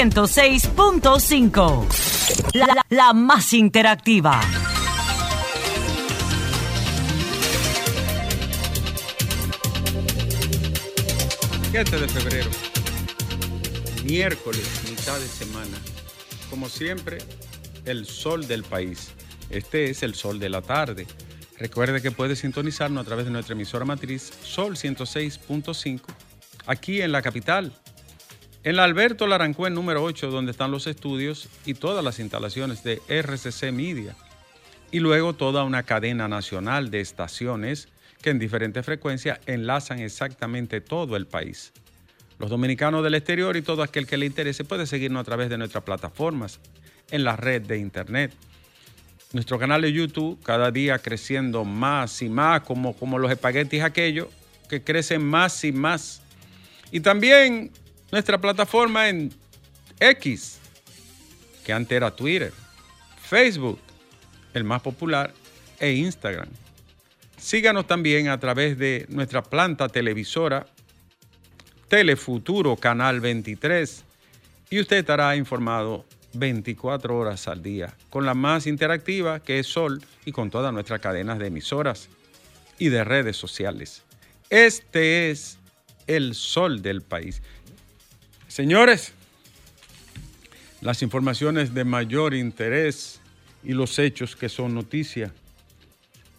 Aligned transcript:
Sol 0.00 0.08
106.5. 0.08 2.54
La, 2.54 2.66
la, 2.68 2.86
la 2.88 3.12
más 3.12 3.52
interactiva. 3.52 4.40
7 11.70 12.00
de 12.00 12.08
febrero, 12.08 12.48
miércoles, 14.04 14.66
mitad 14.88 15.18
de 15.18 15.28
semana. 15.28 15.76
Como 16.48 16.70
siempre, 16.70 17.18
el 17.84 18.06
sol 18.06 18.48
del 18.48 18.64
país. 18.64 19.12
Este 19.50 19.90
es 19.90 20.02
el 20.02 20.14
sol 20.14 20.40
de 20.40 20.48
la 20.48 20.62
tarde. 20.62 21.06
Recuerde 21.58 22.00
que 22.00 22.10
puede 22.10 22.36
sintonizarnos 22.36 23.02
a 23.02 23.04
través 23.04 23.26
de 23.26 23.32
nuestra 23.32 23.54
emisora 23.54 23.84
matriz 23.84 24.32
Sol 24.42 24.76
106.5, 24.76 26.00
aquí 26.64 27.02
en 27.02 27.12
la 27.12 27.20
capital. 27.20 27.74
En 28.62 28.76
la 28.76 28.84
Alberto 28.84 29.26
Larancuén 29.26 29.72
número 29.72 30.02
8, 30.02 30.30
donde 30.30 30.50
están 30.52 30.70
los 30.70 30.86
estudios 30.86 31.48
y 31.64 31.72
todas 31.72 32.04
las 32.04 32.18
instalaciones 32.18 32.84
de 32.84 33.00
RCC 33.08 33.72
Media. 33.72 34.14
Y 34.90 34.98
luego 34.98 35.32
toda 35.32 35.64
una 35.64 35.84
cadena 35.84 36.28
nacional 36.28 36.90
de 36.90 37.00
estaciones 37.00 37.88
que 38.20 38.28
en 38.28 38.38
diferentes 38.38 38.84
frecuencias 38.84 39.40
enlazan 39.46 40.00
exactamente 40.00 40.82
todo 40.82 41.16
el 41.16 41.26
país. 41.26 41.72
Los 42.38 42.50
dominicanos 42.50 43.02
del 43.02 43.14
exterior 43.14 43.56
y 43.56 43.62
todo 43.62 43.82
aquel 43.82 44.06
que 44.06 44.18
le 44.18 44.26
interese 44.26 44.64
puede 44.64 44.86
seguirnos 44.86 45.22
a 45.22 45.24
través 45.24 45.48
de 45.48 45.56
nuestras 45.56 45.84
plataformas 45.84 46.60
en 47.10 47.24
la 47.24 47.36
red 47.36 47.62
de 47.62 47.78
internet. 47.78 48.34
Nuestro 49.32 49.58
canal 49.58 49.80
de 49.80 49.92
YouTube 49.92 50.38
cada 50.42 50.70
día 50.70 50.98
creciendo 50.98 51.64
más 51.64 52.20
y 52.20 52.28
más, 52.28 52.60
como, 52.60 52.94
como 52.94 53.18
los 53.18 53.30
espaguetis 53.30 53.82
aquellos 53.82 54.28
que 54.68 54.82
crecen 54.82 55.24
más 55.24 55.64
y 55.64 55.72
más. 55.72 56.20
Y 56.92 57.00
también 57.00 57.70
nuestra 58.12 58.38
plataforma 58.38 59.08
en 59.08 59.32
X, 59.98 60.58
que 61.64 61.72
antes 61.72 61.96
era 61.96 62.10
Twitter, 62.10 62.52
Facebook, 63.22 63.78
el 64.54 64.64
más 64.64 64.82
popular, 64.82 65.32
e 65.80 65.92
Instagram. 65.92 66.48
Síganos 67.38 67.86
también 67.86 68.28
a 68.28 68.38
través 68.38 68.78
de 68.78 69.06
nuestra 69.08 69.42
planta 69.42 69.88
televisora 69.88 70.66
Telefuturo 71.88 72.76
Canal 72.76 73.20
23 73.20 74.04
y 74.68 74.80
usted 74.80 74.98
estará 74.98 75.34
informado 75.34 76.04
24 76.34 77.16
horas 77.16 77.48
al 77.48 77.62
día 77.62 77.96
con 78.10 78.24
la 78.26 78.34
más 78.34 78.66
interactiva 78.66 79.40
que 79.40 79.58
es 79.58 79.66
Sol 79.66 80.00
y 80.24 80.32
con 80.32 80.50
todas 80.50 80.72
nuestras 80.72 81.00
cadenas 81.00 81.38
de 81.38 81.46
emisoras 81.48 82.08
y 82.78 82.90
de 82.90 83.02
redes 83.02 83.36
sociales. 83.36 84.02
Este 84.50 85.30
es 85.30 85.58
el 86.06 86.34
Sol 86.34 86.82
del 86.82 87.02
país. 87.02 87.42
Señores, 88.60 89.14
las 90.82 91.00
informaciones 91.00 91.72
de 91.72 91.82
mayor 91.82 92.34
interés 92.34 93.18
y 93.64 93.72
los 93.72 93.98
hechos 93.98 94.36
que 94.36 94.50
son 94.50 94.74
noticia 94.74 95.32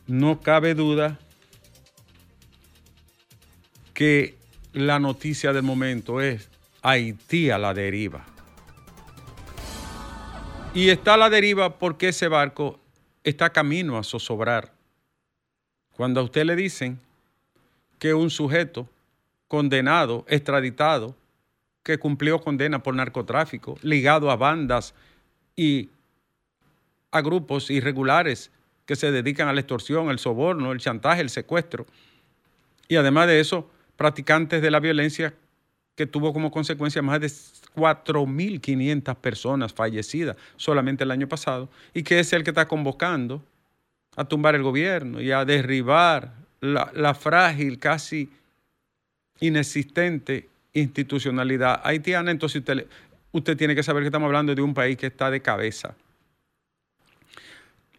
no 0.05 0.39
cabe 0.39 0.75
duda 0.75 1.17
que 3.95 4.35
la 4.71 4.99
noticia 4.99 5.51
del 5.51 5.63
momento 5.63 6.21
es 6.21 6.47
Haití 6.83 7.49
a 7.49 7.57
la 7.57 7.73
deriva. 7.73 8.23
Y 10.75 10.89
está 10.89 11.15
a 11.15 11.17
la 11.17 11.31
deriva 11.31 11.79
porque 11.79 12.09
ese 12.09 12.27
barco 12.27 12.79
está 13.23 13.49
camino 13.49 13.97
a 13.97 14.03
zozobrar. 14.03 14.71
Cuando 15.93 16.19
a 16.19 16.23
usted 16.23 16.45
le 16.45 16.55
dicen 16.55 16.99
que 17.97 18.13
un 18.13 18.29
sujeto 18.29 18.87
condenado, 19.47 20.23
extraditado, 20.27 21.15
que 21.83 21.97
cumplió 21.97 22.39
condena 22.39 22.83
por 22.83 22.95
narcotráfico, 22.95 23.77
ligado 23.81 24.29
a 24.31 24.35
bandas 24.35 24.93
y 25.55 25.89
a 27.11 27.21
grupos 27.21 27.69
irregulares 27.69 28.51
que 28.85 28.95
se 28.95 29.11
dedican 29.11 29.47
a 29.47 29.53
la 29.53 29.61
extorsión, 29.61 30.09
el 30.09 30.19
soborno, 30.19 30.71
el 30.71 30.79
chantaje, 30.79 31.21
el 31.21 31.29
secuestro. 31.29 31.85
Y 32.87 32.95
además 32.95 33.27
de 33.27 33.39
eso, 33.39 33.69
practicantes 33.95 34.61
de 34.61 34.71
la 34.71 34.79
violencia 34.79 35.33
que 35.95 36.05
tuvo 36.05 36.33
como 36.33 36.51
consecuencia 36.51 37.01
más 37.01 37.19
de 37.19 37.27
4.500 37.27 39.15
personas 39.15 39.73
fallecidas 39.73 40.37
solamente 40.55 41.03
el 41.03 41.11
año 41.11 41.27
pasado 41.27 41.69
y 41.93 42.03
que 42.03 42.19
es 42.19 42.31
el 42.33 42.43
que 42.43 42.51
está 42.51 42.67
convocando 42.67 43.43
a 44.15 44.25
tumbar 44.25 44.55
el 44.55 44.63
gobierno 44.63 45.21
y 45.21 45.31
a 45.31 45.45
derribar 45.45 46.33
la, 46.59 46.91
la 46.95 47.13
frágil, 47.13 47.79
casi 47.79 48.29
inexistente 49.39 50.49
institucionalidad 50.73 51.81
haitiana. 51.83 52.31
Entonces 52.31 52.63
usted, 53.31 53.57
tiene 53.57 53.75
que 53.75 53.83
saber 53.83 54.03
que 54.03 54.07
estamos 54.07 54.27
hablando 54.27 54.55
de 54.55 54.61
un 54.61 54.73
país 54.73 54.97
que 54.97 55.07
está 55.07 55.29
de 55.31 55.41
cabeza 55.41 55.95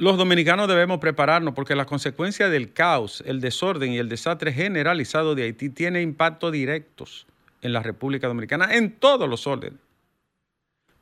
los 0.02 0.16
dominicanos 0.16 0.66
debemos 0.66 0.98
prepararnos 0.98 1.54
porque 1.54 1.76
las 1.76 1.86
consecuencias 1.86 2.50
del 2.50 2.72
caos, 2.72 3.22
el 3.24 3.40
desorden 3.40 3.92
y 3.92 3.98
el 3.98 4.08
desastre 4.08 4.52
generalizado 4.52 5.36
de 5.36 5.44
Haití 5.44 5.68
tiene 5.68 6.02
impactos 6.02 6.50
directos 6.50 7.24
en 7.60 7.72
la 7.72 7.84
República 7.84 8.26
Dominicana, 8.26 8.74
en 8.74 8.90
todos 8.90 9.28
los 9.28 9.46
órdenes. 9.46 9.78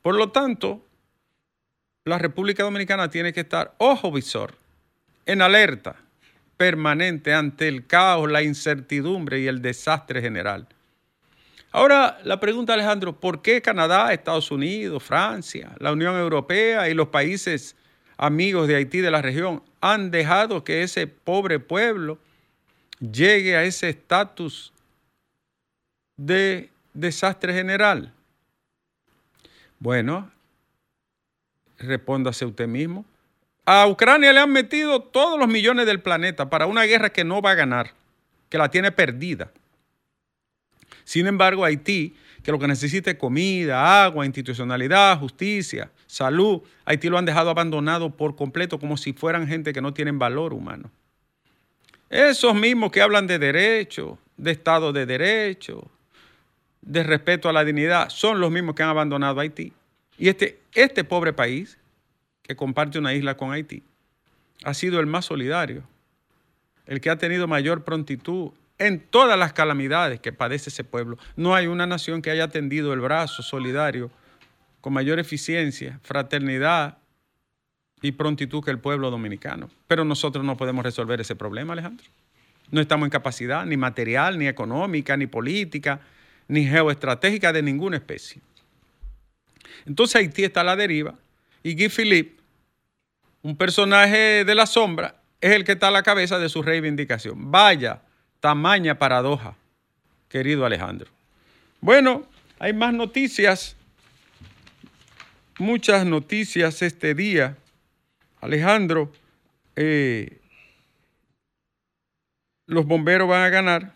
Por 0.03 0.13
lo 0.13 0.29
tanto, 0.29 0.85
la 2.05 2.19
República 2.19 2.61
Dominicana 2.61 3.09
tiene 3.09 3.33
que 3.33 3.39
estar 3.39 3.73
ojo 3.79 4.11
visor, 4.11 4.53
en 5.25 5.41
alerta 5.41 5.95
permanente 6.55 7.33
ante 7.33 7.67
el 7.67 7.87
caos, 7.87 8.29
la 8.29 8.43
incertidumbre 8.43 9.39
y 9.39 9.47
el 9.47 9.63
desastre 9.63 10.21
general. 10.21 10.67
Ahora, 11.71 12.19
la 12.23 12.39
pregunta, 12.39 12.73
Alejandro, 12.73 13.17
¿por 13.17 13.41
qué 13.41 13.61
Canadá, 13.61 14.11
Estados 14.11 14.51
Unidos, 14.51 15.03
Francia, 15.03 15.71
la 15.79 15.93
Unión 15.93 16.17
Europea 16.17 16.89
y 16.89 16.93
los 16.93 17.07
países 17.07 17.77
amigos 18.17 18.67
de 18.67 18.75
Haití 18.75 18.99
de 18.99 19.09
la 19.09 19.21
región 19.21 19.63
han 19.79 20.11
dejado 20.11 20.63
que 20.65 20.83
ese 20.83 21.07
pobre 21.07 21.59
pueblo 21.59 22.19
llegue 22.99 23.55
a 23.55 23.63
ese 23.63 23.89
estatus 23.89 24.73
de 26.17 26.69
desastre 26.93 27.53
general? 27.53 28.13
Bueno, 29.79 30.29
respóndase 31.79 32.45
usted 32.45 32.67
mismo. 32.67 33.05
A 33.65 33.87
Ucrania 33.87 34.33
le 34.33 34.39
han 34.39 34.51
metido 34.51 35.01
todos 35.01 35.39
los 35.39 35.47
millones 35.47 35.85
del 35.85 36.01
planeta 36.01 36.49
para 36.49 36.65
una 36.65 36.83
guerra 36.83 37.11
que 37.11 37.23
no 37.23 37.41
va 37.41 37.51
a 37.51 37.55
ganar, 37.55 37.93
que 38.49 38.57
la 38.57 38.69
tiene 38.69 38.91
perdida. 38.91 39.51
Sin 41.03 41.27
embargo, 41.27 41.65
Haití 41.65 42.15
que 42.43 42.51
lo 42.51 42.59
que 42.59 42.67
necesita 42.67 43.11
es 43.11 43.17
comida, 43.17 44.03
agua, 44.03 44.25
institucionalidad, 44.25 45.19
justicia, 45.19 45.91
salud. 46.07 46.61
Haití 46.85 47.09
lo 47.09 47.17
han 47.17 47.25
dejado 47.25 47.49
abandonado 47.49 48.09
por 48.09 48.35
completo 48.35 48.79
como 48.79 48.97
si 48.97 49.13
fueran 49.13 49.47
gente 49.47 49.73
que 49.73 49.81
no 49.81 49.93
tienen 49.93 50.17
valor 50.17 50.53
humano. 50.53 50.89
Esos 52.09 52.55
mismos 52.55 52.91
que 52.91 53.01
hablan 53.01 53.27
de 53.27 53.39
derecho, 53.39 54.17
de 54.37 54.51
Estado 54.51 54.91
de 54.91 55.05
Derecho, 55.05 55.89
de 56.81 57.03
respeto 57.03 57.47
a 57.47 57.53
la 57.53 57.63
dignidad, 57.63 58.09
son 58.09 58.39
los 58.39 58.51
mismos 58.51 58.75
que 58.75 58.83
han 58.83 58.89
abandonado 58.89 59.39
Haití. 59.39 59.71
Y 60.17 60.27
este, 60.27 60.59
este 60.73 61.03
pobre 61.03 61.33
país, 61.33 61.77
que 62.41 62.55
comparte 62.55 62.97
una 62.97 63.13
isla 63.13 63.37
con 63.37 63.51
Haití, 63.51 63.83
ha 64.63 64.73
sido 64.73 64.99
el 64.99 65.05
más 65.05 65.25
solidario, 65.25 65.83
el 66.85 66.99
que 67.01 67.09
ha 67.09 67.17
tenido 67.17 67.47
mayor 67.47 67.83
prontitud 67.83 68.51
en 68.81 68.99
todas 68.99 69.37
las 69.37 69.53
calamidades 69.53 70.19
que 70.19 70.33
padece 70.33 70.71
ese 70.71 70.83
pueblo. 70.83 71.19
No 71.35 71.53
hay 71.53 71.67
una 71.67 71.85
nación 71.85 72.23
que 72.23 72.31
haya 72.31 72.47
tendido 72.47 72.93
el 72.93 72.99
brazo 72.99 73.43
solidario 73.43 74.09
con 74.81 74.93
mayor 74.93 75.19
eficiencia, 75.19 75.99
fraternidad 76.01 76.97
y 78.01 78.13
prontitud 78.13 78.63
que 78.63 78.71
el 78.71 78.79
pueblo 78.79 79.11
dominicano. 79.11 79.69
Pero 79.87 80.03
nosotros 80.03 80.43
no 80.43 80.57
podemos 80.57 80.83
resolver 80.83 81.21
ese 81.21 81.35
problema, 81.35 81.73
Alejandro. 81.73 82.07
No 82.71 82.81
estamos 82.81 83.05
en 83.05 83.11
capacidad 83.11 83.65
ni 83.67 83.77
material, 83.77 84.39
ni 84.39 84.47
económica, 84.47 85.15
ni 85.15 85.27
política, 85.27 85.99
ni 86.47 86.65
geoestratégica 86.65 87.53
de 87.53 87.61
ninguna 87.61 87.97
especie. 87.97 88.41
Entonces 89.85 90.15
Haití 90.15 90.43
está 90.43 90.61
a 90.61 90.63
la 90.63 90.75
deriva 90.75 91.13
y 91.61 91.75
Guy 91.75 91.89
Philippe, 91.89 92.41
un 93.43 93.55
personaje 93.55 94.43
de 94.43 94.55
la 94.55 94.65
sombra, 94.65 95.21
es 95.39 95.51
el 95.51 95.65
que 95.65 95.73
está 95.73 95.89
a 95.89 95.91
la 95.91 96.01
cabeza 96.01 96.39
de 96.39 96.49
su 96.49 96.63
reivindicación. 96.63 97.51
Vaya 97.51 98.01
Tamaña 98.41 98.97
paradoja, 98.97 99.55
querido 100.27 100.65
Alejandro. 100.65 101.07
Bueno, 101.79 102.25
hay 102.59 102.73
más 102.73 102.93
noticias, 102.93 103.75
muchas 105.59 106.05
noticias 106.05 106.81
este 106.81 107.13
día. 107.13 107.55
Alejandro, 108.41 109.11
eh, 109.75 110.39
los 112.65 112.85
bomberos 112.85 113.29
van 113.29 113.43
a 113.43 113.49
ganar 113.49 113.93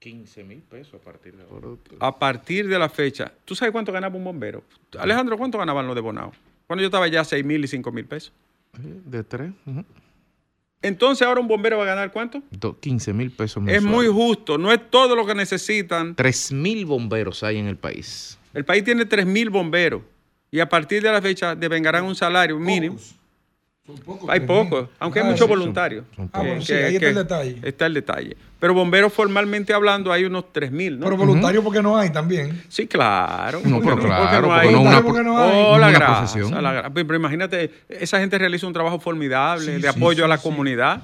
15 0.00 0.44
mil 0.44 0.60
pesos 0.60 0.94
a 0.94 0.98
partir 0.98 1.34
de 1.34 1.42
ahora. 1.44 1.68
A 2.00 2.18
partir 2.18 2.68
de 2.68 2.78
la 2.78 2.90
fecha. 2.90 3.32
¿Tú 3.46 3.54
sabes 3.54 3.72
cuánto 3.72 3.90
ganaba 3.90 4.14
un 4.16 4.24
bombero? 4.24 4.62
Alejandro, 4.98 5.36
¿cuánto 5.38 5.58
ganaban 5.58 5.86
los 5.86 5.94
de 5.94 6.02
Bonao? 6.02 6.32
Cuando 6.66 6.82
yo 6.82 6.86
estaba 6.86 7.08
ya 7.08 7.24
6 7.24 7.44
mil 7.44 7.64
y 7.64 7.68
5 7.68 7.90
mil 7.90 8.04
pesos. 8.04 8.32
De 8.76 9.24
tres. 9.24 9.50
Entonces 10.82 11.26
ahora 11.26 11.40
un 11.40 11.48
bombero 11.48 11.78
va 11.78 11.84
a 11.84 11.86
ganar 11.86 12.12
cuánto? 12.12 12.42
15 12.80 13.12
mil 13.12 13.30
pesos 13.30 13.62
mensuales. 13.62 13.84
Es 13.84 13.90
muy 13.90 14.06
justo, 14.06 14.58
no 14.58 14.72
es 14.72 14.90
todo 14.90 15.16
lo 15.16 15.26
que 15.26 15.34
necesitan. 15.34 16.14
3 16.14 16.52
mil 16.52 16.86
bomberos 16.86 17.42
hay 17.42 17.58
en 17.58 17.66
el 17.66 17.76
país. 17.76 18.38
El 18.54 18.64
país 18.64 18.82
tiene 18.84 19.06
3.000 19.06 19.50
bomberos 19.50 20.02
y 20.50 20.60
a 20.60 20.68
partir 20.68 21.02
de 21.02 21.12
la 21.12 21.20
fecha 21.20 21.54
devengarán 21.54 22.04
un 22.04 22.14
salario 22.14 22.58
mínimo. 22.58 22.96
Pocos. 22.96 23.17
Hay 24.28 24.40
pocos, 24.40 24.88
aunque 24.98 25.20
hay 25.20 25.24
Ah, 25.24 25.28
muchos 25.30 25.40
son- 25.40 25.48
voluntarios. 25.48 26.04
son 26.14 26.28
Ah, 26.32 26.40
bueno, 26.40 26.60
sí, 26.60 26.72
ahí 26.74 26.94
está 26.96 27.08
el 27.08 27.14
detalle. 27.14 27.56
Está 27.62 27.86
el 27.86 27.94
detalle. 27.94 28.36
Pero 28.60 28.74
bomberos 28.74 29.12
formalmente 29.12 29.72
hablando 29.72 30.12
hay 30.12 30.24
unos 30.24 30.52
3.000, 30.52 30.98
¿no? 30.98 31.04
Pero 31.04 31.16
voluntarios 31.16 31.64
porque 31.64 31.80
no 31.80 31.96
hay 31.96 32.10
también. 32.10 32.62
Sí, 32.68 32.86
claro. 32.86 33.60
No, 33.64 33.76
¿Por 33.76 33.84
pero 33.84 33.96
qué 33.96 34.06
claro, 34.06 34.22
¿Por 34.22 34.30
qué 34.30 34.40
porque 34.42 34.60
hay? 34.68 34.72
no 34.74 34.80
una, 34.82 35.02
porque 35.02 35.22
no 35.22 35.38
hay. 35.38 35.50
Oh, 35.54 35.72
no 35.72 35.78
la 35.78 35.90
la 35.90 35.98
grasa. 36.72 36.90
Pero 36.92 37.14
imagínate, 37.16 37.70
esa 37.88 38.18
gente 38.18 38.36
realiza 38.36 38.66
un 38.66 38.72
trabajo 38.72 38.98
formidable 39.00 39.64
Sí, 39.64 39.70
de 39.72 39.80
sí, 39.80 39.86
apoyo 39.86 40.18
sí, 40.18 40.22
a 40.24 40.28
la 40.28 40.36
sí. 40.38 40.42
comunidad. 40.42 41.02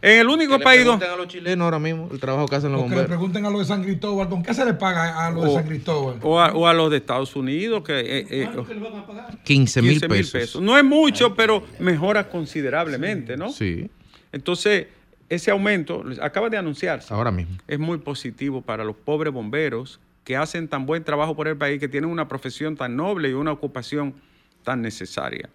En 0.00 0.20
el 0.20 0.28
único 0.28 0.52
Que 0.52 0.58
le 0.58 0.64
país 0.64 0.84
donde... 0.84 1.04
pregunten 1.04 1.10
a 1.12 1.16
los 1.24 1.32
chilenos 1.32 1.64
ahora 1.64 1.78
mismo 1.80 2.08
el 2.12 2.20
trabajo 2.20 2.46
que 2.46 2.54
hacen 2.56 2.70
los 2.70 2.78
le 2.78 2.82
bomberos. 2.82 3.06
pregunten 3.06 3.44
a 3.46 3.50
los 3.50 3.60
de 3.60 3.64
San 3.66 3.82
Cristóbal, 3.82 4.28
¿con 4.28 4.42
qué 4.42 4.54
se 4.54 4.64
le 4.64 4.74
paga 4.74 5.26
a 5.26 5.30
los 5.30 5.44
de 5.44 5.50
O- 5.50 5.54
San 5.54 5.66
Cristóbal? 5.66 6.18
O 6.22 6.40
a, 6.40 6.52
o 6.52 6.66
a 6.68 6.74
los 6.74 6.90
de 6.90 6.98
Estados 6.98 7.34
Unidos, 7.34 7.82
que... 7.82 7.98
eh, 7.98 8.26
eh, 8.30 8.48
15 9.44 9.82
mil 9.82 9.90
15 9.92 10.08
mil 10.08 10.18
pesos. 10.18 10.32
pesos. 10.32 10.62
No 10.62 10.76
es 10.78 10.84
mucho, 10.84 11.34
pero 11.34 11.64
mejora 11.80 12.28
considerablemente, 12.28 13.36
¿no? 13.36 13.50
Sí, 13.50 13.90
Entonces, 14.32 14.86
ese 15.28 15.50
aumento 15.50 16.04
acaba 16.22 16.48
de 16.48 16.56
anunciarse. 16.58 17.12
ahora 17.12 17.30
mismo. 17.30 17.56
Es 17.66 17.78
muy 17.78 17.98
positivo 17.98 18.62
para 18.62 18.84
los 18.84 18.96
pobres 18.96 19.32
bomberos 19.32 20.00
que 20.24 20.36
hacen 20.36 20.68
tan 20.68 20.86
buen 20.86 21.04
trabajo 21.04 21.34
por 21.34 21.48
el 21.48 21.56
país, 21.56 21.80
que 21.80 21.88
tienen 21.88 22.10
una 22.10 22.28
profesión 22.28 22.76
tan 22.76 22.94
noble 22.96 23.30
y 23.30 23.32
una 23.32 23.50
ocupación 23.52 24.14
tan 24.62 24.82
necesaria. 24.82 25.48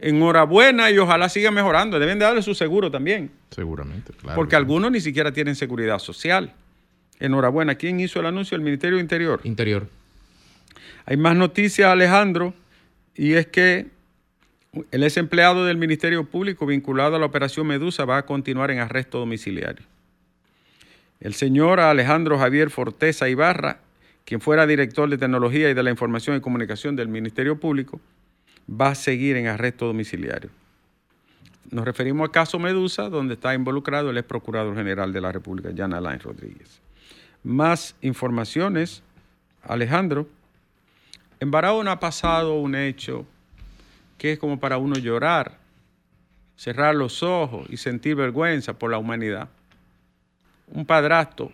Enhorabuena 0.00 0.90
y 0.90 0.98
ojalá 0.98 1.28
siga 1.28 1.50
mejorando. 1.50 1.98
Deben 1.98 2.18
de 2.18 2.24
darle 2.24 2.42
su 2.42 2.54
seguro 2.54 2.90
también, 2.90 3.30
Seguramente, 3.50 4.12
claro. 4.12 4.36
porque 4.36 4.54
algunos 4.56 4.92
ni 4.92 5.00
siquiera 5.00 5.32
tienen 5.32 5.56
seguridad 5.56 5.98
social. 5.98 6.52
Enhorabuena. 7.18 7.74
¿Quién 7.74 7.98
hizo 7.98 8.20
el 8.20 8.26
anuncio? 8.26 8.56
El 8.56 8.62
Ministerio 8.62 9.00
Interior. 9.00 9.40
Interior. 9.42 9.88
Hay 11.04 11.16
más 11.16 11.34
noticias, 11.36 11.90
Alejandro, 11.90 12.54
y 13.16 13.32
es 13.32 13.46
que 13.48 13.86
el 14.92 15.02
ex 15.02 15.16
empleado 15.16 15.64
del 15.64 15.78
Ministerio 15.78 16.24
Público 16.24 16.66
vinculado 16.66 17.16
a 17.16 17.18
la 17.18 17.26
operación 17.26 17.66
Medusa 17.66 18.04
va 18.04 18.18
a 18.18 18.26
continuar 18.26 18.70
en 18.70 18.78
arresto 18.78 19.18
domiciliario. 19.18 19.84
El 21.20 21.34
señor 21.34 21.80
Alejandro 21.80 22.38
Javier 22.38 22.70
Forteza 22.70 23.28
Ibarra, 23.28 23.80
quien 24.24 24.40
fuera 24.40 24.66
director 24.66 25.08
de 25.10 25.18
Tecnología 25.18 25.70
y 25.70 25.74
de 25.74 25.82
la 25.82 25.90
Información 25.90 26.36
y 26.36 26.40
Comunicación 26.40 26.94
del 26.94 27.08
Ministerio 27.08 27.58
Público, 27.58 28.00
va 28.68 28.90
a 28.90 28.94
seguir 28.94 29.36
en 29.36 29.46
arresto 29.46 29.86
domiciliario. 29.86 30.50
Nos 31.70 31.84
referimos 31.84 32.24
al 32.24 32.30
caso 32.30 32.58
Medusa, 32.58 33.08
donde 33.08 33.34
está 33.34 33.54
involucrado 33.54 34.10
el 34.10 34.18
ex 34.18 34.26
procurador 34.26 34.74
general 34.74 35.12
de 35.12 35.20
la 35.20 35.32
República, 35.32 35.70
Jan 35.76 35.92
Alain 35.92 36.20
Rodríguez. 36.20 36.80
Más 37.42 37.94
informaciones, 38.00 39.02
Alejandro. 39.62 40.26
En 41.40 41.50
Barahona 41.50 41.92
ha 41.92 42.00
pasado 42.00 42.58
un 42.58 42.74
hecho 42.74 43.26
que 44.16 44.32
es 44.32 44.38
como 44.38 44.58
para 44.58 44.78
uno 44.78 44.96
llorar, 44.96 45.58
cerrar 46.56 46.94
los 46.94 47.22
ojos 47.22 47.68
y 47.70 47.76
sentir 47.76 48.16
vergüenza 48.16 48.78
por 48.78 48.90
la 48.90 48.98
humanidad. 48.98 49.48
Un 50.68 50.84
padrastro 50.84 51.52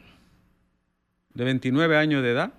de 1.35 1.45
29 1.45 1.97
años 1.97 2.23
de 2.23 2.31
edad 2.31 2.53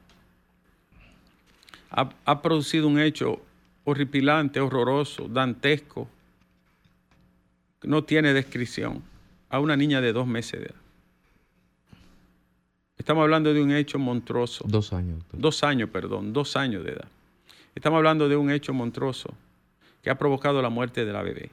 ha, 1.90 2.10
ha 2.26 2.42
producido 2.42 2.88
un 2.88 3.00
hecho 3.00 3.42
horripilante, 3.86 4.60
horroroso, 4.60 5.28
dantesco, 5.28 6.10
no 7.84 8.04
tiene 8.04 8.34
descripción, 8.34 9.02
a 9.50 9.60
una 9.60 9.78
niña 9.78 10.02
de 10.02 10.12
dos 10.12 10.28
meses 10.28 10.60
de 10.60 10.66
edad. 10.68 10.76
Estamos 12.98 13.22
hablando 13.24 13.54
de 13.54 13.62
un 13.62 13.72
hecho 13.72 14.00
monstruoso. 14.00 14.66
Dos 14.68 14.92
años. 14.92 15.24
Dos 15.32 15.64
años, 15.64 15.90
perdón, 15.90 16.34
dos 16.34 16.56
años 16.56 16.84
de 16.84 16.94
edad. 16.94 17.08
Estamos 17.76 17.98
hablando 17.98 18.28
de 18.28 18.36
un 18.36 18.50
hecho 18.50 18.74
monstruoso 18.74 19.34
que 20.02 20.10
ha 20.10 20.18
provocado 20.18 20.62
la 20.62 20.70
muerte 20.70 21.06
de 21.06 21.14
la 21.14 21.22
bebé. 21.22 21.52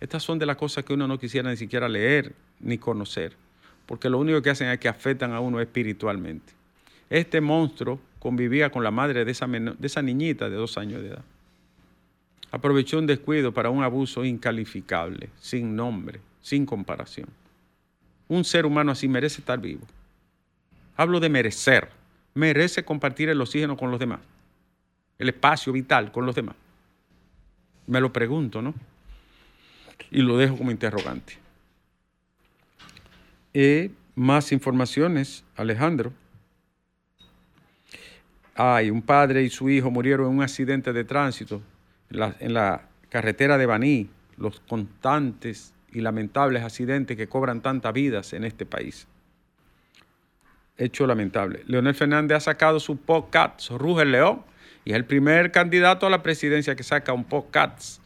Estas 0.00 0.22
son 0.22 0.38
de 0.38 0.46
las 0.46 0.56
cosas 0.56 0.84
que 0.84 0.92
uno 0.92 1.06
no 1.08 1.18
quisiera 1.18 1.48
ni 1.48 1.56
siquiera 1.56 1.88
leer 1.88 2.34
ni 2.60 2.76
conocer, 2.76 3.34
porque 3.86 4.10
lo 4.10 4.18
único 4.18 4.42
que 4.42 4.50
hacen 4.50 4.68
es 4.68 4.78
que 4.78 4.88
afectan 4.88 5.32
a 5.32 5.40
uno 5.40 5.60
espiritualmente. 5.60 6.52
Este 7.08 7.40
monstruo 7.40 8.00
convivía 8.18 8.70
con 8.70 8.82
la 8.84 8.90
madre 8.90 9.24
de 9.24 9.30
esa, 9.30 9.46
meno- 9.46 9.74
de 9.78 9.86
esa 9.86 10.02
niñita 10.02 10.50
de 10.50 10.56
dos 10.56 10.76
años 10.76 11.00
de 11.02 11.08
edad. 11.08 11.24
Aprovechó 12.54 13.00
un 13.00 13.06
descuido 13.08 13.52
para 13.52 13.68
un 13.68 13.82
abuso 13.82 14.24
incalificable, 14.24 15.28
sin 15.40 15.74
nombre, 15.74 16.20
sin 16.40 16.64
comparación. 16.64 17.26
Un 18.28 18.44
ser 18.44 18.64
humano 18.64 18.92
así 18.92 19.08
merece 19.08 19.40
estar 19.40 19.58
vivo. 19.58 19.84
Hablo 20.96 21.18
de 21.18 21.28
merecer. 21.28 21.88
Merece 22.32 22.84
compartir 22.84 23.28
el 23.28 23.40
oxígeno 23.40 23.76
con 23.76 23.90
los 23.90 23.98
demás. 23.98 24.20
El 25.18 25.30
espacio 25.30 25.72
vital 25.72 26.12
con 26.12 26.26
los 26.26 26.36
demás. 26.36 26.54
Me 27.88 28.00
lo 28.00 28.12
pregunto, 28.12 28.62
¿no? 28.62 28.72
Y 30.12 30.22
lo 30.22 30.36
dejo 30.36 30.56
como 30.56 30.70
interrogante. 30.70 31.36
Eh, 33.52 33.90
más 34.14 34.52
informaciones, 34.52 35.42
Alejandro. 35.56 36.12
Ay, 38.54 38.90
un 38.90 39.02
padre 39.02 39.42
y 39.42 39.50
su 39.50 39.68
hijo 39.68 39.90
murieron 39.90 40.28
en 40.28 40.36
un 40.36 40.42
accidente 40.44 40.92
de 40.92 41.02
tránsito 41.02 41.60
en 42.14 42.54
la 42.54 42.88
carretera 43.08 43.58
de 43.58 43.66
Baní. 43.66 44.10
Los 44.36 44.60
constantes 44.60 45.74
y 45.92 46.00
lamentables 46.00 46.62
accidentes 46.62 47.16
que 47.16 47.28
cobran 47.28 47.60
tantas 47.60 47.92
vidas 47.92 48.32
en 48.32 48.44
este 48.44 48.66
país 48.66 49.06
hecho 50.76 51.06
lamentable. 51.06 51.62
Leonel 51.66 51.94
Fernández 51.94 52.36
ha 52.36 52.40
sacado 52.40 52.80
su 52.80 52.96
podcast 52.96 53.70
Ruge 53.70 54.04
León 54.04 54.42
y 54.84 54.90
es 54.90 54.96
el 54.96 55.04
primer 55.04 55.52
candidato 55.52 56.06
a 56.06 56.10
la 56.10 56.22
presidencia 56.22 56.74
que 56.74 56.82
saca 56.82 57.12
un 57.12 57.24
podcast 57.24 58.00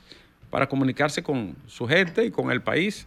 para 0.51 0.69
comunicarse 0.69 1.23
con 1.23 1.57
su 1.67 1.87
gente 1.87 2.25
y 2.25 2.31
con 2.31 2.51
el 2.51 2.63
país. 2.63 3.07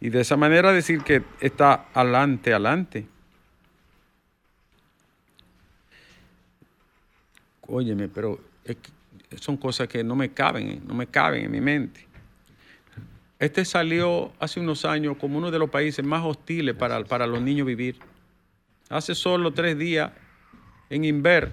Y 0.00 0.10
de 0.10 0.20
esa 0.20 0.36
manera 0.36 0.72
decir 0.72 1.02
que 1.02 1.22
está 1.40 1.86
adelante, 1.94 2.52
adelante. 2.52 3.06
Óyeme, 7.68 8.08
pero 8.08 8.38
son 9.40 9.56
cosas 9.56 9.88
que 9.88 10.04
no 10.04 10.14
me 10.14 10.30
caben, 10.30 10.82
no 10.86 10.94
me 10.94 11.06
caben 11.06 11.44
en 11.44 11.50
mi 11.50 11.60
mente. 11.60 12.06
Este 13.38 13.64
salió 13.64 14.32
hace 14.38 14.60
unos 14.60 14.84
años 14.84 15.16
como 15.18 15.38
uno 15.38 15.50
de 15.50 15.58
los 15.58 15.68
países 15.68 16.04
más 16.04 16.24
hostiles 16.24 16.74
para, 16.74 17.04
para 17.04 17.26
los 17.26 17.42
niños 17.42 17.66
vivir. 17.66 17.96
Hace 18.88 19.14
solo 19.14 19.52
tres 19.52 19.76
días, 19.76 20.12
en 20.88 21.04
Inver, 21.04 21.52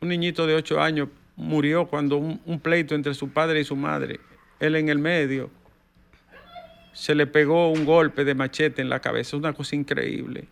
un 0.00 0.08
niñito 0.08 0.46
de 0.46 0.54
ocho 0.54 0.80
años 0.80 1.08
murió 1.36 1.86
cuando 1.86 2.16
un, 2.18 2.40
un 2.44 2.60
pleito 2.60 2.94
entre 2.94 3.14
su 3.14 3.30
padre 3.30 3.60
y 3.60 3.64
su 3.64 3.74
madre, 3.74 4.20
él 4.60 4.76
en 4.76 4.88
el 4.88 4.98
medio, 4.98 5.50
se 6.92 7.14
le 7.14 7.26
pegó 7.26 7.70
un 7.70 7.84
golpe 7.84 8.24
de 8.24 8.34
machete 8.34 8.80
en 8.80 8.88
la 8.88 9.00
cabeza. 9.00 9.36
Una 9.36 9.52
cosa 9.52 9.76
increíble. 9.76 10.46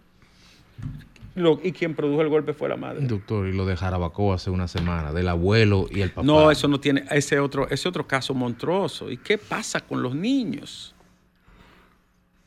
Lo- 1.34 1.58
y 1.62 1.72
quien 1.72 1.94
produjo 1.96 2.22
el 2.22 2.28
golpe 2.28 2.52
fue 2.52 2.68
la 2.68 2.76
madre. 2.76 3.06
Doctor, 3.06 3.48
y 3.48 3.52
lo 3.52 3.66
de 3.66 3.76
Jarabacoa 3.76 4.36
hace 4.36 4.50
una 4.50 4.68
semana, 4.68 5.12
del 5.12 5.28
abuelo 5.28 5.86
y 5.90 6.00
el 6.02 6.10
papá. 6.10 6.24
No, 6.26 6.50
eso 6.50 6.68
no 6.68 6.78
tiene, 6.78 7.04
ese 7.10 7.40
otro, 7.40 7.68
ese 7.70 7.88
otro 7.88 8.06
caso 8.06 8.34
monstruoso. 8.34 9.10
¿Y 9.10 9.16
qué 9.16 9.36
pasa 9.36 9.80
con 9.80 10.00
los 10.02 10.14
niños? 10.14 10.94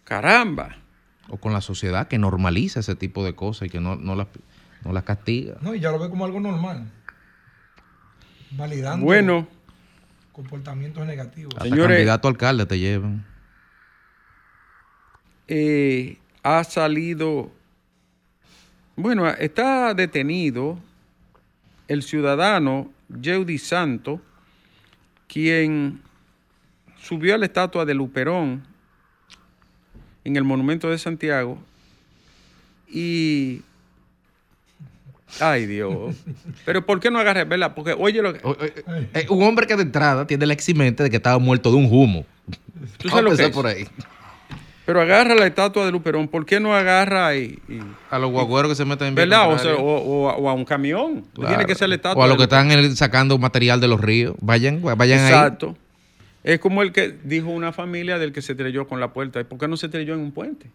Caramba. 0.06 0.78
O 1.30 1.36
con 1.38 1.52
la 1.52 1.60
sociedad 1.60 2.08
que 2.08 2.18
normaliza 2.18 2.80
ese 2.80 2.96
tipo 2.96 3.26
de 3.26 3.36
cosas 3.36 3.68
y 3.68 3.70
que 3.70 3.82
no, 3.82 3.98
no 3.98 4.16
las 4.16 4.28
no 4.86 4.94
las 4.94 5.04
castiga. 5.04 5.58
No, 5.60 5.76
y 5.76 5.82
ya 5.82 5.92
lo 5.92 6.00
ve 6.00 6.10
como 6.10 6.24
algo 6.24 6.40
normal. 6.40 6.90
Validando 8.52 9.04
Bueno, 9.06 9.48
comportamientos 10.32 11.06
negativos. 11.06 11.54
Hasta 11.58 11.66
Señores- 11.68 11.98
candidato 11.98 12.30
alcalde 12.30 12.66
te 12.66 12.80
llevan. 12.80 13.26
eh, 15.50 16.20
ha 16.44 16.64
salido, 16.64 17.52
bueno, 18.98 19.28
está 19.30 19.94
detenido 19.94 20.78
el 21.88 22.02
ciudadano 22.02 22.92
Yeudi 23.22 23.60
Santo, 23.60 24.20
quien 25.28 26.02
subió 27.00 27.36
a 27.36 27.38
la 27.38 27.46
estatua 27.46 27.86
de 27.86 27.94
Luperón 27.94 28.64
en 30.24 30.36
el 30.36 30.44
monumento 30.44 30.90
de 30.90 30.98
Santiago 30.98 31.60
y... 32.90 33.62
Ay 35.40 35.66
Dios. 35.68 36.16
Pero 36.66 36.86
¿por 36.86 37.00
qué 37.00 37.12
no 37.12 37.20
agarra, 37.20 37.44
verdad? 37.44 37.74
Porque 37.76 37.94
oye 37.94 38.22
lo 38.22 38.34
que... 38.34 38.40
Eh, 38.40 38.84
eh, 39.14 39.28
un 39.30 39.44
hombre 39.44 39.68
que 39.68 39.76
de 39.76 39.84
entrada 39.84 40.26
tiene 40.26 40.46
la 40.46 40.54
eximente 40.54 41.04
de 41.04 41.10
que 41.10 41.18
estaba 41.18 41.38
muerto 41.38 41.70
de 41.70 41.78
un 41.78 41.86
humo. 41.86 42.26
¿Tú 42.98 43.10
sabes 43.10 43.24
lo 43.24 43.36
que 43.36 43.44
empezar 43.44 43.50
es? 43.50 43.56
por 43.56 43.68
ahí. 43.68 43.88
Pero 44.88 45.02
agarra 45.02 45.36
la 45.36 45.46
estatua 45.46 45.86
de 45.86 45.92
Luperón. 45.92 46.30
¿Por 46.30 46.46
qué 46.46 46.62
no 46.62 46.74
agarra 46.74 47.36
y... 47.36 47.60
y- 47.68 47.82
A 48.10 48.18
los 48.18 48.32
guagüeros 48.32 48.72
que 48.72 48.76
se 48.76 48.86
meten 48.86 49.10
en 49.10 49.16
¿Verdad? 49.16 49.52
O, 49.52 49.60
sea, 49.60 49.76
o- 49.76 49.82
o 50.00 50.30
a- 50.30 50.38
o 50.38 50.50
a 50.50 50.54
un 50.54 50.64
camión. 50.64 51.26
Claro. 51.34 51.50
Tiene 51.50 51.66
que 51.66 51.76
ser 51.76 51.90
la 51.90 51.96
estatua. 51.96 52.22
O 52.22 52.24
a 52.26 52.28
los 52.30 52.38
que 52.38 52.44
están 52.44 52.96
sacando 52.96 53.38
material 53.38 53.82
de 53.82 53.90
los 53.90 54.00
ríos. 54.00 54.36
Vayan, 54.40 54.82
vayan 54.82 55.20
ahí. 55.20 55.26
Exacto. 55.26 55.76
Es 56.46 56.60
como 56.60 56.82
el 56.84 56.94
que 56.94 57.14
dijo 57.26 57.50
una 57.50 57.74
familia 57.74 58.18
del 58.18 58.32
que 58.32 58.42
se 58.42 58.54
estrelló 58.54 58.88
con 58.88 59.02
la 59.02 59.12
puerta. 59.12 59.42
¿Y 59.42 59.44
por 59.44 59.60
qué 59.60 59.68
no 59.68 59.76
se 59.76 59.88
estrelló 59.88 60.14
en 60.14 60.22
un 60.22 60.32
puente? 60.32 60.68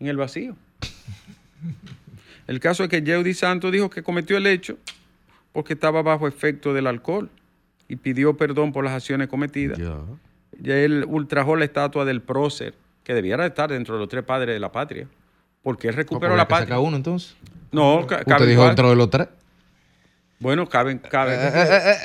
En 0.00 0.08
el 0.08 0.16
vacío. 0.16 0.56
El 2.48 2.58
caso 2.58 2.82
es 2.82 2.90
que 2.90 3.00
Yeudi 3.02 3.34
Santos 3.34 3.70
dijo 3.70 3.88
que 3.88 4.02
cometió 4.02 4.36
el 4.36 4.48
hecho 4.48 4.76
porque 5.52 5.74
estaba 5.74 6.02
bajo 6.02 6.26
efecto 6.26 6.74
del 6.74 6.88
alcohol 6.88 7.30
y 7.88 7.94
pidió 7.94 8.36
perdón 8.36 8.72
por 8.72 8.84
las 8.84 8.94
acciones 8.94 9.28
cometidas. 9.28 9.78
Ya. 9.78 9.94
Ya 10.60 10.76
él 10.76 11.04
ultrajó 11.08 11.56
la 11.56 11.64
estatua 11.64 12.04
del 12.04 12.20
prócer, 12.22 12.74
que 13.04 13.14
debiera 13.14 13.44
estar 13.46 13.70
dentro 13.70 13.94
de 13.94 14.00
los 14.00 14.08
tres 14.08 14.22
padres 14.24 14.54
de 14.54 14.60
la 14.60 14.70
patria, 14.72 15.06
porque 15.62 15.88
él 15.88 15.94
recuperó 15.94 16.36
la 16.36 16.46
¿Por 16.46 16.48
qué 16.48 16.50
patria. 16.62 16.68
saca 16.76 16.80
uno 16.80 16.96
entonces? 16.96 17.34
No, 17.72 18.06
ca- 18.06 18.22
Usted 18.26 18.46
dijo 18.46 18.64
dentro 18.66 18.90
de 18.90 18.96
los 18.96 19.10
tres. 19.10 19.28
Bueno, 20.38 20.68
caben, 20.68 20.98
caben. 20.98 21.38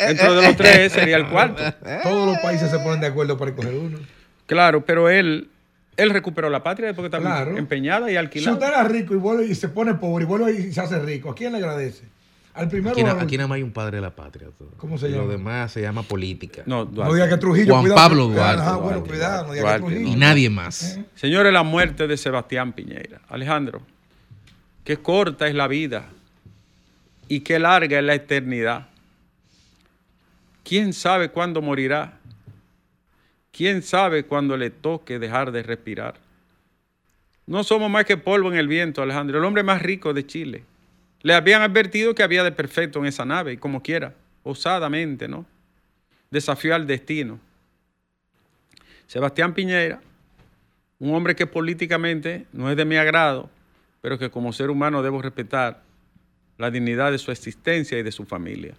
dentro 0.08 0.36
de 0.36 0.42
los 0.48 0.56
tres 0.56 0.92
sería 0.92 1.18
el 1.18 1.28
cuarto. 1.28 1.62
Todos 2.04 2.28
los 2.28 2.38
países 2.38 2.70
se 2.70 2.80
ponen 2.80 3.00
de 3.02 3.08
acuerdo 3.08 3.38
para 3.38 3.52
escoger 3.52 3.74
uno. 3.74 3.98
Claro, 4.46 4.86
pero 4.86 5.10
él, 5.10 5.50
él 5.98 6.10
recuperó 6.12 6.50
la 6.50 6.62
patria 6.64 6.94
porque 6.94 7.08
estaba 7.08 7.24
Claro. 7.24 7.58
empeñada 7.58 8.08
y 8.10 8.14
Si 8.14 8.18
alquilada. 8.18 8.54
usted 8.54 8.68
era 8.68 8.84
rico 8.84 9.14
y, 9.14 9.18
vuelve 9.18 9.46
y 9.48 9.56
se 9.56 9.68
pone 9.70 9.96
pobre 9.96 10.24
y 10.24 10.28
vuelve 10.28 10.52
y 10.54 10.72
se 10.72 10.80
hace 10.82 11.00
rico, 11.00 11.32
¿a 11.32 11.36
quién 11.36 11.52
le 11.52 11.58
agradece? 11.58 12.04
¿Al 12.58 12.68
primero 12.70 12.92
Aquí, 12.94 13.04
na- 13.04 13.14
nada 13.14 13.48
más 13.48 13.56
hay 13.58 13.64
un 13.64 13.72
padre 13.72 13.98
de 13.98 14.02
la 14.02 14.16
patria. 14.16 14.48
todo. 14.58 14.72
¿Cómo 14.78 14.98
se 14.98 15.08
Y 15.08 15.12
llama? 15.12 15.24
Lo 15.26 15.30
demás 15.30 15.72
se 15.72 15.82
llama 15.82 16.02
política. 16.04 16.64
No, 16.66 16.86
No 16.86 16.86
Duarte. 16.86 17.14
diga 17.16 17.30
que 17.30 17.38
Trujillo. 17.38 17.72
Juan 17.74 17.82
cuidado. 17.84 18.02
Pablo 18.02 18.28
Duarte, 18.28 18.62
Ajá, 18.62 18.76
bueno, 18.78 18.90
Duarte, 18.98 19.10
cuidado, 19.10 19.48
no 19.48 19.54
diga 19.54 19.62
Duarte, 19.64 19.82
que 19.88 19.94
Trujillo. 19.94 20.12
Y 20.12 20.16
nadie 20.20 20.50
más. 20.50 21.00
Señores, 21.16 21.54
la 21.54 21.64
muerte 21.64 22.08
de 22.08 22.18
Sebastián 22.18 22.74
Piñera. 22.74 23.22
Alejandro, 23.30 23.82
qué 24.84 24.98
corta 24.98 25.48
es 25.48 25.54
la 25.56 25.68
vida 25.68 26.10
y 27.28 27.42
qué 27.42 27.60
larga 27.60 28.00
es 28.00 28.04
la 28.06 28.16
eternidad. 28.16 28.88
¿Quién 30.64 30.94
sabe 30.94 31.30
cuándo 31.30 31.62
morirá? 31.62 32.18
¿Quién 33.52 33.82
sabe 33.82 34.24
cuándo 34.26 34.58
le 34.58 34.70
toque 34.70 35.20
dejar 35.20 35.52
de 35.52 35.64
respirar? 35.64 36.16
No 37.46 37.64
somos 37.64 37.90
más 37.90 38.06
que 38.06 38.18
polvo 38.18 38.52
en 38.52 38.58
el 38.58 38.68
viento, 38.68 39.02
Alejandro, 39.02 39.38
el 39.40 39.46
hombre 39.46 39.64
más 39.64 39.82
rico 39.82 40.14
de 40.14 40.26
Chile. 40.28 40.64
Le 41.28 41.34
habían 41.34 41.62
advertido 41.62 42.16
que 42.16 42.24
había 42.24 42.42
de 42.42 42.54
perfecto 42.54 43.00
en 43.00 43.06
esa 43.06 43.26
nave 43.26 43.52
y 43.52 43.58
como 43.58 43.84
quiera, 43.84 44.14
osadamente, 44.44 45.28
¿no? 45.28 45.46
Desafió 46.32 46.74
al 46.74 46.88
destino. 46.88 47.38
Sebastián 49.08 49.54
Piñera, 49.54 50.00
un 51.00 51.14
hombre 51.14 51.36
que 51.36 51.46
políticamente 51.46 52.46
no 52.54 52.72
es 52.72 52.78
de 52.78 52.86
mi 52.86 52.96
agrado, 52.96 53.50
pero 54.00 54.18
que 54.18 54.30
como 54.30 54.54
ser 54.54 54.70
humano 54.70 55.04
debo 55.04 55.22
respetar 55.22 55.84
la 56.58 56.72
dignidad 56.72 57.12
de 57.12 57.18
su 57.18 57.30
existencia 57.30 58.00
y 58.00 58.04
de 58.04 58.14
su 58.14 58.24
familia. 58.24 58.76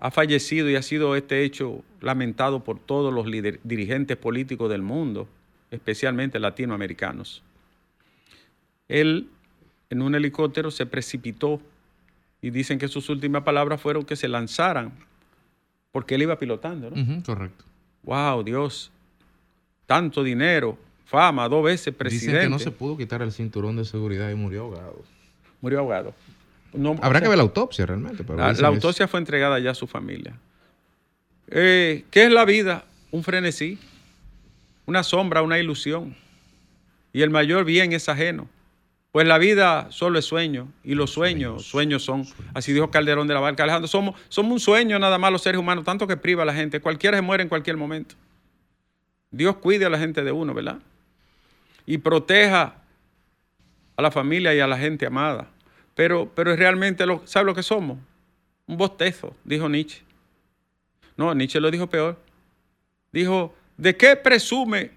Ha 0.00 0.10
fallecido 0.10 0.68
y 0.68 0.74
ha 0.74 0.82
sido 0.82 1.14
este 1.14 1.44
hecho 1.44 1.84
lamentado 2.00 2.64
por 2.64 2.80
todos 2.80 3.14
los 3.14 3.26
dirigentes 3.62 4.16
políticos 4.16 4.68
del 4.68 4.82
mundo, 4.82 5.28
especialmente 5.70 6.40
latinoamericanos. 6.40 7.44
Él 8.88 9.28
en 9.92 10.00
un 10.00 10.14
helicóptero 10.14 10.70
se 10.70 10.86
precipitó 10.86 11.60
y 12.40 12.48
dicen 12.48 12.78
que 12.78 12.88
sus 12.88 13.10
últimas 13.10 13.42
palabras 13.42 13.78
fueron 13.78 14.06
que 14.06 14.16
se 14.16 14.26
lanzaran 14.26 14.90
porque 15.90 16.14
él 16.14 16.22
iba 16.22 16.38
pilotando, 16.38 16.90
¿no? 16.90 17.22
Correcto. 17.22 17.66
Wow, 18.02 18.42
Dios. 18.42 18.90
Tanto 19.84 20.22
dinero, 20.22 20.78
fama, 21.04 21.46
dos 21.46 21.62
veces 21.62 21.94
presidente. 21.94 22.38
Dicen 22.38 22.46
que 22.46 22.48
no 22.48 22.58
se 22.58 22.70
pudo 22.70 22.96
quitar 22.96 23.20
el 23.20 23.32
cinturón 23.32 23.76
de 23.76 23.84
seguridad 23.84 24.30
y 24.30 24.34
murió 24.34 24.62
ahogado. 24.62 25.02
Murió 25.60 25.80
ahogado. 25.80 26.14
No, 26.72 26.92
Habrá 26.92 27.08
o 27.08 27.12
sea, 27.12 27.20
que 27.20 27.28
ver 27.28 27.36
la 27.36 27.42
autopsia 27.42 27.84
realmente. 27.84 28.24
La, 28.34 28.54
la 28.54 28.68
autopsia 28.68 29.06
fue 29.06 29.20
entregada 29.20 29.58
ya 29.58 29.72
a 29.72 29.74
su 29.74 29.86
familia. 29.86 30.32
Eh, 31.48 32.06
¿Qué 32.10 32.24
es 32.24 32.32
la 32.32 32.46
vida? 32.46 32.86
Un 33.10 33.22
frenesí, 33.22 33.78
una 34.86 35.02
sombra, 35.02 35.42
una 35.42 35.58
ilusión. 35.58 36.16
Y 37.12 37.20
el 37.20 37.28
mayor 37.28 37.66
bien 37.66 37.92
es 37.92 38.08
ajeno. 38.08 38.48
Pues 39.12 39.26
la 39.28 39.36
vida 39.36 39.88
solo 39.90 40.18
es 40.18 40.24
sueño 40.24 40.72
y 40.82 40.94
los 40.94 41.10
sueños, 41.10 41.66
sueños 41.66 42.02
son. 42.02 42.24
Así 42.54 42.72
dijo 42.72 42.90
Calderón 42.90 43.28
de 43.28 43.34
la 43.34 43.40
Barca. 43.40 43.62
Alejandro, 43.62 43.86
somos, 43.86 44.18
somos 44.30 44.52
un 44.52 44.60
sueño 44.60 44.98
nada 44.98 45.18
más 45.18 45.30
los 45.30 45.42
seres 45.42 45.60
humanos, 45.60 45.84
tanto 45.84 46.06
que 46.06 46.16
priva 46.16 46.44
a 46.44 46.46
la 46.46 46.54
gente. 46.54 46.80
Cualquiera 46.80 47.18
se 47.18 47.22
muere 47.22 47.42
en 47.42 47.50
cualquier 47.50 47.76
momento. 47.76 48.14
Dios 49.30 49.56
cuide 49.56 49.84
a 49.84 49.90
la 49.90 49.98
gente 49.98 50.24
de 50.24 50.32
uno, 50.32 50.54
¿verdad? 50.54 50.78
Y 51.84 51.98
proteja 51.98 52.76
a 53.96 54.02
la 54.02 54.10
familia 54.10 54.54
y 54.54 54.60
a 54.60 54.66
la 54.66 54.78
gente 54.78 55.04
amada. 55.04 55.50
Pero, 55.94 56.32
pero 56.34 56.50
es 56.50 56.58
realmente, 56.58 57.04
lo, 57.04 57.20
¿sabe 57.26 57.44
lo 57.44 57.54
que 57.54 57.62
somos? 57.62 57.98
Un 58.66 58.78
bostezo, 58.78 59.36
dijo 59.44 59.68
Nietzsche. 59.68 60.02
No, 61.18 61.34
Nietzsche 61.34 61.60
lo 61.60 61.70
dijo 61.70 61.86
peor. 61.86 62.18
Dijo, 63.12 63.54
¿de 63.76 63.94
qué 63.94 64.16
presume 64.16 64.90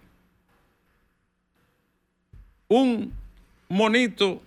un 2.69 3.24
monito 3.69 4.41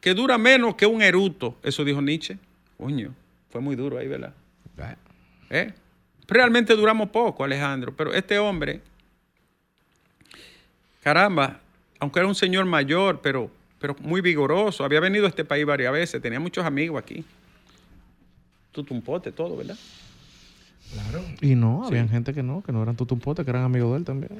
que 0.00 0.14
dura 0.14 0.36
menos 0.38 0.74
que 0.74 0.86
un 0.86 1.00
eruto? 1.02 1.56
Eso 1.62 1.84
dijo 1.84 2.02
Nietzsche. 2.02 2.38
Coño, 2.76 3.14
fue 3.50 3.60
muy 3.60 3.76
duro 3.76 3.98
ahí, 3.98 4.08
¿verdad? 4.08 4.34
¿Eh? 5.50 5.72
Realmente 6.26 6.74
duramos 6.74 7.10
poco, 7.10 7.44
Alejandro, 7.44 7.94
pero 7.94 8.12
este 8.12 8.38
hombre, 8.38 8.80
caramba, 11.02 11.60
aunque 12.00 12.18
era 12.18 12.26
un 12.26 12.34
señor 12.34 12.64
mayor, 12.64 13.20
pero, 13.20 13.50
pero 13.78 13.94
muy 14.00 14.20
vigoroso, 14.20 14.84
había 14.84 14.98
venido 15.00 15.26
a 15.26 15.28
este 15.28 15.44
país 15.44 15.66
varias 15.66 15.92
veces, 15.92 16.22
tenía 16.22 16.40
muchos 16.40 16.64
amigos 16.64 17.02
aquí. 17.02 17.24
Tutumpote, 18.72 19.30
todo, 19.30 19.56
¿verdad? 19.56 19.76
Claro. 20.92 21.24
Y 21.40 21.54
no, 21.54 21.86
habían 21.86 22.08
gente 22.08 22.32
que 22.32 22.42
no, 22.42 22.62
que 22.62 22.72
no 22.72 22.82
eran 22.82 22.96
tutumpotes, 22.96 23.44
que 23.44 23.50
eran 23.50 23.64
amigos 23.64 23.92
de 23.92 23.98
él 23.98 24.04
también. 24.04 24.30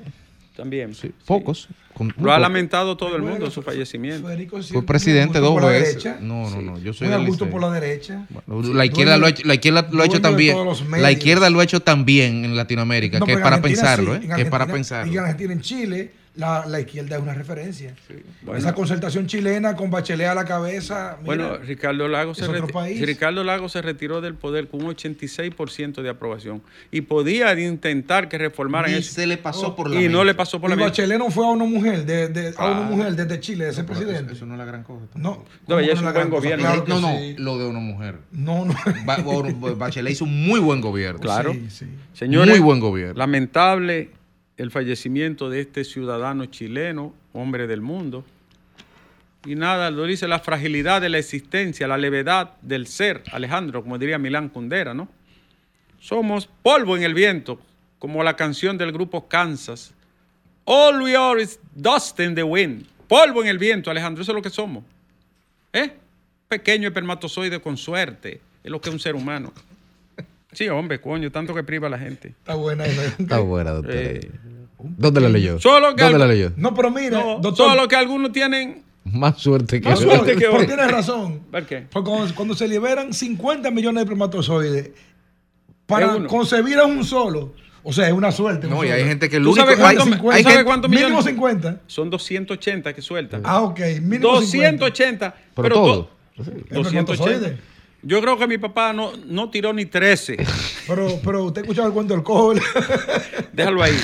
También. 0.57 0.95
Sí, 0.95 1.11
pocos. 1.25 1.69
con- 1.95 2.13
Lo 2.21 2.33
ha 2.33 2.39
lamentado 2.39 2.97
todo 2.97 3.17
el 3.17 3.23
mundo 3.23 3.51
su 3.51 3.63
fallecimiento. 3.63 4.27
Federico 4.29 4.63
Fue 4.63 4.85
presidente 4.85 5.39
dos 5.39 5.61
veces. 5.63 6.05
No, 6.21 6.51
no, 6.51 6.61
no. 6.61 6.79
Yo 6.79 6.93
soy 6.93 7.09
Muy 7.09 7.17
del 7.17 7.27
gusto 7.27 7.45
Licey. 7.47 7.53
por 7.59 7.61
la 7.71 7.71
derecha. 7.81 8.27
Bueno, 8.29 8.75
la 8.75 8.85
izquierda, 8.85 9.17
lo 9.17 9.27
ha 9.27 9.31
hecho, 9.31 9.43
la 9.47 9.55
izquierda 9.55 9.89
lo 9.91 10.03
ha 10.03 10.07
hecho 10.07 10.21
dueño 10.21 10.37
de 10.39 10.53
también. 10.53 11.03
La 11.03 11.11
izquierda 11.13 11.49
lo 11.51 11.61
ha 11.61 11.65
hecho 11.65 11.81
también 11.81 12.45
en 12.45 12.57
Latinoamérica, 12.57 13.19
No, 13.19 13.27
que 13.27 13.33
es 13.33 13.39
para 13.39 13.57
Argentina 13.57 13.81
pensarlo, 13.81 14.15
sí, 14.19 14.27
¿eh? 14.27 14.29
Que 14.37 14.43
es 14.43 14.49
para 14.51 14.67
pensarlo. 14.67 15.13
Y 15.13 15.17
en 15.17 15.23
Argentina, 15.23 15.53
en 15.55 15.61
Chile, 15.63 16.13
la, 16.35 16.65
la 16.67 16.81
izquierda 16.81 17.17
es 17.17 17.23
una 17.23 17.35
referencia. 17.35 17.95
Bueno. 18.43 18.59
Esa 18.59 18.75
concertación 18.75 19.27
chilena 19.27 19.77
con 19.77 19.91
Bachelet 19.91 20.29
a 20.29 20.35
la 20.35 20.47
cabeza. 20.47 21.17
mira, 21.21 21.25
Bueno, 21.27 21.57
Ricardo 21.59 22.09
Lago, 22.09 22.35
se. 22.35 22.47
Ricardo 23.05 23.45
Lago 23.45 23.69
se 23.69 23.83
retiró 23.83 24.21
del 24.23 24.35
poder 24.35 24.69
con 24.69 24.83
un 24.83 24.95
86% 24.95 26.01
de 26.01 26.09
aprobación 26.09 26.63
y 26.91 27.03
podía 27.03 27.53
intentar 27.61 28.29
que 28.31 28.39
reformaran 28.39 28.91
eso. 28.95 29.13
se 29.13 29.27
le 29.27 29.37
pasó 29.37 29.77
por 29.77 29.91
la 29.91 30.01
Y 30.01 30.09
no 30.09 30.25
le 30.25 30.35
pasó 30.35 30.59
por 30.61 30.71
y 30.71 30.73
la 30.73 30.77
mente. 30.77 30.91
Bachelet 31.03 31.19
no 31.19 31.31
fue 31.31 31.45
a 31.45 31.51
una 31.51 31.65
mujer, 31.65 32.07
de, 32.07 32.29
de- 32.29 32.55
a 32.57 32.65
una 32.71 32.79
Ah. 32.81 32.91
mujer 32.91 33.15
desde 33.15 33.39
Chile, 33.41 33.67
de 33.67 33.73
ser 33.75 33.85
Pero 33.85 33.99
presidente. 33.99 34.33
Eso, 34.33 34.37
eso 34.37 34.47
no 34.47 34.55
es 34.55 34.59
la 34.59 34.65
gran 34.65 34.83
cosa. 34.85 35.05
No, 35.15 35.21
No, 35.31 35.45
¿cómo 35.67 35.79
ella 35.81 35.93
es 35.93 36.01
un 36.01 36.13
buen 36.13 36.31
gobierno. 36.31 36.65
Claro 36.65 36.85
que 36.85 36.91
no, 36.93 37.01
no, 37.03 37.19
sí. 37.19 37.35
lo 37.37 37.59
de 37.59 37.67
una 37.67 37.81
mujer. 37.81 38.19
No, 38.31 38.65
no. 38.65 38.75
Ba- 39.05 39.19
Ba- 39.19 39.75
Bachelet 39.75 40.13
hizo 40.13 40.25
un 40.25 40.47
muy 40.47 40.61
buen 40.61 40.81
gobierno. 40.81 41.21
Claro. 41.21 41.53
Sí, 41.53 41.67
sí. 41.69 41.87
Señores, 42.15 42.51
Muy 42.53 42.61
buen 42.61 42.81
gobierno. 42.81 43.19
Lamentable 43.19 44.11
el 44.63 44.71
fallecimiento 44.71 45.51
de 45.51 45.61
este 45.61 45.85
ciudadano 45.85 46.47
chileno, 46.47 47.13
hombre 47.33 47.67
del 47.67 47.81
mundo. 47.81 48.25
Y 49.45 49.57
nada, 49.57 49.91
lo 49.91 50.05
dice 50.05 50.29
la 50.29 50.39
fragilidad 50.39 51.01
de 51.01 51.09
la 51.09 51.19
existencia, 51.19 51.89
la 51.89 51.99
levedad 51.99 52.53
del 52.63 52.87
ser, 52.87 53.25
Alejandro, 53.33 53.83
como 53.83 53.99
diría 53.99 54.19
Milán 54.19 54.49
Kundera, 54.49 54.95
¿no? 54.95 55.09
Somos 55.99 56.49
polvo 56.63 56.97
en 56.97 57.03
el 57.03 57.13
viento, 57.13 57.61
como 57.99 58.23
la 58.23 58.37
canción 58.37 58.79
del 58.79 58.93
grupo 58.93 59.29
Kansas. 59.29 59.95
All 60.65 61.03
we 61.03 61.17
are 61.17 61.43
is 61.43 61.59
dust 61.75 62.21
in 62.21 62.37
the 62.37 62.45
wind. 62.45 62.87
Polvo 63.09 63.43
en 63.43 63.49
el 63.49 63.59
viento, 63.59 63.91
Alejandro, 63.91 64.23
eso 64.23 64.31
es 64.31 64.37
lo 64.37 64.43
que 64.43 64.51
somos. 64.51 64.85
¿Eh? 65.73 65.91
Pequeño 66.47 66.87
espermatozoide 66.87 67.61
con 67.61 67.77
suerte, 67.77 68.41
es 68.63 68.71
lo 68.71 68.81
que 68.81 68.91
es 68.91 68.95
un 68.95 69.01
ser 69.01 69.17
humano. 69.17 69.53
Sí, 70.53 70.69
hombre, 70.69 71.01
coño, 71.01 71.31
tanto 71.33 71.55
que 71.55 71.63
priva 71.65 71.87
a 71.87 71.91
la 71.91 71.99
gente. 71.99 72.29
Está 72.29 72.55
buena 72.55 72.85
esa. 72.85 73.05
Está 73.19 73.39
buena, 73.39 73.71
doctor. 73.73 73.95
Eh, 73.95 74.31
¿Dónde 74.79 75.21
la 75.21 75.29
leyó? 75.29 75.61
Solo 75.61 75.95
que 75.95 76.03
¿Dónde 76.03 76.19
la 76.19 76.27
leyó? 76.27 76.53
No, 76.57 76.75
pero 76.75 76.91
mira, 76.91 77.19
no, 77.21 77.39
doctor. 77.39 77.71
solo 77.71 77.89
que 77.89 77.97
algunos 77.97 78.33
tienen. 78.33 78.83
Más 79.05 79.39
suerte 79.39 79.81
que 79.81 79.89
Más 79.89 80.01
yo. 80.01 80.11
suerte 80.11 80.37
que 80.37 80.47
otro. 80.49 80.67
tienes 80.67 80.91
razón. 80.91 81.41
¿Ver 81.51 81.67
qué? 81.67 81.87
Porque 81.91 82.11
cuando, 82.11 82.35
cuando 82.35 82.55
se 82.55 82.69
liberan 82.69 83.13
50 83.13 83.71
millones 83.71 83.97
de 83.97 84.03
espermatozoides 84.03 84.91
para 85.87 86.25
concebir 86.27 86.79
a 86.79 86.85
un 86.87 87.05
solo, 87.05 87.55
o 87.83 87.93
sea, 87.93 88.07
es 88.07 88.13
una 88.13 88.31
suerte. 88.31 88.69
No, 88.69 88.79
un 88.81 88.87
y 88.87 88.91
hay 88.91 89.05
gente 89.05 89.29
que 89.29 89.37
el 89.37 89.43
¿Tú 89.45 89.51
único... 89.53 89.67
sabes 89.67 89.81
hay- 89.81 89.97
cuánto- 89.97 90.15
hay 90.15 90.19
tú 90.21 90.27
sabes 90.29 90.47
gente- 90.47 90.65
cuántos 90.65 90.91
Mínimo 90.91 91.09
millones? 91.09 91.25
50. 91.27 91.81
Son 91.87 92.11
280 92.11 92.93
que 92.95 93.03
sueltan. 93.03 93.43
Ah, 93.45 93.63
ok. 93.63 93.81
Mínimo 94.03 94.33
280. 94.35 95.35
Pero 95.55 95.63
Pero, 95.63 95.75
todo. 95.75 96.11
to- 96.37 96.43
Espermatozoide. 96.43 97.35
280. 97.39 97.63
Yo 98.03 98.21
creo 98.21 98.37
que 98.37 98.49
mi 98.49 98.59
papá 98.59 98.93
no, 98.93 99.13
no 99.27 99.49
tiró 99.51 99.73
ni 99.73 99.87
13. 99.87 100.37
Pero, 100.89 101.21
pero 101.25 101.45
usted 101.45 101.63
escuchaba 101.63 101.87
el 101.87 101.95
cuento 101.95 102.15
del 102.15 102.25
cojo. 102.25 102.55
Déjalo 103.53 103.83
ahí. 103.83 103.97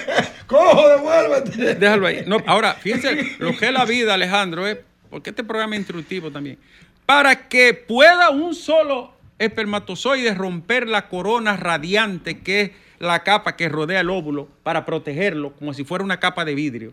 ¡Cojo, 0.46 0.88
devuélvete! 0.88 1.74
Déjalo 1.74 2.06
ahí. 2.06 2.24
No, 2.26 2.38
ahora, 2.46 2.74
fíjense 2.74 3.36
lo 3.38 3.56
que 3.56 3.66
es 3.66 3.72
la 3.72 3.84
vida, 3.84 4.14
Alejandro, 4.14 4.66
es 4.66 4.78
porque 5.10 5.30
este 5.30 5.42
programa 5.42 5.74
es 5.74 5.80
instructivo 5.80 6.30
también. 6.30 6.58
Para 7.06 7.48
que 7.48 7.74
pueda 7.74 8.30
un 8.30 8.54
solo 8.54 9.12
espermatozoide 9.38 10.34
romper 10.34 10.88
la 10.88 11.08
corona 11.08 11.56
radiante 11.56 12.40
que 12.40 12.60
es 12.60 12.70
la 13.00 13.24
capa 13.24 13.56
que 13.56 13.68
rodea 13.68 14.00
el 14.00 14.10
óvulo 14.10 14.48
para 14.62 14.84
protegerlo 14.84 15.54
como 15.54 15.74
si 15.74 15.84
fuera 15.84 16.04
una 16.04 16.20
capa 16.20 16.44
de 16.44 16.54
vidrio. 16.54 16.92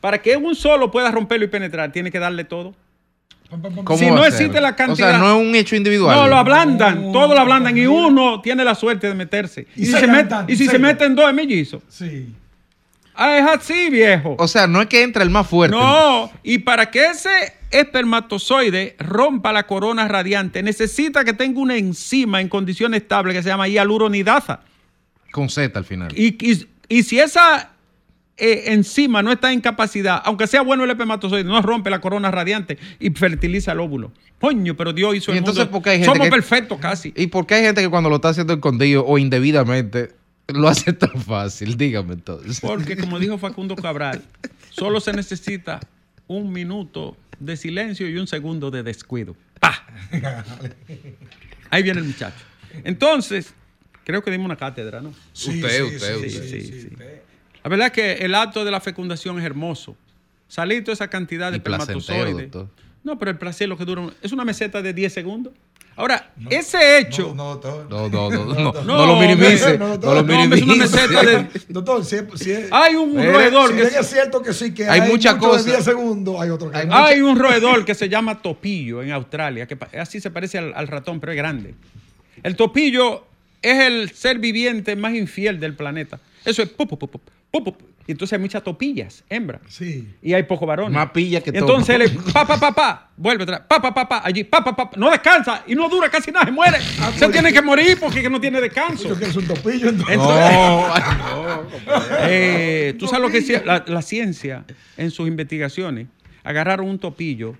Para 0.00 0.20
que 0.20 0.36
un 0.36 0.54
solo 0.54 0.90
pueda 0.90 1.10
romperlo 1.10 1.46
y 1.46 1.48
penetrar, 1.48 1.92
tiene 1.92 2.10
que 2.10 2.18
darle 2.18 2.44
todo. 2.44 2.74
Si 3.98 4.10
no 4.10 4.24
existe 4.24 4.60
la 4.60 4.70
O 4.70 4.76
cantidad- 4.76 5.10
sea, 5.10 5.18
no 5.18 5.34
es 5.40 5.46
un 5.48 5.54
hecho 5.54 5.76
individual. 5.76 6.16
No, 6.16 6.28
lo 6.28 6.36
ablandan, 6.36 7.06
No, 7.06 7.12
todo 7.12 7.34
lo 7.34 7.40
ablandan 7.40 7.76
y 7.76 7.86
uno 7.86 8.40
tiene 8.40 8.64
la 8.64 8.74
suerte 8.74 9.06
de 9.08 9.14
meterse. 9.14 9.66
Y 9.76 9.82
Y, 9.82 9.86
si, 9.86 9.92
se 9.92 10.00
se, 10.00 10.06
met- 10.08 10.14
cantan, 10.28 10.46
y 10.48 10.56
si 10.56 10.66
se- 10.66 10.78
meten 10.78 11.14
dos 11.14 11.28
es 11.28 11.34
mellizo. 11.34 11.82
Sí. 11.88 12.28
Ah, 13.16 13.38
es 13.38 13.46
así, 13.46 13.90
viejo. 13.90 14.34
O 14.38 14.48
sea, 14.48 14.66
no 14.66 14.80
es 14.82 14.88
que 14.88 15.02
entra 15.02 15.22
el 15.22 15.30
más 15.30 15.46
fuerte. 15.46 15.76
No, 15.76 16.30
y 16.42 16.58
para 16.58 16.90
que 16.90 17.06
ese 17.06 17.30
espermatozoide 17.70 18.96
rompa 18.98 19.52
la 19.52 19.64
corona 19.66 20.08
radiante, 20.08 20.62
necesita 20.62 21.24
que 21.24 21.32
tenga 21.32 21.60
una 21.60 21.76
enzima 21.76 22.40
en 22.40 22.48
condiciones 22.48 23.02
estables 23.02 23.34
que 23.36 23.42
se 23.42 23.48
llama 23.48 23.68
hialuronidasa. 23.68 24.60
Con 25.32 25.48
Z 25.48 25.78
al 25.78 25.84
final. 25.84 26.12
Y, 26.16 26.36
y- 26.44 26.66
y 26.88 27.02
si 27.02 27.18
esa 27.20 27.70
eh, 28.36 28.64
enzima 28.72 29.22
no 29.22 29.30
está 29.32 29.52
en 29.52 29.60
capacidad, 29.60 30.20
aunque 30.24 30.46
sea 30.46 30.62
bueno 30.62 30.84
el 30.84 30.90
espermatozoide, 30.90 31.44
no 31.44 31.60
rompe 31.62 31.88
la 31.90 32.00
corona 32.00 32.30
radiante 32.30 32.78
y 32.98 33.10
fertiliza 33.10 33.72
el 33.72 33.80
óvulo. 33.80 34.12
Coño, 34.40 34.76
pero 34.76 34.92
Dios 34.92 35.14
hizo 35.16 35.30
¿Y 35.30 35.34
el 35.34 35.38
entonces 35.38 35.64
mundo. 35.64 35.72
por 35.72 35.82
qué 35.82 35.90
hay 35.90 35.96
gente 35.98 36.12
Somos 36.12 36.26
que- 36.26 36.30
perfectos 36.30 36.78
casi. 36.80 37.12
¿Y 37.16 37.28
por 37.28 37.46
qué 37.46 37.54
hay 37.54 37.62
gente 37.62 37.80
que 37.82 37.88
cuando 37.88 38.10
lo 38.10 38.16
está 38.16 38.30
haciendo 38.30 38.52
escondido 38.54 39.04
o 39.06 39.18
indebidamente 39.18 40.10
lo 40.48 40.68
hace 40.68 40.92
tan 40.92 41.22
fácil? 41.22 41.76
Dígame 41.76 42.14
entonces. 42.14 42.60
Porque 42.60 42.96
como 42.98 43.18
dijo 43.18 43.38
Facundo 43.38 43.76
Cabral, 43.76 44.22
solo 44.70 45.00
se 45.00 45.12
necesita 45.12 45.80
un 46.26 46.52
minuto 46.52 47.16
de 47.38 47.56
silencio 47.56 48.08
y 48.08 48.16
un 48.16 48.26
segundo 48.26 48.70
de 48.70 48.82
descuido. 48.82 49.36
¡Pah! 49.60 49.86
Ahí 51.70 51.82
viene 51.82 52.00
el 52.00 52.06
muchacho. 52.06 52.36
Entonces, 52.84 53.54
creo 54.04 54.22
que 54.22 54.30
dimos 54.30 54.44
una 54.46 54.56
cátedra, 54.56 55.00
¿no? 55.00 55.12
Sí, 55.32 55.50
Usted, 55.62 55.68
sí, 55.76 55.82
usted, 55.82 56.18
sí, 56.20 56.26
usted. 56.26 56.30
sí, 56.30 56.48
Sí, 56.48 56.60
sí, 56.72 56.80
sí. 56.82 56.88
usted. 56.92 57.20
La 57.64 57.70
verdad 57.70 57.86
es 57.86 57.92
que 57.92 58.12
el 58.24 58.34
acto 58.34 58.64
de 58.64 58.70
la 58.70 58.80
fecundación 58.80 59.38
es 59.38 59.44
hermoso. 59.44 59.96
Salir 60.48 60.84
toda 60.84 60.92
esa 60.92 61.08
cantidad 61.08 61.50
de 61.50 61.56
espermatozoides. 61.56 62.50
No, 63.02 63.18
pero 63.18 63.30
el 63.30 63.38
placer 63.38 63.68
lo 63.68 63.76
que 63.76 63.84
dura 63.84 64.06
es 64.22 64.32
una 64.32 64.44
meseta 64.44 64.80
de 64.82 64.92
10 64.92 65.12
segundos. 65.12 65.52
Ahora, 65.96 66.32
ese 66.50 66.98
hecho. 66.98 67.28
No, 67.28 67.34
no, 67.34 67.44
doctor. 67.56 67.86
No, 67.88 68.08
no, 68.08 68.30
no, 68.30 68.44
no, 68.44 68.72
no, 68.72 68.82
No, 68.84 69.06
lo 69.06 69.16
minimice. 69.16 69.78
no, 69.78 69.88
No, 69.88 69.96
no, 69.96 70.14
lo 70.14 70.22
no, 70.22 70.42
hombre, 70.42 70.58
es 70.58 70.62
una 70.62 70.74
minimice. 70.74 70.96
meseta 71.08 71.22
de- 71.22 71.48
Doctor, 71.68 72.04
si, 72.04 72.16
es- 72.16 72.24
si 72.36 72.50
es- 72.52 72.68
Hay 72.72 72.96
un 72.96 73.14
roedor 73.16 73.70
si 73.70 73.76
que 73.76 73.82
es 73.84 74.06
cierto 74.10 74.42
que 74.42 74.52
sí, 74.52 74.74
que 74.74 74.88
Hay 74.88 75.00
hay, 75.00 75.10
muchas 75.10 75.36
cosas. 75.36 75.64
10 75.66 75.84
segundos, 75.84 76.40
hay 76.40 76.50
otro 76.50 76.70
que 76.70 76.78
Hay 76.78 76.86
no. 76.88 76.94
Hay 76.96 77.20
un 77.20 77.38
roedor 77.38 77.84
que 77.84 77.94
se 77.94 78.08
llama 78.08 78.42
topillo 78.42 79.02
en 79.02 79.12
Australia, 79.12 79.66
que 79.66 79.78
así 79.98 80.20
se 80.20 80.30
parece 80.30 80.58
al, 80.58 80.72
al 80.74 80.88
ratón, 80.88 81.20
pero 81.20 81.32
es 81.32 81.38
grande. 81.38 81.74
El 82.42 82.56
topillo 82.56 83.24
es 83.62 83.78
el 83.80 84.10
ser 84.10 84.38
viviente 84.40 84.96
más 84.96 85.14
infiel 85.14 85.60
del 85.60 85.74
planeta. 85.74 86.18
Eso 86.44 86.62
es 86.62 86.68
pup, 86.70 86.88
pup, 86.90 87.08
pup. 87.10 87.22
Y 88.06 88.12
entonces 88.12 88.34
hay 88.34 88.38
muchas 88.40 88.62
topillas, 88.62 89.24
hembra. 89.30 89.60
Sí. 89.68 90.12
Y 90.22 90.34
hay 90.34 90.42
pocos 90.42 90.66
varones. 90.68 90.92
Más 90.92 91.10
pilla 91.10 91.40
que 91.40 91.50
Y 91.50 91.56
Entonces 91.56 91.86
topo. 91.96 92.18
él 92.20 92.26
es 92.26 92.32
pa, 92.32 92.46
pa, 92.46 92.58
pa, 92.58 92.72
pa, 92.74 93.10
vuelve 93.16 93.44
atrás, 93.44 93.62
pa, 93.68 93.80
pa, 93.80 93.94
pa, 93.94 94.08
pa, 94.08 94.22
allí, 94.24 94.44
pa, 94.44 94.62
pa, 94.62 94.74
pa, 94.76 94.90
no 94.96 95.10
descansa 95.10 95.62
y 95.66 95.74
no 95.74 95.88
dura 95.88 96.10
casi 96.10 96.30
nada, 96.30 96.44
se 96.44 96.52
muere. 96.52 96.78
se 97.16 97.28
tiene 97.30 97.52
que 97.52 97.62
morir 97.62 97.96
porque 97.98 98.20
que 98.20 98.28
no 98.28 98.40
tiene 98.40 98.60
descanso. 98.60 99.08
Yo 99.08 99.14
quiero 99.16 99.32
ser 99.32 99.42
un 99.42 99.48
topillo. 99.48 99.88
entonces. 99.88 100.14
Entonces- 100.16 100.52
No, 100.52 101.62
no. 101.86 102.02
Eh, 102.28 102.94
Tú 102.98 103.06
sabes 103.06 103.22
lo 103.22 103.28
que 103.30 103.40
decía 103.40 103.62
la, 103.64 103.84
la 103.86 104.02
ciencia 104.02 104.64
en 104.96 105.10
sus 105.10 105.26
investigaciones. 105.28 106.08
Agarraron 106.42 106.88
un 106.88 106.98
topillo, 106.98 107.56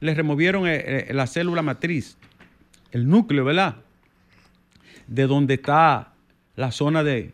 le 0.00 0.14
removieron 0.14 0.66
eh, 0.66 1.06
eh, 1.08 1.12
la 1.12 1.26
célula 1.26 1.60
matriz, 1.62 2.16
el 2.92 3.06
núcleo, 3.08 3.44
¿verdad? 3.44 3.76
De 5.06 5.26
donde 5.26 5.54
está 5.54 6.12
la 6.56 6.70
zona 6.72 7.02
de, 7.02 7.32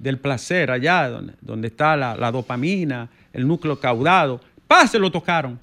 del 0.00 0.18
placer, 0.18 0.70
allá 0.70 1.08
donde, 1.08 1.34
donde 1.40 1.68
está 1.68 1.96
la, 1.96 2.16
la 2.16 2.32
dopamina, 2.32 3.08
el 3.32 3.46
núcleo 3.46 3.78
caudado. 3.78 4.40
¡Pah! 4.66 4.86
Se 4.86 4.98
lo 4.98 5.10
tocaron 5.12 5.58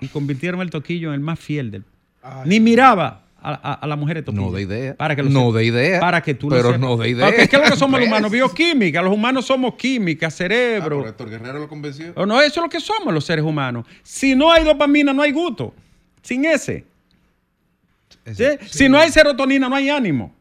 y 0.00 0.08
convirtieron 0.08 0.60
el 0.60 0.70
toquillo 0.70 1.08
en 1.08 1.14
el 1.14 1.20
más 1.20 1.38
fiel 1.38 1.70
del. 1.70 1.84
Ay. 2.22 2.42
Ni 2.46 2.60
miraba 2.60 3.22
a, 3.40 3.52
a- 3.52 3.74
a 3.74 3.86
la 3.86 3.94
mujer 3.94 4.16
de 4.16 4.22
toquillo. 4.24 4.46
No 4.46 4.52
de 4.52 4.62
idea. 4.62 4.94
Para 4.96 5.14
que 5.14 5.22
lo 5.22 5.30
No 5.30 5.52
de 5.52 5.64
idea. 5.64 6.00
Para 6.00 6.20
que 6.22 6.34
tú 6.34 6.50
lo 6.50 6.56
Pero 6.56 6.76
no 6.76 6.96
de 6.96 7.08
idea. 7.10 7.26
Porque 7.26 7.48
¿Qué 7.48 7.56
es 7.56 7.62
lo 7.62 7.68
que 7.70 7.76
somos 7.76 8.00
los 8.00 8.08
humanos? 8.08 8.30
Bioquímica. 8.32 9.00
Los 9.00 9.14
humanos 9.14 9.46
somos 9.46 9.74
química, 9.76 10.28
cerebro. 10.30 11.06
Héctor 11.06 11.30
Guerrero 11.30 11.60
lo 11.60 11.68
convenció. 11.68 12.12
o 12.16 12.26
no, 12.26 12.40
eso 12.40 12.60
es 12.60 12.64
lo 12.64 12.68
que 12.68 12.80
somos 12.80 13.14
los 13.14 13.24
seres 13.24 13.44
humanos. 13.44 13.86
Si 14.02 14.34
no 14.34 14.50
hay 14.50 14.64
dopamina, 14.64 15.12
no 15.12 15.22
hay 15.22 15.30
gusto. 15.32 15.72
Sin 16.22 16.44
ese. 16.44 16.84
¿sí? 18.34 18.44
Si 18.68 18.88
no 18.88 18.98
hay 18.98 19.10
serotonina, 19.10 19.68
no 19.68 19.76
hay 19.76 19.88
ánimo. 19.88 20.34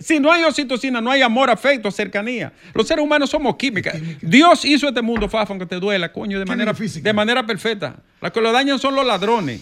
Si 0.00 0.18
no 0.20 0.32
hay 0.32 0.42
oxitocina, 0.44 1.00
no 1.02 1.10
hay 1.10 1.20
amor, 1.22 1.50
afecto, 1.50 1.90
cercanía. 1.90 2.52
Los 2.72 2.88
seres 2.88 3.04
humanos 3.04 3.28
somos 3.30 3.56
química. 3.56 3.92
Dios 4.22 4.64
hizo 4.64 4.88
este 4.88 5.02
mundo, 5.02 5.28
Fafa, 5.28 5.52
aunque 5.52 5.66
te 5.66 5.76
duela, 5.76 6.10
coño, 6.12 6.38
de 6.38 6.44
Química 6.44 6.56
manera, 6.56 6.74
física. 6.74 7.04
de 7.06 7.12
manera 7.12 7.44
perfecta. 7.46 7.96
Los 8.22 8.32
que 8.32 8.40
lo 8.40 8.52
dañan 8.52 8.78
son 8.78 8.94
los 8.94 9.04
ladrones 9.06 9.60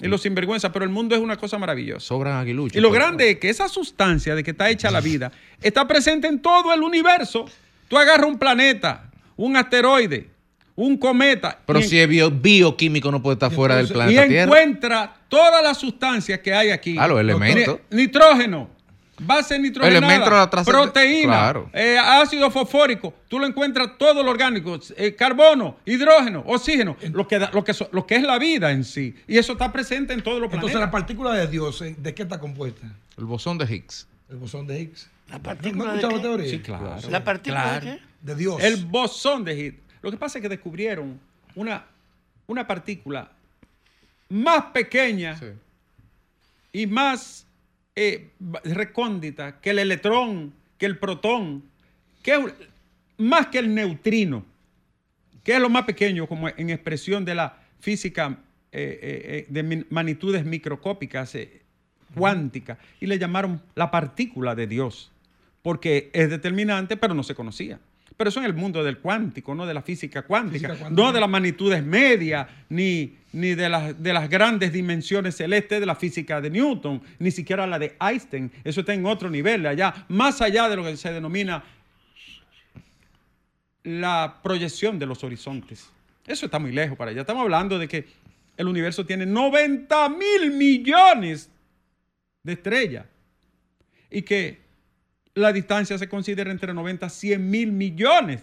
y 0.00 0.06
los 0.08 0.20
sinvergüenzas, 0.22 0.70
pero 0.72 0.84
el 0.84 0.90
mundo 0.90 1.14
es 1.14 1.20
una 1.22 1.36
cosa 1.36 1.56
maravillosa. 1.56 2.00
Sobran 2.06 2.36
aguiluchos. 2.36 2.76
Y 2.76 2.80
lo 2.80 2.88
pues. 2.90 3.00
grande 3.00 3.30
es 3.30 3.38
que 3.38 3.48
esa 3.48 3.68
sustancia 3.68 4.34
de 4.34 4.42
que 4.44 4.50
está 4.50 4.68
hecha 4.68 4.90
la 4.90 5.00
vida 5.00 5.32
está 5.62 5.86
presente 5.88 6.26
en 6.26 6.40
todo 6.40 6.74
el 6.74 6.82
universo. 6.82 7.46
Tú 7.88 7.96
agarras 7.96 8.26
un 8.26 8.38
planeta, 8.38 9.10
un 9.36 9.56
asteroide, 9.56 10.28
un 10.76 10.96
cometa 10.98 11.60
Pero 11.64 11.78
y, 11.78 11.84
si 11.84 11.98
es 11.98 12.08
bio- 12.08 12.30
bioquímico 12.30 13.10
no 13.12 13.22
puede 13.22 13.34
estar 13.34 13.52
fuera 13.52 13.76
del 13.76 13.86
entonces- 13.86 14.10
y 14.10 14.14
planeta 14.14 14.28
Tierra. 14.28 14.44
encuentra 14.44 15.16
todas 15.28 15.62
las 15.62 15.78
sustancias 15.78 16.40
que 16.40 16.52
hay 16.52 16.70
aquí. 16.70 16.96
Ah, 16.98 17.06
los 17.08 17.20
elementos. 17.20 17.78
Ni- 17.90 18.02
Nitrógeno, 18.02 18.73
base 19.18 19.58
nitrogenada, 19.58 20.50
proteína, 20.64 21.32
Claro. 21.32 21.70
eh, 21.72 21.96
ácido 21.98 22.50
fosfórico. 22.50 23.14
Tú 23.28 23.38
lo 23.38 23.46
encuentras 23.46 23.96
todo 23.98 24.22
lo 24.22 24.30
orgánico, 24.30 24.78
eh, 24.96 25.14
carbono, 25.14 25.76
hidrógeno, 25.84 26.42
oxígeno, 26.46 26.96
lo 27.12 27.26
que, 27.28 27.38
da- 27.38 27.50
lo, 27.52 27.62
que, 27.64 27.74
so- 27.74 27.88
lo 27.92 28.06
que 28.06 28.16
es 28.16 28.22
la 28.22 28.38
vida 28.38 28.70
en 28.72 28.84
sí. 28.84 29.14
Y 29.28 29.38
eso 29.38 29.52
está 29.52 29.72
presente 29.72 30.12
en 30.12 30.22
todos 30.22 30.38
los 30.40 30.46
Entonces, 30.52 30.72
planetas. 30.72 30.88
la 30.88 30.90
partícula 30.90 31.32
de 31.34 31.46
Dios, 31.46 31.80
¿eh? 31.82 31.94
¿de 31.98 32.14
qué 32.14 32.22
está 32.24 32.38
compuesta? 32.40 32.86
El 33.16 33.24
bosón 33.24 33.58
de 33.58 33.64
Higgs. 33.66 34.06
El 34.28 34.36
bosón 34.36 34.66
de 34.66 34.80
Higgs. 34.80 35.08
¿La 35.28 35.36
¿No 35.38 35.42
partícula 35.42 35.84
has 35.84 35.90
de 35.92 35.96
escuchado 36.00 36.10
la 36.12 36.16
qué? 36.18 36.28
teoría? 36.28 36.50
Sí, 36.50 36.58
claro. 36.60 36.96
¿La 37.10 37.24
partícula 37.24 37.62
Claro. 37.62 37.86
de 37.86 37.96
qué? 37.96 38.02
De 38.20 38.34
Dios. 38.34 38.62
El 38.62 38.84
bosón 38.86 39.44
de 39.44 39.54
Higgs. 39.58 39.78
Lo 40.02 40.10
que 40.10 40.16
pasa 40.16 40.38
es 40.38 40.42
que 40.42 40.48
descubrieron 40.48 41.18
una, 41.54 41.84
una 42.46 42.66
partícula 42.66 43.30
más 44.28 44.64
pequeña 44.72 45.38
y 46.72 46.86
más 46.86 47.46
eh, 47.96 48.30
recóndita 48.64 49.60
que 49.60 49.70
el 49.70 49.78
electrón, 49.78 50.52
que 50.78 50.86
el 50.86 50.98
protón, 50.98 51.62
que 52.22 52.34
es 52.34 52.40
más 53.18 53.46
que 53.48 53.58
el 53.58 53.72
neutrino, 53.72 54.44
que 55.44 55.54
es 55.54 55.60
lo 55.60 55.68
más 55.68 55.84
pequeño 55.84 56.26
como 56.26 56.48
en 56.48 56.70
expresión 56.70 57.24
de 57.24 57.34
la 57.34 57.56
física 57.78 58.38
eh, 58.72 58.98
eh, 59.02 59.46
de 59.48 59.86
magnitudes 59.90 60.44
microscópicas, 60.44 61.36
cuánticas, 62.14 62.78
y 63.00 63.06
le 63.06 63.18
llamaron 63.18 63.62
la 63.76 63.90
partícula 63.90 64.54
de 64.54 64.66
Dios, 64.66 65.12
porque 65.62 66.10
es 66.12 66.30
determinante, 66.30 66.96
pero 66.96 67.14
no 67.14 67.22
se 67.22 67.34
conocía. 67.34 67.78
Pero 68.16 68.30
eso 68.30 68.40
en 68.40 68.46
el 68.46 68.54
mundo 68.54 68.82
del 68.82 68.98
cuántico, 68.98 69.54
no 69.54 69.66
de 69.66 69.74
la 69.74 69.82
física 69.82 70.22
cuántica, 70.22 70.68
Física 70.68 70.78
cuántica. 70.78 71.02
no 71.02 71.12
de 71.12 71.20
las 71.20 71.28
magnitudes 71.28 71.84
medias, 71.84 72.48
ni, 72.68 73.16
ni 73.34 73.56
de, 73.56 73.68
las, 73.68 74.00
de 74.00 74.12
las 74.12 74.30
grandes 74.30 74.72
dimensiones 74.72 75.36
celestes 75.36 75.80
de 75.80 75.86
la 75.86 75.96
física 75.96 76.40
de 76.40 76.50
Newton, 76.50 77.02
ni 77.18 77.32
siquiera 77.32 77.66
la 77.66 77.80
de 77.80 77.96
Einstein. 78.00 78.50
Eso 78.62 78.80
está 78.80 78.94
en 78.94 79.04
otro 79.04 79.28
nivel, 79.28 79.66
allá, 79.66 80.06
más 80.06 80.40
allá 80.40 80.68
de 80.68 80.76
lo 80.76 80.84
que 80.84 80.96
se 80.96 81.12
denomina 81.12 81.64
la 83.82 84.38
proyección 84.40 85.00
de 85.00 85.06
los 85.06 85.24
horizontes. 85.24 85.90
Eso 86.24 86.46
está 86.46 86.60
muy 86.60 86.70
lejos 86.70 86.96
para 86.96 87.10
allá. 87.10 87.22
Estamos 87.22 87.42
hablando 87.42 87.76
de 87.76 87.88
que 87.88 88.06
el 88.56 88.68
universo 88.68 89.04
tiene 89.04 89.26
90 89.26 90.08
mil 90.10 90.52
millones 90.52 91.50
de 92.44 92.52
estrellas 92.52 93.04
y 94.12 94.22
que 94.22 94.60
la 95.34 95.52
distancia 95.52 95.98
se 95.98 96.08
considera 96.08 96.52
entre 96.52 96.72
90 96.72 97.04
a 97.04 97.10
100 97.10 97.50
mil 97.50 97.72
millones 97.72 98.42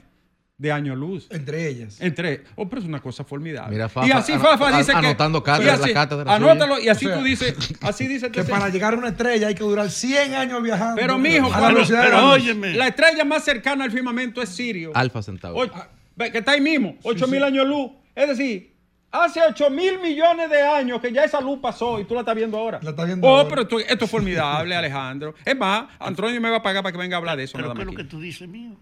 de 0.61 0.71
años 0.71 0.95
luz. 0.95 1.25
Entre 1.31 1.67
ellas. 1.67 1.99
Entre, 1.99 2.43
oh, 2.55 2.69
pero 2.69 2.83
es 2.83 2.87
una 2.87 3.01
cosa 3.01 3.23
formidable. 3.23 3.71
Mira, 3.71 3.89
Fafa, 3.89 4.07
y 4.07 4.11
así 4.11 4.33
Fafa 4.33 4.67
an- 4.67 4.77
dice 4.77 4.91
que 4.91 4.97
anotando 4.99 5.41
cátedra, 5.43 5.71
y 5.71 5.73
así- 5.75 5.87
la 5.87 5.93
cátedra 5.93 6.35
Anótalo 6.35 6.75
suya. 6.75 6.85
y 6.85 6.89
así 6.89 7.05
O 7.07 7.09
sea, 7.09 7.17
tú 7.17 7.23
dices, 7.23 7.55
así 7.81 8.07
dice 8.07 8.29
Que 8.29 8.41
este- 8.41 8.51
para 8.51 8.69
llegar 8.69 8.93
a 8.93 8.97
una 8.97 9.09
estrella 9.09 9.47
hay 9.47 9.55
que 9.55 9.63
durar 9.63 9.89
100 9.89 10.35
años 10.35 10.61
viajando. 10.61 10.97
Pero, 11.01 11.17
mijo, 11.17 11.51
a 11.51 11.59
la 11.71 11.83
pero 11.87 12.09
la 12.11 12.25
óyeme. 12.27 12.75
la 12.75 12.89
estrella 12.89 13.25
más 13.25 13.43
cercana 13.43 13.85
al 13.85 13.91
firmamento 13.91 14.39
es 14.39 14.49
Sirio. 14.49 14.91
Alfa 14.93 15.23
Centauro. 15.23 15.71
Ve, 16.15 16.31
que 16.31 16.37
está 16.37 16.51
ahí 16.51 16.61
mismo, 16.61 16.95
8 17.01 17.27
mil 17.27 17.43
años 17.43 17.65
luz. 17.67 17.89
Es 18.13 18.27
decir, 18.29 18.75
hace 19.11 19.39
8 19.41 19.71
mil 19.71 19.99
millones 19.99 20.47
de 20.51 20.61
años 20.61 21.01
que 21.01 21.11
ya 21.11 21.23
esa 21.23 21.41
luz 21.41 21.57
pasó 21.59 21.99
y 21.99 22.03
tú 22.03 22.13
la 22.13 22.19
estás 22.19 22.35
viendo 22.35 22.59
ahora. 22.59 22.79
La 22.83 22.91
estás 22.91 23.07
viendo 23.07 23.25
oh, 23.25 23.37
ahora. 23.37 23.49
pero 23.49 23.61
esto, 23.63 23.79
esto 23.79 24.05
es 24.05 24.11
formidable, 24.11 24.75
Alejandro. 24.75 25.33
Es 25.43 25.57
más, 25.57 25.85
Antonio 25.97 26.39
me 26.39 26.51
va 26.51 26.57
a 26.57 26.61
pagar 26.61 26.83
para 26.83 26.91
que 26.91 26.99
venga 26.99 27.15
a 27.15 27.19
hablar 27.19 27.35
de 27.35 27.45
eso. 27.45 27.53
Pero 27.53 27.69
nada 27.69 27.75
¿qué 27.75 27.81
es 27.81 27.87
más 27.87 27.95
lo 27.95 27.97
que 28.03 28.07
tú 28.07 28.19
dices 28.21 28.47
mío? 28.47 28.77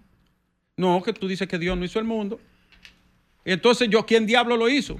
No, 0.80 1.04
que 1.04 1.12
tú 1.12 1.28
dices 1.28 1.48
que 1.48 1.60
Dios 1.60 1.78
no 1.78 1.84
hizo 1.84 2.00
el 2.00 2.06
mundo. 2.06 2.40
Y 3.44 3.52
entonces 3.52 3.90
yo, 3.90 4.06
¿quién 4.06 4.26
diablo 4.26 4.56
lo 4.56 4.70
hizo? 4.70 4.98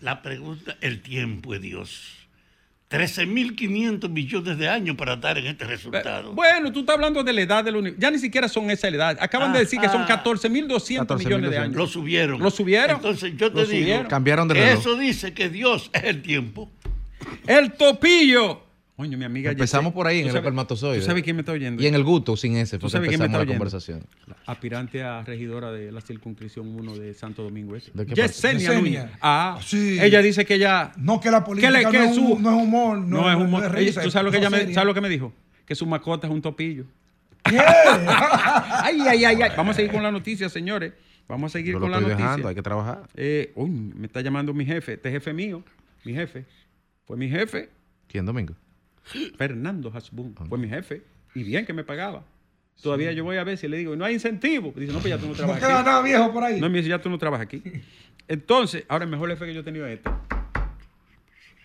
La 0.00 0.22
pregunta, 0.22 0.76
el 0.80 1.00
tiempo 1.02 1.54
es 1.54 1.60
Dios. 1.60 2.12
13.500 2.90 4.08
millones 4.08 4.58
de 4.58 4.68
años 4.68 4.94
para 4.96 5.16
dar 5.16 5.38
en 5.38 5.46
este 5.48 5.64
resultado. 5.64 6.32
Bueno, 6.32 6.72
tú 6.72 6.80
estás 6.80 6.94
hablando 6.94 7.24
de 7.24 7.32
la 7.32 7.40
edad 7.40 7.64
del 7.64 7.74
universo. 7.74 8.00
Ya 8.00 8.10
ni 8.12 8.18
siquiera 8.20 8.48
son 8.48 8.70
esa 8.70 8.86
edad. 8.86 9.16
Acaban 9.20 9.52
de 9.52 9.58
decir 9.58 9.80
que 9.80 9.88
son 9.88 10.02
Ah. 10.02 10.22
14.200 10.24 11.18
millones 11.18 11.50
de 11.50 11.56
14.200. 11.56 11.62
años. 11.64 11.76
Lo 11.76 11.86
subieron. 11.88 12.40
Lo 12.40 12.50
subieron. 12.50 12.96
Entonces 12.96 13.32
yo 13.36 13.50
te 13.50 13.62
Lo 13.62 13.66
digo, 13.66 13.80
subieron. 13.82 14.06
Cambiaron 14.06 14.46
de 14.46 14.54
reloj. 14.54 14.78
eso 14.78 14.96
dice 14.96 15.34
que 15.34 15.48
Dios 15.48 15.90
es 15.92 16.04
el 16.04 16.22
tiempo. 16.22 16.70
El 17.48 17.72
topillo. 17.72 18.62
Coño, 18.96 19.18
mi 19.18 19.24
amiga. 19.26 19.50
Empezamos 19.50 19.92
por 19.92 20.06
ahí 20.06 20.20
en 20.20 20.24
¿Tú 20.24 20.30
el 20.30 20.36
espermatozoide. 20.36 21.00
¿Tú 21.00 21.04
sabes 21.06 21.22
quién 21.22 21.36
me 21.36 21.42
está 21.42 21.52
oyendo? 21.52 21.82
Y 21.82 21.86
en 21.86 21.94
el 21.94 22.02
gusto, 22.02 22.34
sin 22.34 22.56
ese, 22.56 22.78
que 22.78 22.88
sabes 22.88 23.08
quién 23.10 23.20
me 23.20 23.28
la 23.28 23.44
conversación. 23.44 24.02
Aspirante 24.46 25.02
a 25.02 25.22
regidora 25.22 25.70
de 25.70 25.92
la 25.92 26.00
circunscripción 26.00 26.68
1 26.74 26.96
de 26.96 27.12
Santo 27.12 27.42
Domingo 27.42 27.76
Este. 27.76 27.90
¿De 27.92 28.06
qué? 28.06 28.14
Yesenia 28.14 28.58
Yesenia. 28.70 28.80
Núñez. 29.02 29.18
Ah, 29.20 29.58
Sí. 29.62 29.98
ella 30.00 30.22
dice 30.22 30.46
que 30.46 30.54
ella... 30.54 30.92
No 30.96 31.20
que 31.20 31.30
la 31.30 31.44
política 31.44 31.70
que 31.72 31.84
le- 31.84 31.90
que 31.90 31.98
no, 31.98 32.04
es 32.04 32.14
su- 32.14 32.24
un- 32.24 32.42
no 32.42 32.56
es 32.56 32.62
humor. 32.62 32.98
No, 32.98 33.20
No, 33.20 33.30
es 33.30 33.36
humor. 33.36 33.60
no 33.62 33.66
Ella- 33.66 33.74
risa, 33.74 34.02
¿Tú 34.02 34.10
sabes 34.10 34.24
lo, 34.24 34.30
que 34.30 34.38
ella 34.38 34.48
me, 34.48 34.72
sabes 34.72 34.86
lo 34.86 34.94
que 34.94 35.00
me 35.02 35.10
dijo? 35.10 35.30
Que 35.66 35.74
su 35.74 35.84
mascota 35.84 36.26
es 36.26 36.32
un 36.32 36.40
topillo. 36.40 36.84
¿Qué? 37.44 37.58
Ay, 37.60 38.98
ay, 39.06 39.24
ay, 39.24 39.42
ay. 39.42 39.50
Vamos 39.56 39.74
a 39.74 39.76
seguir 39.76 39.92
con 39.92 40.02
la 40.02 40.10
noticia, 40.10 40.48
señores. 40.48 40.94
Vamos 41.28 41.52
a 41.52 41.58
seguir 41.58 41.72
Yo 41.74 41.78
lo 41.78 41.82
con 41.84 41.90
la 41.90 41.98
estoy 41.98 42.12
noticia. 42.12 42.26
dejando, 42.30 42.48
hay 42.48 42.54
que 42.54 42.62
trabajar. 42.62 43.02
Eh, 43.14 43.52
uy, 43.56 43.68
me 43.68 44.06
está 44.06 44.20
llamando 44.22 44.54
mi 44.54 44.64
jefe. 44.64 44.94
Este 44.94 45.10
jefe 45.10 45.32
mío, 45.34 45.62
mi 46.04 46.14
jefe. 46.14 46.44
Fue 47.04 47.16
mi 47.16 47.28
jefe, 47.28 47.68
¿Quién, 48.08 48.24
Domingo? 48.24 48.54
Fernando 49.36 49.90
Hasbun. 49.94 50.34
Fue 50.48 50.58
mi 50.58 50.68
jefe. 50.68 51.02
Y 51.34 51.42
bien 51.44 51.64
que 51.66 51.72
me 51.72 51.84
pagaba. 51.84 52.24
Todavía 52.82 53.12
yo 53.12 53.24
voy 53.24 53.36
a 53.38 53.44
ver 53.44 53.56
si 53.56 53.68
le 53.68 53.78
digo, 53.78 53.96
no 53.96 54.04
hay 54.04 54.14
incentivo. 54.14 54.72
Dice, 54.76 54.92
no, 54.92 54.98
pues 54.98 55.10
ya 55.10 55.18
tú 55.18 55.26
no 55.26 55.30
No 55.32 55.36
trabajas 55.36 55.60
queda 55.62 55.78
aquí. 55.80 55.86
nada 55.88 56.02
viejo 56.02 56.32
por 56.32 56.44
ahí. 56.44 56.60
No, 56.60 56.68
me 56.68 56.78
dice, 56.78 56.90
ya 56.90 57.00
tú 57.00 57.08
no 57.08 57.18
trabajas 57.18 57.46
aquí. 57.46 57.62
Entonces, 58.28 58.84
ahora 58.88 59.04
el 59.04 59.10
mejor 59.10 59.30
jefe 59.30 59.46
que 59.46 59.54
yo 59.54 59.60
he 59.60 59.64
tenido 59.64 59.86
es 59.86 59.94
este. 59.98 60.10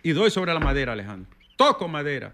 Y 0.03 0.11
doy 0.11 0.31
sobre 0.31 0.53
la 0.53 0.59
madera, 0.59 0.93
Alejandro. 0.93 1.29
Toco 1.57 1.87
madera. 1.87 2.33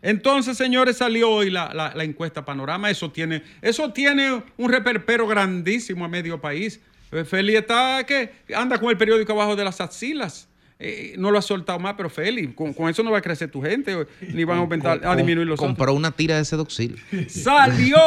Entonces, 0.00 0.56
señores, 0.56 0.96
salió 0.98 1.28
hoy 1.30 1.50
la, 1.50 1.72
la- 1.74 1.92
la 1.94 2.04
encuesta 2.04 2.44
Panorama. 2.44 2.88
Eso 2.90 3.10
tiene, 3.10 3.42
eso 3.62 3.92
tiene 3.92 4.42
un 4.56 4.70
reperpero 4.70 5.26
grandísimo 5.26 6.04
a 6.04 6.08
medio 6.08 6.40
país. 6.40 6.80
Eh, 7.10 7.24
Feli 7.24 7.56
está 7.56 8.04
que 8.06 8.30
anda 8.54 8.78
con 8.78 8.90
el 8.90 8.96
periódico 8.96 9.32
abajo 9.32 9.56
de 9.56 9.64
las 9.64 9.80
axilas. 9.80 10.48
Eh, 10.80 11.14
no 11.18 11.30
lo 11.32 11.38
ha 11.38 11.42
soltado 11.42 11.78
más, 11.80 11.94
pero 11.96 12.08
Feli, 12.08 12.52
con, 12.54 12.72
con 12.72 12.88
eso 12.88 13.02
no 13.02 13.10
va 13.10 13.18
a 13.18 13.22
crecer 13.22 13.50
tu 13.50 13.60
gente, 13.60 14.06
ni 14.20 14.44
van 14.44 14.58
a 14.58 14.60
aumentar, 14.60 15.00
a 15.04 15.16
disminuir 15.16 15.46
los 15.46 15.58
otros. 15.58 15.70
Compró 15.70 15.92
una 15.92 16.12
tira 16.12 16.36
de 16.36 16.44
sedoxil. 16.44 17.00
Salió 17.28 17.98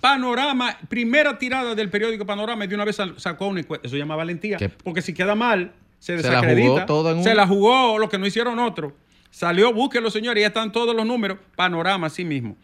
Panorama, 0.00 0.78
primera 0.88 1.38
tirada 1.38 1.74
del 1.74 1.88
periódico 1.90 2.26
Panorama 2.26 2.64
y 2.64 2.68
de 2.68 2.74
una 2.74 2.84
vez 2.84 2.96
sacó 3.16 3.46
una 3.48 3.60
encuesta. 3.60 3.86
Eso 3.86 3.94
se 3.94 3.98
llama 3.98 4.16
valentía. 4.16 4.56
¿Qué? 4.58 4.68
Porque 4.68 5.02
si 5.02 5.12
queda 5.14 5.34
mal, 5.34 5.72
se 5.98 6.16
Se 6.18 6.22
la 6.22 6.40
desacredita. 6.40 6.86
jugó 6.86 7.10
en 7.10 7.24
Se 7.24 7.34
la 7.34 7.46
jugó 7.46 7.98
lo 7.98 8.08
que 8.08 8.18
no 8.18 8.26
hicieron 8.26 8.58
otros. 8.58 8.92
Salió, 9.30 9.72
búsquenlo, 9.72 10.10
señores, 10.10 10.40
ya 10.42 10.48
están 10.48 10.72
todos 10.72 10.94
los 10.94 11.04
números. 11.06 11.38
Panorama, 11.56 12.06
así 12.06 12.24
mismo. 12.24 12.56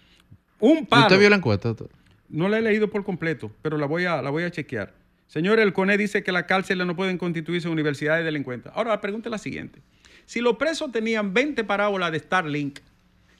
Un 0.60 0.78
¿Y 0.78 0.82
palo. 0.82 1.02
¿Usted 1.06 1.18
vio 1.18 1.30
la 1.30 1.36
encuesta? 1.36 1.68
doctor? 1.68 1.88
No 2.28 2.48
la 2.48 2.58
he 2.58 2.62
leído 2.62 2.88
por 2.90 3.04
completo, 3.04 3.50
pero 3.60 3.76
la 3.76 3.86
voy 3.86 4.04
a, 4.04 4.22
la 4.22 4.30
voy 4.30 4.44
a 4.44 4.50
chequear. 4.50 4.94
Señor, 5.30 5.60
el 5.60 5.72
CONE 5.72 5.96
dice 5.96 6.24
que 6.24 6.32
las 6.32 6.42
cárceles 6.44 6.84
no 6.88 6.96
pueden 6.96 7.16
constituirse 7.16 7.68
universidades 7.68 8.22
de 8.22 8.24
delincuentes. 8.24 8.72
Ahora, 8.74 8.90
la 8.90 9.00
pregunta 9.00 9.28
es 9.28 9.30
la 9.30 9.38
siguiente. 9.38 9.80
Si 10.26 10.40
los 10.40 10.56
presos 10.56 10.90
tenían 10.90 11.32
20 11.32 11.62
parábolas 11.62 12.10
de 12.10 12.18
Starlink, 12.18 12.80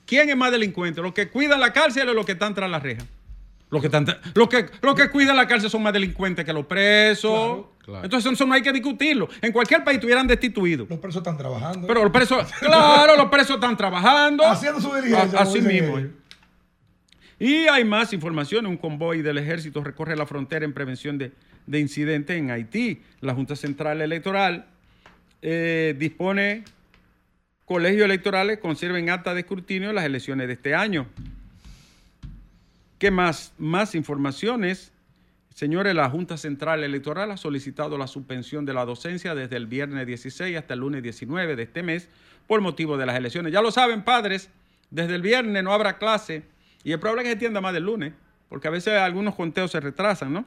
¿quién 0.05 0.29
es 0.29 0.37
más 0.37 0.51
delincuente? 0.53 1.01
¿Los 1.01 1.11
que 1.13 1.27
cuidan 1.27 1.59
la 1.59 1.73
cárcel 1.73 2.07
o 2.07 2.13
los 2.13 2.25
que 2.25 2.31
están 2.31 2.55
tras 2.55 2.71
la 2.71 2.79
reja? 2.79 3.03
Los 3.69 3.81
que, 3.81 3.87
están 3.87 4.05
tra- 4.05 4.19
los 4.35 4.47
que, 4.47 4.67
los 4.81 4.95
que 4.95 5.09
cuidan 5.09 5.35
la 5.35 5.47
cárcel 5.47 5.69
son 5.69 5.83
más 5.83 5.91
delincuentes 5.91 6.45
que 6.45 6.53
los 6.53 6.65
presos. 6.65 7.29
Claro, 7.31 7.71
claro. 7.79 8.03
Entonces 8.05 8.31
eso 8.31 8.45
no 8.45 8.53
hay 8.53 8.61
que 8.61 8.71
discutirlo. 8.71 9.27
En 9.41 9.51
cualquier 9.51 9.83
país 9.83 9.95
estuvieran 9.97 10.27
destituidos. 10.27 10.89
Los 10.89 10.99
presos 10.99 11.19
están 11.19 11.37
trabajando. 11.37 11.87
Pero 11.87 12.03
los 12.03 12.11
presos, 12.13 12.49
claro, 12.61 13.17
los 13.17 13.27
presos 13.29 13.55
están 13.55 13.75
trabajando. 13.75 14.45
Haciendo 14.47 14.79
su 14.79 14.93
diligencia, 14.95 15.39
Así 15.39 15.59
mismo. 15.59 15.97
ellos. 15.99 16.11
Y 17.37 17.67
hay 17.67 17.83
más 17.83 18.13
información. 18.13 18.65
Un 18.65 18.77
convoy 18.77 19.21
del 19.21 19.37
ejército 19.37 19.83
recorre 19.83 20.15
la 20.15 20.25
frontera 20.25 20.63
en 20.63 20.73
prevención 20.73 21.17
de, 21.17 21.31
de 21.67 21.79
incidentes 21.79 22.37
en 22.37 22.51
Haití. 22.51 23.01
La 23.19 23.33
Junta 23.33 23.55
Central 23.55 24.01
Electoral 24.01 24.65
eh, 25.41 25.95
dispone 25.97 26.63
colegios 27.65 28.05
electorales 28.05 28.59
conserven 28.59 29.09
acta 29.09 29.33
de 29.33 29.41
escrutinio 29.41 29.93
las 29.93 30.05
elecciones 30.05 30.47
de 30.47 30.53
este 30.53 30.75
año. 30.75 31.07
¿Qué 32.97 33.11
más? 33.11 33.53
Más 33.57 33.95
informaciones. 33.95 34.91
Señores, 35.55 35.95
la 35.95 36.09
Junta 36.09 36.37
Central 36.37 36.83
Electoral 36.83 37.31
ha 37.31 37.37
solicitado 37.37 37.97
la 37.97 38.07
suspensión 38.07 38.65
de 38.65 38.73
la 38.73 38.85
docencia 38.85 39.35
desde 39.35 39.57
el 39.57 39.67
viernes 39.67 40.05
16 40.05 40.57
hasta 40.57 40.73
el 40.73 40.81
lunes 40.81 41.01
19 41.01 41.55
de 41.55 41.63
este 41.63 41.81
mes 41.83 42.09
por 42.47 42.61
motivo 42.61 42.97
de 42.97 43.05
las 43.05 43.15
elecciones. 43.15 43.51
Ya 43.51 43.61
lo 43.61 43.71
saben, 43.71 44.03
padres, 44.03 44.49
desde 44.89 45.15
el 45.15 45.21
viernes 45.21 45.63
no 45.63 45.73
habrá 45.73 45.97
clase 45.97 46.43
y 46.83 46.91
es 46.91 46.97
probable 46.97 47.23
que 47.23 47.29
se 47.29 47.33
entienda 47.33 47.61
más 47.61 47.73
del 47.73 47.85
lunes, 47.85 48.13
porque 48.49 48.67
a 48.67 48.71
veces 48.71 48.93
algunos 48.95 49.35
conteos 49.35 49.71
se 49.71 49.79
retrasan, 49.79 50.33
¿no? 50.33 50.45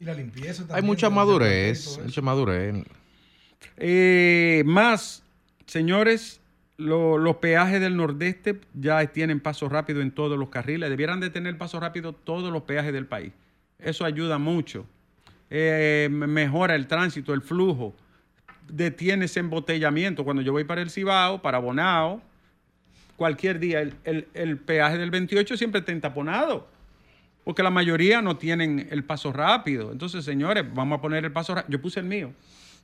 Y 0.00 0.04
la 0.04 0.14
limpieza 0.14 0.58
también. 0.62 0.76
Hay 0.76 0.82
mucha 0.82 1.10
madurez, 1.10 1.98
mucha 2.04 2.20
madurez. 2.22 2.84
Eh, 3.76 4.62
más, 4.66 5.22
señores, 5.66 6.40
lo- 6.76 7.18
los 7.18 7.36
peajes 7.36 7.80
del 7.80 7.96
Nordeste 7.96 8.60
ya 8.74 9.04
tienen 9.06 9.40
paso 9.40 9.68
rápido 9.68 10.00
en 10.00 10.10
todos 10.12 10.38
los 10.38 10.48
carriles. 10.48 10.88
Debieran 10.90 11.20
de 11.20 11.30
tener 11.30 11.56
paso 11.58 11.80
rápido 11.80 12.12
todos 12.12 12.52
los 12.52 12.62
peajes 12.62 12.92
del 12.92 13.06
país. 13.06 13.32
Eso 13.78 14.04
ayuda 14.04 14.38
mucho. 14.38 14.86
Eh, 15.50 16.08
me- 16.10 16.26
mejora 16.26 16.74
el 16.74 16.86
tránsito, 16.86 17.32
el 17.34 17.42
flujo. 17.42 17.94
Detiene 18.68 19.24
ese 19.24 19.40
embotellamiento. 19.40 20.24
Cuando 20.24 20.42
yo 20.42 20.52
voy 20.52 20.64
para 20.64 20.82
el 20.82 20.90
Cibao, 20.90 21.40
para 21.42 21.58
Bonao, 21.58 22.22
cualquier 23.16 23.58
día, 23.58 23.80
el, 23.80 23.94
el- 24.04 24.28
el 24.34 24.58
peaje 24.58 24.98
del 24.98 25.10
28 25.10 25.56
siempre 25.56 25.80
está 25.80 25.90
entaponado. 25.92 26.68
Porque 27.48 27.62
la 27.62 27.70
mayoría 27.70 28.20
no 28.20 28.36
tienen 28.36 28.88
el 28.90 29.04
paso 29.04 29.32
rápido. 29.32 29.90
Entonces, 29.90 30.22
señores, 30.22 30.66
vamos 30.74 30.98
a 30.98 31.00
poner 31.00 31.24
el 31.24 31.32
paso 31.32 31.54
rápido. 31.54 31.78
Yo 31.78 31.80
puse 31.80 31.98
el 32.00 32.04
mío. 32.04 32.30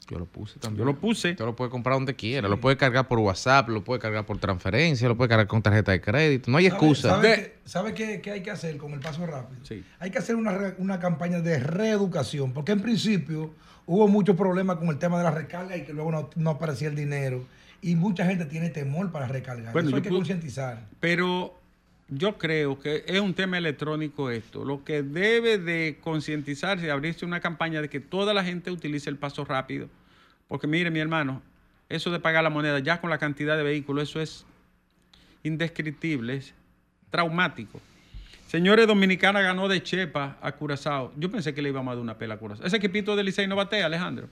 Yo 0.08 0.18
lo 0.18 0.24
puse 0.24 0.58
también. 0.58 0.78
Yo 0.78 0.84
lo 0.86 0.98
puse. 0.98 1.32
Usted 1.32 1.44
lo 1.44 1.54
puede 1.54 1.70
comprar 1.70 1.96
donde 1.96 2.14
quiera. 2.16 2.48
Lo 2.48 2.58
puede 2.58 2.78
cargar 2.78 3.06
por 3.06 3.18
WhatsApp, 3.18 3.68
lo 3.68 3.84
puede 3.84 4.00
cargar 4.00 4.24
por 4.24 4.38
transferencia, 4.38 5.06
lo 5.06 5.18
puede 5.18 5.28
cargar 5.28 5.46
con 5.48 5.60
tarjeta 5.60 5.92
de 5.92 6.00
crédito. 6.00 6.50
No 6.50 6.56
hay 6.56 6.64
¿Sabe- 6.64 6.76
excusa. 6.78 7.08
¿Sabe, 7.10 7.28
De- 7.28 7.34
qué, 7.36 7.54
sabe 7.66 7.92
qué- 7.92 8.20
qué 8.22 8.30
hay 8.30 8.42
que 8.42 8.50
hacer 8.52 8.78
con 8.78 8.94
el 8.94 9.00
paso 9.00 9.26
rápido? 9.26 9.60
Sí. 9.66 9.84
Hay 9.98 10.10
que 10.10 10.16
hacer 10.16 10.34
una, 10.36 10.74
una 10.78 10.98
campaña 10.98 11.42
de 11.42 11.58
reeducación, 11.58 12.54
porque 12.54 12.72
en 12.72 12.80
principio 12.80 13.54
hubo 13.84 14.08
muchos 14.08 14.34
problemas 14.34 14.78
con 14.78 14.88
el 14.88 14.96
tema 14.98 15.18
de 15.18 15.24
la 15.24 15.30
recarga 15.30 15.76
y 15.76 15.82
que 15.84 15.92
luego 15.92 16.10
no, 16.10 16.30
no 16.36 16.48
aparecía 16.52 16.88
el 16.88 16.96
dinero. 16.96 17.44
Y 17.82 17.96
mucha 17.96 18.24
gente 18.24 18.46
tiene 18.46 18.70
temor 18.70 19.12
para 19.12 19.28
recargar. 19.28 19.74
Bueno, 19.74 19.88
Eso 19.88 19.96
hay 19.96 20.02
que 20.02 20.08
concientizar. 20.08 20.86
Pero 21.00 21.60
yo 22.08 22.36
creo 22.38 22.78
que 22.78 23.04
es 23.06 23.20
un 23.20 23.34
tema 23.34 23.58
electrónico 23.58 24.30
esto. 24.30 24.64
Lo 24.64 24.84
que 24.84 25.02
debe 25.02 25.58
de 25.58 25.98
concientizarse 26.00 26.90
abrirse 26.90 27.24
una 27.24 27.40
campaña 27.40 27.80
de 27.80 27.88
que 27.88 28.00
toda 28.00 28.34
la 28.34 28.44
gente 28.44 28.70
utilice 28.70 29.08
el 29.10 29.16
paso 29.16 29.44
rápido. 29.44 29.88
Porque 30.48 30.66
mire, 30.66 30.90
mi 30.90 31.00
hermano, 31.00 31.42
eso 31.88 32.10
de 32.10 32.20
pagar 32.20 32.42
la 32.44 32.50
moneda 32.50 32.78
ya 32.78 33.00
con 33.00 33.10
la 33.10 33.18
cantidad 33.18 33.56
de 33.56 33.62
vehículos, 33.62 34.10
eso 34.10 34.20
es 34.20 34.44
indescriptible, 35.42 36.36
es 36.36 36.54
traumático. 37.10 37.80
Señores, 38.46 38.86
Dominicana 38.86 39.40
ganó 39.40 39.68
de 39.68 39.82
Chepa 39.82 40.38
a 40.40 40.52
Curazao. 40.52 41.12
Yo 41.16 41.30
pensé 41.30 41.54
que 41.54 41.62
le 41.62 41.70
íbamos 41.70 41.90
a 41.92 41.94
dar 41.96 42.02
una 42.02 42.18
pela 42.18 42.34
a 42.34 42.36
Curazao. 42.36 42.66
Ese 42.66 42.76
equipito 42.76 43.16
de 43.16 43.24
Licey 43.24 43.46
no 43.46 43.56
batea, 43.56 43.86
Alejandro. 43.86 44.28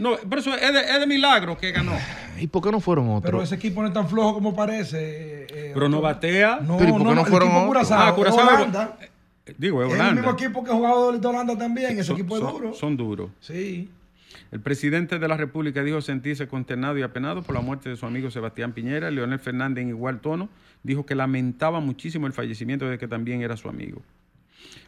No, 0.00 0.16
pero 0.28 0.40
eso 0.40 0.54
es 0.54 0.72
de, 0.72 0.80
es 0.80 0.98
de 1.00 1.06
milagro 1.06 1.56
que 1.58 1.70
ganó. 1.72 1.92
¿Y 2.38 2.46
por 2.46 2.62
qué 2.62 2.70
no 2.72 2.80
fueron 2.80 3.04
Pero 3.22 3.36
otros? 3.38 3.44
ese 3.44 3.54
equipo 3.56 3.82
no 3.82 3.88
es 3.88 3.94
tan 3.94 4.08
flojo 4.08 4.34
como 4.34 4.56
parece. 4.56 4.98
eh, 5.42 5.46
eh, 5.52 5.70
Pero 5.74 5.88
no 5.88 6.00
batea. 6.00 6.60
No, 6.62 6.76
Pero 6.78 6.88
¿y 6.88 6.92
por 6.92 7.00
qué 7.02 7.04
no, 7.08 7.14
no 7.14 7.24
fueron 7.26 7.48
equipo 7.48 7.58
otros? 7.60 7.66
Curazao, 7.88 8.08
Ah, 8.08 8.14
Curazao. 8.14 8.48
Holanda. 8.48 8.98
Digo, 9.58 9.82
es 9.82 9.88
Es 9.88 9.94
el 9.94 10.00
Holanda. 10.00 10.22
mismo 10.22 10.30
equipo 10.36 10.64
que 10.64 10.70
ha 10.70 10.74
jugado 10.74 11.12
de 11.18 11.26
Holanda 11.26 11.58
también. 11.58 11.92
Ese 11.92 12.04
Son- 12.04 12.16
equipo 12.16 12.36
es 12.36 12.42
son- 12.42 12.52
duro. 12.52 12.74
Son 12.74 12.96
duros. 12.96 13.30
Sí. 13.40 13.90
El 14.52 14.60
presidente 14.60 15.18
de 15.18 15.28
la 15.28 15.36
República 15.36 15.82
dijo 15.82 16.00
sentirse 16.00 16.48
consternado 16.48 16.96
y 16.98 17.02
apenado 17.02 17.42
por 17.42 17.54
la 17.54 17.60
muerte 17.60 17.88
de 17.90 17.96
su 17.96 18.06
amigo 18.06 18.30
Sebastián 18.30 18.72
Piñera. 18.72 19.10
Leonel 19.10 19.38
Fernández, 19.38 19.82
en 19.82 19.88
igual 19.90 20.20
tono, 20.20 20.48
dijo 20.82 21.04
que 21.06 21.14
lamentaba 21.14 21.80
muchísimo 21.80 22.26
el 22.26 22.32
fallecimiento 22.32 22.88
de 22.88 22.98
que 22.98 23.06
también 23.06 23.42
era 23.42 23.56
su 23.56 23.68
amigo. 23.68 24.02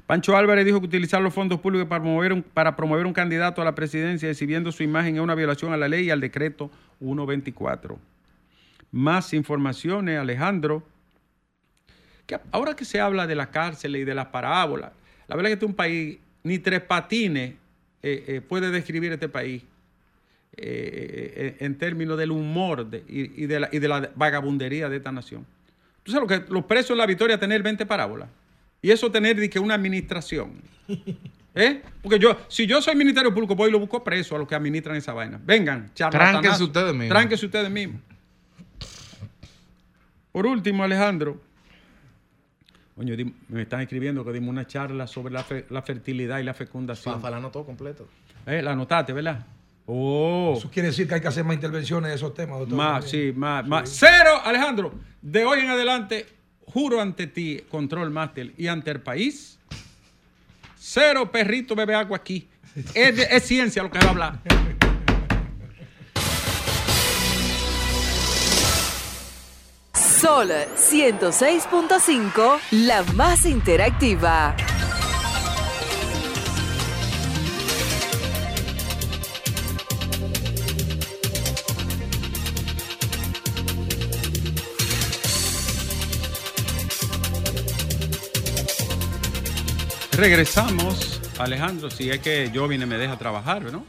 Pancho 0.06 0.36
Álvarez 0.36 0.64
dijo 0.64 0.80
que 0.80 0.86
utilizar 0.86 1.22
los 1.22 1.32
fondos 1.32 1.60
públicos 1.60 1.88
para 1.88 2.76
promover 2.76 3.06
un, 3.06 3.12
candidato 3.12 3.62
a 3.62 3.64
la 3.64 3.74
presidencia 3.74 4.28
exhibiendo 4.28 4.72
su 4.72 4.82
imagen 4.82 5.14
es 5.16 5.20
una 5.20 5.34
violación 5.34 5.72
a 5.72 5.76
la 5.76 5.88
ley 5.88 6.06
y 6.06 6.10
al 6.10 6.20
decreto 6.20 6.70
124. 6.98 7.98
Más 8.90 9.32
informaciones, 9.32 10.18
Alejandro. 10.18 10.82
Ahora 12.50 12.74
que 12.74 12.84
se 12.84 13.00
habla 13.00 13.26
de 13.26 13.34
la 13.34 13.50
cárcel 13.50 13.96
y 13.96 14.04
de 14.04 14.14
las 14.14 14.26
parábolas, 14.26 14.92
la 15.28 15.36
verdad 15.36 15.52
es 15.52 15.58
que 15.58 15.64
este 15.64 15.66
es 15.66 15.70
un 15.70 15.76
país, 15.76 16.18
ni 16.42 16.58
tres 16.58 16.80
patines 16.80 17.54
eh, 18.02 18.24
eh, 18.26 18.40
puede 18.40 18.70
describir 18.70 19.12
este 19.12 19.28
país 19.28 19.62
eh, 20.56 21.56
en 21.60 21.78
términos 21.78 22.18
del 22.18 22.30
humor 22.32 22.86
de- 22.86 23.04
y, 23.08 23.44
y 23.44 23.46
de 23.46 23.60
la, 23.60 23.68
y 23.70 23.78
de 23.78 23.88
la 23.88 24.10
vagabundería 24.14 24.88
de 24.88 24.96
esta 24.96 25.12
nación. 25.12 25.46
Tú 26.02 26.12
sabes 26.12 26.28
lo 26.28 26.44
que 26.44 26.52
los 26.52 26.64
presos 26.64 26.90
en 26.90 26.98
la 26.98 27.06
victoria 27.06 27.38
tener 27.38 27.62
20 27.62 27.86
parábolas 27.86 28.28
y 28.82 28.90
eso 28.90 29.10
tener 29.10 29.36
de 29.36 29.48
que 29.48 29.58
una 29.60 29.74
administración. 29.74 30.60
¿Eh? 31.54 31.82
Porque 32.02 32.18
yo, 32.18 32.36
si 32.48 32.66
yo 32.66 32.80
soy 32.82 32.94
ministerio 32.96 33.32
público, 33.32 33.54
voy 33.54 33.68
y 33.68 33.72
lo 33.72 33.78
busco 33.78 34.02
preso 34.02 34.34
a 34.36 34.38
los 34.38 34.48
que 34.48 34.54
administran 34.54 34.96
esa 34.96 35.12
vaina. 35.12 35.40
Vengan, 35.44 35.90
charlatanazo. 35.94 36.32
Tránquense 36.40 36.64
ustedes 36.64 36.92
mismos. 36.92 37.08
Tránquense 37.08 37.46
ustedes 37.46 37.70
mismos. 37.70 38.00
Por 40.32 40.46
último, 40.46 40.82
Alejandro, 40.82 41.40
coño, 42.96 43.14
me 43.48 43.62
están 43.62 43.80
escribiendo 43.82 44.24
que 44.24 44.32
dimos 44.32 44.48
una 44.48 44.66
charla 44.66 45.06
sobre 45.06 45.32
la, 45.32 45.44
fe- 45.44 45.66
la 45.68 45.82
fertilidad 45.82 46.38
y 46.38 46.42
la 46.44 46.54
fecundación. 46.54 47.14
Fafa 47.16 47.30
la 47.30 47.36
anotó 47.36 47.64
completo. 47.66 48.08
Eh, 48.46 48.62
la 48.62 48.72
anotaste, 48.72 49.12
¿verdad? 49.12 49.44
Oh, 49.84 50.54
Eso 50.56 50.70
quiere 50.70 50.88
decir 50.88 51.06
que 51.06 51.14
hay 51.16 51.20
que 51.20 51.28
hacer 51.28 51.44
más 51.44 51.54
intervenciones 51.54 52.08
de 52.10 52.14
esos 52.16 52.32
temas, 52.32 52.60
doctor. 52.60 52.78
más, 52.78 53.04
sí, 53.10 53.32
más, 53.36 53.66
más. 53.66 53.90
Cero, 53.90 54.40
Alejandro. 54.42 54.94
De 55.20 55.44
hoy 55.44 55.60
en 55.60 55.68
adelante, 55.70 56.26
juro 56.66 57.00
ante 57.00 57.26
ti, 57.26 57.62
Control 57.70 58.10
Master, 58.10 58.52
y 58.56 58.66
ante 58.66 58.90
el 58.90 59.00
país, 59.00 59.58
cero 60.78 61.30
perrito 61.30 61.74
bebe 61.74 61.94
agua 61.94 62.16
aquí. 62.16 62.48
Es, 62.94 63.18
es 63.18 63.42
ciencia 63.44 63.82
lo 63.82 63.90
que 63.90 63.98
va 63.98 64.06
a 64.06 64.10
hablar. 64.10 64.40
Sol 70.22 70.50
106.5, 70.50 72.58
la 72.70 73.02
más 73.14 73.44
interactiva. 73.44 74.54
Regresamos, 90.16 91.20
Alejandro, 91.38 91.90
si 91.90 92.10
es 92.10 92.20
que 92.20 92.50
yo 92.52 92.68
vine 92.68 92.86
me 92.86 92.98
deja 92.98 93.16
trabajar, 93.16 93.72
¿no? 93.72 93.84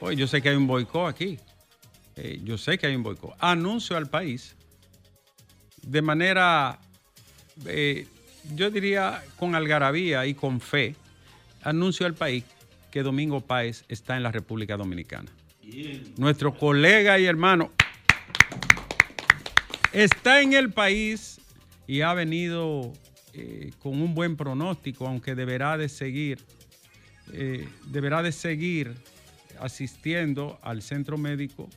Hoy 0.00 0.16
yo 0.16 0.26
sé 0.26 0.40
que 0.40 0.48
hay 0.48 0.56
un 0.56 0.66
boicot 0.66 1.08
aquí. 1.08 1.38
Eh, 2.16 2.40
yo 2.42 2.58
sé 2.58 2.78
que 2.78 2.86
hay 2.86 2.96
un 2.96 3.02
boicot. 3.02 3.34
Anuncio 3.38 3.96
al 3.96 4.08
país 4.08 4.56
de 5.82 6.02
manera, 6.02 6.78
eh, 7.66 8.06
yo 8.54 8.70
diría 8.70 9.22
con 9.36 9.54
algarabía 9.54 10.26
y 10.26 10.34
con 10.34 10.60
fe, 10.60 10.96
anuncio 11.62 12.06
al 12.06 12.14
país 12.14 12.44
que 12.90 13.02
Domingo 13.02 13.40
Páez 13.40 13.84
está 13.88 14.16
en 14.16 14.22
la 14.22 14.32
República 14.32 14.76
Dominicana. 14.76 15.30
Nuestro 16.16 16.54
colega 16.54 17.18
y 17.18 17.26
hermano 17.26 17.70
está 19.92 20.40
en 20.40 20.54
el 20.54 20.72
país 20.72 21.40
y 21.86 22.00
ha 22.00 22.12
venido 22.14 22.92
eh, 23.34 23.72
con 23.78 24.00
un 24.00 24.14
buen 24.14 24.36
pronóstico, 24.36 25.06
aunque 25.06 25.34
deberá 25.34 25.76
de 25.76 25.88
seguir, 25.88 26.38
eh, 27.32 27.68
deberá 27.86 28.22
de 28.22 28.32
seguir 28.32 28.94
asistiendo 29.60 30.58
al 30.62 30.82
centro 30.82 31.18
médico 31.18 31.68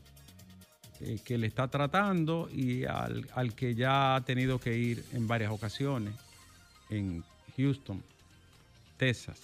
eh, 1.02 1.20
que 1.24 1.38
le 1.38 1.48
está 1.48 1.68
tratando 1.68 2.50
y 2.52 2.86
al, 2.86 3.28
al 3.36 3.54
que 3.54 3.76
ya 3.76 4.16
ha 4.16 4.22
tenido 4.22 4.60
que 4.60 4.78
ir 4.78 5.04
en 5.14 5.28
varias 5.28 5.52
ocasiones 5.52 6.14
en 6.90 7.24
Houston, 7.58 8.02
Texas, 8.98 9.40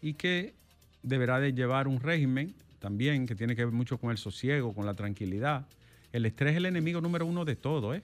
y 0.00 0.14
que 0.14 0.54
deberá 1.02 1.40
de 1.40 1.52
llevar 1.52 1.88
un 1.88 2.00
régimen 2.00 2.54
también 2.78 3.26
que 3.26 3.34
tiene 3.34 3.54
que 3.54 3.64
ver 3.64 3.74
mucho 3.74 3.98
con 3.98 4.10
el 4.10 4.18
sosiego, 4.18 4.72
con 4.72 4.86
la 4.86 4.94
tranquilidad. 4.94 5.66
El 6.12 6.26
estrés 6.26 6.52
es 6.52 6.56
el 6.56 6.66
enemigo 6.66 7.00
número 7.00 7.26
uno 7.26 7.44
de 7.44 7.54
todo, 7.54 7.94
¿eh? 7.94 8.02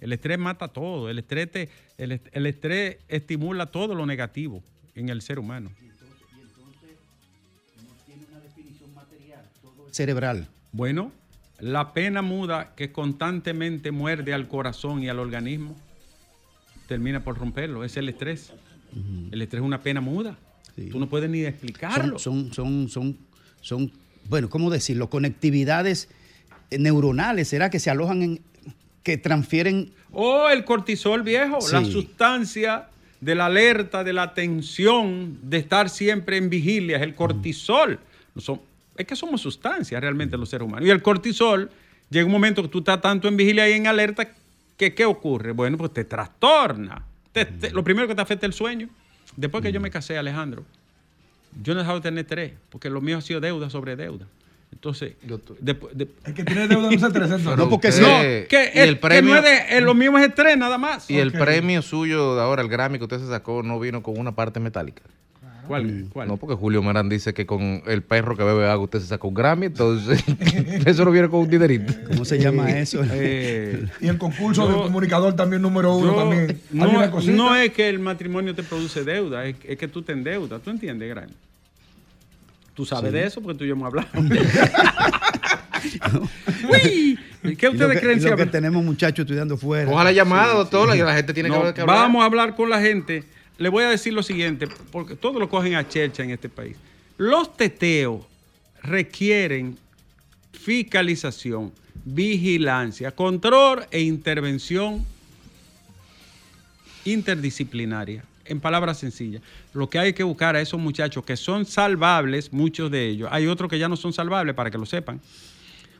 El 0.00 0.12
estrés 0.12 0.38
mata 0.38 0.68
todo, 0.68 1.10
el 1.10 1.18
estrés, 1.18 1.50
te- 1.50 1.68
el, 1.98 2.20
el 2.32 2.46
estrés 2.46 2.96
estimula 3.08 3.66
todo 3.66 3.94
lo 3.94 4.06
negativo 4.06 4.62
en 4.94 5.08
el 5.10 5.20
ser 5.22 5.38
humano. 5.38 5.70
cerebral. 9.90 10.46
Bueno, 10.72 11.12
la 11.58 11.92
pena 11.92 12.22
muda 12.22 12.74
que 12.76 12.92
constantemente 12.92 13.90
muerde 13.90 14.32
al 14.32 14.48
corazón 14.48 15.02
y 15.02 15.08
al 15.08 15.18
organismo 15.18 15.76
termina 16.88 17.22
por 17.24 17.38
romperlo. 17.38 17.84
Es 17.84 17.96
el 17.96 18.08
estrés. 18.08 18.52
El 19.30 19.42
estrés 19.42 19.60
es 19.60 19.66
una 19.66 19.80
pena 19.82 20.00
muda. 20.00 20.36
Sí. 20.76 20.88
Tú 20.90 20.98
no 20.98 21.08
puedes 21.08 21.28
ni 21.28 21.40
explicarlo. 21.44 22.18
Son, 22.18 22.52
son, 22.52 22.88
son, 22.88 22.88
son, 22.88 23.18
son, 23.60 23.92
bueno, 24.28 24.48
¿cómo 24.48 24.70
decirlo? 24.70 25.10
Conectividades 25.10 26.08
neuronales, 26.76 27.48
¿será 27.48 27.68
que 27.68 27.80
se 27.80 27.90
alojan 27.90 28.22
en, 28.22 28.40
que 29.02 29.16
transfieren? 29.18 29.92
O 30.12 30.48
el 30.48 30.64
cortisol 30.64 31.22
viejo, 31.22 31.58
la 31.72 31.84
sustancia 31.84 32.88
de 33.20 33.34
la 33.34 33.46
alerta, 33.46 34.02
de 34.04 34.12
la 34.12 34.34
tensión, 34.34 35.38
de 35.42 35.58
estar 35.58 35.88
siempre 35.90 36.36
en 36.36 36.50
vigilia, 36.50 36.96
es 36.96 37.02
el 37.02 37.14
cortisol. 37.14 37.98
No 38.34 38.40
son- 38.40 38.60
es 38.96 39.06
que 39.06 39.16
somos 39.16 39.40
sustancias 39.40 40.00
realmente 40.00 40.36
los 40.36 40.48
seres 40.48 40.66
humanos. 40.66 40.86
Y 40.86 40.90
el 40.90 41.02
cortisol, 41.02 41.70
llega 42.10 42.26
un 42.26 42.32
momento 42.32 42.62
que 42.62 42.68
tú 42.68 42.78
estás 42.78 43.00
tanto 43.00 43.28
en 43.28 43.36
vigilia 43.36 43.68
y 43.68 43.72
en 43.72 43.86
alerta, 43.86 44.28
que 44.76 44.94
¿qué 44.94 45.04
ocurre? 45.04 45.52
Bueno, 45.52 45.76
pues 45.76 45.92
te 45.92 46.04
trastorna. 46.04 47.04
Te- 47.32 47.44
te- 47.44 47.70
lo 47.70 47.84
primero 47.84 48.08
que 48.08 48.14
te 48.14 48.22
afecta 48.22 48.46
es 48.46 48.50
el 48.50 48.54
sueño. 48.54 48.88
Después 49.36 49.62
que 49.62 49.70
yo 49.72 49.80
me 49.80 49.90
casé, 49.90 50.18
Alejandro, 50.18 50.64
yo 51.62 51.74
no 51.74 51.80
he 51.80 51.82
dejado 51.82 52.00
de 52.00 52.02
tener 52.02 52.24
tres, 52.26 52.52
porque 52.70 52.90
lo 52.90 53.00
mío 53.00 53.18
ha 53.18 53.20
sido 53.20 53.40
deuda 53.40 53.70
sobre 53.70 53.96
deuda. 53.96 54.26
Entonces, 54.72 55.12
después, 55.60 55.96
de- 55.96 56.08
El 56.24 56.32
que 56.34 56.44
tiene 56.44 56.66
deuda 56.68 56.90
no 56.90 56.98
se 56.98 57.06
estresa. 57.06 57.34
entonces. 57.36 57.56
No, 57.58 57.68
porque 57.68 57.92
sí. 57.92 58.00
no, 58.00 58.06
que, 58.48 58.70
y 58.74 58.78
el, 58.78 58.94
que 58.94 59.00
premio- 59.00 59.32
no 59.34 59.36
es 59.36 59.42
de, 59.44 59.76
eh, 59.76 59.80
lo 59.80 59.94
mismo 59.94 60.16
es 60.18 60.28
estrés 60.28 60.56
nada 60.56 60.78
más. 60.78 61.10
Y 61.10 61.18
el 61.18 61.32
premio 61.32 61.82
suyo 61.82 62.34
de 62.36 62.42
ahora, 62.42 62.62
el 62.62 62.68
Grammy 62.68 62.96
que 62.98 63.04
usted 63.04 63.18
se 63.18 63.26
sacó, 63.28 63.62
no 63.62 63.78
vino 63.78 64.02
con 64.02 64.18
una 64.18 64.32
parte 64.32 64.58
metálica. 64.60 65.02
¿Cuál? 65.66 66.06
¿Cuál? 66.12 66.26
No, 66.26 66.36
porque 66.36 66.56
Julio 66.56 66.82
Merán 66.82 67.08
dice 67.08 67.32
que 67.32 67.46
con 67.46 67.82
el 67.86 68.02
perro 68.02 68.36
que 68.36 68.42
bebe 68.42 68.68
agua 68.68 68.84
usted 68.86 68.98
se 69.00 69.06
sacó 69.06 69.28
un 69.28 69.34
Grammy, 69.34 69.66
entonces 69.66 70.24
eso 70.86 71.04
no 71.04 71.12
viene 71.12 71.28
con 71.28 71.40
un 71.40 71.48
dinerito. 71.50 71.92
¿Cómo 72.08 72.24
se 72.24 72.38
llama 72.40 72.70
eso? 72.70 73.02
Eh, 73.12 73.86
Y 74.00 74.08
el 74.08 74.18
concurso 74.18 74.62
Yo- 74.66 74.72
del 74.72 74.82
comunicador 74.82 75.36
también 75.36 75.62
número 75.62 75.94
uno 75.94 76.12
yo- 76.12 76.18
también. 76.18 76.60
No, 77.36 77.54
es 77.54 77.70
que 77.72 77.88
el 77.88 78.00
matrimonio 78.00 78.52
te 78.54 78.62
produce 78.64 79.04
deuda, 79.04 79.44
es, 79.46 79.54
es 79.64 79.78
que 79.78 79.86
tú 79.86 80.02
te 80.02 80.12
endeudas. 80.12 80.60
¿Tú 80.62 80.70
entiendes, 80.70 81.08
Gran? 81.08 81.28
Tú 82.80 82.86
sabes 82.86 83.12
de 83.12 83.24
eso 83.26 83.42
porque 83.42 83.58
tú 83.58 83.64
y 83.64 83.68
yo 83.68 83.74
hemos 83.74 83.88
hablado. 83.88 84.08
Uy, 86.70 87.18
¿Qué 87.56 87.66
lo 87.66 87.72
ustedes 87.72 87.92
que- 87.94 88.00
creen? 88.00 88.24
lo 88.24 88.36
que 88.38 88.46
tenemos 88.46 88.82
muchachos 88.82 89.24
estudiando 89.24 89.58
fuera. 89.58 89.90
Ojalá 89.90 90.12
llamada, 90.12 90.54
doctor, 90.54 90.88
la- 90.88 90.94
la 90.96 91.14
gente 91.14 91.34
tiene 91.34 91.50
No, 91.50 91.62
que, 91.62 91.74
que 91.74 91.80
hablar. 91.82 91.96
vamos 91.98 92.22
a 92.22 92.24
hablar 92.24 92.56
con 92.56 92.70
la 92.70 92.80
gente. 92.80 93.24
Le 93.58 93.68
voy 93.68 93.84
a 93.84 93.90
decir 93.90 94.14
lo 94.14 94.22
siguiente, 94.22 94.66
porque 94.90 95.14
todos 95.14 95.36
lo 95.36 95.50
cogen 95.50 95.74
a 95.74 95.86
chercha 95.86 96.22
en 96.22 96.30
este 96.30 96.48
país. 96.48 96.74
Los 97.18 97.54
teteos 97.54 98.22
requieren 98.82 99.76
fiscalización, 100.52 101.72
vigilancia, 102.06 103.10
control 103.10 103.84
e 103.90 104.00
intervención 104.00 105.04
interdisciplinaria. 107.04 108.24
En 108.44 108.60
palabras 108.60 108.98
sencillas, 108.98 109.42
lo 109.74 109.88
que 109.88 109.98
hay 109.98 110.12
que 110.12 110.22
buscar 110.22 110.56
a 110.56 110.60
esos 110.60 110.80
muchachos 110.80 111.24
que 111.24 111.36
son 111.36 111.64
salvables, 111.64 112.52
muchos 112.52 112.90
de 112.90 113.08
ellos, 113.08 113.28
hay 113.30 113.46
otros 113.46 113.70
que 113.70 113.78
ya 113.78 113.88
no 113.88 113.96
son 113.96 114.12
salvables 114.12 114.54
para 114.54 114.70
que 114.70 114.78
lo 114.78 114.86
sepan, 114.86 115.20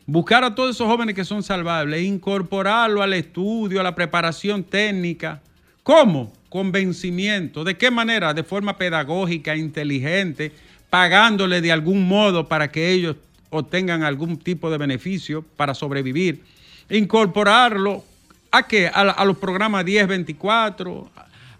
buscar 0.06 0.42
a 0.42 0.54
todos 0.54 0.74
esos 0.74 0.88
jóvenes 0.88 1.14
que 1.14 1.24
son 1.24 1.42
salvables, 1.42 2.00
e 2.00 2.04
incorporarlo 2.04 3.02
al 3.02 3.12
estudio, 3.12 3.80
a 3.80 3.84
la 3.84 3.94
preparación 3.94 4.64
técnica. 4.64 5.40
¿Cómo? 5.82 6.32
Convencimiento. 6.48 7.62
¿De 7.62 7.76
qué 7.76 7.90
manera? 7.90 8.34
De 8.34 8.42
forma 8.42 8.76
pedagógica, 8.76 9.54
inteligente, 9.54 10.52
pagándole 10.88 11.60
de 11.60 11.70
algún 11.70 12.08
modo 12.08 12.48
para 12.48 12.70
que 12.70 12.90
ellos 12.90 13.16
obtengan 13.50 14.02
algún 14.02 14.38
tipo 14.38 14.70
de 14.70 14.78
beneficio 14.78 15.44
para 15.56 15.74
sobrevivir. 15.74 16.42
Incorporarlo 16.88 18.04
a 18.50 18.66
qué? 18.66 18.88
A, 18.88 19.24
los 19.24 19.38
programas 19.38 19.84
1024, 19.84 21.10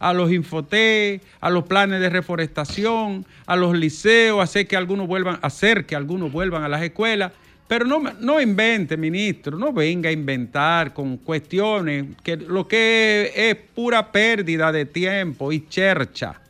a 0.00 0.14
los 0.14 0.32
Infoté, 0.32 1.20
a 1.40 1.50
los 1.50 1.64
planes 1.64 2.00
de 2.00 2.08
reforestación, 2.08 3.24
a 3.46 3.54
los 3.54 3.76
liceos, 3.76 4.42
hacer 4.42 4.66
que 4.66 4.76
algunos 4.76 5.06
vuelvan, 5.06 5.38
hacer 5.42 5.86
que 5.86 5.94
algunos 5.94 6.32
vuelvan 6.32 6.64
a 6.64 6.68
las 6.68 6.82
escuelas. 6.82 7.32
Pero 7.68 7.84
no, 7.84 8.00
no 8.18 8.40
invente, 8.40 8.96
ministro, 8.96 9.56
no 9.56 9.72
venga 9.72 10.08
a 10.08 10.12
inventar 10.12 10.92
con 10.92 11.18
cuestiones 11.18 12.06
que 12.24 12.36
lo 12.36 12.66
que 12.66 13.30
es, 13.36 13.54
pura 13.74 14.10
pérdida 14.10 14.72
de 14.72 14.86
tiempo 14.86 15.52
y 15.52 15.68
chercha. 15.68 16.40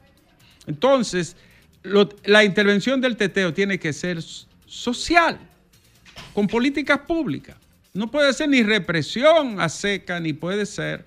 Entonces, 0.66 1.36
la 2.24 2.44
intervención 2.44 3.00
del 3.00 3.16
teteo 3.16 3.52
tiene 3.52 3.78
que 3.78 3.92
ser 3.92 4.22
social, 4.22 5.38
con 6.32 6.46
políticas 6.46 7.00
públicas. 7.00 7.56
No 7.92 8.10
puede 8.10 8.32
ser 8.32 8.48
ni 8.48 8.62
represión 8.62 9.60
a 9.60 9.68
seca, 9.68 10.20
ni 10.20 10.32
puede 10.32 10.64
ser 10.64 11.04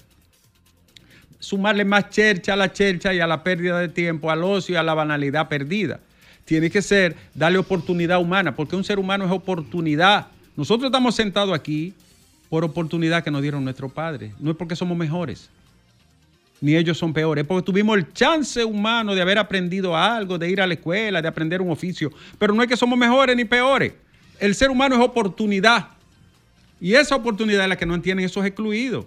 sumarle 1.44 1.84
más 1.84 2.10
chercha 2.10 2.54
a 2.54 2.56
la 2.56 2.72
chercha 2.72 3.14
y 3.14 3.20
a 3.20 3.28
la 3.28 3.44
pérdida 3.44 3.78
de 3.78 3.90
tiempo, 3.90 4.32
al 4.32 4.46
ocio 4.46 4.76
y 4.76 4.78
a 4.78 4.84
la 4.84 4.94
banalidad 4.94 5.50
perdida. 5.50 6.00
Tiene 6.46 6.70
que 6.70 6.82
ser 6.82 7.18
darle 7.34 7.58
oportunidad 7.58 8.22
humana, 8.22 8.56
porque 8.56 8.78
un 8.78 8.84
ser 8.86 8.98
humano 8.98 9.26
es 9.26 9.32
oportunidad. 9.32 10.28
Nosotros 10.56 10.88
estamos 10.88 11.16
sentados 11.16 11.54
aquí 11.54 11.94
por 12.50 12.64
oportunidad 12.64 13.26
que 13.26 13.32
nos 13.32 13.42
dieron 13.42 13.62
nuestros 13.62 13.92
padres. 13.92 14.32
No 14.40 14.52
es 14.52 14.58
porque 14.58 14.74
somos 14.74 14.98
mejores, 14.98 15.50
ni 16.62 16.78
ellos 16.78 16.98
son 16.98 17.12
peores, 17.12 17.42
es 17.42 17.48
porque 17.48 17.66
tuvimos 17.66 17.98
el 17.98 18.14
chance 18.14 18.64
humano 18.64 19.14
de 19.14 19.22
haber 19.22 19.38
aprendido 19.38 19.98
algo, 19.98 20.38
de 20.38 20.50
ir 20.50 20.62
a 20.62 20.68
la 20.68 20.76
escuela, 20.76 21.22
de 21.22 21.28
aprender 21.28 21.62
un 21.62 21.72
oficio. 21.72 22.10
Pero 22.40 22.54
no 22.54 22.64
es 22.64 22.70
que 22.70 22.78
somos 22.78 22.98
mejores 22.98 23.36
ni 23.36 23.44
peores. 23.44 23.92
El 24.40 24.56
ser 24.56 24.70
humano 24.70 24.96
es 24.96 25.02
oportunidad. 25.02 25.90
Y 26.80 26.94
esa 26.94 27.18
oportunidad 27.18 27.64
es 27.64 27.70
la 27.70 27.76
que 27.76 27.86
no 27.86 27.96
entienden 27.96 28.26
esos 28.26 28.46
excluidos, 28.46 29.06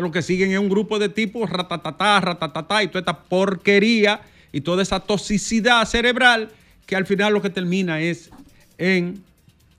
que 0.00 0.02
lo 0.02 0.12
que 0.12 0.22
siguen 0.22 0.52
es 0.52 0.58
un 0.58 0.70
grupo 0.70 0.98
de 0.98 1.10
tipos 1.10 1.50
ratatatá, 1.50 2.20
ratatatá 2.20 2.82
y 2.82 2.88
toda 2.88 3.00
esta 3.00 3.22
porquería 3.22 4.22
y 4.50 4.62
toda 4.62 4.82
esa 4.82 5.00
toxicidad 5.00 5.84
cerebral 5.84 6.50
que 6.86 6.96
al 6.96 7.06
final 7.06 7.34
lo 7.34 7.42
que 7.42 7.50
termina 7.50 8.00
es 8.00 8.30
en 8.78 9.22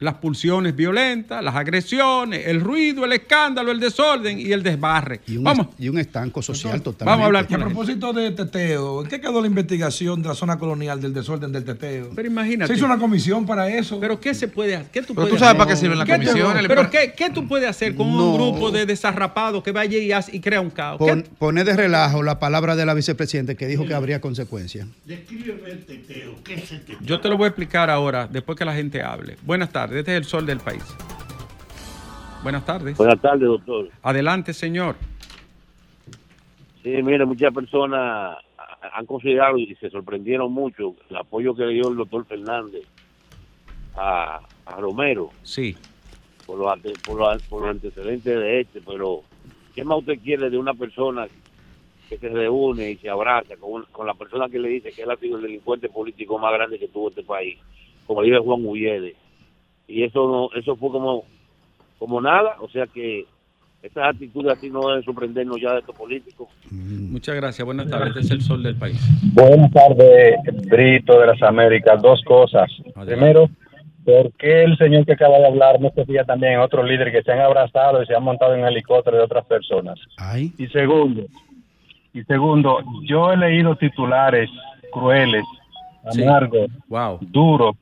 las 0.02 0.16
pulsiones 0.16 0.76
violentas, 0.76 1.44
las 1.44 1.56
agresiones, 1.56 2.48
el 2.48 2.60
ruido, 2.60 3.06
el 3.06 3.14
escándalo, 3.14 3.72
el 3.72 3.80
desorden 3.80 4.40
y 4.40 4.52
el 4.52 4.64
desbarre. 4.64 5.22
Y 5.28 5.38
un, 5.38 5.44
Vamos, 5.44 5.68
y 5.78 5.90
un 5.90 6.00
estanco 6.00 6.42
social 6.42 6.82
totalmente. 6.82 7.06
vamos 7.06 7.24
a 7.24 7.26
hablar 7.28 7.44
Y 7.44 7.48
con 7.48 7.56
a 7.56 7.58
la 7.60 7.66
gente. 7.66 7.76
propósito 7.76 8.12
de 8.14 8.32
teteo, 8.32 9.04
¿en 9.04 9.08
qué 9.10 9.22
quedó 9.22 9.40
la 9.40 9.48
investigación 9.48 10.22
de 10.24 10.30
la 10.30 10.36
zona 10.36 10.58
colonial 10.58 11.00
del 11.00 11.14
desorden 11.14 11.52
del 11.52 11.64
teteo? 11.64 12.10
Pero 12.16 12.28
imagínate. 12.28 12.74
Se 12.74 12.78
hizo 12.78 12.86
una 12.88 12.98
comisión 12.98 13.46
para 13.46 13.70
eso. 13.70 14.00
Pero 14.00 14.20
¿qué 14.20 14.34
se 14.34 14.48
puede 14.48 14.76
hacer? 14.76 14.90
¿Qué 14.92 15.02
tú 15.02 15.14
Pero 15.14 15.28
puedes 15.28 15.34
tú 15.34 15.38
sabes 15.40 15.50
hacer? 15.50 15.58
para 15.60 15.70
qué 15.70 15.76
sirven 15.78 15.98
las 16.00 16.08
¿Qué 16.08 16.14
te- 16.18 16.26
comisiones. 16.26 16.68
Pero 16.68 16.90
¿qué, 16.90 17.14
qué 17.16 17.30
tú 17.30 17.48
puedes 17.48 17.70
hacer 17.70 17.96
con 17.96 18.12
No. 18.12 18.32
un 18.32 18.36
grupo 18.38 18.72
de 18.72 18.88
desarrapados 18.88 19.64
que 19.64 19.72
vaya 19.72 19.98
y, 20.00 20.12
hace- 20.12 20.36
y 20.36 20.40
crea 20.40 20.62
un 20.62 20.72
caos? 20.72 20.98
Pon- 20.98 21.22
¿Qué- 21.22 21.30
Pone 21.38 21.64
de 21.64 21.76
relajo 21.76 22.24
la 22.24 22.40
palabra 22.40 22.76
de 22.76 22.88
la 22.88 22.96
vicepresidenta 22.96 23.54
que 23.56 23.68
dijo 23.68 23.86
que 23.86 23.94
habría 23.94 24.20
consecuencias. 24.20 24.88
Descríbeme 25.06 25.70
el 25.70 25.86
teteo. 25.86 26.36
¿Qué 26.44 26.56
es 26.56 26.72
el 26.72 26.80
teteo? 26.82 26.98
Yo 27.02 27.20
te 27.22 27.30
lo 27.30 27.38
voy 27.38 27.46
a 27.46 27.48
explicar 27.50 27.90
ahora, 27.92 28.28
después 28.28 28.58
que 28.58 28.66
la 28.66 28.74
gente 28.74 29.02
hable. 29.04 29.38
Buenas 29.44 29.70
tardes, 29.72 29.91
este 30.00 30.12
es 30.12 30.18
el 30.18 30.24
sol 30.26 30.46
del 30.46 30.60
país. 30.60 30.84
Buenas 32.44 32.66
tardes. 32.66 32.98
Buenas 32.98 33.22
tardes, 33.22 33.48
doctor. 33.48 33.90
Adelante, 34.02 34.54
señor. 34.54 34.96
Sí, 36.84 36.90
mire, 37.04 37.26
muchas 37.26 37.54
personas 37.54 38.38
han 38.94 39.06
considerado 39.06 39.58
y 39.58 39.76
se 39.76 39.90
sorprendieron 39.92 40.52
mucho 40.52 40.96
el 41.10 41.18
apoyo 41.18 41.54
que 41.54 41.66
le 41.66 41.74
dio 41.74 41.90
el 41.90 41.98
doctor 41.98 42.26
Fernández 42.26 42.84
a, 43.96 44.42
a 44.66 44.76
Romero 44.78 45.30
Sí. 45.44 45.76
por 46.48 46.58
los, 46.58 46.80
por, 47.06 47.20
los, 47.20 47.44
por 47.44 47.62
los 47.62 47.70
antecedentes 47.72 48.24
de 48.40 48.62
este, 48.62 48.82
pero 48.82 49.22
¿qué 49.76 49.84
más 49.84 50.00
usted 50.00 50.20
quiere 50.24 50.50
de 50.50 50.58
una 50.58 50.74
persona 50.74 51.28
que 52.10 52.18
se 52.18 52.30
reúne 52.30 52.92
y 52.92 52.98
se 52.98 53.10
abraza 53.10 53.56
con, 53.58 53.84
con 53.92 54.08
la 54.08 54.16
persona 54.16 54.50
que 54.50 54.58
le 54.60 54.70
dice 54.70 54.92
que 54.92 55.04
él 55.04 55.12
ha 55.12 55.18
sido 55.18 55.38
el 55.38 55.44
delincuente 55.44 55.88
político 55.90 56.40
más 56.40 56.52
grande 56.54 56.80
que 56.80 56.88
tuvo 56.88 57.10
este 57.10 57.24
país, 57.24 57.58
como 58.08 58.24
dice 58.24 58.40
Juan 58.40 58.66
Ullede? 58.66 59.16
Y 59.88 60.04
eso 60.04 60.28
no, 60.28 60.60
eso 60.60 60.76
fue 60.76 60.90
como, 60.92 61.24
como 62.00 62.22
nada, 62.22 62.56
o 62.60 62.70
sea 62.70 62.88
que 62.88 63.26
estas 63.84 64.10
actitudes 64.14 64.56
así 64.58 64.70
no 64.70 64.88
deben 64.88 65.04
sorprendernos 65.04 65.60
ya 65.60 65.74
de 65.74 65.80
estos 65.80 65.96
políticos. 65.96 66.48
Muchas 66.72 67.36
gracias. 67.36 67.66
Buenas 67.66 67.90
tardes. 67.90 68.10
Este 68.10 68.20
es 68.22 68.32
el 68.32 68.42
sol 68.42 68.62
del 68.64 68.76
país. 68.76 69.00
Buenas 69.34 69.72
tardes, 69.72 70.36
Brito 70.70 71.20
de 71.20 71.28
las 71.28 71.42
Américas. 71.42 72.00
Dos 72.02 72.22
cosas. 72.24 72.70
Primero, 73.06 73.50
¿por 74.06 74.32
qué 74.34 74.64
el 74.66 74.78
señor 74.78 75.04
que 75.06 75.14
acaba 75.14 75.40
de 75.40 75.48
hablar 75.48 75.82
no 75.82 75.90
se 75.96 76.06
fija 76.06 76.24
también 76.26 76.60
otros 76.60 76.88
líderes 76.88 77.12
que 77.14 77.24
se 77.24 77.32
han 77.32 77.40
abrazado 77.40 78.04
y 78.04 78.06
se 78.06 78.14
han 78.16 78.24
montado 78.24 78.54
en 78.56 78.66
helicóptero 78.66 79.18
de 79.18 79.24
otras 79.24 79.46
personas? 79.46 80.00
Y 80.58 80.68
segundo, 80.68 81.26
y 82.14 82.22
segundo, 82.24 82.80
yo 83.04 83.32
he 83.34 83.38
leído 83.38 83.76
titulares 83.76 84.50
crueles, 84.94 85.44
Sí. 86.12 86.24
amargos, 86.24 86.68
Wow. 86.88 87.18
duros, 87.22 87.76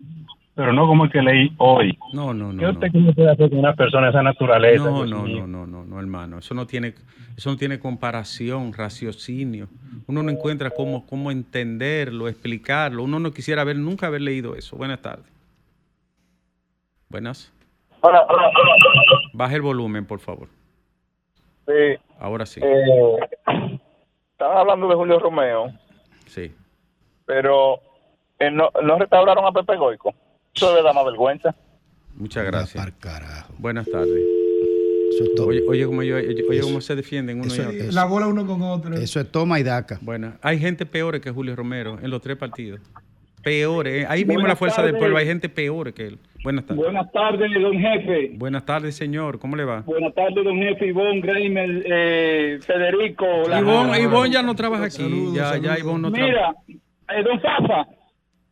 pero 0.60 0.74
no 0.74 0.88
como 0.88 1.06
el 1.06 1.10
que 1.12 1.22
leí 1.22 1.54
hoy. 1.58 1.98
No, 2.12 2.34
no, 2.34 2.52
no. 2.52 2.60
¿Qué 2.60 2.66
no. 2.66 2.72
usted 2.72 2.92
cómo 2.92 3.14
puede 3.14 3.32
hacer 3.32 3.50
con 3.50 3.60
una 3.60 3.74
persona 3.76 4.08
de 4.08 4.10
esa 4.10 4.24
naturaleza? 4.24 4.84
No, 4.84 5.06
no, 5.06 5.26
no, 5.26 5.48
no, 5.48 5.66
no, 5.66 5.86
no, 5.86 6.00
hermano. 6.02 6.40
Eso 6.40 6.54
no 6.54 6.68
tiene, 6.68 6.94
eso 7.38 7.50
no 7.50 7.56
tiene 7.56 7.80
comparación, 7.80 8.74
raciocinio. 8.74 9.70
Uno 10.08 10.22
no 10.22 10.30
encuentra 10.30 10.72
cómo, 10.72 11.06
cómo 11.08 11.32
entenderlo, 11.32 12.28
explicarlo. 12.28 13.04
Uno 13.04 13.22
no 13.22 13.32
quisiera 13.32 13.62
haber, 13.62 13.78
nunca 13.78 14.08
haber 14.08 14.20
leído 14.20 14.54
eso. 14.58 14.76
Buenas 14.76 15.02
tardes. 15.02 15.32
Buenas. 17.08 17.54
Hola, 18.02 18.26
hola, 18.28 18.48
hola. 18.50 19.22
Baje 19.32 19.56
el 19.56 19.62
volumen, 19.62 20.06
por 20.06 20.20
favor. 20.20 20.50
Sí, 21.68 21.98
Ahora 22.20 22.46
sí. 22.46 22.60
eh, 22.62 23.30
estaban 24.34 24.58
hablando 24.58 24.90
de 24.90 24.96
Julio 24.96 25.20
Romeo, 25.20 25.72
Sí. 26.26 26.54
pero 27.26 27.80
eh, 28.40 28.52
no, 28.52 28.70
no 28.84 29.00
restauraron 29.00 29.46
a 29.46 29.54
Pepe 29.54 29.78
Goico. 29.78 30.14
Eso 30.56 30.70
debe 30.72 30.84
dar 30.84 30.96
más 30.96 31.06
vergüenza. 31.06 31.56
Muchas 32.16 32.46
gracias. 32.46 32.86
Buenas 33.58 33.88
tardes. 33.90 34.24
Oye, 35.46 35.62
oye, 35.68 35.86
cómo 35.86 36.02
yo- 36.04 36.16
oye, 36.16 36.44
oye 36.50 36.62
cómo 36.62 36.80
se 36.82 36.96
defienden 36.96 37.38
uno 37.40 37.48
y 37.48 37.52
Eso- 37.52 37.62
otro. 37.64 37.72
eso- 37.74 37.92
La 37.92 38.06
bola 38.06 38.28
uno 38.28 38.46
con 38.46 38.62
otro. 38.62 38.96
Eso 38.96 39.20
es 39.20 39.30
toma 39.32 39.60
y 39.60 39.64
daca. 39.64 39.98
Bueno, 40.02 40.34
hay 40.42 40.60
gente 40.60 40.86
peor 40.86 41.20
que 41.20 41.32
Julio 41.32 41.56
Romero 41.56 41.98
en 42.02 42.10
los 42.10 42.22
tres 42.22 42.38
partidos. 42.38 42.80
Peores. 43.44 44.04
eh. 44.04 44.06
Ahí 44.10 44.20
mismo 44.20 44.34
Buenas 44.36 44.50
la 44.50 44.56
fuerza 44.58 44.82
del 44.84 44.98
pueblo 44.98 45.18
hay 45.18 45.26
gente 45.26 45.48
peor 45.50 45.94
que 45.94 46.08
él. 46.08 46.20
Buenas 46.44 46.66
tardes. 46.66 46.84
Buenas 46.84 47.12
tardes, 47.12 47.52
don 47.62 47.80
jefe. 47.80 48.32
Buenas 48.36 48.66
tardes, 48.66 48.96
señor. 48.96 49.40
¿Cómo 49.40 49.56
le 49.56 49.64
va? 49.66 49.82
Buenas 49.82 50.14
tardes, 50.14 50.44
don 50.44 50.58
jefe 50.58 50.88
Ivonne, 50.88 51.22
Greimer, 51.22 51.84
eh, 51.86 52.60
Federico. 52.62 53.26
la- 53.48 53.60
Ivonne, 53.60 54.00
Ivonne 54.02 54.30
ya 54.34 54.42
no 54.44 54.56
trabaja 54.56 54.86
aquí. 54.86 55.32
ya, 55.34 55.58
ya 55.58 55.78
Ivonne 55.80 56.02
no 56.04 56.12
trabaja. 56.12 56.54
Mira, 56.68 56.80
eh, 57.18 57.24
don 57.24 57.40
Fafa, 57.42 57.88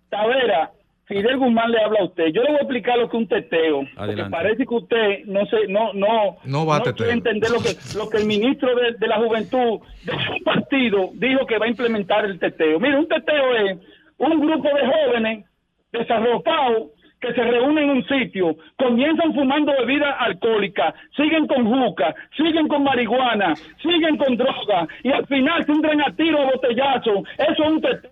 Tavera, 0.09 0.71
Fidel 1.07 1.37
Guzmán 1.37 1.71
le 1.71 1.81
habla 1.81 1.99
a 2.01 2.03
usted. 2.05 2.27
Yo 2.33 2.41
le 2.43 2.49
voy 2.49 2.57
a 2.57 2.61
explicar 2.63 2.97
lo 2.97 3.09
que 3.09 3.15
es 3.17 3.21
un 3.23 3.27
teteo. 3.29 3.79
Porque 3.79 3.99
Adelante. 4.01 4.31
parece 4.31 4.65
que 4.65 4.75
usted 4.75 5.25
no 5.25 5.45
se, 5.45 5.67
no, 5.69 5.93
no, 5.93 6.37
No 6.43 6.65
va 6.65 6.77
a 6.77 6.81
quiere 6.81 6.97
teteo. 6.97 7.11
entender 7.11 7.49
lo 7.49 7.59
que, 7.59 7.69
lo 7.97 8.09
que 8.09 8.17
el 8.17 8.25
ministro 8.25 8.75
de, 8.75 8.93
de 8.99 9.07
la 9.07 9.15
Juventud 9.17 9.79
de 10.03 10.11
su 10.11 10.43
partido 10.43 11.09
dijo 11.13 11.45
que 11.45 11.57
va 11.57 11.65
a 11.65 11.69
implementar 11.69 12.25
el 12.25 12.37
teteo. 12.39 12.79
Mira, 12.79 12.99
un 12.99 13.07
teteo 13.07 13.55
es 13.55 13.77
un 14.17 14.39
grupo 14.41 14.67
de 14.67 14.85
jóvenes 14.85 15.45
desarrollados 15.93 16.91
que 17.21 17.33
se 17.33 17.41
reúnen 17.41 17.85
en 17.85 17.89
un 17.89 18.05
sitio, 18.07 18.55
comienzan 18.77 19.33
fumando 19.33 19.71
bebidas 19.79 20.13
alcohólicas, 20.19 20.93
siguen 21.15 21.47
con 21.47 21.65
juca, 21.65 22.13
siguen 22.37 22.67
con 22.67 22.83
marihuana, 22.83 23.55
siguen 23.81 24.17
con 24.17 24.37
droga 24.37 24.87
y 25.03 25.09
al 25.11 25.25
final 25.25 25.65
se 25.65 25.71
entran 25.71 25.99
a 26.01 26.15
tiro 26.15 26.41
a 26.41 26.45
botellazo. 26.51 27.23
Eso 27.39 27.63
es 27.63 27.69
un 27.71 27.81
teteo 27.81 28.11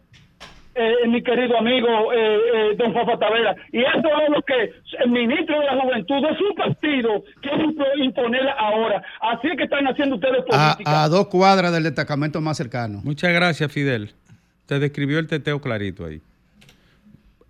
eh, 0.76 1.08
mi 1.08 1.24
querido 1.24 1.58
amigo 1.58 2.14
eh, 2.14 2.38
eh, 2.54 2.76
don 2.78 2.94
Fafa 2.94 3.18
Tavera. 3.18 3.56
Y 3.72 3.80
eso 3.80 4.08
es 4.24 4.30
lo 4.30 4.42
que 4.42 4.74
el 5.04 5.10
ministro 5.10 5.60
de 5.60 5.66
la 5.66 5.82
Juventud 5.82 6.22
de 6.28 6.38
su 6.38 6.56
partido 6.56 7.24
quiere 7.42 7.64
impo- 7.66 7.98
imponer 8.04 8.48
ahora. 8.58 9.02
Así 9.22 9.48
es 9.48 9.58
que 9.58 9.64
están 9.64 9.88
haciendo 9.88 10.16
ustedes 10.16 10.44
política. 10.46 10.84
A, 10.86 11.04
a 11.06 11.10
dos 11.10 11.28
cuadras 11.28 11.72
del 11.74 11.84
destacamento 11.84 12.42
más 12.42 12.58
cercano. 12.58 13.02
Muchas 13.04 13.34
gracias, 13.34 13.72
Fidel. 13.72 14.12
Te 14.68 14.80
describió 14.80 15.20
el 15.20 15.28
teteo 15.28 15.62
clarito 15.62 16.06
ahí. 16.06 16.22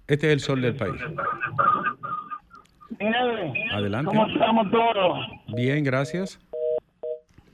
Este 0.08 0.28
es 0.28 0.34
el 0.34 0.40
sol 0.40 0.62
del 0.62 0.76
país. 0.76 1.02
Adelante. 3.74 4.06
¿Cómo 4.06 4.28
estamos 4.28 4.72
todos? 4.72 5.20
Bien, 5.48 5.84
gracias. 5.84 6.40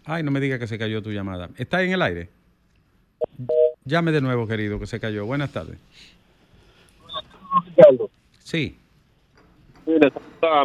Ay, 0.05 0.23
no 0.23 0.31
me 0.31 0.39
diga 0.39 0.60
que 0.60 0.67
se 0.67 0.77
cayó 0.77 1.01
tu 1.01 1.12
llamada. 1.12 1.49
¿Está 1.57 1.81
en 1.81 1.91
el 1.93 2.01
aire? 2.01 2.29
Llame 3.86 4.12
de 4.12 4.22
nuevo, 4.22 4.48
querido, 4.48 4.80
que 4.80 4.86
se 4.88 5.00
cayó. 5.00 5.26
Buenas 5.26 5.52
tardes. 5.52 5.78
Sí, 8.39 8.76
Mira, 9.86 10.12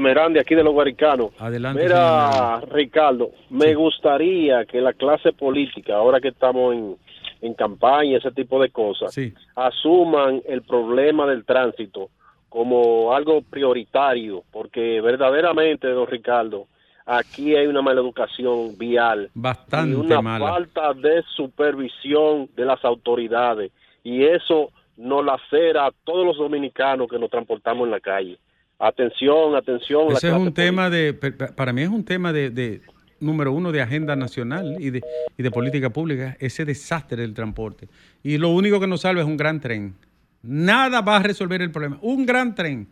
Merandi 0.01 0.38
aquí 0.38 0.55
de 0.55 0.62
los 0.62 0.72
Guaricanos. 0.74 1.30
adelante. 1.38 1.82
Mira, 1.82 2.61
Ricardo, 2.70 3.30
me 3.51 3.74
gustaría 3.74 4.64
que 4.66 4.80
la 4.80 4.93
clase 4.93 5.32
política, 5.32 5.97
ahora 5.97 6.20
que 6.20 6.28
estamos 6.28 6.74
en, 6.74 6.97
en 7.40 7.55
campaña, 7.55 8.18
ese 8.18 8.30
tipo 8.32 8.61
de 8.61 8.70
cosas, 8.70 9.12
Sí. 9.14 9.32
asuman 9.55 10.43
el 10.47 10.62
problema 10.62 11.26
del 11.26 11.45
tránsito 11.45 12.11
como 12.51 13.14
algo 13.14 13.40
prioritario, 13.43 14.45
porque 14.53 15.01
verdaderamente, 15.01 15.88
don 15.88 16.07
Ricardo, 16.07 16.66
aquí 17.07 17.54
hay 17.54 17.68
una 17.68 17.80
maleducación 17.80 18.76
vial 18.76 19.30
Bastante 19.32 19.96
y 19.96 20.00
una 20.00 20.20
mala. 20.20 20.48
falta 20.50 20.92
de 20.92 21.22
supervisión 21.36 22.50
de 22.57 22.64
las 22.64 22.84
autoridades 22.84 23.70
y 24.02 24.24
eso 24.24 24.72
nos 24.96 25.24
lacera 25.24 25.86
a 25.86 25.92
todos 26.04 26.26
los 26.26 26.36
dominicanos 26.36 27.09
que 27.09 27.18
nos 27.18 27.30
transportamos 27.30 27.84
en 27.84 27.90
la 27.92 28.00
calle. 28.00 28.38
Atención, 28.78 29.54
atención. 29.54 30.09
la 30.09 30.14
Ese 30.14 30.28
es 30.28 30.34
un 30.34 30.52
tema 30.52 30.90
de, 30.90 31.14
para 31.14 31.72
mí 31.72 31.82
es 31.82 31.88
un 31.88 32.04
tema 32.04 32.32
de, 32.32 32.50
de, 32.50 32.82
número 33.20 33.52
uno, 33.52 33.72
de 33.72 33.82
agenda 33.82 34.16
nacional 34.16 34.76
y 34.78 34.90
de, 34.90 35.02
y 35.36 35.42
de 35.42 35.50
política 35.50 35.90
pública, 35.90 36.36
ese 36.40 36.64
desastre 36.64 37.22
del 37.22 37.34
transporte. 37.34 37.88
Y 38.22 38.38
lo 38.38 38.50
único 38.50 38.80
que 38.80 38.86
nos 38.86 39.02
salva 39.02 39.22
es 39.22 39.26
un 39.26 39.36
gran 39.36 39.61
tren. 39.61 39.94
Nada 40.42 41.00
va 41.00 41.16
a 41.16 41.22
resolver 41.22 41.62
el 41.62 41.70
problema. 41.70 41.98
Un 42.02 42.26
gran 42.26 42.54
tren 42.54 42.88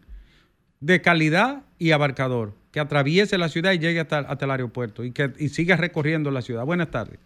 de 0.80 1.00
calidad 1.00 1.62
y 1.78 1.92
abarcador 1.92 2.52
que 2.74 2.80
atraviese 2.80 3.38
la 3.38 3.48
ciudad 3.48 3.70
y 3.70 3.78
llegue 3.78 4.00
hasta, 4.00 4.18
hasta 4.18 4.44
el 4.46 4.50
aeropuerto 4.50 5.04
y 5.04 5.12
que 5.12 5.30
y 5.38 5.48
siga 5.48 5.76
recorriendo 5.76 6.32
la 6.32 6.42
ciudad. 6.42 6.64
Buenas 6.66 6.90
tardes. 6.90 7.20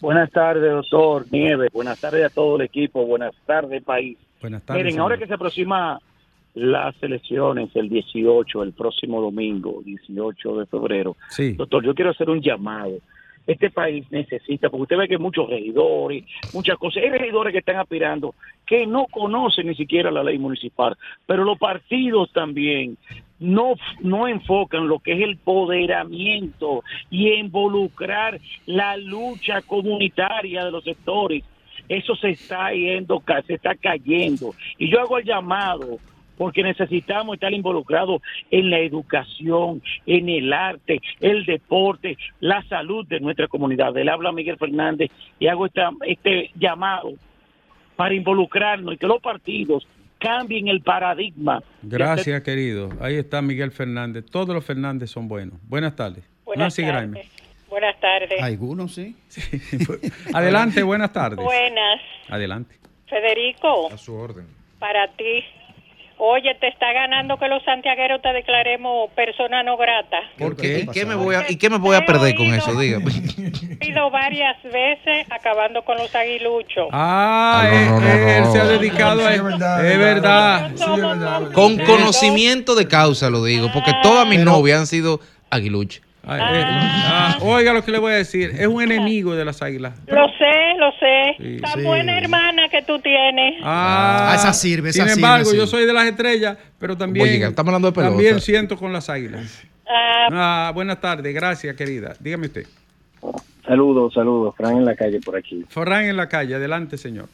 Buenas 0.00 0.30
tardes, 0.30 0.72
doctor 0.72 1.26
Nieves. 1.30 1.70
Buenas 1.70 2.00
tardes 2.00 2.24
a 2.24 2.30
todo 2.30 2.56
el 2.56 2.62
equipo. 2.62 3.04
Buenas 3.04 3.34
tardes, 3.44 3.82
país. 3.84 4.16
Buenas 4.40 4.62
tardes. 4.62 4.80
Miren, 4.80 4.92
señor. 4.92 5.02
ahora 5.02 5.18
que 5.18 5.26
se 5.26 5.34
aproxima 5.34 6.00
las 6.54 6.94
elecciones 7.02 7.68
el 7.74 7.90
18, 7.90 8.62
el 8.62 8.72
próximo 8.72 9.20
domingo, 9.20 9.82
18 9.84 10.60
de 10.60 10.66
febrero, 10.66 11.14
Sí. 11.28 11.52
doctor, 11.52 11.84
yo 11.84 11.94
quiero 11.94 12.12
hacer 12.12 12.30
un 12.30 12.40
llamado. 12.40 12.96
Este 13.46 13.70
país 13.70 14.06
necesita, 14.10 14.70
porque 14.70 14.82
usted 14.84 14.96
ve 14.96 15.08
que 15.08 15.14
hay 15.16 15.20
muchos 15.20 15.48
regidores, 15.50 16.24
muchas 16.54 16.78
cosas, 16.78 17.02
hay 17.02 17.10
regidores 17.10 17.52
que 17.52 17.58
están 17.58 17.76
aspirando 17.76 18.34
que 18.64 18.86
no 18.86 19.06
conocen 19.10 19.66
ni 19.66 19.74
siquiera 19.74 20.10
la 20.10 20.22
ley 20.24 20.38
municipal, 20.38 20.96
pero 21.26 21.44
los 21.44 21.58
partidos 21.58 22.32
también 22.32 22.96
no, 23.40 23.74
no 24.00 24.28
enfocan 24.28 24.88
lo 24.88 24.98
que 24.98 25.12
es 25.12 25.20
el 25.22 25.36
poderamiento 25.36 26.82
y 27.10 27.32
involucrar 27.32 28.40
la 28.66 28.96
lucha 28.96 29.62
comunitaria 29.62 30.64
de 30.64 30.70
los 30.70 30.84
sectores. 30.84 31.44
Eso 31.88 32.14
se 32.16 32.30
está 32.30 32.72
yendo, 32.72 33.22
se 33.46 33.54
está 33.54 33.74
cayendo. 33.74 34.54
Y 34.78 34.90
yo 34.90 35.00
hago 35.00 35.18
el 35.18 35.24
llamado 35.24 35.98
porque 36.36 36.62
necesitamos 36.62 37.34
estar 37.34 37.52
involucrados 37.52 38.22
en 38.50 38.70
la 38.70 38.78
educación, 38.78 39.82
en 40.06 40.28
el 40.28 40.52
arte, 40.52 41.00
el 41.20 41.44
deporte, 41.44 42.16
la 42.40 42.62
salud 42.64 43.06
de 43.06 43.20
nuestra 43.20 43.48
comunidad. 43.48 43.92
Le 43.94 44.10
habla 44.10 44.32
Miguel 44.32 44.56
Fernández 44.56 45.10
y 45.38 45.48
hago 45.48 45.66
esta, 45.66 45.90
este 46.06 46.50
llamado 46.54 47.14
para 47.96 48.14
involucrarnos 48.14 48.94
y 48.94 48.96
que 48.96 49.08
los 49.08 49.20
partidos 49.20 49.86
cambien 50.18 50.68
el 50.68 50.80
paradigma. 50.82 51.62
Gracias, 51.82 52.42
querido. 52.42 52.90
Ahí 53.00 53.16
está 53.16 53.40
Miguel 53.42 53.70
Fernández. 53.70 54.24
Todos 54.30 54.54
los 54.54 54.64
Fernández 54.64 55.10
son 55.10 55.28
buenos. 55.28 55.58
Buenas 55.68 55.94
tardes. 55.96 56.24
Buenas 56.44 56.78
Nancy 56.78 56.82
tardes. 56.82 57.26
Buenas 57.68 58.00
tardes. 58.00 58.40
Algunos 58.42 58.94
sí. 58.94 59.14
Adelante, 60.34 60.82
buenas 60.82 61.12
tardes. 61.12 61.44
Buenas. 61.44 62.00
Adelante. 62.28 62.74
Federico, 63.06 63.92
A 63.92 63.98
su 63.98 64.14
orden. 64.14 64.46
para 64.78 65.08
ti. 65.16 65.44
Oye, 66.20 66.54
te 66.56 66.66
está 66.68 66.92
ganando 66.92 67.38
que 67.38 67.46
los 67.46 67.62
santiagueros 67.62 68.20
te 68.22 68.32
declaremos 68.32 69.08
persona 69.12 69.62
no 69.62 69.76
grata. 69.76 70.18
¿Por 70.36 70.56
qué? 70.56 70.80
¿Y 70.80 70.86
qué 70.88 71.06
me 71.06 71.14
voy 71.14 71.36
a, 71.36 71.44
y 71.48 71.56
qué 71.56 71.70
me 71.70 71.78
voy 71.78 71.94
a 71.94 72.04
perder 72.04 72.34
con 72.34 72.52
eso? 72.52 72.74
Dígame. 72.78 73.12
He 73.80 73.86
ido 73.90 74.10
varias 74.10 74.60
veces 74.64 75.26
acabando 75.30 75.82
con 75.84 75.96
los 75.96 76.12
aguiluchos. 76.14 76.88
Ah, 76.92 77.62
Ah, 77.62 77.68
no, 77.90 78.00
no, 78.00 78.08
él, 78.12 78.20
no, 78.20 78.28
él 78.28 78.42
no. 78.42 78.52
se 78.52 78.60
ha 78.60 78.64
dedicado 78.64 79.24
a... 79.26 79.28
Sí, 79.30 79.34
es 79.36 79.44
verdad, 79.44 79.86
Es 79.86 79.92
es 79.92 79.98
verdad. 79.98 81.52
Con 81.52 81.78
conocimiento 81.78 82.74
de 82.74 82.88
causa 82.88 83.30
lo 83.30 83.44
digo, 83.44 83.70
porque 83.72 83.92
todas 84.02 84.26
mis 84.26 84.40
novias 84.40 84.80
han 84.80 84.86
sido 84.86 85.20
aguiluchas. 85.50 86.02
Ah, 86.30 86.36
eh, 86.38 86.62
ah, 86.66 87.38
oiga 87.40 87.72
lo 87.72 87.82
que 87.82 87.90
le 87.90 87.98
voy 87.98 88.12
a 88.12 88.16
decir. 88.16 88.50
Es 88.58 88.66
un 88.66 88.82
enemigo 88.82 89.34
de 89.34 89.44
las 89.44 89.62
águilas. 89.62 89.94
Lo 90.06 90.26
sé, 90.28 90.74
lo 90.78 90.90
sé. 90.92 91.34
Sí. 91.38 91.60
Tan 91.62 91.80
Sí. 91.80 91.82
buena 91.86 92.18
hermana 92.18 92.68
que 92.68 92.82
tú 92.82 92.98
tienes. 92.98 93.54
Ah, 93.62 94.32
Ah, 94.32 94.34
esa 94.34 94.52
sirve, 94.52 94.90
esa 94.90 95.04
Sin 95.04 95.14
sirve, 95.14 95.26
embargo, 95.26 95.50
sí. 95.50 95.56
yo 95.56 95.66
soy 95.66 95.86
de 95.86 95.92
las 95.94 96.06
estrellas, 96.06 96.58
pero 96.78 96.96
también, 96.96 97.24
Oye, 97.26 97.36
estamos 97.44 97.68
hablando 97.70 97.88
de 97.88 97.94
pelota. 97.94 98.10
también 98.10 98.40
siento 98.40 98.76
con 98.76 98.92
las 98.92 99.08
águilas. 99.08 99.62
Ah, 99.88 100.28
Ah, 100.30 100.72
buenas 100.74 101.00
tardes, 101.00 101.34
gracias, 101.34 101.74
querida. 101.74 102.14
Dígame 102.20 102.46
usted. 102.48 102.66
Saludos, 103.66 104.14
saludos. 104.14 104.54
Fran 104.56 104.76
en 104.76 104.84
la 104.84 104.94
calle 104.94 105.20
por 105.20 105.36
aquí. 105.36 105.64
Forrán 105.68 106.04
en 106.04 106.16
la 106.16 106.28
calle, 106.28 106.54
adelante, 106.54 106.96
señor. 106.96 107.26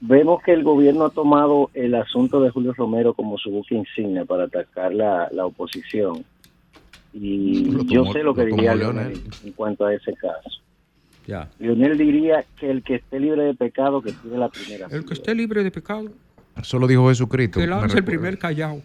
Vemos 0.00 0.42
que 0.42 0.52
el 0.52 0.64
gobierno 0.64 1.04
ha 1.06 1.10
tomado 1.10 1.70
el 1.74 1.94
asunto 1.94 2.40
de 2.42 2.50
Julio 2.50 2.72
Romero 2.76 3.14
como 3.14 3.38
su 3.38 3.50
buque 3.50 3.74
insignia 3.76 4.24
para 4.24 4.44
atacar 4.44 4.92
la, 4.92 5.28
la 5.30 5.46
oposición. 5.46 6.24
Y 7.14 7.64
Lo 7.66 7.82
yo 7.84 8.00
tomó- 8.02 8.12
sé 8.12 8.22
lo 8.22 8.34
que 8.34 8.44
lo 8.46 8.56
diría 8.56 8.74
Leonel. 8.74 9.08
Leonel 9.12 9.22
en 9.44 9.52
cuanto 9.52 9.84
a 9.86 9.94
ese 9.94 10.12
caso. 10.14 10.50
Ya. 11.26 11.48
Leonel 11.58 11.96
diría 11.98 12.44
que 12.58 12.70
el 12.70 12.82
que 12.82 12.96
esté 12.96 13.20
libre 13.20 13.44
de 13.44 13.54
pecado 13.54 14.02
que 14.02 14.12
tiene 14.12 14.38
la 14.38 14.48
primera. 14.48 14.88
El 14.90 15.04
que 15.04 15.14
esté 15.14 15.34
libre 15.34 15.62
de 15.62 15.70
pecado, 15.70 16.10
Eso 16.60 16.78
lo 16.78 16.86
dijo 16.86 17.08
Jesucristo. 17.08 17.60
que 17.60 17.66
me 17.66 17.70
lance 17.70 17.96
el 17.98 18.04
primer 18.04 18.38
callao. 18.38 18.82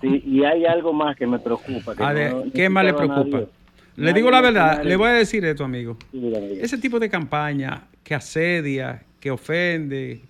Sí, 0.00 0.22
y 0.26 0.44
hay 0.44 0.64
algo 0.64 0.92
más 0.92 1.16
que 1.16 1.26
me 1.26 1.38
preocupa. 1.38 1.94
que 1.94 2.02
A 2.02 2.12
ver, 2.12 2.32
no- 2.34 2.52
¿Qué 2.52 2.68
más 2.68 2.84
le 2.84 2.94
preocupa? 2.94 3.38
nadie- 3.38 3.48
Le 3.96 4.02
nadie 4.04 4.14
digo 4.14 4.30
la 4.30 4.40
verdad, 4.40 4.82
le 4.84 4.96
voy 4.96 5.08
a 5.08 5.12
decir 5.12 5.44
esto, 5.44 5.64
amigo. 5.64 5.96
Sí. 6.12 6.32
Ese 6.60 6.78
tipo 6.78 6.98
de 7.00 7.10
campaña 7.10 7.82
que 8.04 8.14
asedia, 8.14 9.02
que 9.18 9.30
ofende, 9.30 10.20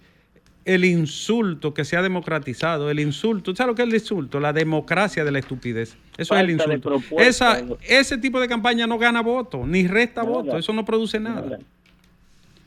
el 0.74 0.84
insulto 0.84 1.74
que 1.74 1.84
se 1.84 1.96
ha 1.96 2.02
democratizado, 2.02 2.90
el 2.90 3.00
insulto, 3.00 3.54
¿sabes 3.56 3.72
lo 3.72 3.74
que 3.74 3.82
es 3.82 3.88
el 3.88 3.94
insulto? 3.94 4.38
La 4.38 4.52
democracia 4.52 5.24
de 5.24 5.32
la 5.32 5.40
estupidez. 5.40 5.96
Eso 6.16 6.34
es 6.34 6.40
el 6.40 6.50
insulto. 6.50 7.00
Esa, 7.18 7.62
ese 7.88 8.18
tipo 8.18 8.40
de 8.40 8.46
campaña 8.46 8.86
no 8.86 8.96
gana 8.96 9.20
votos, 9.20 9.66
ni 9.66 9.86
resta 9.86 10.22
votos, 10.22 10.60
eso 10.60 10.72
no 10.72 10.84
produce 10.84 11.18
nada. 11.18 11.58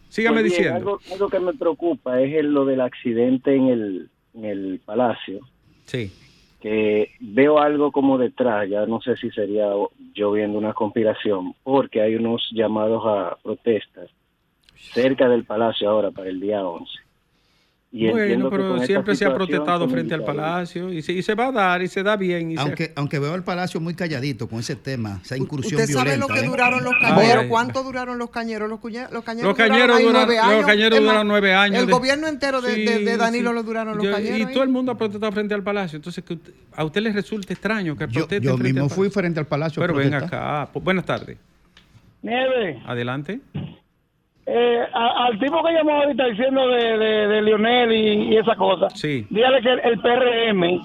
Sígame 0.09 0.41
Pues 0.41 0.43
bien, 0.43 0.57
diciendo. 0.57 0.77
Algo, 0.77 0.99
algo 1.11 1.29
que 1.29 1.39
me 1.39 1.53
preocupa 1.53 2.21
es 2.21 2.43
lo 2.43 2.65
del 2.65 2.81
accidente 2.81 3.55
en 3.55 3.67
el, 3.67 4.09
en 4.33 4.45
el 4.45 4.81
palacio. 4.83 5.39
Sí. 5.85 6.11
que 6.61 7.11
veo 7.19 7.59
algo 7.59 7.91
como 7.91 8.17
detrás, 8.17 8.69
ya 8.69 8.85
no 8.85 9.01
sé 9.01 9.17
si 9.17 9.29
sería 9.31 9.67
yo 10.13 10.31
viendo 10.31 10.57
una 10.57 10.73
conspiración, 10.73 11.55
porque 11.63 12.01
hay 12.01 12.15
unos 12.15 12.49
llamados 12.51 13.03
a 13.05 13.37
protestas 13.43 14.09
cerca 14.93 15.29
del 15.29 15.45
palacio 15.45 15.89
ahora 15.89 16.11
para 16.11 16.29
el 16.29 16.39
día 16.39 16.65
11. 16.65 17.02
Y 17.95 18.09
Bueno, 18.09 18.49
pero 18.49 18.79
siempre 18.79 19.15
se 19.15 19.23
ha 19.23 19.35
protestado 19.35 19.87
frente 19.87 20.15
al 20.15 20.23
palacio 20.25 20.91
y 20.91 21.03
se, 21.03 21.13
y 21.13 21.21
se 21.21 21.35
va 21.35 21.49
a 21.49 21.51
dar 21.51 21.79
y 21.83 21.87
se 21.87 22.01
da 22.01 22.15
bien. 22.17 22.49
Y 22.49 22.55
se- 22.55 22.61
Aunque, 22.61 22.91
aunque 22.95 23.19
veo 23.19 23.35
el 23.35 23.43
palacio 23.43 23.79
muy 23.79 23.93
calladito 23.93 24.47
con 24.49 24.61
ese 24.61 24.75
tema, 24.75 25.19
esa 25.23 25.37
incursión 25.37 25.79
¿Usted 25.79 25.93
sabe 25.93 26.05
violenta. 26.15 26.27
lo 26.27 26.33
que 26.33 26.39
¿eh? 26.43 26.49
duraron 26.49 26.83
los 26.83 26.93
cañeros? 26.99 27.43
ay. 27.43 27.49
¿Cuánto 27.49 27.83
duraron 27.83 28.17
los 28.17 28.31
cañeros? 28.31 28.67
Los, 28.67 28.79
cuñe- 28.79 29.07
los 29.11 29.23
cañeros, 29.23 29.49
Los 29.49 29.55
cañeros 29.57 30.01
duran- 30.01 30.11
nueve 30.25 30.35
los 30.37 30.43
años. 30.43 30.65
cañeros 30.65 30.97
Es 30.97 31.05
más, 31.05 31.13
duran 31.13 31.27
nueve 31.27 31.53
años 31.53 31.79
El 31.81 31.85
de- 31.85 31.93
gobierno 31.93 32.27
entero 32.27 32.61
de, 32.61 32.75
de- 32.77 32.99
de 33.05 33.17
Danilo 33.17 33.49
sí. 33.51 33.55
lo 33.57 33.61
duraron 33.63 33.95
los 33.95 34.03
Yo- 34.07 34.11
cañeros. 34.11 34.39
Y 34.39 34.43
ahí. 34.43 34.53
todo 34.53 34.63
el 34.63 34.69
mundo 34.69 34.91
ha 34.91 34.97
protestado 34.97 35.31
frente 35.31 35.53
al 35.53 35.61
palacio. 35.61 35.97
Entonces, 35.97 36.23
que 36.23 36.33
usted- 36.33 36.53
a 36.75 36.83
usted 36.85 37.01
le 37.01 37.11
resulta 37.13 37.53
extraño 37.53 37.95
que 37.95 38.07
Yo, 38.07 38.21
protesten 38.21 38.41
yo 38.41 38.57
frente 38.57 38.73
mismo 38.73 38.85
al 38.85 38.89
fui 38.89 39.11
frente 39.11 39.39
al 39.39 39.45
palacio. 39.45 39.79
Pero 39.79 39.93
ven 39.93 40.15
acá. 40.15 40.67
Buenas 40.73 41.05
tardes. 41.05 41.37
Nieve, 42.23 42.81
Adelante. 42.87 43.39
Eh, 44.45 44.81
a- 44.93 45.25
al 45.27 45.39
tipo 45.39 45.63
que 45.63 45.73
llamó 45.73 45.91
ahorita 46.01 46.25
diciendo 46.25 46.67
de, 46.67 46.97
de, 46.97 47.27
de 47.27 47.41
Lionel 47.41 47.91
y, 47.91 48.33
y 48.33 48.37
esa 48.37 48.55
cosa, 48.55 48.89
Sí. 48.91 49.25
dígale 49.29 49.61
que 49.61 49.69
el, 49.71 49.79
el 49.83 49.99
PRM 49.99 50.81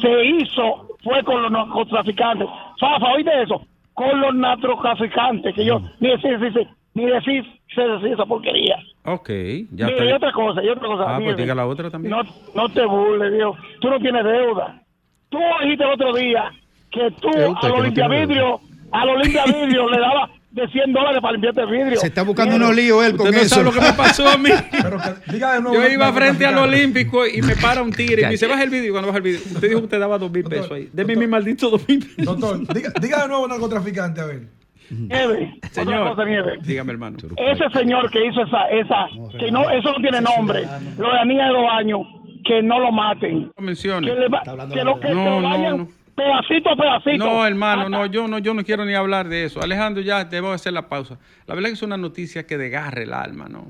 se 0.00 0.24
hizo, 0.26 0.88
fue 1.02 1.22
con 1.24 1.42
los 1.42 1.50
narcotraficantes. 1.50 2.48
Fafa, 2.80 3.12
¿oíste 3.14 3.42
eso? 3.42 3.62
Con 3.94 4.20
los 4.20 4.34
narcotraficantes, 4.34 5.54
que 5.54 5.64
yo 5.64 5.80
ni 6.00 6.10
decir, 6.10 6.38
sí, 6.40 6.46
sí, 6.60 6.68
ni 6.94 7.06
decir, 7.06 7.44
se 7.74 7.82
decir 7.82 8.12
esa 8.12 8.26
porquería. 8.26 8.76
Ok. 9.04 9.28
Ya 9.72 9.86
Mira, 9.86 10.04
y 10.04 10.12
otra 10.12 10.32
cosa, 10.32 10.62
y 10.62 10.68
otra 10.68 10.86
cosa. 10.88 11.04
Ah, 11.16 11.20
pues 11.22 11.36
diga 11.36 11.54
la 11.54 11.66
otra 11.66 11.90
también. 11.90 12.10
No, 12.14 12.22
no 12.54 12.68
te 12.68 12.84
burles, 12.84 13.32
Dios. 13.32 13.56
Tú 13.80 13.88
no 13.88 13.98
tienes 14.00 14.24
deuda. 14.24 14.82
Tú 15.30 15.38
dijiste 15.62 15.84
el 15.84 15.90
otro 15.90 16.12
día 16.14 16.50
que 16.90 17.10
tú 17.20 17.28
a 17.60 17.68
los 17.68 17.84
limpiavidrios, 17.84 18.60
a 18.92 19.04
los 19.06 19.22
limpiavidrios 19.22 19.90
le 19.90 19.98
dabas 20.00 20.30
de 20.50 20.66
100 20.66 20.92
dólares 20.92 21.20
para 21.20 21.32
limpiarte 21.32 21.60
el 21.60 21.68
vidrio. 21.70 22.00
Se 22.00 22.06
está 22.06 22.22
buscando 22.22 22.56
unos 22.56 22.74
líos 22.74 23.04
él 23.04 23.16
con 23.16 23.30
no 23.30 23.36
eso. 23.36 23.48
sabe 23.56 23.64
lo 23.64 23.72
que 23.72 23.80
me 23.80 23.92
pasó 23.92 24.28
a 24.28 24.38
mí. 24.38 24.48
Pero 24.70 24.98
que 24.98 25.32
diga 25.32 25.54
de 25.54 25.60
nuevo. 25.60 25.76
Yo 25.82 25.88
iba 25.88 26.12
frente 26.12 26.46
al. 26.46 26.58
Olímpico 26.58 27.26
y 27.26 27.40
me 27.42 27.54
para 27.56 27.82
un 27.82 27.92
tigre 27.92 28.22
y 28.22 28.24
me 28.24 28.30
dice, 28.32 28.46
baja 28.46 28.62
el 28.64 28.70
vídeo. 28.70 28.92
Cuando 28.92 29.08
baja 29.08 29.18
el 29.18 29.22
vídeo, 29.24 29.40
usted 29.44 29.68
dijo 29.68 29.80
que 29.80 29.84
usted 29.84 30.00
daba 30.00 30.18
dos 30.18 30.30
mil 30.32 30.44
pesos 30.44 30.70
ahí. 30.72 30.88
Deme 30.92 31.16
mi 31.16 31.26
maldito 31.26 31.70
dos 31.70 31.86
mil 31.88 32.00
pesos. 32.00 32.24
Doctor, 32.38 32.74
diga, 32.74 32.92
diga 33.00 33.22
de 33.22 33.28
nuevo 33.28 33.46
narcotraficante, 33.46 34.20
a 34.20 34.24
ver. 34.26 34.48
Nieve, 34.90 35.52
otra 35.58 35.84
Señor, 35.84 36.08
cosa, 36.08 36.24
Nieve. 36.24 36.52
dígame, 36.62 36.92
hermano. 36.92 37.18
Ese 37.36 37.68
señor 37.78 38.10
que 38.10 38.24
hizo 38.26 38.42
esa, 38.42 38.68
esa, 38.70 39.06
que 39.38 39.52
no, 39.52 39.68
eso 39.68 39.92
no 39.92 39.98
tiene 40.00 40.20
nombre, 40.22 40.62
lo 40.96 41.08
de 41.08 41.12
la 41.14 41.24
niña 41.26 41.46
de 41.48 41.52
dos 41.52 41.66
años, 41.70 42.00
que 42.42 42.62
no 42.62 42.80
lo 42.80 42.90
maten. 42.90 43.52
No 43.54 43.62
mencione. 43.66 44.06
Que, 44.08 44.18
le 44.18 44.28
va- 44.28 44.42
que 44.72 44.82
lo 44.84 44.98
que 44.98 45.08
No, 45.10 45.24
se 45.24 45.30
lo 45.30 45.40
no, 45.42 45.48
vayan 45.50 45.76
no. 45.76 45.88
Pedacito 46.18 46.70
a 46.70 46.76
pedacito. 46.76 47.24
No, 47.24 47.46
hermano, 47.46 47.88
no, 47.88 48.06
yo 48.06 48.28
no, 48.28 48.38
yo 48.38 48.52
no 48.54 48.64
quiero 48.64 48.84
ni 48.84 48.94
hablar 48.94 49.28
de 49.28 49.44
eso. 49.44 49.62
Alejandro, 49.62 50.02
ya 50.02 50.24
debo 50.24 50.52
hacer 50.52 50.72
la 50.72 50.88
pausa. 50.88 51.18
La 51.46 51.54
verdad 51.54 51.70
que 51.70 51.74
es 51.74 51.82
una 51.82 51.96
noticia 51.96 52.46
que 52.46 52.58
desgarre 52.58 53.04
el 53.04 53.12
alma, 53.14 53.46
¿no? 53.48 53.66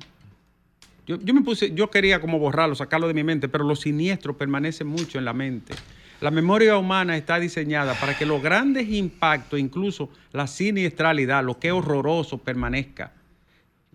Yo, 1.07 1.19
yo 1.23 1.33
me 1.33 1.41
puse, 1.43 1.73
yo 1.75 1.91
quería 1.91 2.21
como 2.21 2.39
borrarlo, 2.39 2.75
sacarlo 2.75 3.07
de 3.09 3.15
mi 3.15 3.23
mente, 3.25 3.49
pero 3.49 3.65
lo 3.65 3.77
siniestro 3.77 4.37
permanece 4.37 4.85
mucho 4.85 5.19
en 5.19 5.25
la 5.25 5.33
mente. 5.33 5.75
La 6.21 6.31
memoria 6.33 6.77
humana 6.77 7.17
está 7.17 7.39
diseñada 7.39 7.95
para 7.95 8.17
que 8.19 8.27
los 8.27 8.43
grandes 8.43 8.89
impactos, 8.89 9.59
incluso 9.61 10.11
la 10.33 10.47
siniestralidad, 10.49 11.45
lo 11.45 11.59
que 11.59 11.69
es 11.69 11.73
horroroso, 11.73 12.39
permanezca. 12.39 13.13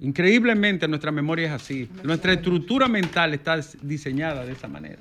Increíblemente 0.02 0.88
nuestra 0.88 1.12
memoria 1.12 1.48
es 1.48 1.52
así. 1.54 1.90
Nuestra 2.04 2.34
estructura 2.34 2.88
mental 2.88 3.34
está 3.34 3.60
diseñada 3.82 4.46
de 4.46 4.54
esa 4.54 4.68
manera. 4.68 5.00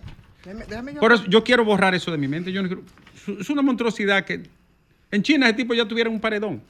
Por 1.01 1.13
eso 1.13 1.25
yo 1.29 1.43
quiero 1.45 1.65
borrar 1.65 1.95
eso 1.95 2.11
de 2.11 2.19
mi 2.19 2.29
mente. 2.29 2.53
Yo 2.53 2.63
no 2.63 2.69
quiero- 2.69 2.83
es- 3.29 3.51
una 3.51 3.63
monstruosidad 3.63 4.25
que 4.25 4.43
en 5.11 5.23
China 5.23 5.47
ese 5.47 5.57
tipo 5.57 5.75
ya 5.75 5.87
tuviera 5.87 6.09
un 6.11 6.21
paredón. 6.21 6.63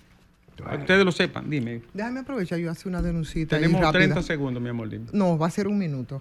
Para 0.56 0.76
que 0.76 0.82
ustedes 0.82 1.04
lo 1.04 1.12
sepan, 1.12 1.48
dime. 1.48 1.82
Déjame 1.94 2.20
aprovechar 2.20 2.58
yo 2.58 2.70
hacer 2.70 2.88
una 2.88 3.00
denuncita. 3.02 3.56
Tenemos 3.56 3.80
rápida. 3.80 4.00
30 4.00 4.22
segundos, 4.22 4.62
mi 4.62 4.68
amor. 4.68 4.88
Dime. 4.90 5.06
No, 5.12 5.38
va 5.38 5.46
a 5.46 5.50
ser 5.50 5.66
un 5.66 5.78
minuto. 5.78 6.20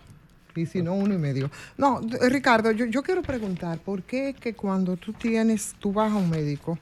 Y 0.55 0.65
si 0.65 0.81
no, 0.81 0.93
uno 0.95 1.13
y 1.13 1.17
medio. 1.17 1.49
No, 1.77 2.01
d- 2.01 2.29
Ricardo, 2.29 2.71
yo, 2.71 2.85
yo 2.85 3.03
quiero 3.03 3.21
preguntar, 3.21 3.79
¿por 3.79 4.03
qué 4.03 4.29
es 4.29 4.35
que 4.37 4.53
cuando 4.53 4.97
tú 4.97 5.13
tienes, 5.13 5.75
tú 5.79 5.93
vas 5.93 6.11
a 6.11 6.15
un 6.15 6.29
médico, 6.29 6.77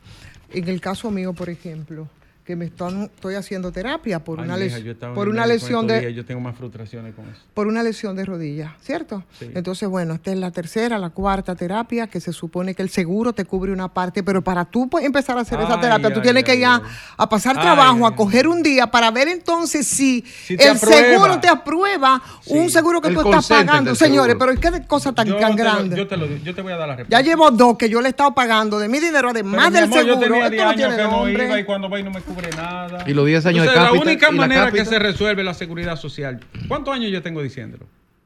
en 0.51 0.67
el 0.67 0.79
caso 0.81 1.11
mío, 1.11 1.33
por 1.33 1.49
ejemplo, 1.49 2.07
que 2.49 2.55
me 2.55 2.65
están, 2.65 3.03
estoy 3.03 3.35
haciendo 3.35 3.71
terapia 3.71 4.23
por 4.23 4.39
Ay, 4.39 4.45
una, 4.45 4.57
les- 4.57 4.73
en 4.73 5.13
por 5.13 5.29
una 5.29 5.45
lesión 5.45 5.85
de 5.85 6.11
Yo 6.15 6.25
tengo 6.25 6.41
más 6.41 6.55
frustraciones 6.57 7.13
con 7.13 7.25
eso. 7.29 7.39
por 7.53 7.67
una 7.67 7.83
lesión 7.83 8.15
de 8.15 8.25
rodilla, 8.25 8.75
¿cierto? 8.81 9.23
Sí. 9.37 9.51
Entonces, 9.53 9.87
bueno, 9.87 10.15
esta 10.15 10.31
es 10.31 10.37
la 10.39 10.49
tercera, 10.49 10.97
la 10.97 11.11
cuarta 11.11 11.53
terapia, 11.53 12.07
que 12.07 12.19
se 12.19 12.33
supone 12.33 12.73
que 12.73 12.81
el 12.81 12.89
seguro 12.89 13.33
te 13.33 13.45
cubre 13.45 13.71
una 13.71 13.93
parte, 13.93 14.23
pero 14.23 14.43
para 14.43 14.65
tú 14.65 14.89
pues, 14.89 15.05
empezar 15.05 15.37
a 15.37 15.41
hacer 15.41 15.61
esa 15.61 15.75
Ay, 15.75 15.81
terapia, 15.81 16.11
tú 16.11 16.21
tienes 16.21 16.43
que 16.43 16.55
ir 16.55 16.65
a, 16.65 16.81
a 17.17 17.29
pasar 17.29 17.53
trabajo, 17.61 18.07
a 18.07 18.15
coger 18.15 18.47
un 18.47 18.63
día 18.63 18.87
para 18.87 19.11
ver 19.11 19.27
entonces 19.27 19.85
si, 19.85 20.25
el 20.49 20.69
aprueba. 20.71 20.97
seguro 21.07 21.39
te 21.39 21.49
aprueba 21.49 22.19
un 22.47 22.71
seguro 22.71 22.99
que 22.99 23.09
el 23.09 23.13
tú 23.13 23.21
estás 23.29 23.47
pagando. 23.47 23.93
Señores, 23.93 24.37
pero 24.39 24.55
¿qué 24.55 24.87
cosa 24.87 25.13
tan, 25.13 25.27
Yo 25.27 25.37
tan 25.37 25.55
te 25.55 25.61
grande? 25.61 25.95
yo, 25.95 26.07
te 26.07 26.17
lo, 26.17 26.25
yo 26.25 26.55
te 26.55 26.63
voy 26.63 26.73
a 26.73 26.77
dar 26.77 26.87
la 26.87 26.95
Ya 26.95 26.97
respuesta. 27.03 27.21
llevo 27.21 27.51
dos 27.51 27.77
que 27.77 27.89
yo 27.89 28.01
le 28.01 28.07
he 28.07 28.09
estado 28.09 28.33
pagando 28.33 28.79
de 28.79 28.87
mi 28.89 28.97
dinero, 28.99 29.19
Pero, 29.19 29.29
además 29.29 29.69
mi 29.71 29.79
del 29.79 29.89
yo 29.91 29.95
seguro. 29.95 30.19
tenía 30.19 30.45
Esto 30.45 30.49
10 30.55 30.65
no 30.65 30.73
tiene 30.75 30.95
que 30.95 31.03
no 31.03 31.11
nombre. 31.11 31.45
iba 31.45 31.59
y 31.59 31.63
cuando 31.63 31.89
voy 31.89 32.01
no 32.01 32.09
me 32.09 32.21
cubre 32.21 32.38
nada. 32.55 33.03
Y 33.07 33.13
los 33.13 33.25
10 33.25 33.45
años 33.45 33.63
de 33.65 33.69
Entonces, 33.69 33.83
cápita, 33.83 33.95
La 34.05 34.11
única 34.11 34.27
¿y 34.29 34.31
la 34.31 34.37
manera 34.37 34.71
que 34.71 34.85
se 34.85 34.99
resuelve 34.99 35.43
la 35.43 35.53
seguridad 35.53 35.95
social. 35.97 36.39
¿Cuántos 36.67 36.93
años 36.93 37.11
yo 37.11 37.21
tengo 37.21 37.41
diciéndolo? 37.41 37.85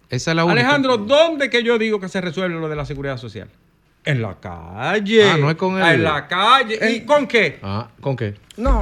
Esa 0.10 0.32
es 0.32 0.36
la 0.36 0.46
única. 0.46 0.62
Alejandro, 0.62 0.98
¿dónde 0.98 1.50
que 1.50 1.64
yo 1.64 1.78
digo 1.78 2.00
que 2.00 2.08
se 2.10 2.22
resuelve 2.22 2.60
lo 2.60 2.70
de 2.70 2.76
la 2.76 2.86
seguridad 2.86 3.18
social? 3.18 3.48
En 4.06 4.22
la 4.22 4.36
calle. 4.40 5.30
Ah, 5.32 5.38
no 5.38 5.50
es 5.50 5.56
con 5.56 5.82
Ah, 5.82 5.94
En 5.94 6.04
la 6.04 6.28
calle. 6.28 6.78
¿Y 6.92 7.06
con 7.06 7.26
qué? 7.26 7.60
Ah, 7.64 7.88
¿con 8.02 8.16
qué? 8.16 8.36
No. 8.58 8.82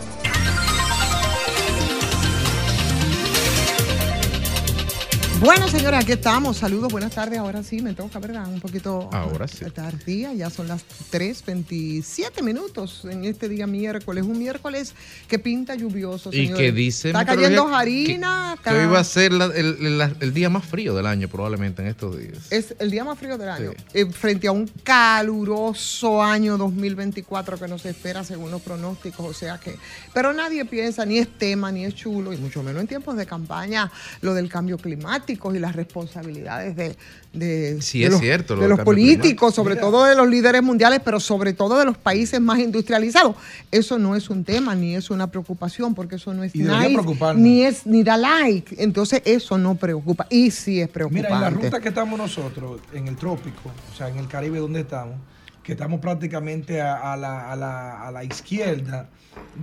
Bueno, 5.41 5.67
señores, 5.67 6.01
aquí 6.01 6.11
estamos. 6.11 6.57
Saludos, 6.57 6.91
buenas 6.91 7.15
tardes. 7.15 7.39
Ahora 7.39 7.63
sí, 7.63 7.81
me 7.81 7.95
toca, 7.95 8.19
¿verdad? 8.19 8.47
Un 8.47 8.59
poquito 8.59 9.09
Ahora 9.11 9.47
sí. 9.47 9.65
tardía. 9.73 10.33
Ya 10.35 10.51
son 10.51 10.67
las 10.67 10.85
3.27 11.11 12.43
minutos 12.43 13.05
en 13.05 13.25
este 13.25 13.49
día 13.49 13.65
miércoles. 13.65 14.23
Un 14.23 14.37
miércoles 14.37 14.93
que 15.27 15.39
pinta 15.39 15.73
lluvioso, 15.73 16.29
Y 16.31 16.53
que 16.53 16.71
dice 16.71 17.07
Está 17.09 17.25
cayendo 17.25 17.73
harina. 17.75 18.55
Que 18.63 18.69
hoy 18.69 18.85
va 18.85 18.99
a 18.99 19.03
ser 19.03 19.33
la- 19.33 19.45
el, 19.45 19.77
el- 19.83 20.15
el 20.19 20.33
día 20.33 20.51
más 20.51 20.63
frío 20.63 20.93
del 20.93 21.07
año, 21.07 21.27
probablemente 21.27 21.81
en 21.81 21.87
estos 21.87 22.19
días. 22.19 22.37
Es 22.51 22.75
el 22.77 22.91
día 22.91 23.03
más 23.03 23.17
frío 23.17 23.35
del 23.39 23.49
año, 23.49 23.71
Sí. 23.71 23.83
eh, 23.95 24.05
frente 24.11 24.47
a 24.47 24.51
un 24.51 24.67
caluroso 24.83 26.21
año 26.21 26.55
2024 26.59 27.57
que 27.57 27.67
nos 27.67 27.83
espera 27.87 28.23
según 28.23 28.51
los 28.51 28.61
pronósticos. 28.61 29.25
O 29.25 29.33
sea 29.33 29.57
que, 29.59 29.75
pero 30.13 30.33
nadie 30.33 30.65
piensa, 30.65 31.03
ni 31.03 31.17
es 31.17 31.27
tema, 31.39 31.71
ni 31.71 31.83
es 31.85 31.95
chulo, 31.95 32.31
y 32.31 32.37
mucho 32.37 32.61
menos 32.61 32.79
en 32.81 32.87
tiempos 32.87 33.15
de 33.17 33.25
campaña, 33.25 33.91
lo 34.21 34.35
del 34.35 34.47
cambio 34.47 34.77
climático 34.77 35.30
y 35.55 35.59
las 35.59 35.75
responsabilidades 35.75 36.75
de, 36.75 36.95
de, 37.33 37.81
Sí, 37.81 37.99
de 37.99 38.05
es 38.05 38.11
los, 38.11 38.21
cierto, 38.21 38.55
lo 38.55 38.61
de 38.63 38.67
los 38.69 38.79
políticos, 38.81 39.19
climático. 39.21 39.51
sobre 39.51 39.75
Mira. 39.75 39.81
todo 39.87 40.03
de 40.05 40.15
los 40.15 40.27
líderes 40.27 40.61
mundiales, 40.63 41.01
pero 41.03 41.19
sobre 41.19 41.53
todo 41.53 41.77
de 41.79 41.85
los 41.85 41.97
países 41.97 42.39
más 42.41 42.59
industrializados. 42.59 43.35
Eso 43.71 43.97
no 43.99 44.15
es 44.15 44.29
un 44.29 44.43
tema, 44.43 44.75
ni 44.75 44.95
es 44.95 45.09
una 45.09 45.31
preocupación, 45.31 45.95
porque 45.95 46.15
eso 46.15 46.33
no 46.33 46.43
es 46.43 46.55
Y 46.55 46.59
debería 46.63 46.79
nice, 46.87 46.93
preocuparnos. 47.01 47.41
ni 47.41 47.63
es 47.63 47.85
ni 47.85 48.03
da 48.03 48.17
like. 48.17 48.75
Entonces 48.83 49.21
eso 49.25 49.57
no 49.57 49.75
preocupa. 49.75 50.27
Y 50.29 50.51
sí 50.51 50.81
es 50.81 50.89
preocupante. 50.89 51.27
Mira, 51.27 51.35
en 51.35 51.41
la 51.41 51.49
ruta 51.49 51.79
que 51.79 51.89
estamos 51.89 52.17
nosotros, 52.19 52.81
en 52.93 53.07
el 53.07 53.15
trópico, 53.15 53.71
o 53.93 53.97
sea, 53.97 54.09
en 54.09 54.17
el 54.17 54.27
Caribe 54.27 54.59
donde 54.59 54.81
estamos, 54.81 55.15
que 55.63 55.73
estamos 55.73 55.99
prácticamente 55.99 56.81
a, 56.81 57.13
a 57.13 57.17
la, 57.17 57.51
a 57.51 57.55
la- 57.55 58.07
a 58.07 58.11
la 58.11 58.23
izquierda 58.23 59.09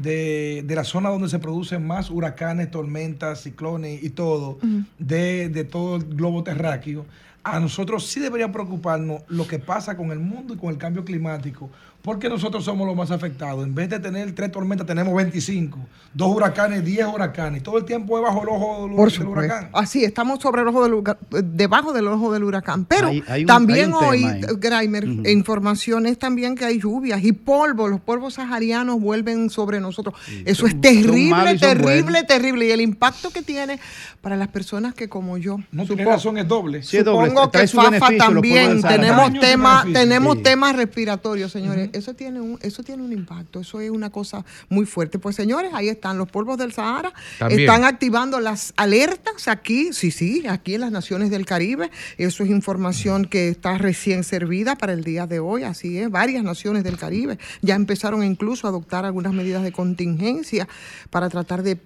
de, 0.01 0.63
de 0.67 0.75
la 0.75 0.85
zona 0.85 1.09
donde 1.11 1.29
se 1.29 1.39
producen 1.39 1.87
más 1.87 2.11
huracanes, 2.11 2.71
tormentas, 2.71 3.43
ciclones 3.43 4.03
y 4.03 4.11
todo, 4.11 4.59
de, 4.99 5.49
de 5.49 5.65
todo 5.65 5.97
el 5.97 6.05
globo 6.05 6.43
terráqueo, 6.45 7.05
a 7.45 7.61
nosotros 7.61 8.07
sí 8.07 8.21
debería 8.21 8.53
preocuparnos 8.53 9.23
lo 9.29 9.47
que 9.47 9.59
pasa 9.59 9.97
con 9.97 10.11
el 10.11 10.19
mundo 10.19 10.55
y 10.55 10.57
con 10.57 10.71
el 10.71 10.79
cambio 10.79 11.05
climático, 11.05 11.71
porque 12.03 12.29
nosotros 12.29 12.65
somos 12.65 12.87
los 12.87 12.97
más 12.97 13.11
afectados. 13.11 13.65
En 13.65 13.75
vez 13.75 13.91
de 13.91 13.99
tener 13.99 14.33
tres 14.35 14.51
tormentas, 14.51 14.87
tenemos 14.87 15.15
25, 15.15 15.79
dos 16.15 16.35
huracanes, 16.35 16.85
10 16.85 17.07
huracanes, 17.09 17.63
todo 17.63 17.77
el 17.77 17.85
tiempo 17.85 18.17
es 18.17 18.23
bajo 18.25 18.43
el 18.43 18.49
ojo 18.49 18.87
del, 18.87 18.97
Por 18.97 19.11
del 19.11 19.19
supuesto. 19.19 19.31
huracán. 19.47 19.71
Así, 19.75 20.05
estamos 20.05 20.41
sobre 20.41 20.63
el 20.63 20.69
ojo 20.69 20.85
del 20.85 20.95
huracán, 20.95 21.19
debajo 21.45 21.93
del 21.93 22.07
ojo 22.09 22.33
del 22.33 22.45
huracán. 22.45 22.85
Pero 22.87 23.09
Hay- 23.09 23.23
hay 23.29 23.41
un- 23.43 23.47
también 23.47 23.93
hoy, 23.93 24.21
tema 24.23 24.31
ahí. 24.33 24.57
Graimer, 24.59 25.05
información 25.05 26.07
es 26.07 26.19
también 26.19 26.55
que 26.55 26.65
hay 26.65 26.81
lluvias 26.81 27.23
y 27.25 27.33
polvo. 27.33 27.89
Los 27.89 28.01
polvos 28.01 28.35
saharianos 28.35 29.01
vuelven 29.01 29.51
sobre 29.51 29.81
nosotros. 29.81 30.15
Eso 30.47 30.63
son- 30.63 30.71
es 30.71 30.81
terrible, 30.81 31.59
terrible, 31.59 32.03
buenos. 32.03 32.27
terrible. 32.27 32.67
Y 32.67 32.71
el 32.71 32.81
impacto 32.81 33.31
que 33.31 33.43
tiene 33.43 33.79
para 34.23 34.37
las 34.37 34.49
personas 34.49 34.95
que 34.95 35.09
como 35.09 35.37
yo. 35.37 35.59
No 35.73 35.85
tiene 35.85 36.05
supo- 36.05 36.11
razón, 36.11 36.39
es 36.39 36.49
doble. 36.49 36.83
Sí, 36.83 36.97
es 36.99 37.05
doble. 37.05 37.29
Supongo 37.29 37.51
Trae 37.51 37.67
que 37.67 37.73
FAFA 37.73 38.17
también. 38.17 38.81
Tenemos, 38.83 39.39
tema, 39.41 39.85
tenemos 39.93 40.37
Sí. 40.39 40.43
temas 40.43 40.77
respiratorios, 40.77 41.53
señores. 41.53 41.88
Eso 41.93 42.15
tiene 42.15 42.41
un, 42.41 42.59
eso 42.63 42.83
tiene 42.83 43.03
un 43.03 43.13
impacto. 43.13 43.61
Eso 43.61 43.81
es 43.81 43.91
una 43.91 44.11
cosa 44.11 44.45
muy 44.69 44.87
fuerte. 44.87 45.19
Pues, 45.19 45.37
señores, 45.37 45.73
ahí 45.75 45.89
están 45.89 46.19
los 46.19 46.29
polvos 46.31 46.59
del 46.59 46.73
Sahara. 46.73 47.13
También. 47.39 47.61
Están 47.61 47.85
activando 47.85 48.41
las 48.41 48.73
alertas 48.77 49.49
aquí, 49.49 49.93
sí, 49.93 50.11
sí, 50.11 50.45
aquí 50.49 50.75
en 50.75 50.83
las 50.83 50.93
naciones 50.93 51.31
del 51.31 51.47
Caribe. 51.47 51.91
Eso 52.17 52.43
es 52.45 52.51
información 52.51 53.25
que 53.25 53.49
está 53.49 53.79
recién 53.79 54.25
servida 54.25 54.77
para 54.77 54.93
el 54.93 55.05
día 55.05 55.27
de 55.27 55.39
hoy. 55.41 55.63
Así 55.63 55.99
es, 55.99 56.11
varias 56.11 56.43
naciones 56.45 56.85
del 56.85 56.97
Caribe 56.97 57.39
ya 57.63 57.75
empezaron 57.75 58.23
incluso 58.25 58.67
a 58.67 58.71
adoptar 58.71 59.05
algunas 59.05 59.33
medidas 59.33 59.63
de 59.63 59.73
contingencia 59.73 60.69
para 61.11 61.29
tratar 61.29 61.63
de, 61.63 61.79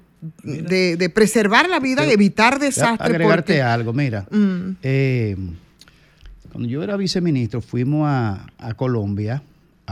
de, 0.43 0.97
de 0.97 1.09
preservar 1.11 1.69
la 1.69 1.81
vida 1.81 2.07
y 2.07 2.11
evitar 2.11 2.59
desastres. 2.59 3.01
Agregarte 3.11 3.53
porque- 3.55 3.63
algo, 3.63 3.93
mira. 3.93 4.27
Mm. 4.31 4.77
eh, 4.83 5.37
cuando 6.51 6.69
yo 6.69 6.83
era 6.83 6.97
viceministro, 6.99 7.63
fuimos 7.63 8.07
a, 8.07 8.47
a 8.59 8.75
Colombia 8.75 9.43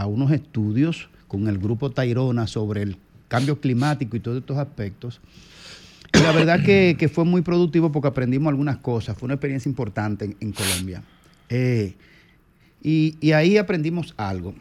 a 0.01 0.07
unos 0.07 0.31
estudios 0.33 1.11
con 1.29 1.47
el 1.47 1.59
grupo 1.59 1.91
Tairona 1.91 2.47
sobre 2.47 2.83
el 2.83 2.97
cambio 3.29 3.61
climático 3.61 4.17
y 4.17 4.21
todos 4.21 4.39
estos 4.39 4.57
aspectos. 4.57 5.21
Y 6.15 6.21
la 6.21 6.33
verdad 6.33 6.65
que, 6.65 6.97
que 6.99 7.09
fue 7.09 7.25
muy 7.25 7.43
productivo 7.43 7.93
porque 7.93 8.09
aprendimos 8.09 8.49
algunas 8.49 8.79
cosas. 8.79 9.17
Fue 9.17 9.27
una 9.27 9.35
experiencia 9.35 9.69
importante 9.69 10.25
en, 10.25 10.37
en 10.41 10.53
Colombia. 10.53 11.03
Eh, 11.51 11.95
y, 12.83 13.17
y 13.21 13.33
ahí 13.33 13.59
aprendimos 13.59 14.15
algo. 14.17 14.55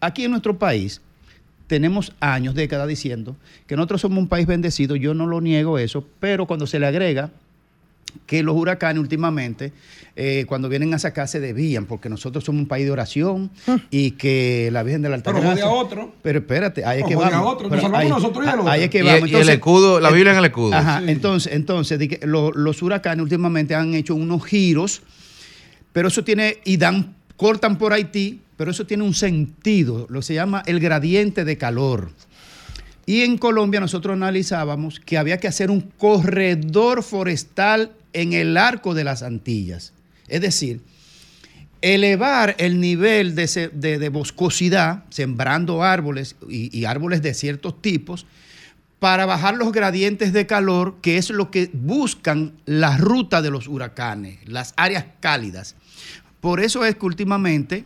Aquí 0.00 0.24
en 0.24 0.32
nuestro 0.32 0.58
país 0.58 1.00
tenemos 1.66 2.12
años, 2.20 2.54
décadas 2.54 2.86
diciendo 2.86 3.36
que 3.66 3.76
nosotros 3.76 4.02
somos 4.02 4.18
un 4.18 4.28
país 4.28 4.46
bendecido. 4.46 4.96
Yo 4.96 5.14
no 5.14 5.26
lo 5.26 5.40
niego 5.40 5.78
eso, 5.78 6.06
pero 6.20 6.46
cuando 6.46 6.66
se 6.66 6.78
le 6.78 6.86
agrega 6.86 7.30
que 8.26 8.42
los 8.42 8.56
huracanes 8.56 9.00
últimamente, 9.00 9.72
eh, 10.16 10.44
cuando 10.46 10.68
vienen 10.68 10.94
a 10.94 10.98
sacar, 10.98 11.28
se 11.28 11.40
desvían, 11.40 11.86
porque 11.86 12.08
nosotros 12.08 12.44
somos 12.44 12.62
un 12.62 12.68
país 12.68 12.84
de 12.86 12.90
oración 12.92 13.50
y 13.90 14.12
que 14.12 14.70
la 14.72 14.82
Virgen 14.82 15.02
de 15.02 15.08
la 15.10 15.18
Pero 15.18 15.42
jode 15.42 15.62
a 15.62 15.68
otro. 15.68 16.14
Pero 16.22 16.38
espérate, 16.38 16.84
ahí 16.84 16.98
es 16.98 17.02
No, 17.04 17.08
que 17.08 17.14
jode 17.16 17.26
a 17.26 17.30
vamos. 17.30 17.54
otro, 17.54 17.68
nos 17.68 17.80
Pero 17.82 17.96
ahí- 17.96 18.08
nosotros 18.08 18.44
y 18.44 18.48
el 18.48 18.58
otro. 18.60 18.70
Ahí 18.70 18.82
es 18.84 18.90
que 18.90 18.98
Y- 18.98 19.02
vamos. 19.02 19.28
y 19.30 19.34
el 19.34 19.48
escudo, 19.48 20.00
la 20.00 20.10
Biblia 20.10 20.32
en 20.32 20.38
el 20.38 20.44
escudo. 20.46 20.74
Ajá, 20.74 21.00
Sí. 21.00 21.10
entonces, 21.10 21.52
entonces 21.52 21.98
di 21.98 22.08
que 22.08 22.26
lo- 22.26 22.52
los 22.52 22.82
huracanes 22.82 23.22
últimamente 23.22 23.74
han 23.74 23.94
hecho 23.94 24.14
unos 24.14 24.44
giros, 24.44 25.02
pero 25.92 26.08
eso 26.08 26.24
tiene, 26.24 26.58
y 26.64 26.76
dan, 26.76 27.14
cortan 27.36 27.76
por 27.78 27.92
Haití, 27.92 28.40
pero 28.56 28.70
eso 28.70 28.86
tiene 28.86 29.02
un 29.02 29.14
sentido, 29.14 30.06
lo 30.08 30.20
que 30.20 30.26
se 30.26 30.34
llama 30.34 30.62
el 30.66 30.78
gradiente 30.80 31.44
de 31.44 31.58
calor. 31.58 32.10
Y 33.06 33.20
en 33.22 33.36
Colombia 33.36 33.80
nosotros 33.80 34.14
analizábamos 34.14 34.98
que 34.98 35.18
había 35.18 35.36
que 35.38 35.46
hacer 35.46 35.70
un 35.70 35.80
corredor 35.82 37.02
forestal 37.02 37.90
en 38.14 38.32
el 38.32 38.56
arco 38.56 38.94
de 38.94 39.04
las 39.04 39.22
Antillas. 39.22 39.92
Es 40.28 40.40
decir, 40.40 40.80
elevar 41.82 42.54
el 42.58 42.80
nivel 42.80 43.34
de, 43.34 43.70
de- 43.74 44.08
boscosidad, 44.08 45.04
sembrando 45.10 45.82
árboles 45.82 46.36
y, 46.48 46.76
y 46.76 46.86
árboles 46.86 47.20
de 47.20 47.34
ciertos 47.34 47.82
tipos, 47.82 48.26
para 48.98 49.26
bajar 49.26 49.56
los 49.56 49.70
gradientes 49.70 50.32
de 50.32 50.46
calor, 50.46 50.96
que 51.02 51.18
es 51.18 51.28
lo 51.28 51.50
que 51.50 51.68
buscan 51.74 52.54
la 52.64 52.96
ruta 52.96 53.42
de 53.42 53.50
los 53.50 53.68
huracanes, 53.68 54.38
las 54.48 54.72
áreas 54.78 55.04
cálidas. 55.20 55.74
Por 56.40 56.60
eso 56.60 56.86
es 56.86 56.94
que 56.96 57.04
últimamente, 57.04 57.84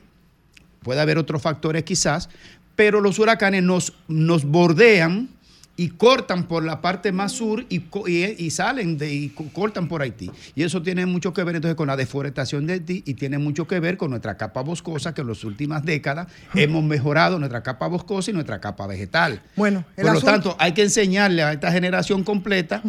puede 0.83 1.01
haber 1.01 1.19
otros 1.19 1.43
factores 1.43 1.83
quizás, 1.83 2.29
pero 2.77 3.01
los 3.01 3.19
huracanes 3.19 3.65
nos, 3.65 3.95
nos 4.07 4.45
bordean 4.45 5.31
y 5.79 5.91
cortan 5.91 6.49
por 6.49 6.65
la 6.65 6.81
parte 6.81 7.13
más 7.13 7.31
sur 7.31 7.65
y, 7.69 7.83
y- 8.09 8.35
y 8.37 8.51
salen 8.51 8.99
de, 8.99 9.15
y 9.15 9.29
co- 9.29 9.47
cortan 9.53 9.87
por 9.87 10.03
Haití. 10.03 10.29
Y 10.57 10.65
eso 10.65 10.83
tiene 10.83 11.07
mucho 11.07 11.33
que 11.33 11.45
ver 11.45 11.55
entonces 11.55 11.77
con 11.77 11.87
la 11.87 11.97
deforestación 11.97 12.67
de 12.67 12.73
Haití 12.75 13.05
y 13.07 13.15
tiene 13.15 13.39
mucho 13.39 13.69
que 13.69 13.79
ver 13.79 13.97
con 13.97 14.11
nuestra 14.11 14.37
capa 14.37 14.63
boscosa 14.63 15.15
que 15.15 15.21
en 15.21 15.29
las 15.29 15.45
últimas 15.45 15.85
décadas 15.85 16.27
hemos 16.55 16.83
mejorado 16.83 17.39
nuestra 17.39 17.63
capa 17.63 17.87
boscosa 17.87 18.33
y 18.33 18.35
nuestra 18.35 18.61
capa 18.61 18.89
vegetal. 18.89 19.41
Bueno, 19.55 19.85
Por 19.95 20.05
lo 20.07 20.21
tanto, 20.33 20.57
hay 20.59 20.73
que 20.73 20.83
enseñarle 20.83 21.45
a 21.45 21.53
esta 21.53 21.71
generación 21.71 22.25
completa 22.25 22.83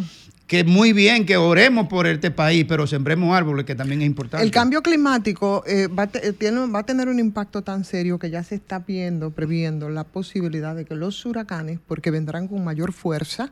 que 0.50 0.64
muy 0.64 0.94
bien 0.94 1.28
que 1.28 1.38
oremos 1.38 1.88
por 1.88 2.08
este 2.08 2.32
país, 2.32 2.66
pero 2.68 2.88
sembremos 2.88 3.38
árboles, 3.38 3.66
que 3.66 3.76
también 3.76 4.02
es 4.02 4.08
importante. 4.08 4.44
El 4.44 4.50
cambio 4.52 4.82
climático 4.82 5.64
eh, 5.68 5.86
va, 5.88 6.10
eh, 6.12 6.34
tiene- 6.34 6.66
va 6.72 6.80
a 6.80 6.84
tener 6.84 7.08
un 7.08 7.20
impacto 7.20 7.62
tan 7.62 7.86
serio 7.86 8.18
que 8.18 8.32
ya 8.32 8.44
se 8.44 8.56
está 8.56 8.80
viendo, 8.80 9.30
previendo 9.30 9.90
la 9.90 10.04
posibilidad 10.06 10.76
de 10.76 10.86
que 10.86 10.96
los 10.96 11.24
huracanes, 11.24 11.78
porque 11.88 12.10
vendrán 12.10 12.48
con 12.48 12.64
mayor 12.64 12.94
fuerza, 12.94 13.52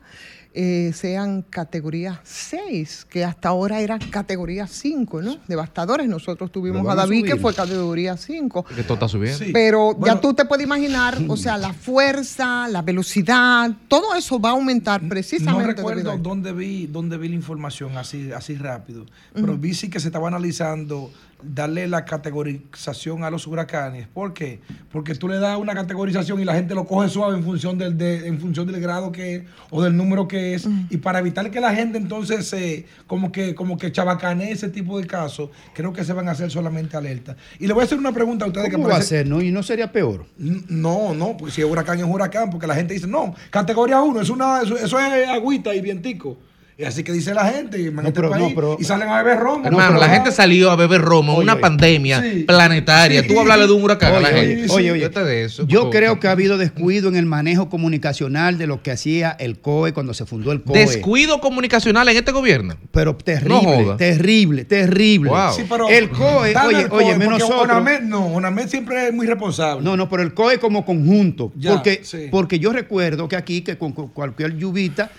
eh, 0.54 0.92
sean 0.94 1.42
categoría 1.42 2.20
6, 2.24 3.06
que 3.08 3.24
hasta 3.24 3.50
ahora 3.50 3.80
era 3.80 3.98
categoría 3.98 4.66
5, 4.66 5.22
¿no? 5.22 5.36
Devastadores. 5.46 6.08
Nosotros 6.08 6.50
tuvimos 6.50 6.86
a 6.88 6.94
David, 6.94 7.26
que 7.26 7.36
fue 7.36 7.54
categoría 7.54 8.16
5. 8.16 8.64
Que 8.64 8.82
todo 8.82 8.94
está 8.94 9.08
subiendo. 9.08 9.44
Pero 9.52 9.96
ya 10.04 10.20
tú 10.20 10.34
te 10.34 10.44
puedes 10.44 10.64
imaginar, 10.64 11.18
o 11.28 11.36
sea, 11.36 11.56
la 11.58 11.72
fuerza, 11.72 12.66
la 12.68 12.82
velocidad, 12.82 13.70
todo 13.88 14.14
eso 14.14 14.40
va 14.40 14.50
a 14.50 14.52
aumentar 14.52 15.02
No 15.02 15.08
precisamente. 15.08 15.74
recuerdo 15.74 16.10
a 16.10 16.14
esto. 16.14 16.28
dónde 16.28 16.52
vi, 16.52 16.86
dónde 16.86 17.18
vi 17.18 17.28
la 17.28 17.34
información 17.34 17.96
así, 17.96 18.32
así 18.32 18.56
rápido, 18.56 19.06
pero 19.34 19.56
vi 19.56 19.74
sí 19.74 19.90
que 19.90 20.00
se 20.00 20.08
estaba 20.08 20.28
analizando 20.28 21.10
darle 21.42 21.86
la 21.86 22.04
categorización 22.04 23.22
a 23.24 23.30
los 23.30 23.46
huracanes. 23.46 24.08
¿Por 24.08 24.32
qué? 24.34 24.60
Porque 24.90 25.14
tú 25.14 25.28
le 25.28 25.38
das 25.38 25.58
una 25.58 25.74
categorización 25.74 26.40
y 26.40 26.44
la 26.44 26.54
gente 26.54 26.74
lo 26.74 26.84
coge 26.84 27.08
suave 27.08 27.36
en 27.36 27.44
función 27.44 27.78
del, 27.78 27.96
de- 27.96 28.26
en 28.26 28.40
función 28.40 28.66
del 28.66 28.80
grado 28.80 29.12
que 29.12 29.36
es 29.36 29.42
o 29.70 29.82
del 29.82 29.96
número 29.96 30.26
que 30.26 30.54
es. 30.54 30.68
Y 30.90 30.96
para 30.98 31.20
evitar 31.20 31.50
que 31.50 31.60
la 31.60 31.74
gente 31.74 31.98
entonces 31.98 32.46
se 32.48 32.86
como 33.06 33.30
que, 33.32 33.54
como 33.54 33.78
que 33.78 33.92
chabacanee 33.92 34.52
ese 34.52 34.68
tipo 34.68 34.98
de 35.00 35.06
casos, 35.06 35.50
creo 35.74 35.92
que 35.92 36.04
se 36.04 36.12
van 36.12 36.28
a 36.28 36.32
hacer 36.32 36.50
solamente 36.50 36.96
alertas. 36.96 37.36
Y 37.58 37.66
le 37.66 37.72
voy 37.72 37.82
a 37.82 37.84
hacer 37.84 37.98
una 37.98 38.12
pregunta 38.12 38.44
a 38.44 38.48
ustedes 38.48 38.70
¿Cómo 38.72 38.84
que 38.84 38.88
va 38.90 38.94
a 38.96 38.98
parece- 38.98 39.18
ser? 39.18 39.26
No? 39.28 39.40
Y 39.40 39.50
no 39.52 39.62
sería 39.62 39.92
peor. 39.92 40.26
No, 40.38 41.14
no, 41.14 41.36
porque 41.36 41.54
si 41.54 41.60
es 41.62 41.66
huracán 41.70 41.98
es 41.98 42.04
huracán, 42.04 42.50
porque 42.50 42.66
la 42.66 42.74
gente 42.74 42.94
dice, 42.94 43.06
no, 43.06 43.34
categoría 43.50 44.00
1, 44.00 44.20
es 44.20 44.30
una, 44.30 44.62
eso, 44.62 44.76
eso 44.76 44.98
es 44.98 45.28
agüita 45.28 45.74
y 45.74 45.80
vientico. 45.80 46.36
Y 46.80 46.84
así 46.84 47.02
que 47.02 47.10
dice 47.10 47.34
la 47.34 47.44
gente, 47.50 47.80
y, 47.80 47.86
este 47.88 48.12
pero- 48.12 48.30
país, 48.30 48.50
no, 48.50 48.54
pero- 48.54 48.76
y 48.78 48.84
salen 48.84 49.08
a 49.08 49.20
beber 49.20 49.40
romo. 49.40 49.66
Hermano, 49.66 49.98
la 49.98 50.08
gente 50.10 50.30
salió 50.30 50.70
a 50.70 50.76
beber 50.76 51.00
romo 51.00 51.32
en 51.34 51.40
una 51.40 51.58
pandemia 51.58 52.22
Sí. 52.22 52.44
planetaria. 52.44 53.22
Sí. 53.22 53.26
Tú 53.26 53.40
hablarle 53.40 53.66
de 53.66 53.72
un 53.72 53.82
huracán 53.82 54.14
a 54.14 54.20
la 54.20 54.28
Oye, 54.28 54.38
gente. 54.58 54.72
oye, 54.72 54.92
oye, 54.92 55.02
Vete 55.08 55.24
de 55.24 55.42
eso. 55.44 55.66
Yo 55.66 55.90
creo 55.90 56.20
que 56.20 56.28
ha 56.28 56.30
habido 56.30 56.56
descuido 56.56 57.08
en 57.08 57.16
el 57.16 57.26
manejo 57.26 57.68
comunicacional 57.68 58.58
de 58.58 58.68
lo 58.68 58.80
que 58.80 58.92
hacía 58.92 59.32
el 59.40 59.58
COE 59.58 59.92
cuando 59.92 60.14
se 60.14 60.24
fundó 60.24 60.52
el 60.52 60.62
COE. 60.62 60.78
Descuido 60.78 61.40
comunicacional 61.40 62.08
en 62.10 62.16
este 62.16 62.30
gobierno. 62.30 62.76
Pero 62.92 63.16
terrible, 63.16 63.84
No 63.84 63.96
terrible, 63.96 64.64
terrible. 64.64 65.30
Wow. 65.30 65.52
Sí, 65.56 65.64
pero 65.68 65.88
el 65.88 66.10
COE, 66.10 66.54
oye, 66.64 66.86
oye, 66.90 67.16
menos 67.16 67.40
nosotros. 67.40 67.62
Onamed, 67.64 68.02
no, 68.02 68.24
Onamed 68.26 68.68
siempre 68.68 69.08
es 69.08 69.12
muy 69.12 69.26
responsable. 69.26 69.82
No, 69.82 69.96
no, 69.96 70.08
pero 70.08 70.22
el 70.22 70.32
COE 70.32 70.60
como 70.60 70.84
conjunto. 70.86 71.50
Ya, 71.56 71.72
porque, 71.72 72.02
sí. 72.04 72.28
porque 72.30 72.60
yo 72.60 72.72
recuerdo 72.72 73.26
que 73.28 73.34
aquí, 73.34 73.62
que 73.62 73.76
con, 73.76 73.90
con 73.90 74.10
cualquier 74.10 74.56
lluvita, 74.56 75.10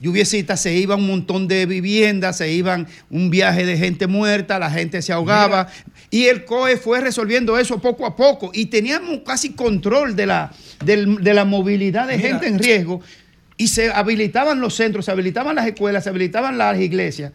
lluviecita, 0.00 0.56
se 0.56 0.74
iba 0.74 0.96
un 0.96 1.06
montón 1.06 1.48
de 1.48 1.66
viviendas, 1.66 2.38
se 2.38 2.52
iban 2.52 2.86
un 3.10 3.30
viaje 3.30 3.64
de 3.64 3.76
gente 3.78 4.06
muerta, 4.06 4.58
la 4.58 4.70
gente 4.70 5.02
se 5.02 5.12
ahogaba. 5.12 5.68
Y 6.10 6.24
el 6.26 6.44
COE 6.44 6.76
fue 6.76 7.00
resolviendo 7.00 7.58
eso 7.58 7.80
poco 7.80 8.06
a 8.06 8.16
poco. 8.16 8.50
Y 8.52 8.66
teníamos 8.66 9.20
casi 9.24 9.52
control 9.52 10.16
de 10.16 10.26
la, 10.26 10.52
de 10.84 11.34
la 11.34 11.44
movilidad 11.44 12.06
de 12.08 12.16
Mira. 12.16 12.28
gente 12.28 12.46
en 12.46 12.58
riesgo. 12.58 13.00
Y 13.56 13.68
se 13.68 13.90
habilitaban 13.90 14.60
los 14.60 14.74
centros, 14.74 15.04
se 15.04 15.12
habilitaban 15.12 15.54
las 15.54 15.66
escuelas, 15.66 16.04
se 16.04 16.10
habilitaban 16.10 16.58
las 16.58 16.78
iglesias. 16.78 17.32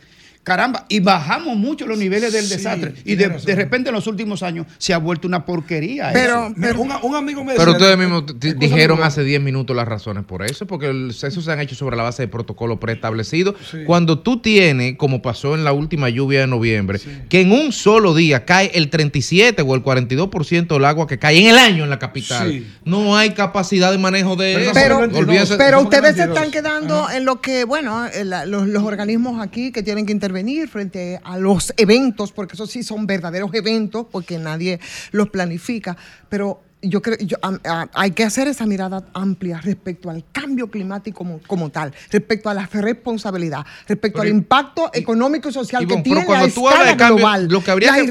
Caramba, 0.49 0.85
y 0.89 0.99
bajamos 0.99 1.55
mucho 1.57 1.85
los 1.85 1.99
niveles 1.99 2.33
del 2.33 2.43
Sí, 2.45 2.55
desastre. 2.55 2.95
Y 3.05 3.13
de, 3.13 3.27
repente 3.55 3.89
en 3.89 3.93
los 3.95 4.07
últimos 4.07 4.41
años 4.41 4.65
se 4.79 4.95
ha 4.95 4.97
vuelto 4.97 5.27
una 5.27 5.45
porquería. 5.45 6.09
Pero, 6.11 6.47
eso. 6.59 6.81
un, 6.81 6.91
un 7.03 7.15
amigo 7.15 7.43
me 7.43 7.53
Pero 7.53 7.73
decía- 7.73 7.77
ustedes 7.87 7.97
mismos 7.99 8.23
dijeron 8.57 9.03
hace 9.03 9.23
10 9.23 9.41
minutos 9.41 9.75
las 9.75 9.87
razones 9.87 10.23
por 10.23 10.43
eso, 10.43 10.65
porque 10.65 10.89
eso 11.11 11.41
se 11.41 11.51
han 11.51 11.59
hecho 11.59 11.75
sobre 11.75 11.95
la 11.95 12.01
base 12.01 12.23
de 12.23 12.29
protocolo 12.29 12.79
preestablecido. 12.79 13.53
Sí. 13.69 13.83
Cuando 13.85 14.17
tú 14.21 14.41
tienes, 14.41 14.95
como 14.97 15.21
pasó 15.21 15.53
en 15.53 15.63
la 15.63 15.71
última 15.71 16.09
lluvia 16.09 16.39
de 16.39 16.47
noviembre, 16.47 16.99
que 17.29 17.41
en 17.41 17.51
un 17.51 17.71
solo 17.71 18.15
día 18.15 18.43
cae 18.43 18.71
el 18.73 18.89
37 18.89 19.61
o 19.61 19.75
el 19.75 19.83
42% 19.83 20.67
del 20.73 20.85
agua 20.85 21.05
que 21.05 21.19
cae 21.19 21.37
en 21.41 21.47
el 21.49 21.59
año 21.59 21.83
en 21.83 21.91
la 21.91 21.99
capital, 21.99 22.49
Sí. 22.51 22.65
no 22.85 23.15
hay 23.15 23.35
capacidad 23.35 23.91
de 23.91 23.99
manejo 23.99 24.35
de 24.35 24.63
eso. 24.63 24.71
Pero, 24.73 24.99
Olvídense- 25.01 25.57
pero 25.57 25.77
eso 25.81 25.87
fue 25.89 25.97
ustedes 25.99 26.15
se 26.15 26.25
22. 26.25 26.37
están 26.37 26.51
quedando 26.51 27.07
en 27.11 27.25
lo 27.25 27.39
que, 27.39 27.65
bueno, 27.65 28.07
la- 28.23 28.47
los, 28.47 28.67
los 28.67 28.81
organismos 28.81 29.39
aquí 29.45 29.71
que 29.71 29.83
tienen 29.83 30.07
que 30.07 30.11
intervenir 30.11 30.38
frente 30.67 31.19
a 31.23 31.37
los 31.37 31.73
eventos, 31.77 32.31
porque 32.31 32.53
eso 32.55 32.65
sí 32.67 32.83
son 32.83 33.05
verdaderos 33.07 33.53
eventos, 33.53 34.05
porque 34.11 34.37
nadie 34.37 34.79
los 35.11 35.29
planifica, 35.29 35.95
pero 36.29 36.61
yo 36.81 37.01
creo 37.01 37.17
yo, 37.17 37.35
a- 37.41 37.89
hay 37.93 38.11
que 38.11 38.23
hacer 38.23 38.47
esa 38.47 38.65
mirada 38.65 39.05
amplia 39.13 39.59
respecto 39.59 40.09
al 40.09 40.23
cambio 40.31 40.71
climático 40.71 41.17
como, 41.17 41.41
como 41.45 41.69
tal, 41.69 41.93
respecto 42.09 42.49
a 42.49 42.53
la 42.53 42.67
responsabilidad, 42.67 43.65
respecto 43.85 44.19
Pero 44.19 44.21
al 44.21 44.27
y- 44.29 44.37
impacto 44.37 44.89
económico 44.93 45.49
y 45.49 45.51
social 45.51 45.85
que 45.85 45.97
tiene 45.97 46.21
pero 46.21 46.25
cuando 46.25 46.45
a 46.45 46.49
tú 46.49 46.69
hablas 46.69 46.85
de 46.85 46.91
escala 46.91 46.97
cambio, 47.09 47.17
global, 47.17 47.47
lo 47.49 47.61
que 47.63 47.71
habría 47.71 47.91
las 47.91 47.97
que, 47.97 48.05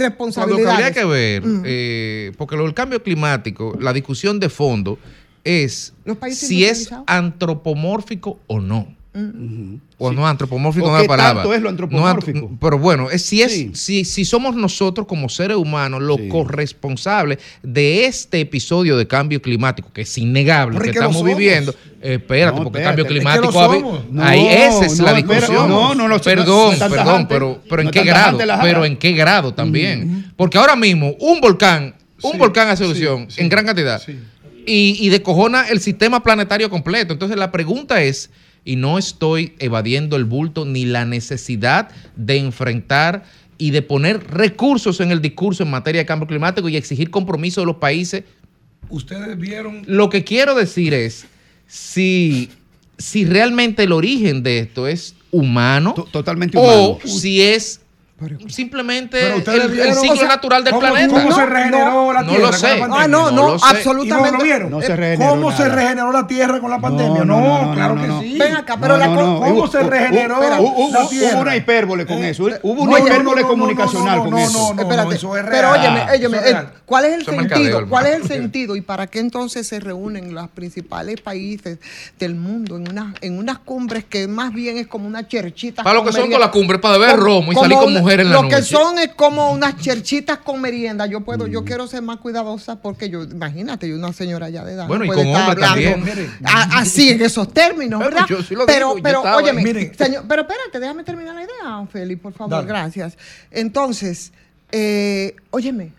lo 0.51 0.57
que 0.57 0.69
habría 0.69 0.93
que 0.93 1.05
ver, 1.07 1.47
Mm. 1.47 1.63
eh, 1.65 2.33
porque 2.37 2.57
lo 2.57 2.65
del 2.65 2.75
cambio 2.75 3.03
climático, 3.03 3.75
la 3.81 3.95
discusión 3.95 4.39
de 4.39 4.51
fondo 4.51 4.99
es 5.45 5.95
Los 6.05 6.19
si 6.37 6.67
es 6.67 6.91
antropomórfico 7.07 8.39
o 8.49 8.61
no. 8.61 8.95
Mm. 9.19 9.81
O 9.99 10.13
no, 10.13 10.27
antropomórfico 10.27 10.87
¿O 10.87 10.91
no 10.91 10.97
es 10.97 11.03
qué 11.03 11.09
la 11.09 11.17
palabra. 11.17 11.43
tanto 11.43 11.55
es 11.55 11.61
lo 11.63 11.69
antropomórfico? 11.69 12.49
ant- 12.51 12.59
pero 12.61 12.79
bueno, 12.79 13.11
es 13.11 13.23
si, 13.23 13.43
es, 13.43 13.53
Sí. 13.53 13.71
si, 13.75 14.05
si 14.05 14.25
somos 14.25 14.55
nosotros 14.55 15.07
como 15.07 15.29
seres 15.29 15.57
humanos 15.57 16.01
los 16.03 16.19
corresponsables 16.31 17.39
de 17.63 18.05
este 18.07 18.41
episodio 18.41 18.97
de 18.97 19.07
cambio 19.07 19.41
climático, 19.43 19.93
que 19.93 20.03
es 20.03 20.19
innegable 20.19 20.79
que 20.79 20.87
es 20.87 20.93
que 20.93 20.99
estamos 20.99 21.25
viviendo. 21.25 21.73
Eh, 22.01 22.15
espérate, 22.15 22.57
No, 22.59 22.65
porque 22.65 22.79
espérate. 22.79 22.85
cambio 22.85 23.05
Es 23.05 23.09
que 23.09 23.15
climático. 23.15 23.53
somos. 23.53 24.05
No, 24.13 24.23
ahí 24.23 24.47
esa 24.47 24.87
es 24.87 24.99
la 25.01 25.15
discusión. 25.15 25.69
no, 25.69 25.95
no, 25.95 26.09
no, 26.09 26.19
perdón, 26.21 26.75
es 26.75 26.79
perdón, 26.79 27.27
pero, 27.29 27.61
pero 27.69 27.83
¿en 27.83 27.91
qué 27.91 28.01
es 28.01 28.07
grado? 28.07 28.39
Pero. 28.63 28.85
¿en 28.85 28.97
qué 28.97 29.13
grado 29.13 29.53
también? 29.55 30.33
Porque 30.37 30.59
ahora 30.59 30.77
mismo 30.77 31.15
un 31.19 31.41
volcán, 31.41 31.95
un 32.23 32.33
Sí, 32.33 32.39
volcán 32.39 32.69
hace 32.69 32.85
sí, 32.85 32.91
erupción 32.91 33.27
sí, 33.31 33.41
en 33.41 33.49
gran 33.49 33.65
cantidad 33.67 34.01
sí. 34.01 34.17
y, 34.67 34.97
y 35.01 35.09
decojona 35.09 35.69
el 35.69 35.81
sistema 35.81 36.23
planetario 36.23 36.71
completo. 36.71 37.13
Entonces 37.13 37.37
la 37.37 37.51
pregunta 37.51 38.03
es, 38.03 38.31
y 38.69 38.77
no 38.77 38.99
estoy 38.99 39.55
evadiendo 39.61 40.15
el 40.17 40.27
bulto 40.27 40.67
ni 40.67 40.85
la 40.85 41.07
necesidad 41.07 41.89
de 42.17 42.37
enfrentar 42.37 43.25
y 43.57 43.71
de 43.71 43.81
poner 43.81 44.23
recursos 44.31 45.01
en 45.01 45.11
el 45.11 45.23
discurso 45.23 45.63
en 45.63 45.71
materia 45.71 46.03
de 46.03 46.07
cambio 46.07 46.29
climático 46.29 46.69
y 46.69 46.77
exigir 46.77 47.11
compromiso 47.11 47.63
de 47.63 47.67
los 47.67 47.77
países. 47.77 48.25
Ustedes 48.91 49.39
vieron 49.39 49.85
Lo 49.87 50.11
que 50.11 50.23
quiero 50.23 50.55
decir 50.55 50.93
es, 50.93 51.25
si, 51.67 52.51
si 52.99 53.25
realmente 53.25 53.85
el 53.85 53.93
origen 53.93 54.43
de 54.43 54.59
esto 54.59 54.87
es 54.87 55.15
humano 55.31 55.95
To- 55.95 56.05
totalmente 56.05 56.59
o 56.59 56.61
humano. 56.61 56.99
si 57.07 57.41
es 57.41 57.81
simplemente 58.49 59.19
Pero 59.21 59.35
el, 59.35 59.39
ustedes 59.39 59.65
el 59.65 59.71
vieron, 59.71 59.95
ciclo 59.95 60.13
o 60.13 60.17
sea, 60.17 60.29
natural 60.29 60.65
del 60.65 60.73
¿cómo- 60.75 60.87
planeta. 60.87 61.15
cómo 61.15 61.33
se 61.33 61.41
No, 61.41 61.47
regeneró 61.47 62.13
la 62.13 62.23
no 62.23 62.29
Tierra 62.31 62.45
lo 62.45 62.51
con 62.51 62.59
sé. 62.59 62.67
la 62.67 62.79
pandemia? 62.81 63.05
Ah, 63.05 63.09
no, 63.09 63.31
No 63.31 63.31
no, 63.31 63.49
lo 63.53 63.59
sé. 63.59 63.65
¿Y 63.67 63.71
no 63.73 63.77
absolutamente. 63.79 64.39
lo 64.39 64.45
vieron? 64.45 64.71
No 64.71 64.81
se 64.81 64.97
regeneró 64.97 65.31
¿Cómo 65.31 65.53
se 65.57 65.69
regeneró 65.69 66.13
la 66.13 66.27
Tierra 66.27 66.61
con 66.61 66.71
la 66.71 66.81
pandemia? 66.81 67.25
no, 67.25 67.41
No, 67.41 67.63
no, 67.67 67.75
claro 67.75 67.95
no, 67.95 68.01
que 68.03 68.09
no. 68.09 68.21
sí. 68.23 68.39
Ven 68.39 68.57
acá, 68.57 68.77
pero 68.81 68.95
No, 68.95 68.99
la 68.99 69.07
no, 69.07 69.15
no. 69.15 69.39
¿Cómo 69.41 69.55
Hubo- 69.55 69.69
se 69.69 69.79
hubo- 69.79 69.91
regeneró 69.91 70.35
espera, 70.35 70.61
hubo- 70.61 70.91
la 70.93 71.01
hubo- 71.01 71.09
Tierra? 71.09 71.35
Hubo 71.35 71.43
una 71.43 71.57
hipérbole 71.57 72.07
con 72.07 72.17
Eh, 72.19 72.31
eso. 72.31 72.45
Hubo 72.45 72.75
no, 72.75 72.83
una 72.83 72.99
no, 72.99 73.07
hipérbole 73.07 73.41
no, 73.43 73.47
no, 73.47 73.49
comunicacional 73.49 74.17
no, 74.17 74.23
con 74.25 74.31
no, 74.33 74.39
eso. 74.39 74.59
no, 74.59 74.75
no, 74.75 74.83
Espérate, 74.83 75.15
eso 75.15 75.37
es 75.37 75.45
pero 75.45 75.73
real. 75.73 75.79
óyeme, 75.81 76.11
óyeme, 76.13 76.37
eh, 76.39 76.41
real. 76.41 76.73
¿cuál 76.87 77.05
es 77.05 77.13
el 77.15 77.25
sentido? 77.25 77.89
¿Cuál 77.89 78.07
es 78.07 78.15
el 78.17 78.25
sentido 78.29 78.77
y 78.77 78.81
para 78.81 79.07
qué 79.07 79.21
entonces 79.21 79.67
se 79.67 79.81
reúnen 79.81 80.35
los 80.35 80.49
principales 80.49 81.21
países 81.21 81.79
del 82.19 82.35
mundo 82.35 82.77
en 82.77 82.89
unas 82.91 83.15
en 83.21 83.39
unas 83.39 83.59
cumbres 83.59 84.05
que 84.05 84.27
más 84.29 84.53
bien 84.53 84.77
es 84.79 84.87
como 84.87 85.07
una 85.07 85.27
cherchita 85.29 85.83
Para 85.83 85.95
lo 85.95 86.05
que 86.05 86.13
son 86.13 86.27
todas 86.27 86.41
las 86.41 86.51
cumbres, 86.51 86.81
para 86.81 86.99
beber 86.99 87.17
romo 87.17 87.53
y 87.53 87.55
salir 87.55 87.77
con 87.79 87.89
una- 87.89 88.01
en 88.11 88.29
la 88.29 88.33
Lo 88.35 88.43
noche. 88.43 88.57
que 88.57 88.63
son 88.63 88.99
es 88.99 89.09
como 89.15 89.51
unas 89.53 89.77
cherchitas 89.77 90.39
con 90.39 90.61
merienda. 90.61 91.07
Yo 91.07 91.21
puedo, 91.23 91.47
Mm. 91.47 91.51
yo 91.51 91.65
quiero 91.65 91.87
ser 91.87 92.03
más 92.03 92.19
cuidadosa 92.19 92.77
porque 92.83 93.09
yo, 93.11 93.23
imagínate, 93.25 93.89
yo 93.89 93.95
una 93.97 94.13
señora 94.13 94.49
ya 94.51 94.65
de 94.65 94.73
edad. 94.75 94.87
Bueno, 94.89 95.05
y 95.05 95.09
no 95.09 95.15
con 95.15 95.27
estar 95.27 95.51
hablando 95.51 95.91
también. 96.07 96.31
a- 96.45 96.79
Así 96.79 97.11
en 97.11 97.21
esos 97.23 97.53
términos, 97.53 98.01
¿verdad? 98.01 98.27
yo 98.29 98.43
sí 98.43 98.55
lo 98.55 98.67
pero, 98.67 98.95
digo, 98.95 99.03
pero, 99.03 99.23
señor, 99.97 100.25
pero 100.29 100.43
espérate, 100.43 100.81
déjame 100.81 101.05
terminar 101.05 101.35
la 101.35 101.43
idea, 101.43 101.87
Félix, 101.91 102.21
por 102.21 102.33
favor, 102.33 102.51
Dale. 102.51 102.67
gracias. 102.67 103.17
Entonces, 103.51 104.33
eh, 104.73 105.35
óyeme, 105.51 105.93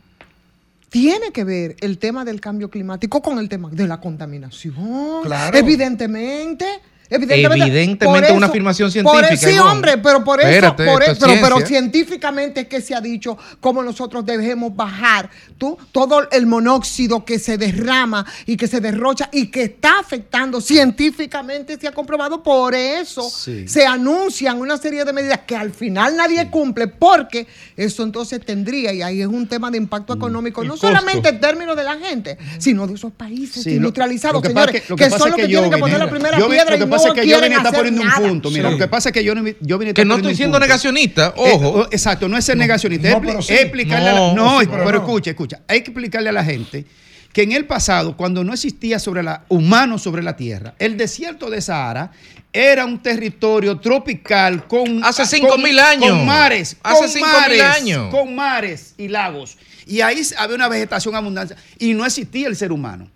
tiene 0.89 1.31
que 1.31 1.43
ver 1.43 1.75
el 1.81 1.97
tema 1.99 2.25
del 2.25 2.41
cambio 2.41 2.69
climático 2.69 3.21
con 3.21 3.37
el 3.37 3.47
tema 3.47 3.69
de 3.71 3.87
la 3.87 3.99
contaminación. 3.99 5.21
Claro. 5.23 5.57
Evidentemente. 5.57 6.65
Evidentemente 7.09 8.05
por 8.05 8.37
una 8.37 8.47
afirmación 8.47 8.91
por 9.03 9.15
científica, 9.17 9.49
eso- 9.49 9.49
sí, 9.49 9.59
hombre, 9.59 9.97
pero 9.97 10.23
por 10.23 10.39
eso, 10.39 10.47
Espérate, 10.49 10.85
por 10.85 11.01
esto 11.03 11.25
eso- 11.25 11.33
es 11.35 11.41
pero, 11.41 11.59
científicamente 11.65 12.61
es 12.61 12.67
que 12.67 12.81
se 12.81 12.93
ha 12.95 13.01
dicho 13.01 13.37
cómo 13.59 13.81
nosotros 13.83 14.25
debemos 14.25 14.75
bajar 14.75 15.29
tú, 15.57 15.77
todo 15.91 16.29
el 16.31 16.45
monóxido 16.45 17.25
que 17.25 17.39
se 17.39 17.57
derrama 17.57 18.25
y 18.45 18.57
que 18.57 18.67
se 18.67 18.79
derrocha 18.79 19.29
y 19.31 19.47
que 19.47 19.63
está 19.63 19.99
afectando 19.99 20.61
científicamente 20.61 21.77
se 21.79 21.87
ha 21.87 21.91
comprobado. 21.91 22.43
Por 22.43 22.75
eso 22.75 23.29
Sí. 23.29 23.67
se 23.67 23.85
anuncian 23.85 24.59
una 24.59 24.77
serie 24.77 25.03
de 25.05 25.13
medidas 25.13 25.39
que 25.47 25.55
al 25.55 25.71
final 25.71 26.15
nadie 26.15 26.49
cumple 26.49 26.87
porque 26.87 27.47
eso 27.75 28.03
entonces 28.03 28.39
tendría, 28.45 28.93
y 28.93 29.01
ahí 29.01 29.21
es 29.21 29.27
un 29.27 29.47
tema 29.47 29.71
de 29.71 29.77
impacto 29.77 30.13
económico, 30.13 30.61
Mm. 30.61 30.63
El 30.63 30.67
no 30.67 30.73
costo. 30.75 30.87
solamente 30.87 31.29
en 31.29 31.39
términos 31.39 31.75
de 31.75 31.83
la 31.83 31.97
gente, 31.97 32.37
sino 32.59 32.85
de 32.87 32.93
esos 32.93 33.11
países 33.13 33.63
Sí, 33.63 33.71
industrializados, 33.75 34.41
señores, 34.45 34.75
es 34.75 34.81
que- 34.83 34.95
que, 34.95 35.09
son 35.09 35.29
los 35.29 35.35
que 35.35 35.47
tienen 35.47 35.69
que 35.71 35.77
poner 35.77 35.99
la 35.99 36.09
primera 36.09 36.37
piedra 36.37 36.75
y 36.75 36.79
no 36.79 36.89
pasa 36.99 37.07
es 37.09 37.13
que 37.15 37.27
yo 37.27 37.39
quieren 37.39 37.49
vine 37.51 37.55
está 37.63 37.71
poniendo 37.77 38.01
un 38.01 38.11
punto. 38.29 38.51
Mira, 38.51 38.69
Sí. 38.69 38.71
lo 38.73 38.77
que 38.77 38.87
pasa 38.87 39.09
es 39.09 39.13
que 39.13 39.23
yo 39.23 39.35
no, 39.35 39.43
yo 39.61 39.77
vine 39.77 39.93
Que 39.93 40.01
está 40.01 40.05
no 40.09 40.15
estoy 40.17 40.35
siendo 40.35 40.59
negacionista, 40.59 41.33
Eh, 41.37 41.51
ojo. 41.53 41.87
exacto, 41.91 42.27
no 42.29 42.37
es 42.37 42.45
ser 42.45 42.57
negacionista. 42.57 43.09
no, 43.09 43.21
pero 43.21 43.41
sí. 43.41 43.53
a 43.53 43.99
la- 43.99 44.33
No, 44.33 44.59
pero, 44.59 44.71
pero 44.85 44.91
no. 44.91 44.97
escucha, 45.05 45.29
escucha. 45.31 45.59
Hay 45.67 45.81
que 45.81 45.91
explicarle 45.91 46.29
a 46.29 46.33
la 46.33 46.43
gente 46.43 46.85
que 47.33 47.43
en 47.43 47.51
el 47.51 47.65
pasado, 47.65 48.17
cuando 48.17 48.43
no 48.43 48.53
existía 48.53 48.99
sobre 48.99 49.21
la, 49.23 49.43
humanos 49.49 50.01
sobre 50.01 50.23
la 50.23 50.35
tierra, 50.35 50.73
el 50.79 50.97
desierto 50.97 51.49
de 51.49 51.61
Sahara 51.61 52.11
era 52.51 52.85
un 52.85 52.97
territorio 53.03 53.77
tropical 53.79 54.67
con 54.67 55.03
Hace 55.03 55.39
con- 55.39 55.51
5.000 55.59 55.79
años. 55.79 56.09
con 56.09 56.25
mares, 56.25 56.77
Hace 56.81 56.99
con 57.01 57.09
5.000 57.09 57.39
mares, 57.41 57.61
años. 57.61 58.09
con 58.11 58.33
mares 58.35 58.93
y 58.97 59.07
lagos. 59.07 59.57
Y 59.85 60.01
ahí 60.01 60.21
había 60.37 60.55
una 60.55 60.67
vegetación 60.67 61.15
abundante 61.15 61.55
y 61.77 61.93
no 61.93 62.05
existía 62.05 62.47
el 62.47 62.55
ser 62.55 62.71
humano. 62.71 63.07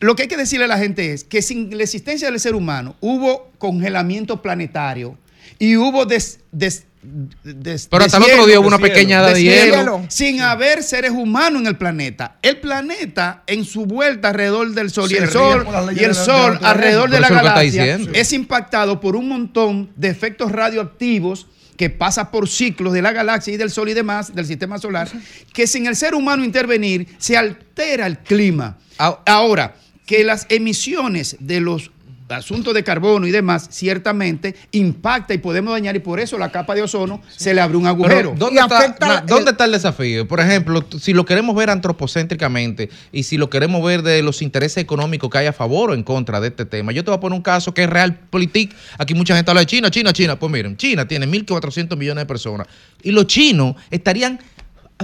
Lo 0.00 0.16
que 0.16 0.22
hay 0.22 0.28
que 0.28 0.36
decirle 0.36 0.64
a 0.64 0.68
la 0.68 0.78
gente 0.78 1.12
es 1.12 1.24
que 1.24 1.42
sin 1.42 1.76
la 1.76 1.82
existencia 1.84 2.30
del 2.30 2.40
ser 2.40 2.54
humano 2.54 2.96
hubo 3.00 3.52
congelamiento 3.58 4.40
planetario 4.42 5.18
y 5.58 5.76
hubo 5.76 6.06
des, 6.06 6.40
des- 6.52 6.84
des- 7.44 7.86
Pero 7.90 8.04
hasta 8.04 8.16
el 8.16 8.22
otro 8.24 8.46
día 8.46 8.60
hubo 8.60 8.68
una 8.68 8.78
pequeña 8.78 9.18
edad 9.20 9.34
de 9.34 9.42
hielo. 9.42 10.02
sin 10.08 10.40
haber 10.40 10.82
seres 10.82 11.10
humanos 11.10 11.60
en 11.62 11.66
el 11.68 11.76
planeta. 11.76 12.36
El 12.42 12.58
planeta 12.60 13.42
en 13.46 13.64
su 13.66 13.84
vuelta 13.84 14.28
alrededor 14.28 14.70
del 14.72 14.90
Sol 14.90 15.10
y 15.12 15.16
el 15.16 15.28
Sol 15.30 15.66
y 15.66 15.68
el 15.68 15.68
de 15.68 15.72
la- 15.72 15.92
de 15.92 16.08
la 16.08 16.14
Sol 16.14 16.26
naturaleza. 16.54 16.70
alrededor 16.70 17.10
de 17.10 17.20
la 17.20 17.28
galaxia 17.28 17.98
es 18.14 18.32
impactado 18.32 19.00
por 19.00 19.16
un 19.16 19.28
montón 19.28 19.90
de 19.96 20.08
efectos 20.08 20.50
radioactivos 20.52 21.46
que 21.76 21.88
pasa 21.90 22.30
por 22.30 22.48
ciclos 22.48 22.92
de 22.92 23.00
la 23.02 23.12
galaxia 23.12 23.54
y 23.54 23.56
del 23.56 23.70
Sol 23.70 23.88
y 23.88 23.94
demás, 23.94 24.34
del 24.34 24.44
sistema 24.46 24.78
solar, 24.78 25.08
que 25.52 25.66
sin 25.66 25.86
el 25.86 25.96
ser 25.96 26.14
humano 26.14 26.44
intervenir 26.44 27.06
se 27.18 27.36
altera 27.38 28.06
el 28.06 28.18
clima. 28.18 28.76
Ahora, 28.98 29.76
que 30.10 30.24
las 30.24 30.44
emisiones 30.48 31.36
de 31.38 31.60
los 31.60 31.92
asuntos 32.28 32.74
de 32.74 32.82
carbono 32.82 33.28
y 33.28 33.30
demás 33.30 33.68
ciertamente 33.70 34.56
impacta 34.72 35.34
y 35.34 35.38
podemos 35.38 35.72
dañar 35.72 35.94
y 35.94 36.00
por 36.00 36.18
eso 36.18 36.36
la 36.36 36.50
capa 36.50 36.74
de 36.74 36.82
ozono 36.82 37.20
se 37.36 37.54
le 37.54 37.60
abre 37.60 37.76
un 37.76 37.86
agujero. 37.86 38.32
Pero, 38.34 38.34
¿dónde, 38.36 38.60
está, 38.60 38.96
na- 39.06 39.20
¿dónde 39.20 39.50
está 39.52 39.64
el 39.66 39.72
desafío? 39.72 40.26
Por 40.26 40.40
ejemplo, 40.40 40.84
si 41.00 41.12
lo 41.12 41.24
queremos 41.24 41.54
ver 41.54 41.70
antropocéntricamente 41.70 42.90
y 43.12 43.22
si 43.22 43.36
lo 43.36 43.50
queremos 43.50 43.84
ver 43.84 44.02
de 44.02 44.20
los 44.22 44.42
intereses 44.42 44.78
económicos 44.78 45.30
que 45.30 45.38
hay 45.38 45.46
a 45.46 45.52
favor 45.52 45.90
o 45.90 45.94
en 45.94 46.02
contra 46.02 46.40
de 46.40 46.48
este 46.48 46.64
tema, 46.64 46.90
yo 46.90 47.04
te 47.04 47.10
voy 47.12 47.18
a 47.18 47.20
poner 47.20 47.36
un 47.36 47.42
caso 47.42 47.72
que 47.72 47.84
es 47.84 47.90
Realpolitik. 47.90 48.74
Aquí 48.98 49.14
mucha 49.14 49.36
gente 49.36 49.48
habla 49.50 49.60
de 49.60 49.66
China, 49.66 49.90
China, 49.92 50.12
China. 50.12 50.36
Pues 50.38 50.50
miren, 50.52 50.76
China 50.76 51.06
tiene 51.06 51.26
1.400 51.28 51.96
millones 51.96 52.22
de 52.22 52.26
personas 52.26 52.66
y 53.02 53.12
los 53.12 53.26
chinos 53.28 53.76
estarían 53.92 54.40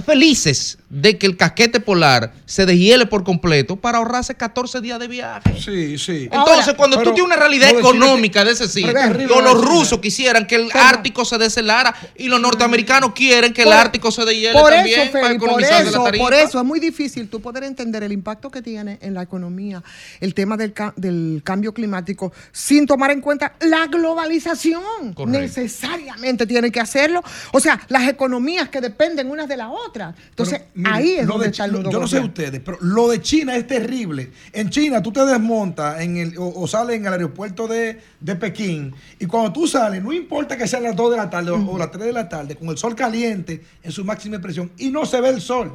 felices 0.05 0.77
de 0.89 1.17
que 1.17 1.25
el 1.25 1.35
casquete 1.35 1.79
polar 1.81 2.31
se 2.45 2.65
deshiele 2.65 3.05
por 3.07 3.23
completo 3.25 3.75
para 3.75 3.97
ahorrarse 3.97 4.35
14 4.35 4.79
días 4.79 4.97
de 4.99 5.07
viaje. 5.09 5.61
Sí, 5.61 5.97
sí. 5.97 6.29
Entonces, 6.31 6.75
cuando 6.75 6.95
tú 6.97 7.03
tienes 7.13 7.23
una 7.25 7.35
realidad 7.35 7.71
económica 7.71 8.39
que- 8.41 8.45
de 8.47 8.51
ese 8.53 8.67
sitio, 8.69 9.41
los 9.41 9.61
rusos 9.65 9.99
quisieran 9.99 10.47
que 10.47 10.55
el 10.55 10.69
Ártico 10.73 11.25
se 11.25 11.37
deshelara 11.37 11.93
y 12.15 12.29
los 12.29 12.39
norteamericanos 12.39 13.11
quieren 13.13 13.51
que 13.53 13.63
el 13.63 13.67
Por- 13.67 13.75
Ártico 13.77 14.11
se 14.11 14.23
deshiele 14.23 14.53
Por 14.59 14.71
también 14.71 15.01
eso, 15.01 15.11
para 15.11 15.27
Feli, 15.27 15.39
por 15.39 15.47
economizar 15.49 15.85
eso, 15.85 16.03
tarifa. 16.03 16.23
por 16.23 16.33
eso 16.33 16.57
es 16.59 16.65
muy 16.65 16.79
difícil 16.79 17.27
tú 17.29 17.41
poder 17.41 17.65
entender 17.65 18.03
el 18.03 18.13
impacto 18.13 18.49
que 18.49 18.61
tiene 18.61 18.97
en 19.01 19.13
la 19.13 19.23
economía 19.23 19.83
el 20.21 20.33
tema 20.33 20.55
del, 20.55 20.73
del 20.95 21.41
cambio 21.43 21.73
climático 21.73 22.31
sin 22.53 22.85
tomar 22.87 23.11
en 23.11 23.19
cuenta 23.19 23.53
la 23.59 23.87
globalización. 23.87 25.13
Correcto. 25.13 25.25
Necesariamente 25.27 26.45
tiene 26.45 26.71
que 26.71 26.79
hacerlo. 26.79 27.21
O 27.51 27.59
sea, 27.59 27.79
las 27.89 28.07
economías 28.07 28.69
que 28.69 28.81
dependen 28.81 29.29
unas 29.29 29.47
de 29.47 29.57
las 29.57 29.69
otras. 29.87 30.15
Entonces, 30.29 30.61
Mire, 30.77 30.89
ahí 30.91 31.09
es 31.17 31.27
donde 31.27 31.45
de 31.45 31.51
está 31.51 31.65
el 31.65 31.71
Chi- 31.71 31.77
nudo 31.79 31.91
Yo 31.91 31.99
no 31.99 32.07
sé 32.07 32.19
ustedes, 32.19 32.61
pero 32.63 32.77
lo 32.81 33.07
de 33.09 33.19
China 33.21 33.55
es 33.55 33.65
terrible. 33.65 34.31
En 34.53 34.69
China 34.69 35.01
tú 35.01 35.11
te 35.11 35.25
desmontas 35.25 35.99
en 36.01 36.17
el, 36.17 36.37
o, 36.37 36.53
o 36.61 36.67
sales 36.67 36.97
en 36.97 37.05
el 37.07 37.13
aeropuerto 37.13 37.67
de, 37.67 37.99
de 38.19 38.35
Pekín 38.35 38.93
y 39.19 39.25
cuando 39.25 39.51
tú 39.51 39.67
sales, 39.67 40.03
no 40.03 40.13
importa 40.13 40.55
que 40.55 40.67
sean 40.67 40.83
las 40.83 40.95
2 40.95 41.11
de 41.11 41.17
la 41.17 41.29
tarde 41.29 41.51
o, 41.51 41.55
o 41.71 41.77
las 41.77 41.91
3 41.91 42.05
de 42.05 42.13
la 42.13 42.29
tarde, 42.29 42.55
con 42.55 42.69
el 42.69 42.77
sol 42.77 42.95
caliente 42.95 43.63
en 43.81 43.91
su 43.91 44.05
máxima 44.05 44.35
expresión 44.35 44.71
y 44.77 44.89
no 44.91 45.05
se 45.05 45.19
ve 45.19 45.29
el 45.29 45.41
sol. 45.41 45.73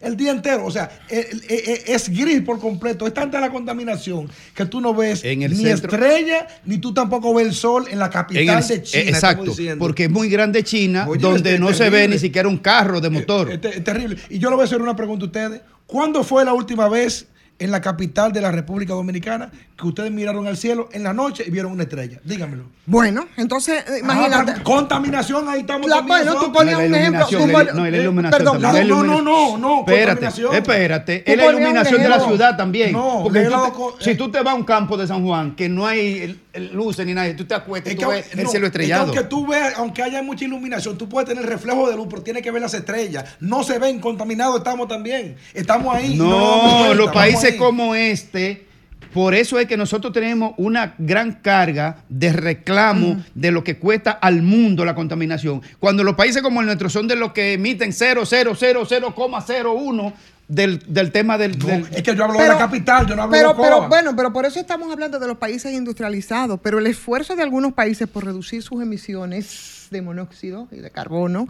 El 0.00 0.16
día 0.16 0.32
entero, 0.32 0.66
o 0.66 0.70
sea, 0.70 0.90
el- 1.08 1.26
el- 1.48 1.68
el- 1.68 1.80
es 1.86 2.08
gris 2.08 2.42
por 2.42 2.58
completo. 2.60 3.06
Es 3.06 3.14
tanta 3.14 3.40
la 3.40 3.50
contaminación 3.50 4.28
que 4.54 4.66
tú 4.66 4.80
no 4.80 4.92
ves 4.94 5.24
En 5.24 5.42
el 5.42 5.52
ni 5.56 5.64
centro- 5.64 5.90
estrella, 5.90 6.46
ni 6.66 6.78
tú 6.78 6.92
tampoco 6.92 7.32
ves 7.34 7.46
el 7.46 7.54
sol 7.54 7.86
en 7.90 7.98
la 7.98 8.10
capital 8.10 8.42
En 8.42 8.48
el- 8.62 8.68
de 8.68 8.82
China. 8.82 9.02
eh, 9.02 9.08
exacto, 9.08 9.52
porque 9.78 10.04
es 10.04 10.10
muy 10.10 10.28
grande 10.28 10.62
China, 10.62 11.06
Oye, 11.08 11.20
donde 11.20 11.54
es 11.54 11.60
no 11.60 11.72
se 11.72 11.88
ve 11.90 12.06
ni 12.08 12.18
siquiera 12.18 12.48
un 12.48 12.58
carro 12.58 13.00
de 13.00 13.10
motor. 13.10 13.50
Es, 13.50 13.60
es 13.76 13.84
terrible. 13.84 14.16
Y 14.30 14.38
yo 14.38 14.50
le 14.50 14.56
voy 14.56 14.62
a 14.62 14.66
hacer 14.66 14.80
una 14.82 14.94
pregunta 14.96 15.24
a 15.24 15.26
ustedes. 15.26 15.60
¿Cuándo 15.86 16.24
fue 16.24 16.44
la 16.44 16.52
última 16.52 16.88
vez 16.88 17.26
en 17.58 17.70
la 17.70 17.80
capital 17.80 18.32
de 18.32 18.40
la 18.40 18.50
República 18.50 18.94
Dominicana 18.94 19.50
que 19.76 19.86
ustedes 19.86 20.10
miraron 20.10 20.46
al 20.46 20.56
cielo 20.56 20.88
en 20.92 21.02
la 21.04 21.12
noche 21.12 21.44
y 21.46 21.50
vieron 21.50 21.72
una 21.72 21.84
estrella? 21.84 22.20
Dígamelo. 22.24 22.64
Bueno, 22.86 23.26
entonces, 23.36 23.80
eh, 23.88 23.92
Ah, 23.94 23.98
imagínate. 24.00 24.62
contaminación, 24.62 25.48
ahí 25.48 25.60
estamos 25.60 25.88
La- 25.88 26.00
bueno, 26.02 26.34
tú 26.34 26.52
ponías 26.52 26.78
un 26.78 26.94
ejemplo. 26.94 27.26
tú 27.28 27.38
la- 27.46 27.64
no, 27.72 27.84
la 27.90 27.96
eh, 27.96 28.00
iluminación 28.02 28.38
Perdón. 28.38 28.60
No, 28.62 28.72
la 28.72 28.84
no, 28.84 29.02
no, 29.02 29.22
no, 29.22 29.56
no, 29.58 29.78
Espérate, 29.80 30.06
contaminación. 30.26 30.54
espérate. 30.54 31.32
Es 31.32 31.36
la 31.36 31.46
iluminación 31.46 32.02
de 32.02 32.08
la 32.08 32.20
ciudad 32.20 32.56
también. 32.56 32.92
No, 32.92 33.20
Porque 33.22 33.44
tú 33.44 33.94
te- 33.98 34.04
si 34.04 34.14
tú 34.16 34.30
te 34.30 34.42
vas 34.42 34.52
a 34.52 34.56
un 34.56 34.64
campo 34.64 34.96
de 34.96 35.06
San 35.06 35.24
Juan 35.24 35.54
que 35.56 35.68
no 35.68 35.86
hay 35.86 36.40
luces 36.72 37.04
ni 37.06 37.14
nada, 37.14 37.28
y 37.28 37.34
tú 37.34 37.44
te 37.46 37.54
acuestas 37.54 37.92
y 37.92 37.96
tú 37.96 38.02
que, 38.02 38.06
ves 38.06 38.26
el 38.32 38.46
cielo 38.48 38.48
es 38.48 38.52
que 38.52 38.66
estrellado. 38.66 39.04
aunque 39.04 39.22
tú 39.24 39.46
veas, 39.46 39.74
aunque 39.78 40.02
haya 40.02 40.22
mucha 40.22 40.44
iluminación, 40.44 40.96
tú 40.98 41.08
puedes 41.08 41.28
tener 41.28 41.44
reflejo 41.46 41.88
de 41.90 41.96
luz, 41.96 42.06
pero 42.10 42.22
tienes 42.22 42.42
que 42.42 42.50
ver 42.50 42.62
las 42.62 42.74
estrellas. 42.74 43.24
No 43.40 43.64
se 43.64 43.78
ven 43.78 43.98
contaminados, 44.00 44.58
estamos 44.58 44.86
también. 44.88 45.36
Estamos 45.54 45.94
ahí. 45.94 46.16
No, 46.16 46.92
los 46.94 47.06
vamos 47.06 47.43
países 47.44 47.60
como 47.60 47.94
este, 47.94 48.66
por 49.12 49.34
eso 49.34 49.58
es 49.60 49.66
que 49.68 49.76
nosotros 49.76 50.12
tenemos 50.12 50.54
una 50.56 50.94
gran 50.98 51.32
carga 51.34 51.98
de 52.08 52.32
reclamo 52.32 53.22
de 53.34 53.52
lo 53.52 53.62
que 53.62 53.76
cuesta 53.78 54.10
al 54.10 54.42
mundo 54.42 54.84
la 54.84 54.94
contaminación. 54.96 55.62
Cuando 55.78 56.02
los 56.02 56.16
países 56.16 56.42
como 56.42 56.60
el 56.60 56.66
nuestro 56.66 56.90
son 56.90 57.06
de 57.06 57.14
los 57.16 57.32
que 57.32 57.52
emiten 57.52 57.92
0,000,01 57.92 60.12
del, 60.48 60.78
del 60.86 61.10
tema 61.10 61.38
del... 61.38 61.58
del- 61.58 61.86
Es 61.92 62.02
que 62.02 62.14
yo 62.14 62.24
hablo 62.24 62.38
de 62.38 62.48
la 62.48 62.58
capital, 62.58 63.06
yo 63.06 63.16
no 63.16 63.22
hablo 63.22 63.32
pero, 63.32 63.54
de 63.54 63.62
pero 63.62 63.88
bueno, 63.88 64.14
pero 64.14 64.32
por 64.32 64.44
eso 64.44 64.60
estamos 64.60 64.92
hablando 64.92 65.18
de 65.18 65.26
los 65.26 65.38
países 65.38 65.72
industrializados. 65.72 66.60
Pero 66.62 66.78
el 66.78 66.86
esfuerzo 66.86 67.34
de 67.36 67.42
algunos 67.42 67.72
países 67.72 68.08
por 68.08 68.24
reducir 68.24 68.62
sus 68.62 68.82
emisiones 68.82 69.86
de 69.90 70.02
monóxido 70.02 70.68
y 70.70 70.76
de 70.80 70.90
carbono, 70.90 71.48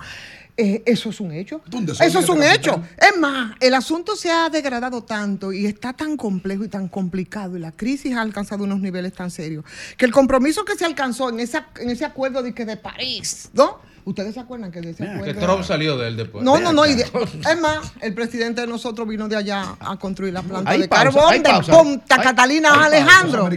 eh, 0.56 0.82
eso 0.86 1.10
es 1.10 1.20
un 1.20 1.32
hecho. 1.32 1.60
Eso 2.00 2.18
es 2.20 2.28
un 2.28 2.42
hecho. 2.42 2.80
Es 2.96 3.18
más, 3.18 3.54
el 3.60 3.74
asunto 3.74 4.14
se 4.16 4.30
ha 4.30 4.48
degradado 4.50 5.02
tanto 5.02 5.52
y 5.52 5.66
está 5.66 5.92
tan 5.92 6.16
complejo 6.16 6.64
y 6.64 6.68
tan 6.68 6.88
complicado 6.88 7.56
y 7.56 7.60
la 7.60 7.72
crisis 7.72 8.14
ha 8.16 8.20
alcanzado 8.20 8.64
unos 8.64 8.80
niveles 8.80 9.12
tan 9.14 9.30
serios 9.30 9.64
que 9.96 10.04
el 10.04 10.12
compromiso 10.12 10.64
que 10.64 10.76
se 10.76 10.84
alcanzó 10.84 11.28
en, 11.30 11.40
esa, 11.40 11.66
en 11.80 11.90
ese 11.90 12.04
acuerdo 12.04 12.42
de, 12.42 12.54
que 12.54 12.64
de 12.64 12.76
París, 12.76 13.50
¿no? 13.52 13.80
¿Ustedes 14.06 14.34
se 14.34 14.40
acuerdan 14.40 14.70
que 14.70 14.82
de 14.82 14.90
ese 14.90 15.02
acuerdo? 15.02 15.24
Que 15.24 15.34
Trump 15.34 15.64
salió 15.64 15.96
de 15.96 16.08
él 16.08 16.16
después. 16.18 16.44
No, 16.44 16.60
no, 16.60 16.72
no. 16.74 16.84
y 16.86 16.94
de- 16.94 17.02
es 17.50 17.60
más, 17.60 17.92
el 18.02 18.12
presidente 18.14 18.60
de 18.60 18.66
nosotros 18.66 19.08
vino 19.08 19.26
de 19.28 19.36
allá 19.36 19.76
a 19.80 19.96
construir 19.96 20.34
la 20.34 20.42
planta 20.42 20.70
Hay 20.70 20.82
de 20.82 20.88
pausa, 20.88 21.04
carbón 21.10 21.42
de. 21.42 21.72
Punta 21.72 22.16
Hay- 22.16 22.22
Catalina 22.22 22.68
hay. 22.84 22.98
Alejandro. 22.98 23.48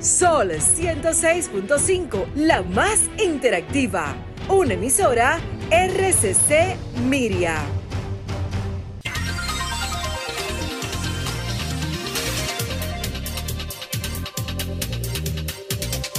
Sol 0.00 0.50
106.5, 0.52 2.32
la 2.34 2.62
más 2.62 3.00
interactiva. 3.22 4.16
Una 4.48 4.72
emisora 4.72 5.38
RCC 5.70 6.74
Miria. 7.04 7.58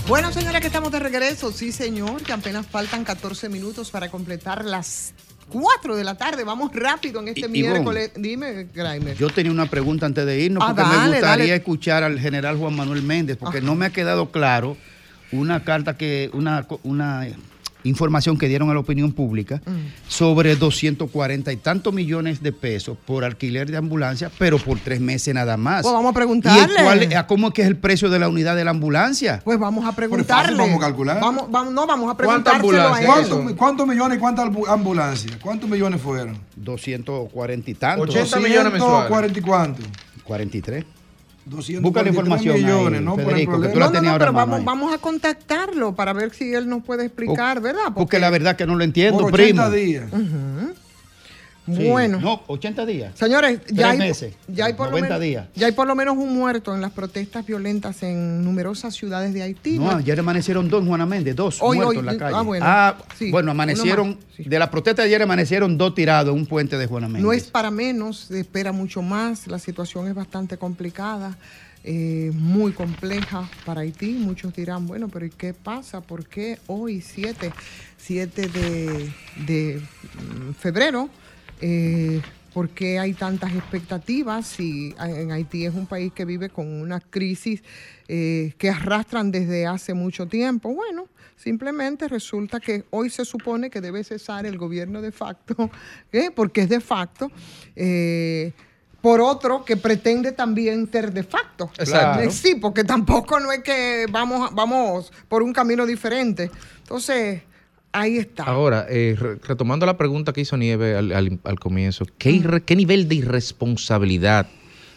Bueno, 0.08 0.32
señora, 0.32 0.62
que 0.62 0.68
estamos 0.68 0.92
de 0.92 1.00
regreso. 1.00 1.52
Sí, 1.52 1.72
señor, 1.72 2.22
que 2.22 2.34
apenas 2.34 2.68
faltan 2.68 3.04
14 3.04 3.50
minutos 3.50 3.90
para 3.90 4.12
completar 4.12 4.64
las 4.64 5.14
4 5.52 5.96
de 5.96 6.04
la 6.04 6.16
tarde. 6.16 6.44
Vamos 6.44 6.72
rápido 6.74 7.20
en 7.22 7.28
este 7.28 7.48
miércoles. 7.48 8.12
Dime, 8.16 8.68
Graimer. 8.74 9.16
Yo 9.18 9.30
tenía 9.30 9.52
una 9.52 9.66
pregunta 9.68 10.06
antes 10.06 10.26
de 10.26 10.40
irnos, 10.40 10.64
Ah, 10.66 10.74
porque 10.76 10.84
me 10.90 10.96
gustaría 11.08 11.22
dale. 11.22 11.56
escuchar 11.56 12.04
al 12.04 12.20
general 12.20 12.58
Juan 12.58 12.76
Manuel 12.76 13.04
Méndez, 13.04 13.38
porque 13.38 13.62
no 13.62 13.76
me 13.76 13.86
ha 13.86 13.90
quedado 13.92 14.32
claro 14.32 14.78
una 15.32 15.64
carta 15.64 15.96
que, 15.98 16.30
una, 16.34 16.66
una 16.84 17.28
información 17.84 18.38
que 18.38 18.48
dieron 18.48 18.70
a 18.70 18.74
la 18.74 18.80
opinión 18.80 19.12
pública 19.12 19.62
Mm. 19.66 20.10
sobre 20.10 20.56
240 20.56 21.52
y 21.52 21.58
tantos 21.58 21.94
millones 21.94 22.42
de 22.44 22.52
pesos 22.52 22.98
por 23.06 23.24
alquiler 23.24 23.70
de 23.72 23.78
ambulancia, 23.78 24.32
pero 24.38 24.58
por 24.58 24.80
tres 24.80 25.00
meses 25.02 25.34
nada 25.34 25.58
más. 25.58 25.82
Pues 25.84 25.94
vamos 25.94 26.10
a 26.10 26.12
¿Y 26.12 26.16
preguntarle. 26.16 26.76
el 26.78 26.84
cuál- 26.84 27.14
a 27.16 27.28
¿Cómo 27.28 27.48
es 27.50 27.54
que 27.54 27.62
es 27.62 27.68
el 27.68 27.78
precio 27.78 28.10
de 28.10 28.20
la 28.20 28.28
unidad 28.30 28.56
de 28.56 28.64
la 28.66 28.72
ambulancia? 28.72 29.42
Pues 29.44 29.58
vamos 29.60 29.86
a 29.86 29.96
preguntarle. 29.96 30.58
vamos 30.58 30.78
a 30.78 30.80
calcular. 30.80 31.20
Vamos, 31.22 31.50
vamos, 31.50 31.74
no, 31.74 31.88
vamos 31.88 32.08
a 32.10 32.12
él. 32.22 33.56
¿Cuántos, 33.58 33.88
millones 33.88 34.18
y 34.18 34.20
cuántas 34.20 34.46
ambu- 34.46 34.68
ambulancias? 34.68 35.38
¿Cuántos 35.42 35.70
millones 35.70 36.02
fueron? 36.02 36.38
240 36.56 37.72
y 37.72 37.74
tantos. 37.76 38.10
80 38.10 38.40
millones 38.40 38.72
mensuales. 38.74 39.10
40 39.10 39.40
y 39.40 39.42
cuánto? 39.42 39.82
43. 40.24 40.86
243 41.52 41.82
Busca 41.84 42.02
la 42.04 42.10
información 42.10 42.56
ahí, 42.56 42.64
millones, 42.64 43.02
¿no? 43.02 43.12
Por 43.12 43.20
el 43.22 43.30
Federico, 43.30 43.52
que 43.52 43.58
problema. 43.70 43.74
tú 43.74 43.80
la 43.80 43.86
No, 43.86 43.92
no, 43.92 43.94
tenías 44.00 44.04
no, 44.04 44.12
ahora 44.14 44.26
pero 44.26 44.34
vamos, 44.38 44.60
ahí. 44.60 44.66
vamos 44.66 44.94
a 44.94 44.98
contactarlo 44.98 45.96
para 45.96 46.14
ver 46.14 46.34
si 46.34 46.54
él 46.54 46.68
nos 46.68 46.84
puede 46.84 47.06
explicar, 47.06 47.62
¿verdad? 47.62 47.94
Porque 47.94 48.18
la 48.20 48.30
verdad 48.30 48.56
que 48.56 48.66
no 48.66 48.76
lo 48.76 48.84
entiendo, 48.84 49.20
Por 49.20 49.32
primo. 49.32 49.62
80 49.62 49.70
días. 49.76 50.06
Ujú. 50.12 50.74
Sí. 50.74 50.82
Bueno. 51.68 52.20
No, 52.20 52.42
80 52.48 52.86
días. 52.86 53.12
Señores, 53.18 53.60
ya 53.72 53.92
hay, 53.92 53.98
meses. 53.98 54.34
ya, 54.48 54.66
hay 54.66 54.74
por 54.74 54.88
lo 54.88 54.92
90 54.92 55.08
menos, 55.08 55.22
días. 55.22 55.48
ya 55.56 55.68
hay 55.68 55.72
por 55.74 55.88
lo 55.88 55.96
menos 55.96 56.18
un 56.18 56.34
muerto 56.36 56.74
en 56.74 56.82
las 56.82 56.92
protestas 56.92 57.46
violentas 57.46 58.02
en 58.04 58.44
numerosas 58.44 58.96
ciudades 58.96 59.34
de 59.34 59.44
Haití. 59.44 59.78
No, 59.78 59.92
ayer 59.92 60.20
amanecieron 60.20 60.70
dos 60.70 60.82
en 60.82 60.88
Juana 60.88 61.06
Méndez, 61.06 61.36
dos 61.36 61.60
Hoy, 61.62 61.78
muertos 61.78 61.96
hoy, 61.96 62.00
en 62.00 62.06
la 62.06 62.18
calle. 62.18 62.36
ah, 62.36 62.42
bueno. 62.44 62.66
Sí, 63.18 63.32
bueno, 63.32 63.46
uno 63.46 63.52
amanecieron, 63.52 64.18
de 64.38 64.60
la 64.60 64.72
protesta 64.72 65.04
de 65.04 65.10
ayer 65.10 65.22
amanecieron 65.22 65.78
dos 65.78 65.94
tirados 65.94 66.34
en 66.34 66.40
un 66.42 66.46
puente 66.48 66.78
de 66.78 66.88
Juana 66.88 67.08
Méndez. 67.08 67.24
No 67.24 67.32
es 67.32 67.44
para 67.46 67.70
menos, 67.72 68.18
se 68.28 68.40
espera 68.40 68.72
mucho 68.72 69.02
más. 69.02 69.48
La 69.48 69.60
situación 69.60 70.08
es 70.08 70.16
bastante 70.16 70.58
complicada, 70.58 71.38
eh, 71.84 72.32
muy 72.34 72.72
compleja 72.74 73.48
para 73.66 73.82
Haití. 73.82 74.14
Muchos 74.14 74.54
dirán, 74.54 74.88
bueno, 74.88 75.10
pero 75.10 75.26
¿y 75.26 75.30
qué 75.30 75.54
pasa? 75.54 76.02
¿Por 76.02 76.26
qué 76.26 76.58
hoy, 76.68 77.02
7, 77.02 77.52
7 77.98 78.48
de, 78.48 79.12
de, 79.46 79.80
mm, 79.80 80.54
febrero? 80.60 81.10
Eh, 81.62 82.22
¿Por 82.54 82.70
qué 82.70 83.00
hay 83.00 83.14
tantas 83.14 83.54
expectativas? 83.54 84.46
Si 84.46 84.94
en 85.00 85.32
Haití 85.32 85.66
es 85.66 85.74
un 85.74 85.86
país 85.86 86.12
que 86.12 86.26
vive 86.26 86.50
con 86.50 86.68
una 86.68 87.00
crisis 87.00 87.64
eh, 88.10 88.54
que 88.58 88.70
arrastran 88.70 89.32
desde 89.32 89.66
hace 89.68 89.94
mucho 89.94 90.28
tiempo. 90.28 90.74
Bueno, 90.74 91.08
simplemente 91.38 92.10
resulta 92.10 92.60
que 92.60 92.84
hoy 92.90 93.10
se 93.10 93.24
supone 93.24 93.70
que 93.70 93.80
debe 93.80 94.04
cesar 94.04 94.46
el 94.46 94.58
gobierno 94.58 95.02
de 95.02 95.14
facto, 95.14 95.70
¿eh? 96.12 96.30
porque 96.36 96.64
es 96.64 96.70
de 96.70 96.82
facto. 96.82 97.32
por 99.00 99.22
otro 99.22 99.64
que 99.64 99.78
pretende 99.78 100.34
también 100.34 100.92
ser 100.92 101.14
de 101.14 101.24
facto. 101.24 101.72
Exacto. 101.78 102.30
Sí, 102.32 102.56
porque 102.56 102.84
tampoco 102.84 103.40
no 103.40 103.54
es 103.54 103.64
que 103.64 104.08
vamos, 104.12 104.54
vamos 104.54 105.14
por 105.30 105.42
un 105.42 105.54
camino 105.54 105.86
diferente. 105.86 106.52
Entonces, 106.80 107.44
ahí 107.94 108.18
está. 108.18 108.44
Ahora, 108.44 108.86
eh, 108.90 109.16
re- 109.20 109.36
retomando 109.48 109.86
la 109.86 109.98
pregunta 109.98 110.34
que 110.34 110.42
hizo 110.42 110.58
Nieve 110.58 110.96
al, 110.96 111.12
al- 111.12 111.40
al 111.44 111.60
comienzo, 111.60 112.06
¿qué, 112.18 112.62
¿qué 112.66 112.76
nivel 112.76 113.08
de 113.08 113.16
irresponsabilidad 113.16 114.48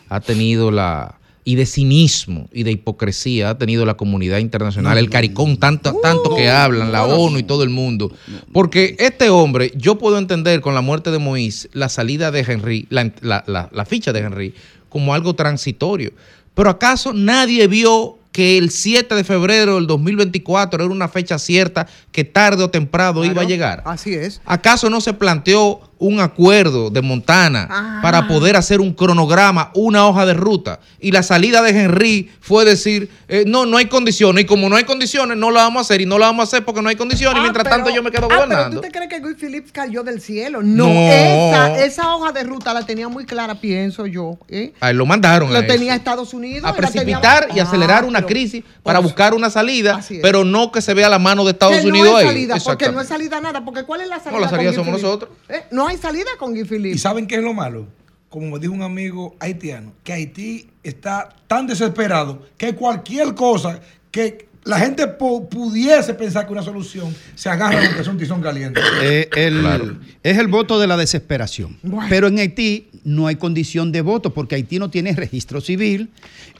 ha 0.08 0.20
tenido 0.20 0.70
la 0.70 1.18
y 1.46 1.56
de 1.56 1.66
cinismo 1.66 2.48
y 2.54 2.62
de 2.62 2.70
hipocresía 2.70 3.50
ha 3.50 3.58
tenido 3.58 3.84
la 3.84 3.94
comunidad 3.98 4.38
internacional, 4.38 4.96
el 4.96 5.10
caricón 5.10 5.58
tanto, 5.58 5.92
tanto 6.02 6.34
que 6.34 6.48
hablan, 6.48 6.90
la 6.90 7.04
ONU 7.04 7.38
y 7.38 7.42
todo 7.42 7.62
el 7.64 7.68
mundo? 7.68 8.10
Porque 8.52 8.96
este 8.98 9.28
hombre, 9.28 9.70
yo 9.76 9.98
puedo 9.98 10.16
entender 10.16 10.62
con 10.62 10.74
la 10.74 10.80
muerte 10.80 11.10
de 11.10 11.18
Moïse 11.18 11.68
la 11.74 11.90
salida 11.90 12.30
de 12.30 12.40
Henry, 12.40 12.86
la, 12.88 13.12
la- 13.20 13.44
la- 13.46 13.68
la 13.72 13.84
ficha 13.84 14.14
de 14.14 14.20
Henry, 14.20 14.54
como 14.88 15.12
algo 15.12 15.34
transitorio. 15.34 16.12
Pero 16.54 16.70
¿acaso 16.70 17.12
nadie 17.12 17.66
vio 17.66 18.16
que 18.34 18.58
el 18.58 18.70
7 18.70 19.14
de 19.14 19.22
febrero 19.22 19.76
del 19.76 19.86
2024 19.86 20.82
era 20.82 20.92
una 20.92 21.06
fecha 21.06 21.38
cierta 21.38 21.86
que 22.10 22.24
tarde 22.24 22.64
o 22.64 22.68
temprano 22.68 23.24
iba 23.24 23.42
a 23.42 23.44
llegar? 23.44 23.84
Así 23.86 24.12
es. 24.12 24.40
¿Acaso 24.44 24.90
no 24.90 25.00
se 25.00 25.12
planteó 25.12 25.93
un 26.06 26.20
acuerdo 26.20 26.90
de 26.90 27.00
Montana 27.02 27.66
Ah. 27.70 27.98
para 28.02 28.26
poder 28.28 28.56
hacer 28.56 28.80
un 28.80 28.92
cronograma, 28.92 29.70
una 29.74 30.06
hoja 30.06 30.26
de 30.26 30.34
ruta? 30.34 30.80
Y 31.00 31.12
la 31.12 31.22
salida 31.22 31.62
de 31.62 31.70
Henry 31.70 32.30
fue 32.40 32.64
decir, 32.64 33.08
eh, 33.28 33.44
no, 33.46 33.66
no 33.66 33.76
hay 33.76 33.86
condiciones. 33.86 34.44
Y 34.44 34.46
como 34.46 34.68
no 34.68 34.76
hay 34.76 34.84
condiciones, 34.84 35.36
no 35.36 35.50
la 35.50 35.62
vamos 35.62 35.80
a 35.80 35.82
hacer. 35.82 36.00
Y 36.00 36.06
no 36.06 36.18
la 36.18 36.26
vamos 36.26 36.42
a 36.42 36.44
hacer 36.48 36.64
porque 36.64 36.82
no 36.82 36.88
hay 36.88 36.96
condiciones. 36.96 37.38
y 37.38 37.40
mientras 37.40 37.68
tanto 37.68 37.90
yo 37.90 38.02
me 38.02 38.10
quedo 38.10 38.26
Ah, 38.26 38.28
pero 38.28 38.40
gobernando. 38.46 38.76
tú 38.76 38.80
te 38.82 38.90
crees 38.90 39.08
que 39.08 39.20
Guy 39.20 39.34
Phillips 39.34 39.72
cayó 39.72 40.02
del 40.02 40.20
cielo. 40.20 40.62
No, 40.62 40.84
No. 40.88 41.10
Esa, 41.10 41.84
esa 41.84 42.14
hoja 42.14 42.32
de 42.32 42.44
ruta 42.44 42.72
la 42.74 42.84
tenía 42.84 43.08
muy 43.08 43.24
clara, 43.24 43.54
pienso 43.60 44.06
yo. 44.06 44.38
¿eh? 44.48 44.72
A 44.80 44.90
él 44.90 44.96
lo 44.96 45.06
mandaron. 45.06 45.50
Lo 45.50 45.56
a 45.56 45.60
eso. 45.60 45.68
tenía 45.72 45.94
Estados 45.94 46.34
Unidos. 46.34 46.64
a 46.64 46.68
la 46.68 46.74
tenía- 46.74 46.90
precipitar 46.90 47.48
y 47.54 47.60
Ah, 47.60 47.62
acelerar 47.64 48.04
una 48.04 48.18
pero- 48.20 48.28
crisis 48.28 48.64
para 48.82 48.98
buscar 48.98 49.32
una 49.34 49.48
salida, 49.50 50.00
pero 50.22 50.44
no 50.44 50.70
que 50.72 50.80
se 50.82 50.92
vea 50.94 51.08
la 51.08 51.18
mano 51.18 51.44
de 51.44 51.52
Estados 51.52 51.76
que 51.78 51.86
Unidos 51.86 52.10
no 52.10 52.16
hay 52.16 52.24
ahí. 52.26 52.28
salida, 52.32 52.56
porque 52.64 52.90
no 52.92 53.00
hay 53.00 53.06
salida 53.06 53.40
nada. 53.40 53.64
Porque 53.64 53.84
¿cuál 53.84 54.00
es 54.02 54.08
la 54.08 54.16
salida? 54.18 54.32
No, 54.32 54.40
la 54.40 54.48
salida 54.50 54.72
somos 54.72 54.86
Phillips? 54.86 55.02
nosotros. 55.02 55.30
¿Eh? 55.48 55.62
No 55.70 55.86
hay 55.88 55.93
salida 55.98 56.30
con 56.38 56.52
Guy 56.52 56.64
Phillips. 56.64 56.96
¿Y 56.96 56.98
saben 56.98 57.26
qué 57.26 57.36
es 57.36 57.42
lo 57.42 57.54
malo? 57.54 57.86
Como 58.28 58.50
me 58.50 58.58
dijo 58.58 58.72
un 58.72 58.82
amigo 58.82 59.36
haitiano, 59.38 59.92
que 60.02 60.12
Haití 60.12 60.66
está 60.82 61.28
tan 61.46 61.66
desesperado 61.66 62.42
que 62.58 62.74
cualquier 62.74 63.34
cosa 63.34 63.80
que 64.10 64.48
la 64.64 64.78
gente 64.78 65.04
pu- 65.18 65.46
pudiese 65.48 66.14
pensar 66.14 66.46
que 66.46 66.52
una 66.52 66.62
solución 66.62 67.14
se 67.34 67.48
agarra 67.50 67.78
a 67.78 67.84
lo 67.84 67.94
que 67.94 68.00
es 68.00 68.08
un 68.08 68.16
tizón 68.18 68.40
caliente. 68.42 68.80
Eh, 69.02 69.28
el- 69.36 69.98
Es 70.22 70.38
el 70.38 70.48
voto 70.48 70.80
de 70.80 70.86
la 70.86 70.96
desesperación. 70.96 71.78
Pero 72.08 72.26
en 72.28 72.38
Haití 72.38 72.88
no 73.04 73.26
hay 73.26 73.36
condición 73.36 73.92
de 73.92 74.00
voto 74.00 74.32
porque 74.34 74.54
Haití 74.56 74.78
no 74.78 74.90
tiene 74.90 75.12
registro 75.14 75.60
civil 75.60 76.08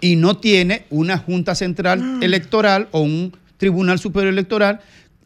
y 0.01 0.17
no 0.17 0.37
tiene 0.37 0.85
una 0.91 1.17
Junta 1.19 1.55
Central 1.55 2.23
Electoral 2.23 2.89
o 2.93 3.01
un 3.01 3.37
Tribunal 3.57 3.99
Superior 3.99 4.33
Electoral 4.33 4.81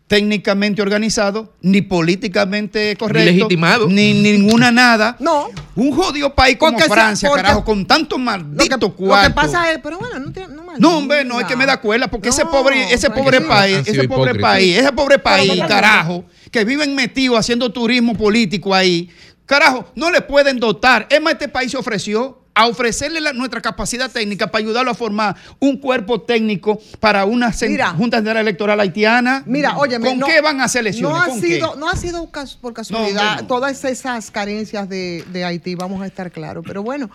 técnicamente 0.09 0.83
organizado, 0.83 1.53
ni 1.61 1.83
políticamente 1.83 2.97
correcto, 2.97 3.31
legitimado. 3.31 3.87
ni 3.89 4.15
ninguna 4.15 4.71
nada. 4.73 5.17
No. 5.29 5.51
Un 5.77 5.93
jodido 5.93 6.35
país 6.35 6.57
como 6.57 6.73
Porque 6.73 6.85
se- 6.85 6.91
Francia, 6.91 7.29
porque- 7.29 7.43
carajo, 7.43 7.65
con 7.65 7.87
tantos 7.87 8.19
malditos 8.19 8.81
Lo 8.81 8.95
cuartos. 8.97 9.29
que 9.29 9.35
pasa 9.35 9.71
es, 9.71 9.79
pero 9.83 9.99
bueno, 9.99 10.19
no 10.19 10.33
tiene. 10.33 10.49
No, 10.55 10.65
No, 10.79 10.97
hombre, 10.99 11.25
no 11.25 11.39
es 11.39 11.47
que 11.47 11.55
me 11.55 11.67
da 11.67 11.77
cuela, 11.81 12.09
porque 12.09 12.31
ese 12.31 12.45
pobre, 12.47 12.93
ese 12.93 13.11
pobre 13.11 13.39
que 13.39 13.45
país, 13.45 13.79
ese 13.87 14.09
pobre 14.09 14.35
país, 14.35 14.77
ese 14.79 14.93
pobre 14.93 15.19
país, 15.19 15.63
carajo, 15.69 16.25
que 16.51 16.65
viven 16.65 16.95
metidos 16.95 17.39
haciendo 17.39 17.71
turismo 17.71 18.15
político 18.17 18.75
ahí, 18.75 19.09
carajo, 19.47 19.87
no 19.95 20.11
le 20.11 20.21
pueden 20.23 20.59
dotar. 20.59 21.07
Es 21.11 21.21
más, 21.21 21.35
este 21.35 21.49
país 21.49 21.71
se 21.71 21.77
ofreció 21.77 22.38
a 22.59 22.67
ofrecerle 22.67 23.21
la- 23.21 23.33
nuestra 23.33 23.61
capacidad 23.61 24.11
técnica 24.11 24.49
para 24.51 24.65
ayudarlo 24.65 24.91
a 24.91 24.95
formar 24.95 25.37
un 25.61 25.77
cuerpo 25.79 26.21
técnico 26.23 26.81
para 26.99 27.25
una 27.25 27.53
Mira. 27.69 27.91
Junta 27.91 28.17
Central 28.17 28.39
Electoral 28.39 28.81
haitiana. 28.81 29.45
Mira, 29.47 29.77
oye, 29.79 30.01
¿con 30.01 30.21
qué 30.21 30.41
van 30.41 30.61
a 30.61 30.65
hacer 30.65 30.81
elecciones? 30.81 31.17
No 31.17 31.23
ha 31.23 31.27
¿Con 31.27 31.41
qué? 31.41 31.47
sido, 31.55 31.77
no 31.77 31.89
ha 31.89 31.95
sido 31.95 32.29
por 32.61 32.73
casualidad 32.75 33.43
no. 33.43 33.47
todas 33.47 33.85
esas 33.85 34.33
carencias 34.33 34.89
de, 34.89 35.25
de 35.33 35.45
Haití, 35.45 35.77
vamos 35.77 36.03
a 36.03 36.07
estar 36.07 36.33
claros. 36.33 36.65
Pero 36.67 36.83
bueno, 36.83 37.11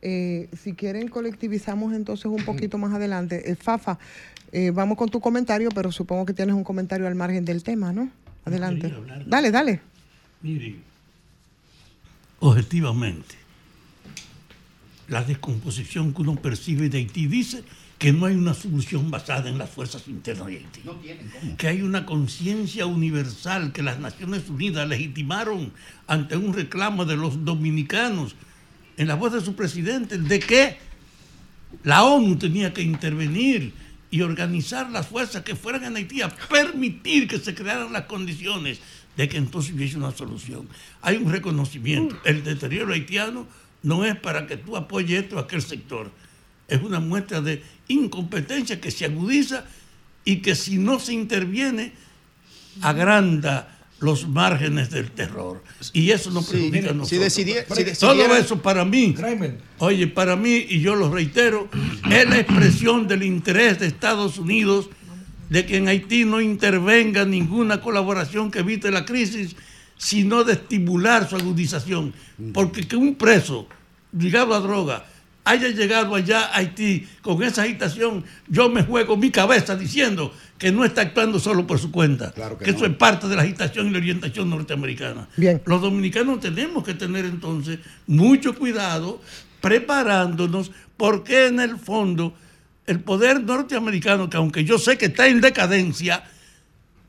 eh, 0.00 0.48
si 0.62 0.74
quieren 0.74 1.08
colectivizamos 1.08 1.92
entonces 1.92 2.26
un 2.26 2.44
poquito 2.44 2.78
más 2.78 2.94
adelante. 2.94 3.50
Eh, 3.50 3.56
Fafa, 3.56 3.98
eh, 4.52 4.70
vamos 4.72 4.96
con 4.96 5.08
tu 5.08 5.18
comentario, 5.18 5.70
pero 5.74 5.90
supongo 5.90 6.24
que 6.24 6.34
tienes 6.34 6.54
un 6.54 6.62
comentario 6.62 7.08
al 7.08 7.16
margen 7.16 7.44
del 7.44 7.64
tema, 7.64 7.92
¿no? 7.92 8.10
Adelante. 8.44 8.94
Dale, 9.26 9.50
dale. 9.50 9.80
Mire, 10.40 10.76
objetivamente, 12.40 13.34
la 15.08 15.22
descomposición 15.22 16.14
que 16.14 16.22
uno 16.22 16.36
percibe 16.36 16.88
de 16.88 16.98
Haití 16.98 17.26
dice 17.26 17.64
que 17.98 18.12
no 18.12 18.26
hay 18.26 18.34
una 18.34 18.54
solución 18.54 19.10
basada 19.10 19.48
en 19.48 19.58
las 19.58 19.70
fuerzas 19.70 20.08
internas 20.08 20.46
de 20.46 20.58
Haití. 20.58 20.82
Que 21.56 21.68
hay 21.68 21.82
una 21.82 22.04
conciencia 22.04 22.86
universal 22.86 23.72
que 23.72 23.82
las 23.82 23.98
Naciones 23.98 24.48
Unidas 24.48 24.88
legitimaron 24.88 25.72
ante 26.06 26.36
un 26.36 26.52
reclamo 26.52 27.04
de 27.04 27.16
los 27.16 27.44
dominicanos 27.44 28.34
en 28.96 29.08
la 29.08 29.14
voz 29.14 29.32
de 29.32 29.40
su 29.40 29.54
presidente 29.54 30.18
de 30.18 30.40
que 30.40 30.76
la 31.82 32.04
ONU 32.04 32.36
tenía 32.36 32.72
que 32.72 32.82
intervenir 32.82 33.72
y 34.10 34.22
organizar 34.22 34.90
las 34.90 35.08
fuerzas 35.08 35.42
que 35.42 35.56
fueran 35.56 35.84
en 35.84 35.96
Haití 35.96 36.22
a 36.22 36.28
permitir 36.28 37.26
que 37.26 37.38
se 37.38 37.54
crearan 37.54 37.92
las 37.92 38.04
condiciones 38.04 38.80
de 39.16 39.28
que 39.28 39.36
entonces 39.36 39.74
hubiese 39.74 39.96
una 39.96 40.12
solución. 40.12 40.68
Hay 41.02 41.16
un 41.16 41.30
reconocimiento. 41.30 42.16
El 42.24 42.44
deterioro 42.44 42.92
haitiano 42.92 43.46
no 43.84 44.04
es 44.04 44.16
para 44.16 44.48
que 44.48 44.56
tú 44.56 44.76
apoyes 44.76 45.22
esto 45.22 45.38
a 45.38 45.42
aquel 45.42 45.62
sector. 45.62 46.10
Es 46.66 46.82
una 46.82 46.98
muestra 46.98 47.40
de 47.40 47.62
incompetencia 47.86 48.80
que 48.80 48.90
se 48.90 49.04
agudiza 49.04 49.64
y 50.24 50.38
que 50.38 50.56
si 50.56 50.78
no 50.78 50.98
se 50.98 51.12
interviene 51.12 51.92
agranda 52.80 53.70
los 54.00 54.26
márgenes 54.26 54.90
del 54.90 55.10
terror. 55.10 55.62
Y 55.92 56.10
eso 56.10 56.30
no 56.30 56.42
perjudica 56.42 56.90
a 56.90 56.92
si 56.92 56.96
nosotros. 56.96 57.32
si 57.32 57.44
Todo 58.00 58.36
eso 58.36 58.60
para 58.60 58.84
mí, 58.84 59.14
oye, 59.78 60.06
para 60.08 60.34
mí, 60.34 60.66
y 60.68 60.80
yo 60.80 60.94
lo 60.96 61.10
reitero, 61.10 61.68
es 62.10 62.28
la 62.28 62.38
expresión 62.38 63.06
del 63.06 63.22
interés 63.22 63.78
de 63.78 63.86
Estados 63.86 64.38
Unidos 64.38 64.88
de 65.50 65.66
que 65.66 65.76
en 65.76 65.88
Haití 65.88 66.24
no 66.24 66.40
intervenga 66.40 67.24
ninguna 67.24 67.80
colaboración 67.80 68.50
que 68.50 68.60
evite 68.60 68.90
la 68.90 69.04
crisis, 69.04 69.54
sino 69.96 70.44
de 70.44 70.54
estimular 70.54 71.28
su 71.28 71.36
agudización. 71.36 72.12
Porque 72.52 72.86
que 72.86 72.96
un 72.96 73.14
preso 73.14 73.66
ligado 74.12 74.54
a 74.54 74.60
droga 74.60 75.06
haya 75.44 75.68
llegado 75.68 76.14
allá 76.14 76.46
a 76.46 76.56
Haití 76.56 77.06
con 77.20 77.42
esa 77.42 77.62
agitación, 77.62 78.24
yo 78.48 78.70
me 78.70 78.82
juego 78.82 79.16
mi 79.16 79.30
cabeza 79.30 79.76
diciendo 79.76 80.32
que 80.58 80.72
no 80.72 80.84
está 80.84 81.02
actuando 81.02 81.38
solo 81.38 81.66
por 81.66 81.78
su 81.78 81.90
cuenta, 81.90 82.32
que, 82.58 82.70
eso 82.70 82.86
es 82.86 82.96
parte 82.96 83.28
de 83.28 83.36
la 83.36 83.42
agitación 83.42 83.88
y 83.88 83.90
la 83.90 83.98
orientación 83.98 84.48
norteamericana. 84.48 85.28
Bien. 85.36 85.60
Los 85.66 85.82
dominicanos 85.82 86.40
tenemos 86.40 86.82
que 86.82 86.94
tener 86.94 87.26
entonces 87.26 87.78
mucho 88.06 88.54
cuidado 88.54 89.20
preparándonos 89.60 90.72
porque 90.96 91.46
en 91.46 91.60
el 91.60 91.76
fondo 91.76 92.34
el 92.86 93.00
poder 93.00 93.42
norteamericano, 93.42 94.30
que 94.30 94.36
aunque 94.36 94.64
yo 94.64 94.78
sé 94.78 94.96
que 94.96 95.06
está 95.06 95.26
en 95.26 95.40
decadencia, 95.40 96.24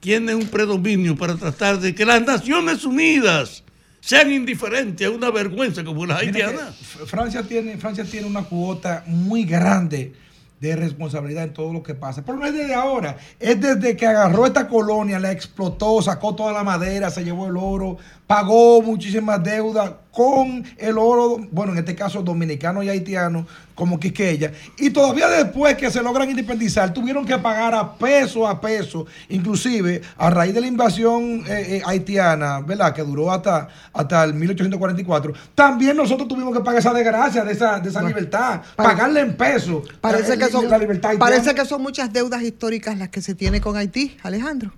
tiene 0.05 0.35
un 0.35 0.45
predominio 0.45 1.15
para 1.15 1.35
tratar 1.35 1.79
de 1.79 1.95
que 1.95 2.05
las 2.05 2.21
Naciones 2.21 2.85
Unidas 2.85 3.63
sean 3.99 4.31
indiferentes 4.31 5.07
a 5.07 5.09
una 5.09 5.31
vergüenza 5.31 5.83
como 5.83 6.05
la 6.05 6.17
haitiana. 6.17 6.71
Francia 7.07 7.41
tiene, 7.41 7.75
Francia 7.77 8.03
tiene 8.03 8.27
una 8.27 8.43
cuota 8.43 9.03
muy 9.07 9.45
grande 9.45 10.13
de 10.59 10.75
responsabilidad 10.75 11.45
en 11.45 11.53
todo 11.53 11.73
lo 11.73 11.81
que 11.81 11.95
pasa. 11.95 12.23
Pero 12.23 12.37
no 12.37 12.45
es 12.45 12.53
desde 12.53 12.75
ahora, 12.75 13.17
es 13.39 13.59
desde 13.59 13.97
que 13.97 14.05
agarró 14.05 14.45
esta 14.45 14.67
colonia, 14.67 15.17
la 15.17 15.31
explotó, 15.31 15.99
sacó 16.03 16.35
toda 16.35 16.53
la 16.53 16.63
madera, 16.63 17.09
se 17.09 17.23
llevó 17.23 17.47
el 17.47 17.57
oro, 17.57 17.97
pagó 18.27 18.83
muchísimas 18.83 19.43
deudas 19.43 19.91
con 20.15 20.63
el 20.77 20.97
oro, 20.97 21.45
bueno, 21.51 21.73
en 21.73 21.79
este 21.79 21.93
caso 21.93 22.23
dominicano 22.23 22.81
y 22.81 22.87
haitiano, 22.87 23.45
como 23.75 23.99
Quisqueya. 23.99 24.53
Y 24.77 24.89
todavía 24.89 25.27
después 25.27 25.75
que 25.75 25.91
se 25.91 26.01
logran 26.01 26.29
independizar, 26.29 26.93
tuvieron 26.93 27.25
que 27.25 27.37
pagar 27.37 27.75
a 27.75 27.97
peso 27.97 28.47
a 28.47 28.61
peso, 28.61 29.05
inclusive 29.27 30.01
a 30.17 30.29
raíz 30.29 30.53
de 30.53 30.61
la 30.61 30.67
invasión 30.67 31.43
eh, 31.45 31.75
eh, 31.75 31.81
haitiana, 31.85 32.61
¿verdad? 32.61 32.93
Que 32.93 33.01
duró 33.01 33.29
hasta, 33.29 33.67
hasta 33.91 34.23
el 34.23 34.35
1844. 34.35 35.33
También 35.53 35.97
nosotros 35.97 36.29
tuvimos 36.29 36.55
que 36.55 36.63
pagar 36.63 36.79
esa 36.79 36.93
desgracia 36.93 37.43
de 37.43 37.51
esa, 37.51 37.79
de 37.81 37.89
esa 37.89 38.01
libertad, 38.01 38.61
pagarle 38.77 39.19
en 39.19 39.35
peso. 39.35 39.83
Parece 39.99 40.37
que 40.37 40.47
son, 40.47 40.69
la 40.69 40.77
libertad 40.77 41.11
haitiana. 41.11 41.29
parece 41.29 41.53
que 41.53 41.65
son 41.65 41.81
muchas 41.81 42.13
deudas 42.13 42.41
históricas 42.41 42.97
las 42.97 43.09
que 43.09 43.21
se 43.21 43.35
tiene 43.35 43.59
con 43.59 43.75
Haití, 43.75 44.15
Alejandro. 44.23 44.71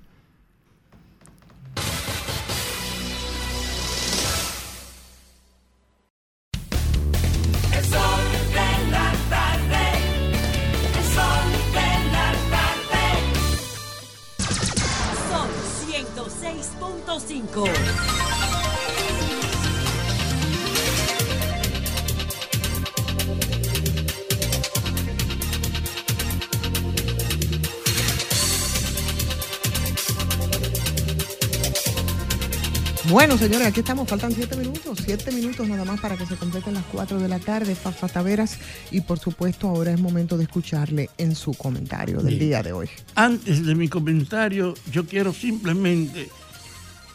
Bueno, 33.38 33.54
señores, 33.54 33.68
aquí 33.68 33.82
estamos, 33.82 34.10
faltan 34.10 34.32
siete 34.32 34.58
minutos, 34.58 34.98
siete 35.06 35.32
minutos 35.32 35.68
nada 35.68 35.86
más 35.86 36.00
para 36.00 36.18
que 36.18 36.26
se 36.26 36.36
completen 36.38 36.74
las 36.74 36.86
cuatro 36.86 37.20
de 37.20 37.28
la 37.28 37.38
tarde, 37.38 37.76
Fafa 37.76 38.08
Taveras, 38.08 38.58
y 38.90 39.02
por 39.02 39.20
supuesto 39.20 39.68
ahora 39.68 39.92
es 39.92 40.02
momento 40.02 40.38
de 40.38 40.46
escucharle 40.46 41.12
en 41.20 41.36
su 41.36 41.54
comentario 41.54 42.18
del 42.18 42.30
Bien. 42.30 42.40
día 42.40 42.64
de 42.64 42.74
hoy. 42.74 42.90
Antes 43.14 43.64
de 43.64 43.76
mi 43.76 43.90
comentario, 43.90 44.74
yo 44.92 45.06
quiero 45.06 45.34
simplemente 45.34 46.30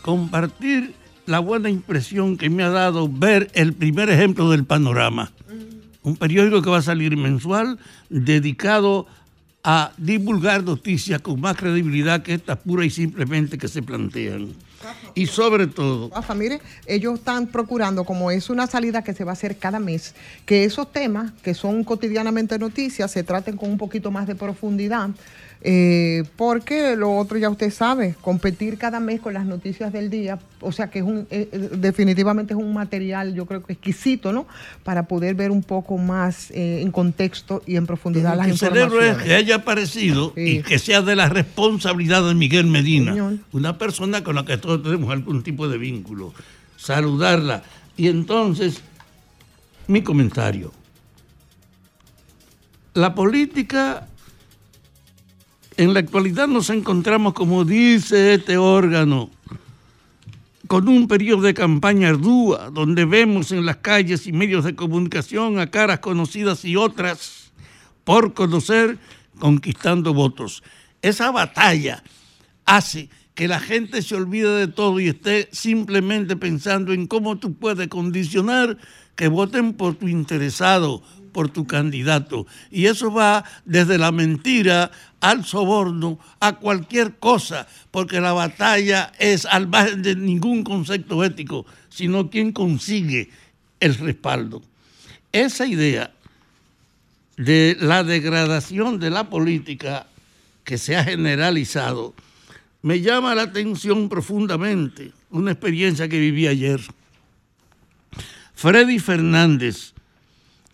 compartir 0.03 0.95
la 1.27 1.41
buena 1.41 1.69
impresión 1.69 2.37
que 2.37 2.49
me 2.49 2.63
ha 2.63 2.71
dado 2.71 3.09
ver 3.09 3.51
el 3.55 3.73
primer 3.73 4.09
ejemplo 4.09 4.49
del 4.49 4.65
panorama. 4.65 5.33
Un 6.05 6.15
periódico 6.15 6.63
que 6.63 6.71
va 6.71 6.79
a 6.79 6.83
salir 6.83 7.17
mensual 7.17 7.81
dedicado 8.11 9.09
a 9.65 9.91
divulgar 9.97 10.63
noticias 10.63 11.21
con 11.21 11.41
más 11.41 11.57
credibilidad 11.57 12.23
que 12.23 12.35
estas 12.35 12.59
pura 12.59 12.85
y 12.85 12.91
simplemente 12.91 13.59
que 13.59 13.67
se 13.67 13.83
plantean. 13.83 14.51
Y 15.15 15.27
sobre 15.27 15.67
todo, 15.67 16.11
mire, 16.35 16.61
ellos 16.87 17.19
están 17.19 17.47
procurando, 17.47 18.05
como 18.05 18.31
es 18.31 18.51
una 18.51 18.67
salida 18.67 19.03
que 19.03 19.15
se 19.15 19.25
va 19.25 19.33
a 19.33 19.35
hacer 19.35 19.57
cada 19.57 19.79
mes, 19.79 20.15
que 20.47 20.65
esos 20.65 20.91
temas 20.93 21.33
que 21.43 21.55
son 21.55 21.85
cotidianamente 21.85 22.59
noticias 22.59 23.11
se 23.11 23.23
traten 23.23 23.57
con 23.57 23.71
un 23.71 23.79
poquito 23.79 24.11
más 24.11 24.27
de 24.27 24.35
profundidad, 24.35 25.11
eh, 25.65 26.25
porque 26.35 26.97
lo 26.97 27.17
otro 27.17 27.39
ya 27.39 27.49
usted 27.49 27.71
sabe, 27.71 28.17
competir 28.21 28.79
cada 28.79 28.99
mes 28.99 29.21
con 29.21 29.35
las 29.35 29.47
noticias 29.47 29.93
del 29.93 30.11
día, 30.11 30.41
o 30.61 30.73
sea 30.73 30.91
que 30.91 30.99
es 30.99 31.05
un, 31.05 31.29
eh, 31.31 31.49
eh, 31.53 31.71
definitivamente 31.77 32.53
es 32.53 32.59
un 32.59 32.75
material, 32.75 33.33
yo 33.33 33.47
creo 33.47 33.63
que 33.63 33.75
exquisito, 33.75 34.33
¿no? 34.33 34.47
Para 34.83 35.07
poder 35.07 35.37
ver 35.37 35.53
un 35.53 35.63
poco 35.63 35.99
más 35.99 36.51
eh, 36.51 36.81
en 36.83 36.91
contexto 36.91 37.63
y 37.65 37.77
en 37.77 37.87
profundidad 37.87 38.37
las 38.37 38.49
que 38.49 38.57
celebro 38.57 39.01
es 39.01 39.11
informaciones. 39.11 39.25
que 39.25 39.35
haya 39.35 39.55
aparecido 39.57 40.33
y 40.37 40.63
que 40.63 40.81
sea 40.81 41.01
de 41.01 41.15
la 41.15 41.29
responsabilidad 41.29 42.27
de 42.27 42.35
Miguel 42.35 42.67
Medina, 42.67 43.39
una 43.53 43.79
persona 43.79 44.25
con 44.25 44.35
la 44.35 44.45
que 44.45 44.57
todos 44.57 44.83
tenemos 44.83 45.13
algún 45.13 45.45
tipo 45.45 45.69
de 45.69 45.79
vínculo. 45.79 46.35
Saludarla. 46.77 47.63
Y 47.97 48.09
entonces, 48.09 48.83
mi 49.87 50.03
comentario. 50.03 50.73
La 52.95 53.15
política, 53.15 54.09
en 55.83 55.95
la 55.95 56.01
actualidad 56.01 56.47
nos 56.47 56.71
encontramos, 56.71 57.35
como 57.35 57.65
dice 57.65 58.35
este 58.35 58.57
órgano, 58.57 59.31
con 60.69 60.89
un 60.89 61.09
periodo 61.09 61.43
de 61.43 61.55
campaña 61.55 62.11
ardua, 62.11 62.71
donde 62.71 63.05
vemos 63.05 63.51
en 63.51 63.67
las 63.67 63.79
calles 63.79 64.27
y 64.27 64.33
medios 64.33 64.65
de 64.65 64.77
comunicación 64.77 65.59
a 65.59 65.71
caras 65.71 65.99
conocidas 65.99 66.65
y 66.65 66.77
otras 66.77 67.51
por 68.05 68.33
conocer, 68.33 68.99
conquistando 69.39 70.15
votos. 70.15 70.63
Esa 71.03 71.31
batalla 71.33 72.03
hace 72.65 73.09
que 73.35 73.49
la 73.49 73.59
gente 73.59 74.03
se 74.03 74.15
olvide 74.15 74.51
de 74.51 74.69
todo 74.69 75.01
y 75.01 75.09
esté 75.09 75.49
simplemente 75.53 76.37
pensando 76.37 76.93
en 76.93 77.09
cómo 77.09 77.39
tú 77.39 77.55
puedes 77.55 77.89
condicionar 77.89 78.79
que 79.17 79.29
voten 79.29 79.75
por 79.75 79.97
tu 79.97 80.07
interesado, 80.07 81.03
por 81.33 81.49
tu 81.49 81.67
candidato. 81.67 82.47
Y 82.71 82.87
eso 82.87 83.13
va 83.13 83.45
desde 83.65 83.99
la 83.99 84.13
mentira 84.13 84.91
al 85.21 85.45
soborno, 85.45 86.19
a 86.41 86.57
cualquier 86.57 87.17
cosa, 87.17 87.67
porque 87.91 88.21
la 88.21 88.33
batalla 88.33 89.13
es 89.19 89.47
al 89.47 89.69
margen 89.69 90.03
de 90.03 90.17
ningún 90.17 90.65
concepto 90.65 91.25
ético, 91.25 91.65
sino 91.89 92.31
quien 92.31 92.53
consigue 92.53 93.31
el 93.81 93.95
respaldo. 93.97 94.63
Esa 95.33 95.67
idea 95.67 96.13
de 97.37 97.77
la 97.81 98.05
degradación 98.05 98.99
de 98.99 99.11
la 99.11 99.31
política 99.31 100.07
que 100.65 100.79
se 100.79 100.97
ha 100.97 101.05
generalizado 101.05 102.15
me 102.83 103.01
llama 103.01 103.35
la 103.35 103.43
atención 103.43 104.09
profundamente 104.09 105.13
una 105.31 105.53
experiencia 105.53 106.09
que 106.09 106.19
viví 106.19 106.47
ayer. 106.47 106.81
Freddy 108.55 108.99
Fernández, 108.99 109.93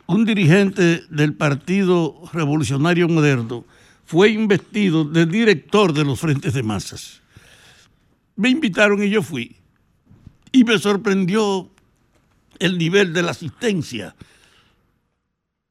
un 0.08 0.24
dirigente 0.24 1.04
del 1.10 1.34
Partido 1.34 2.22
Revolucionario 2.32 3.08
Moderno, 3.08 3.64
fue 4.06 4.30
investido 4.30 5.04
de 5.04 5.26
director 5.26 5.92
de 5.92 6.02
los 6.02 6.18
Frentes 6.18 6.54
de 6.54 6.62
Masas. 6.62 7.20
Me 8.34 8.48
invitaron 8.48 9.02
y 9.02 9.10
yo 9.10 9.22
fui. 9.22 9.56
Y 10.50 10.64
me 10.64 10.78
sorprendió 10.78 11.70
el 12.58 12.78
nivel 12.78 13.12
de 13.12 13.22
la 13.22 13.32
asistencia 13.32 14.16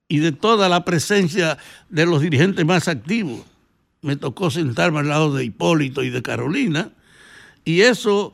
y 0.08 0.20
de 0.20 0.32
toda 0.32 0.70
la 0.70 0.86
presencia 0.86 1.58
de 1.90 2.06
los 2.06 2.22
dirigentes 2.22 2.64
más 2.64 2.88
activos. 2.88 3.44
Me 4.04 4.18
tocó 4.18 4.52
sentarme 4.52 5.00
al 5.00 5.08
lado 5.08 5.34
de 5.34 5.46
Hipólito 5.46 6.04
y 6.04 6.12
de 6.12 6.22
Carolina, 6.22 6.92
y 7.66 7.82
eso 7.82 8.34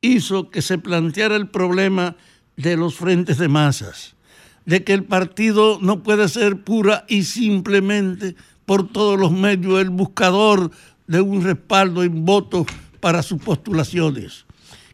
hizo 0.00 0.48
que 0.50 0.62
se 0.62 0.78
planteara 0.78 1.34
el 1.34 1.48
problema 1.48 2.14
de 2.56 2.76
los 2.76 2.94
frentes 2.94 3.38
de 3.38 3.48
masas, 3.48 4.14
de 4.66 4.84
que 4.84 4.92
el 4.92 5.04
partido 5.04 5.78
no 5.80 6.02
puede 6.02 6.28
ser 6.28 6.62
pura 6.62 7.04
y 7.08 7.24
simplemente 7.24 8.34
por 8.64 8.90
todos 8.90 9.18
los 9.18 9.32
medios 9.32 9.80
el 9.80 9.90
buscador 9.90 10.70
de 11.06 11.20
un 11.20 11.42
respaldo 11.42 12.02
en 12.02 12.24
votos 12.24 12.66
para 13.00 13.22
sus 13.22 13.42
postulaciones 13.42 14.46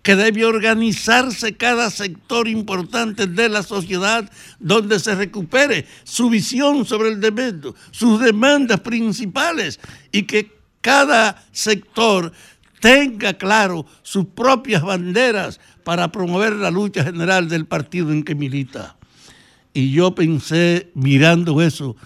que 0.02 0.16
debe 0.16 0.44
organizarse 0.44 1.56
cada 1.56 1.90
sector 1.90 2.48
importante 2.48 3.26
de 3.26 3.48
la 3.48 3.62
sociedad 3.62 4.30
donde 4.58 4.98
se 4.98 5.14
recupere 5.14 5.86
su 6.04 6.30
visión 6.30 6.86
sobre 6.86 7.10
el 7.10 7.20
demento, 7.20 7.74
sus 7.90 8.20
demandas 8.20 8.80
principales 8.80 9.78
y 10.10 10.22
que 10.22 10.52
cada 10.80 11.44
sector 11.52 12.32
tenga 12.80 13.34
claro 13.34 13.84
sus 14.02 14.24
propias 14.26 14.82
banderas 14.82 15.60
para 15.84 16.10
promover 16.10 16.54
la 16.54 16.70
lucha 16.70 17.04
general 17.04 17.48
del 17.48 17.66
partido 17.66 18.10
en 18.10 18.22
que 18.22 18.34
milita. 18.34 18.96
Y 19.72 19.92
yo 19.92 20.14
pensé, 20.14 20.90
mirando 20.94 21.62
eso, 21.62 21.96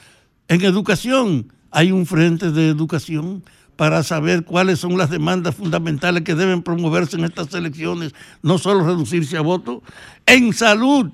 en 0.49 0.63
educación 0.63 1.53
hay 1.71 1.93
un 1.93 2.07
frente 2.07 2.51
de 2.51 2.69
educación 2.69 3.43
para 3.77 4.03
saber 4.03 4.45
cuáles 4.45 4.79
son 4.79 4.97
las 4.97 5.11
demandas 5.11 5.57
fundamentales 5.57 6.23
que 6.23 6.35
deben 6.35 6.63
promoverse 6.63 7.17
en 7.17 7.25
estas 7.25 7.53
elecciones, 7.55 8.15
no 8.43 8.59
solo 8.59 8.87
reducirse 8.87 9.37
a 9.37 9.41
voto. 9.41 9.83
En 10.27 10.53
salud, 10.53 11.11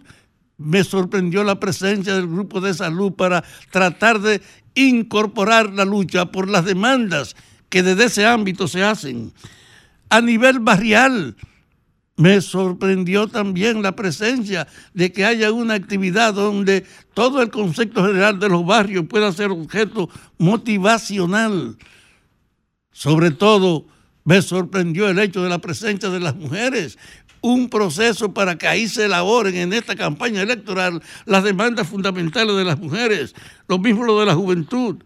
me 0.58 0.84
sorprendió 0.84 1.42
la 1.42 1.58
presencia 1.58 2.14
del 2.14 2.26
grupo 2.26 2.60
de 2.60 2.74
salud 2.74 3.12
para 3.12 3.42
tratar 3.70 4.20
de 4.20 4.42
incorporar 4.74 5.72
la 5.72 5.84
lucha 5.84 6.26
por 6.26 6.48
las 6.50 6.64
demandas 6.66 7.34
que 7.70 7.82
desde 7.82 8.04
ese 8.04 8.26
ámbito 8.26 8.68
se 8.68 8.84
hacen. 8.84 9.32
A 10.10 10.20
nivel 10.20 10.58
barrial, 10.58 11.36
me 12.20 12.42
sorprendió 12.42 13.28
también 13.28 13.82
la 13.82 13.96
presencia 13.96 14.68
de 14.92 15.10
que 15.10 15.24
haya 15.24 15.52
una 15.52 15.72
actividad 15.72 16.34
donde 16.34 16.84
todo 17.14 17.40
el 17.40 17.48
concepto 17.48 18.04
general 18.04 18.38
de 18.38 18.50
los 18.50 18.66
barrios 18.66 19.06
pueda 19.08 19.32
ser 19.32 19.50
objeto 19.50 20.10
motivacional. 20.36 21.78
Sobre 22.92 23.30
todo, 23.30 23.86
me 24.24 24.42
sorprendió 24.42 25.08
el 25.08 25.18
hecho 25.18 25.42
de 25.42 25.48
la 25.48 25.60
presencia 25.60 26.10
de 26.10 26.20
las 26.20 26.36
mujeres, 26.36 26.98
un 27.40 27.70
proceso 27.70 28.34
para 28.34 28.58
que 28.58 28.68
ahí 28.68 28.86
se 28.86 29.06
elaboren 29.06 29.56
en 29.56 29.72
esta 29.72 29.96
campaña 29.96 30.42
electoral 30.42 31.02
las 31.24 31.42
demandas 31.42 31.88
fundamentales 31.88 32.54
de 32.54 32.64
las 32.64 32.78
mujeres, 32.78 33.34
lo 33.66 33.78
mismo 33.78 34.04
lo 34.04 34.20
de 34.20 34.26
la 34.26 34.34
juventud, 34.34 34.96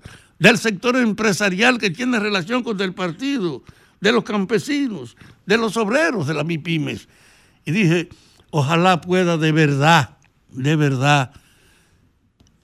del 0.41 0.59
sector 0.59 0.97
empresarial 0.97 1.79
que 1.79 1.91
tiene 1.91 2.19
relación 2.19 2.65
con 2.65 2.81
el 2.81 2.93
partido, 2.93 3.62
de 4.05 4.13
los 4.13 4.23
campesinos, 4.23 5.17
de 5.47 5.57
los 5.57 5.79
obreros 5.79 6.27
de 6.27 6.35
las 6.35 6.45
MIPIMES. 6.45 7.09
Y 7.65 7.73
dije, 7.73 8.11
ojalá 8.51 9.01
pueda 9.01 9.39
de 9.39 9.51
verdad, 9.51 10.19
de 10.51 10.77
verdad, 10.77 11.33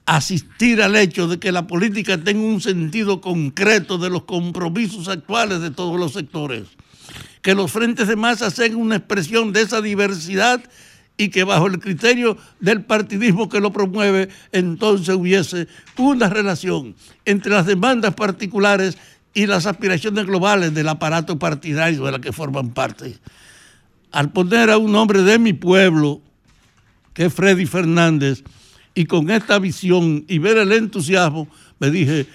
asistir 0.05 0.83
al 0.83 0.95
hecho 0.95 1.27
de 1.27 1.39
que 1.39 1.51
la 1.51 1.65
política 1.65 2.23
tenga 2.23 2.43
un 2.43 2.61
sentido 2.61 3.21
concreto 3.21 3.97
de 3.97 4.11
los 4.11 4.25
compromisos 4.25 5.07
actuales 5.07 5.61
de 5.61 5.71
todos 5.71 5.99
los 5.99 6.13
sectores. 6.13 6.67
Que 7.41 7.55
los 7.55 7.71
frentes 7.71 8.07
de 8.07 8.15
masa 8.15 8.51
sean 8.51 8.75
una 8.75 8.97
expresión 8.97 9.51
de 9.51 9.61
esa 9.61 9.81
diversidad 9.81 10.61
y 11.17 11.29
que 11.29 11.43
bajo 11.43 11.65
el 11.65 11.79
criterio 11.79 12.37
del 12.59 12.85
partidismo 12.85 13.49
que 13.49 13.59
lo 13.59 13.71
promueve, 13.71 14.29
entonces 14.51 15.15
hubiese 15.15 15.67
una 15.97 16.29
relación 16.29 16.95
entre 17.25 17.51
las 17.51 17.65
demandas 17.65 18.13
particulares 18.13 18.95
y 19.33 19.45
las 19.45 19.65
aspiraciones 19.65 20.25
globales 20.25 20.73
del 20.73 20.89
aparato 20.89 21.39
partidario 21.39 22.05
de 22.05 22.11
la 22.11 22.19
que 22.19 22.31
forman 22.31 22.73
parte. 22.73 23.17
Al 24.11 24.31
poner 24.31 24.69
a 24.69 24.77
un 24.77 24.93
hombre 24.95 25.21
de 25.21 25.39
mi 25.39 25.53
pueblo, 25.53 26.21
que 27.13 27.25
es 27.25 27.33
Freddy 27.33 27.65
Fernández, 27.65 28.43
y 28.93 29.05
con 29.05 29.29
esta 29.29 29.57
visión 29.59 30.25
y 30.27 30.37
ver 30.37 30.57
el 30.57 30.71
entusiasmo, 30.73 31.47
me 31.79 31.89
dije, 31.89 32.27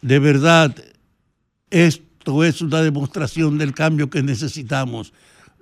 de 0.00 0.18
verdad, 0.18 0.74
esto 1.70 2.44
es 2.44 2.62
una 2.62 2.82
demostración 2.82 3.58
del 3.58 3.74
cambio 3.74 4.08
que 4.08 4.22
necesitamos. 4.22 5.12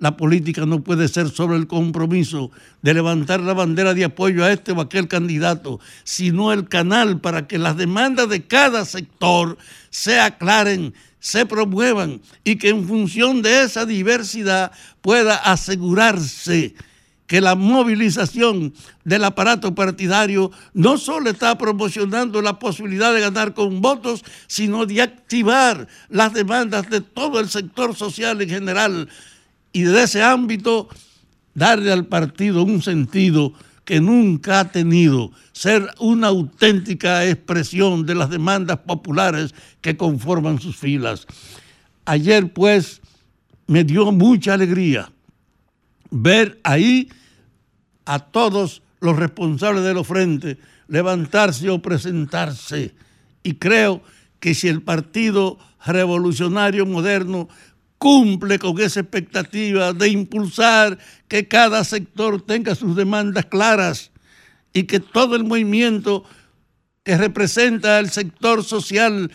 La 0.01 0.17
política 0.17 0.65
no 0.65 0.81
puede 0.83 1.07
ser 1.07 1.29
solo 1.29 1.55
el 1.55 1.67
compromiso 1.67 2.49
de 2.81 2.95
levantar 2.95 3.39
la 3.39 3.53
bandera 3.53 3.93
de 3.93 4.03
apoyo 4.03 4.43
a 4.43 4.51
este 4.51 4.71
o 4.71 4.81
aquel 4.81 5.07
candidato, 5.07 5.79
sino 6.03 6.51
el 6.51 6.67
canal 6.67 7.21
para 7.21 7.45
que 7.45 7.59
las 7.59 7.77
demandas 7.77 8.27
de 8.27 8.47
cada 8.47 8.83
sector 8.85 9.59
se 9.91 10.19
aclaren, 10.19 10.95
se 11.19 11.45
promuevan 11.45 12.19
y 12.43 12.55
que 12.55 12.69
en 12.69 12.87
función 12.87 13.43
de 13.43 13.61
esa 13.61 13.85
diversidad 13.85 14.71
pueda 15.01 15.35
asegurarse 15.35 16.73
que 17.27 17.39
la 17.39 17.53
movilización 17.53 18.73
del 19.05 19.23
aparato 19.23 19.75
partidario 19.75 20.51
no 20.73 20.97
solo 20.97 21.29
está 21.29 21.59
promocionando 21.59 22.41
la 22.41 22.57
posibilidad 22.57 23.13
de 23.13 23.21
ganar 23.21 23.53
con 23.53 23.81
votos, 23.81 24.25
sino 24.47 24.87
de 24.87 25.03
activar 25.03 25.87
las 26.09 26.33
demandas 26.33 26.89
de 26.89 27.01
todo 27.01 27.39
el 27.39 27.49
sector 27.49 27.95
social 27.95 28.41
en 28.41 28.49
general 28.49 29.07
y 29.73 29.83
de 29.83 30.03
ese 30.03 30.23
ámbito 30.23 30.87
darle 31.53 31.91
al 31.91 32.05
partido 32.05 32.63
un 32.63 32.81
sentido 32.81 33.53
que 33.85 33.99
nunca 33.99 34.61
ha 34.61 34.71
tenido, 34.71 35.31
ser 35.51 35.89
una 35.99 36.27
auténtica 36.27 37.25
expresión 37.25 38.05
de 38.05 38.15
las 38.15 38.29
demandas 38.29 38.77
populares 38.79 39.53
que 39.81 39.97
conforman 39.97 40.59
sus 40.59 40.77
filas. 40.77 41.27
Ayer 42.05 42.53
pues 42.53 43.01
me 43.67 43.83
dio 43.83 44.11
mucha 44.11 44.53
alegría 44.53 45.11
ver 46.09 46.59
ahí 46.63 47.09
a 48.05 48.19
todos 48.19 48.81
los 48.99 49.17
responsables 49.17 49.83
de 49.83 49.93
los 49.93 50.05
frentes 50.05 50.57
levantarse 50.87 51.69
o 51.69 51.81
presentarse. 51.81 52.93
Y 53.43 53.55
creo 53.55 54.03
que 54.39 54.53
si 54.53 54.67
el 54.67 54.81
Partido 54.81 55.57
Revolucionario 55.85 56.85
Moderno 56.85 57.47
cumple 58.01 58.57
con 58.57 58.81
esa 58.81 59.01
expectativa 59.01 59.93
de 59.93 60.09
impulsar 60.09 60.97
que 61.27 61.47
cada 61.47 61.83
sector 61.83 62.41
tenga 62.41 62.73
sus 62.73 62.95
demandas 62.95 63.45
claras 63.45 64.09
y 64.73 64.85
que 64.85 64.99
todo 64.99 65.35
el 65.35 65.43
movimiento 65.43 66.23
que 67.03 67.15
representa 67.15 67.99
el 67.99 68.09
sector 68.09 68.63
social 68.63 69.31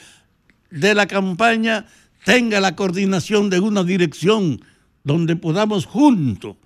de 0.68 0.94
la 0.96 1.06
campaña 1.06 1.86
tenga 2.24 2.58
la 2.58 2.74
coordinación 2.74 3.50
de 3.50 3.60
una 3.60 3.84
dirección 3.84 4.60
donde 5.04 5.36
podamos 5.36 5.86
juntos 5.86 6.56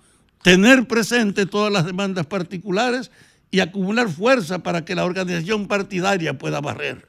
tener 0.41 0.87
presente 0.87 1.45
todas 1.45 1.71
las 1.71 1.85
demandas 1.85 2.25
particulares 2.25 3.11
y 3.51 3.59
acumular 3.59 4.09
fuerza 4.09 4.63
para 4.63 4.83
que 4.85 4.95
la 4.95 5.05
organización 5.05 5.67
partidaria 5.67 6.35
pueda 6.35 6.61
barrer. 6.61 7.07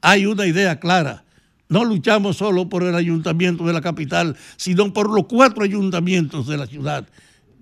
Hay 0.00 0.24
una 0.24 0.46
idea 0.46 0.80
clara. 0.80 1.24
No 1.68 1.84
luchamos 1.84 2.38
solo 2.38 2.68
por 2.68 2.82
el 2.82 2.94
ayuntamiento 2.94 3.66
de 3.66 3.72
la 3.72 3.80
capital, 3.80 4.36
sino 4.56 4.92
por 4.92 5.10
los 5.10 5.26
cuatro 5.26 5.64
ayuntamientos 5.64 6.46
de 6.46 6.56
la 6.56 6.66
ciudad. 6.66 7.06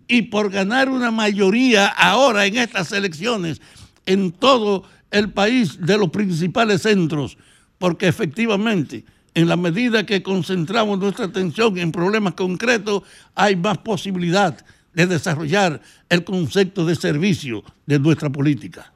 Y 0.09 0.23
por 0.23 0.51
ganar 0.51 0.89
una 0.89 1.11
mayoría 1.11 1.89
ahora 1.89 2.47
en 2.47 2.57
estas 2.57 2.93
elecciones 2.93 3.61
en 4.07 4.31
todo 4.31 4.85
el 5.11 5.33
país 5.33 5.85
de 5.85 5.99
los 5.99 6.11
principales 6.11 6.83
centros, 6.83 7.37
porque 7.79 8.07
efectivamente, 8.07 9.05
en 9.35 9.49
la 9.49 9.57
medida 9.57 10.07
que 10.07 10.23
concentramos 10.23 10.99
nuestra 10.99 11.27
atención 11.27 11.77
en 11.79 11.91
problemas 11.91 12.35
concretos, 12.35 13.03
hay 13.35 13.57
más 13.57 13.79
posibilidad 13.79 14.57
de 14.95 15.07
desarrollar 15.07 15.83
el 16.09 16.25
concepto 16.25 16.87
de 16.87 16.95
servicio 16.95 17.65
de 17.85 17.99
nuestra 17.99 18.31
política. 18.31 18.93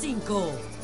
106.5. 0.00 0.76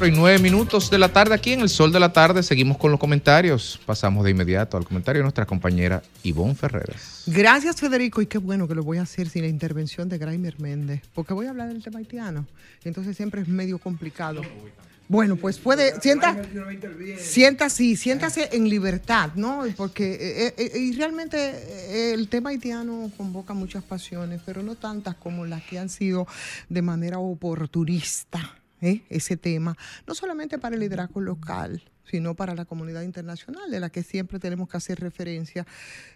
Y 0.00 0.12
nueve 0.12 0.38
minutos 0.38 0.90
de 0.90 0.98
la 0.98 1.08
tarde 1.08 1.34
aquí 1.34 1.52
en 1.52 1.60
el 1.60 1.68
sol 1.68 1.90
de 1.90 1.98
la 1.98 2.12
tarde. 2.12 2.44
Seguimos 2.44 2.78
con 2.78 2.92
los 2.92 3.00
comentarios. 3.00 3.80
Pasamos 3.84 4.24
de 4.24 4.30
inmediato 4.30 4.76
al 4.76 4.84
comentario 4.84 5.18
de 5.20 5.24
nuestra 5.24 5.44
compañera 5.44 6.02
Ivonne 6.22 6.54
Ferreras. 6.54 7.24
Gracias, 7.26 7.80
Federico. 7.80 8.22
Y 8.22 8.26
qué 8.26 8.38
bueno 8.38 8.68
que 8.68 8.76
lo 8.76 8.84
voy 8.84 8.98
a 8.98 9.02
hacer 9.02 9.28
sin 9.28 9.42
la 9.42 9.48
intervención 9.48 10.08
de 10.08 10.18
Graimer 10.18 10.60
Méndez, 10.60 11.02
porque 11.14 11.34
voy 11.34 11.46
a 11.46 11.50
hablar 11.50 11.68
del 11.68 11.82
tema 11.82 11.98
haitiano. 11.98 12.46
Entonces 12.84 13.16
siempre 13.16 13.40
es 13.40 13.48
medio 13.48 13.78
complicado. 13.78 14.42
Bueno, 15.08 15.36
pues 15.36 15.58
puede, 15.58 15.98
sienta, 16.02 16.36
sienta 17.18 17.70
sí, 17.70 17.96
siéntase 17.96 18.50
en 18.52 18.68
libertad, 18.68 19.30
¿no? 19.36 19.64
Porque 19.74 20.12
eh, 20.20 20.54
eh, 20.58 20.78
y 20.78 20.92
realmente 20.92 21.38
eh, 21.38 22.12
el 22.12 22.28
tema 22.28 22.50
haitiano 22.50 23.10
convoca 23.16 23.54
muchas 23.54 23.82
pasiones, 23.82 24.42
pero 24.44 24.62
no 24.62 24.74
tantas 24.74 25.14
como 25.14 25.46
las 25.46 25.62
que 25.62 25.78
han 25.78 25.88
sido 25.88 26.26
de 26.68 26.82
manera 26.82 27.18
oportunista. 27.18 28.58
¿eh? 28.80 29.02
ese 29.08 29.36
tema, 29.36 29.76
no 30.06 30.14
solamente 30.14 30.58
para 30.58 30.74
el 30.74 30.80
liderazgo 30.80 31.20
local, 31.20 31.82
sino 32.10 32.34
para 32.34 32.54
la 32.54 32.64
comunidad 32.64 33.02
internacional, 33.02 33.70
de 33.70 33.80
la 33.80 33.90
que 33.90 34.02
siempre 34.02 34.38
tenemos 34.38 34.68
que 34.68 34.76
hacer 34.76 35.00
referencia, 35.00 35.66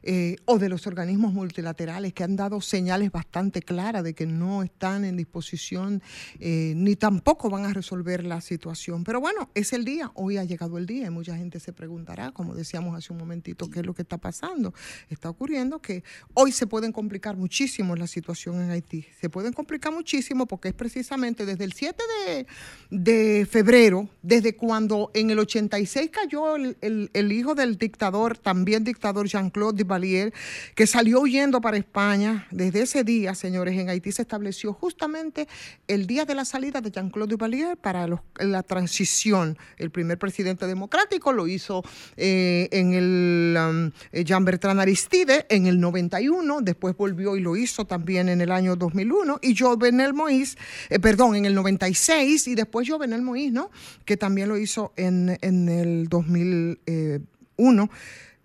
eh, 0.02 0.36
o 0.44 0.58
de 0.58 0.68
los 0.68 0.86
organismos 0.86 1.32
multilaterales 1.32 2.12
que 2.12 2.24
han 2.24 2.36
dado 2.36 2.60
señales 2.60 3.10
bastante 3.10 3.62
claras 3.62 4.04
de 4.04 4.14
que 4.14 4.26
no 4.26 4.62
están 4.62 5.04
en 5.04 5.16
disposición 5.16 6.02
eh, 6.38 6.74
ni 6.76 6.96
tampoco 6.96 7.50
van 7.50 7.64
a 7.64 7.72
resolver 7.72 8.24
la 8.24 8.40
situación. 8.40 9.04
Pero 9.04 9.20
bueno, 9.20 9.50
es 9.54 9.72
el 9.72 9.84
día, 9.84 10.10
hoy 10.14 10.38
ha 10.38 10.44
llegado 10.44 10.78
el 10.78 10.86
día 10.86 11.06
y 11.06 11.10
mucha 11.10 11.36
gente 11.36 11.60
se 11.60 11.72
preguntará, 11.72 12.32
como 12.32 12.54
decíamos 12.54 12.96
hace 12.96 13.12
un 13.12 13.18
momentito, 13.18 13.70
qué 13.70 13.80
es 13.80 13.86
lo 13.86 13.94
que 13.94 14.02
está 14.02 14.18
pasando. 14.18 14.74
Está 15.08 15.28
ocurriendo 15.30 15.80
que 15.80 16.04
hoy 16.34 16.52
se 16.52 16.66
pueden 16.66 16.92
complicar 16.92 17.36
muchísimo 17.36 17.96
la 17.96 18.06
situación 18.06 18.60
en 18.62 18.70
Haití. 18.70 19.06
Se 19.20 19.28
pueden 19.28 19.52
complicar 19.52 19.92
muchísimo 19.92 20.46
porque 20.46 20.68
es 20.68 20.74
precisamente 20.74 21.46
desde 21.46 21.64
el 21.64 21.72
7 21.72 22.02
de, 22.26 22.46
de 22.90 23.46
febrero, 23.46 24.08
desde 24.22 24.56
cuando 24.56 25.10
en 25.14 25.30
el 25.30 25.38
85 25.38 25.81
96 25.82 26.10
cayó 26.10 26.56
el, 26.56 26.76
el- 26.80 27.10
el 27.12 27.32
hijo 27.32 27.54
del 27.54 27.76
dictador, 27.76 28.38
también 28.38 28.84
dictador 28.84 29.26
Jean-Claude 29.26 29.82
Duvalier, 29.82 30.32
que 30.74 30.86
salió 30.86 31.20
huyendo 31.20 31.60
para 31.60 31.76
España. 31.76 32.46
Desde 32.50 32.82
ese 32.82 33.04
día, 33.04 33.34
señores, 33.34 33.76
en 33.78 33.88
Haití 33.90 34.12
se 34.12 34.22
estableció 34.22 34.72
justamente 34.72 35.48
el 35.88 36.06
día 36.06 36.24
de 36.24 36.34
la 36.34 36.44
salida 36.44 36.80
de 36.80 36.90
Jean-Claude 36.90 37.32
Duvalier 37.32 37.76
para 37.76 38.06
los- 38.06 38.20
la 38.38 38.62
transición. 38.62 39.58
El 39.76 39.90
primer 39.90 40.18
presidente 40.18 40.66
democrático 40.66 41.32
lo 41.32 41.46
hizo 41.48 41.82
eh, 42.16 42.68
en 42.70 42.92
el 42.94 43.56
um, 43.58 43.90
eh, 44.12 44.24
Jean 44.24 44.44
Bertrand 44.44 44.80
Aristide 44.80 45.46
en 45.48 45.66
el 45.66 45.80
91, 45.80 46.60
después 46.60 46.96
volvió 46.96 47.36
y 47.36 47.40
lo 47.40 47.56
hizo 47.56 47.84
también 47.86 48.28
en 48.28 48.40
el 48.40 48.52
año 48.52 48.76
2001, 48.76 49.38
y 49.42 49.56
Jovenel 49.56 50.14
Moïse, 50.14 50.56
eh, 50.90 50.98
perdón, 51.00 51.34
en 51.34 51.44
el 51.46 51.54
96, 51.54 52.46
y 52.48 52.54
después 52.54 52.88
Jovenel 52.88 53.22
Moïse, 53.22 53.50
¿no? 53.52 53.70
Que 54.04 54.16
también 54.16 54.48
lo 54.48 54.56
hizo 54.56 54.92
en, 54.96 55.38
en 55.40 55.68
el 55.80 56.08
2001. 56.08 57.90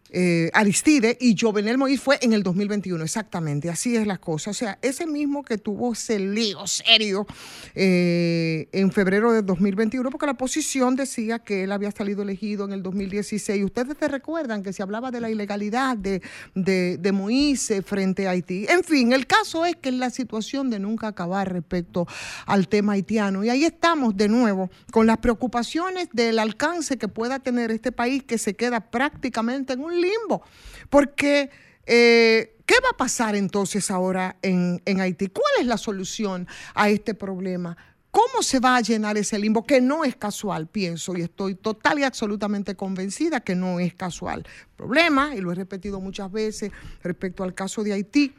Eh, 0.09 0.49
Aristide 0.53 1.17
y 1.19 1.35
Jovenel 1.37 1.77
Moïse 1.77 1.99
fue 1.99 2.17
en 2.21 2.33
el 2.33 2.43
2021, 2.43 3.03
exactamente, 3.03 3.69
así 3.69 3.95
es 3.95 4.07
la 4.07 4.17
cosa. 4.17 4.51
O 4.51 4.53
sea, 4.53 4.77
ese 4.81 5.05
mismo 5.05 5.43
que 5.43 5.57
tuvo 5.57 5.93
ese 5.93 6.19
lío 6.19 6.65
serio 6.67 7.25
eh, 7.75 8.67
en 8.71 8.91
febrero 8.91 9.31
de 9.31 9.41
2021, 9.41 10.09
porque 10.09 10.25
la 10.25 10.33
oposición 10.33 10.95
decía 10.95 11.39
que 11.39 11.63
él 11.63 11.71
había 11.71 11.91
salido 11.91 12.21
elegido 12.21 12.65
en 12.65 12.73
el 12.73 12.83
2016. 12.83 13.63
Ustedes 13.63 13.97
te 13.97 14.07
recuerdan 14.07 14.63
que 14.63 14.73
se 14.73 14.83
hablaba 14.83 15.11
de 15.11 15.21
la 15.21 15.29
ilegalidad 15.29 15.97
de, 15.97 16.21
de, 16.55 16.97
de 16.97 17.13
Moïse 17.13 17.81
frente 17.83 18.27
a 18.27 18.31
Haití. 18.31 18.65
En 18.69 18.83
fin, 18.83 19.13
el 19.13 19.27
caso 19.27 19.65
es 19.65 19.75
que 19.75 19.89
es 19.89 19.95
la 19.95 20.09
situación 20.09 20.69
de 20.69 20.79
nunca 20.79 21.07
acabar 21.07 21.51
respecto 21.51 22.07
al 22.45 22.67
tema 22.67 22.93
haitiano. 22.93 23.43
Y 23.43 23.49
ahí 23.49 23.65
estamos 23.65 24.15
de 24.15 24.27
nuevo 24.27 24.69
con 24.91 25.07
las 25.07 25.17
preocupaciones 25.17 26.09
del 26.13 26.39
alcance 26.39 26.97
que 26.97 27.07
pueda 27.07 27.39
tener 27.39 27.71
este 27.71 27.91
país 27.91 28.23
que 28.23 28.37
se 28.37 28.55
queda 28.55 28.79
prácticamente 28.79 29.73
en 29.73 29.83
un 29.83 29.96
limbo. 29.97 30.43
Porque, 30.89 31.49
eh, 31.85 32.55
¿qué 32.65 32.75
va 32.83 32.89
a 32.91 32.97
pasar 32.97 33.35
entonces 33.35 33.91
ahora 33.91 34.37
en, 34.41 34.81
en 34.85 35.01
Haití? 35.01 35.27
¿Cuál 35.27 35.53
es 35.59 35.65
la 35.65 35.77
solución 35.77 36.47
a 36.73 36.89
este 36.89 37.13
problema? 37.13 37.77
¿Cómo 38.17 38.41
se 38.41 38.59
va 38.59 38.77
a 38.77 38.81
llenar 38.81 39.15
ese 39.17 39.37
limbo? 39.37 39.63
Que 39.63 39.79
no 39.79 40.03
es 40.03 40.15
casual, 40.15 40.67
pienso, 40.67 41.15
y 41.15 41.21
estoy 41.21 41.53
total 41.53 41.99
y 41.99 42.03
absolutamente 42.03 42.75
convencida 42.75 43.41
que 43.41 43.53
no 43.53 43.79
es 43.79 43.93
casual. 43.93 44.43
Problema, 44.75 45.35
y 45.35 45.41
lo 45.41 45.51
he 45.51 45.55
repetido 45.55 45.99
muchas 45.99 46.31
veces 46.31 46.71
respecto 47.03 47.43
al 47.43 47.53
caso 47.53 47.83
de 47.83 47.93
Haití, 47.93 48.33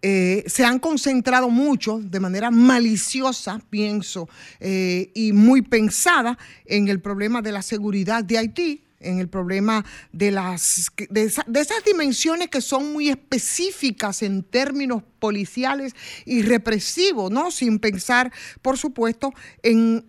eh, 0.00 0.44
se 0.46 0.64
han 0.64 0.78
concentrado 0.78 1.50
mucho 1.50 1.98
de 1.98 2.20
manera 2.20 2.50
maliciosa, 2.50 3.60
pienso, 3.68 4.28
eh, 4.60 5.10
y 5.14 5.32
muy 5.32 5.62
pensada 5.62 6.38
en 6.64 6.88
el 6.88 7.00
problema 7.00 7.42
de 7.42 7.52
la 7.52 7.60
seguridad 7.60 8.24
de 8.24 8.38
Haití, 8.38 8.85
en 9.00 9.18
el 9.18 9.28
problema 9.28 9.84
de, 10.12 10.30
las, 10.30 10.90
de, 11.10 11.22
esa- 11.24 11.44
de 11.46 11.60
esas 11.60 11.84
dimensiones 11.84 12.48
que 12.48 12.60
son 12.60 12.92
muy 12.92 13.08
específicas 13.08 14.22
en 14.22 14.42
términos 14.42 15.02
policiales 15.18 15.94
y 16.24 16.42
represivos, 16.42 17.30
¿no? 17.30 17.50
Sin 17.50 17.78
pensar, 17.78 18.32
por 18.62 18.78
supuesto, 18.78 19.32
en 19.62 20.04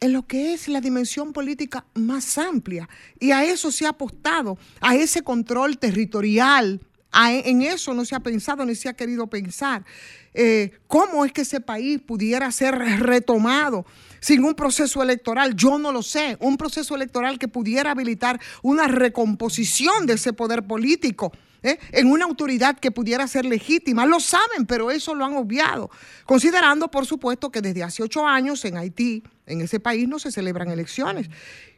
en 0.00 0.12
lo 0.14 0.26
que 0.26 0.54
es 0.54 0.68
la 0.68 0.80
dimensión 0.80 1.32
política 1.34 1.84
más 1.94 2.38
amplia. 2.38 2.88
Y 3.18 3.32
a 3.32 3.44
eso 3.44 3.70
se 3.70 3.84
ha 3.84 3.90
apostado, 3.90 4.56
a 4.80 4.94
ese 4.94 5.20
control 5.22 5.78
territorial. 5.78 6.80
A- 7.12 7.32
en 7.32 7.62
eso 7.62 7.92
no 7.94 8.04
se 8.04 8.14
ha 8.14 8.20
pensado 8.20 8.64
ni 8.64 8.74
se 8.74 8.88
ha 8.88 8.94
querido 8.94 9.26
pensar. 9.26 9.84
Eh, 10.32 10.72
¿Cómo 10.86 11.24
es 11.24 11.32
que 11.32 11.42
ese 11.42 11.60
país 11.60 12.00
pudiera 12.00 12.50
ser 12.52 12.76
retomado 12.78 13.84
sin 14.20 14.44
un 14.44 14.54
proceso 14.54 15.02
electoral? 15.02 15.56
Yo 15.56 15.78
no 15.78 15.90
lo 15.92 16.02
sé. 16.02 16.36
Un 16.40 16.56
proceso 16.56 16.94
electoral 16.94 17.38
que 17.38 17.48
pudiera 17.48 17.90
habilitar 17.90 18.40
una 18.62 18.86
recomposición 18.86 20.06
de 20.06 20.14
ese 20.14 20.32
poder 20.32 20.62
político. 20.66 21.32
¿Eh? 21.62 21.78
en 21.92 22.10
una 22.10 22.24
autoridad 22.24 22.78
que 22.78 22.90
pudiera 22.90 23.26
ser 23.26 23.44
legítima. 23.44 24.06
Lo 24.06 24.20
saben, 24.20 24.66
pero 24.66 24.90
eso 24.90 25.14
lo 25.14 25.24
han 25.24 25.34
obviado. 25.36 25.90
Considerando, 26.24 26.90
por 26.90 27.06
supuesto, 27.06 27.50
que 27.50 27.60
desde 27.60 27.82
hace 27.82 28.02
ocho 28.02 28.26
años 28.26 28.64
en 28.64 28.76
Haití, 28.76 29.22
en 29.46 29.60
ese 29.60 29.80
país, 29.80 30.08
no 30.08 30.18
se 30.18 30.30
celebran 30.30 30.70
elecciones. 30.70 31.28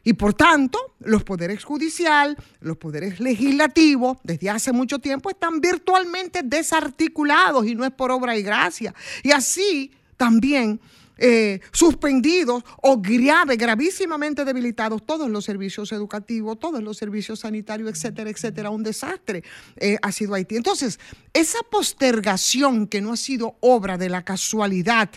Y 0.03 0.13
por 0.13 0.33
tanto, 0.33 0.95
los 0.99 1.23
poderes 1.23 1.63
judicial, 1.63 2.37
los 2.59 2.77
poderes 2.77 3.19
legislativos, 3.19 4.17
desde 4.23 4.49
hace 4.49 4.71
mucho 4.71 4.99
tiempo, 4.99 5.29
están 5.29 5.59
virtualmente 5.59 6.41
desarticulados 6.43 7.65
y 7.65 7.75
no 7.75 7.85
es 7.85 7.91
por 7.91 8.11
obra 8.11 8.37
y 8.37 8.43
gracia. 8.43 8.93
Y 9.23 9.31
así 9.31 9.91
también 10.17 10.79
eh, 11.17 11.59
suspendidos 11.71 12.63
o 12.81 12.99
grave, 12.99 13.55
gravísimamente 13.55 14.45
debilitados 14.45 15.05
todos 15.05 15.29
los 15.29 15.45
servicios 15.45 15.91
educativos, 15.91 16.59
todos 16.59 16.81
los 16.81 16.97
servicios 16.97 17.41
sanitarios, 17.41 17.89
etcétera, 17.89 18.29
etcétera. 18.29 18.69
Un 18.69 18.83
desastre 18.83 19.43
eh, 19.77 19.97
ha 20.01 20.11
sido 20.11 20.33
Haití. 20.33 20.55
Entonces, 20.55 20.99
esa 21.33 21.59
postergación 21.69 22.87
que 22.87 23.01
no 23.01 23.13
ha 23.13 23.17
sido 23.17 23.57
obra 23.59 23.97
de 23.97 24.09
la 24.09 24.23
casualidad 24.23 25.09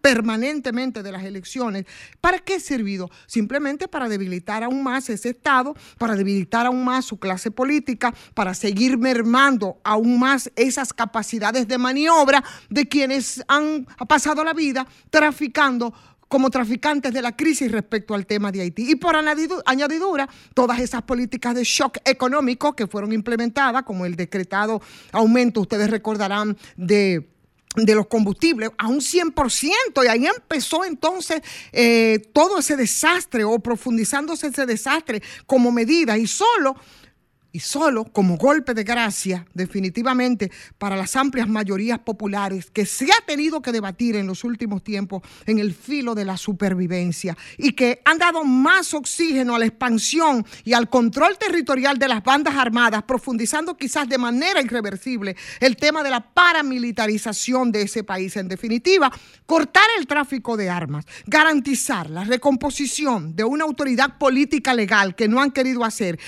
permanentemente 0.00 1.02
de 1.02 1.12
las 1.12 1.24
elecciones, 1.24 1.84
¿para 2.20 2.38
qué 2.38 2.54
ha 2.54 2.60
servido? 2.60 3.10
Simplemente 3.26 3.88
para 3.88 4.08
debilitar 4.08 4.62
aún 4.64 4.82
más 4.82 5.08
ese 5.10 5.30
Estado, 5.30 5.74
para 5.98 6.16
debilitar 6.16 6.66
aún 6.66 6.84
más 6.84 7.04
su 7.04 7.18
clase 7.18 7.50
política, 7.50 8.14
para 8.34 8.54
seguir 8.54 8.98
mermando 8.98 9.78
aún 9.84 10.18
más 10.18 10.50
esas 10.56 10.92
capacidades 10.92 11.68
de 11.68 11.78
maniobra 11.78 12.42
de 12.70 12.88
quienes 12.88 13.42
han 13.48 13.86
pasado 14.08 14.44
la 14.44 14.54
vida 14.54 14.86
traficando 15.38 15.94
como 16.28 16.50
traficantes 16.50 17.14
de 17.14 17.22
la 17.22 17.34
crisis 17.34 17.72
respecto 17.72 18.14
al 18.14 18.26
tema 18.26 18.52
de 18.52 18.60
Haití. 18.60 18.90
Y 18.90 18.96
por 18.96 19.14
añadidu- 19.14 19.62
añadidura, 19.64 20.28
todas 20.52 20.78
esas 20.80 21.02
políticas 21.02 21.54
de 21.54 21.64
shock 21.64 21.98
económico 22.04 22.74
que 22.74 22.86
fueron 22.86 23.12
implementadas, 23.12 23.84
como 23.84 24.04
el 24.04 24.14
decretado 24.14 24.82
aumento, 25.12 25.60
ustedes 25.62 25.88
recordarán, 25.90 26.56
de 26.76 27.30
de 27.76 27.94
los 27.94 28.08
combustibles 28.08 28.70
a 28.78 28.88
un 28.88 29.00
100%, 29.00 30.02
y 30.04 30.08
ahí 30.08 30.26
empezó 30.26 30.84
entonces 30.84 31.42
eh, 31.70 32.18
todo 32.32 32.58
ese 32.58 32.76
desastre 32.76 33.44
o 33.44 33.58
profundizándose 33.60 34.48
ese 34.48 34.66
desastre 34.66 35.22
como 35.46 35.70
medida, 35.70 36.18
y 36.18 36.26
solo 36.26 36.74
y 37.50 37.60
solo 37.60 38.04
como 38.04 38.36
golpe 38.36 38.74
de 38.74 38.84
gracia, 38.84 39.46
definitivamente, 39.54 40.50
para 40.76 40.96
las 40.96 41.16
amplias 41.16 41.48
mayorías 41.48 41.98
populares 41.98 42.70
que 42.70 42.84
se 42.84 43.06
ha 43.06 43.24
tenido 43.26 43.62
que 43.62 43.72
debatir 43.72 44.16
en 44.16 44.26
los 44.26 44.44
últimos 44.44 44.84
tiempos 44.84 45.22
en 45.46 45.58
el 45.58 45.72
filo 45.74 46.14
de 46.14 46.24
la 46.24 46.36
supervivencia 46.36 47.36
y 47.56 47.72
que 47.72 48.02
han 48.04 48.18
dado 48.18 48.44
más 48.44 48.92
oxígeno 48.92 49.54
a 49.54 49.58
la 49.58 49.66
expansión 49.66 50.44
y 50.64 50.74
al 50.74 50.90
control 50.90 51.38
territorial 51.38 51.98
de 51.98 52.08
las 52.08 52.22
bandas 52.22 52.54
armadas, 52.54 53.02
profundizando 53.04 53.76
quizás 53.76 54.08
de 54.08 54.18
manera 54.18 54.60
irreversible 54.60 55.36
el 55.60 55.76
tema 55.76 56.02
de 56.02 56.10
la 56.10 56.20
paramilitarización 56.20 57.72
de 57.72 57.82
ese 57.82 58.04
país. 58.04 58.36
En 58.36 58.48
definitiva, 58.48 59.10
cortar 59.46 59.84
el 59.98 60.06
tráfico 60.06 60.56
de 60.56 60.68
armas, 60.68 61.06
garantizar 61.26 62.10
la 62.10 62.24
recomposición 62.24 63.34
de 63.34 63.44
una 63.44 63.64
autoridad 63.64 64.18
política 64.18 64.74
legal 64.74 65.14
que 65.14 65.28
no 65.28 65.40
han 65.40 65.50
querido 65.50 65.84
hacer 65.84 66.18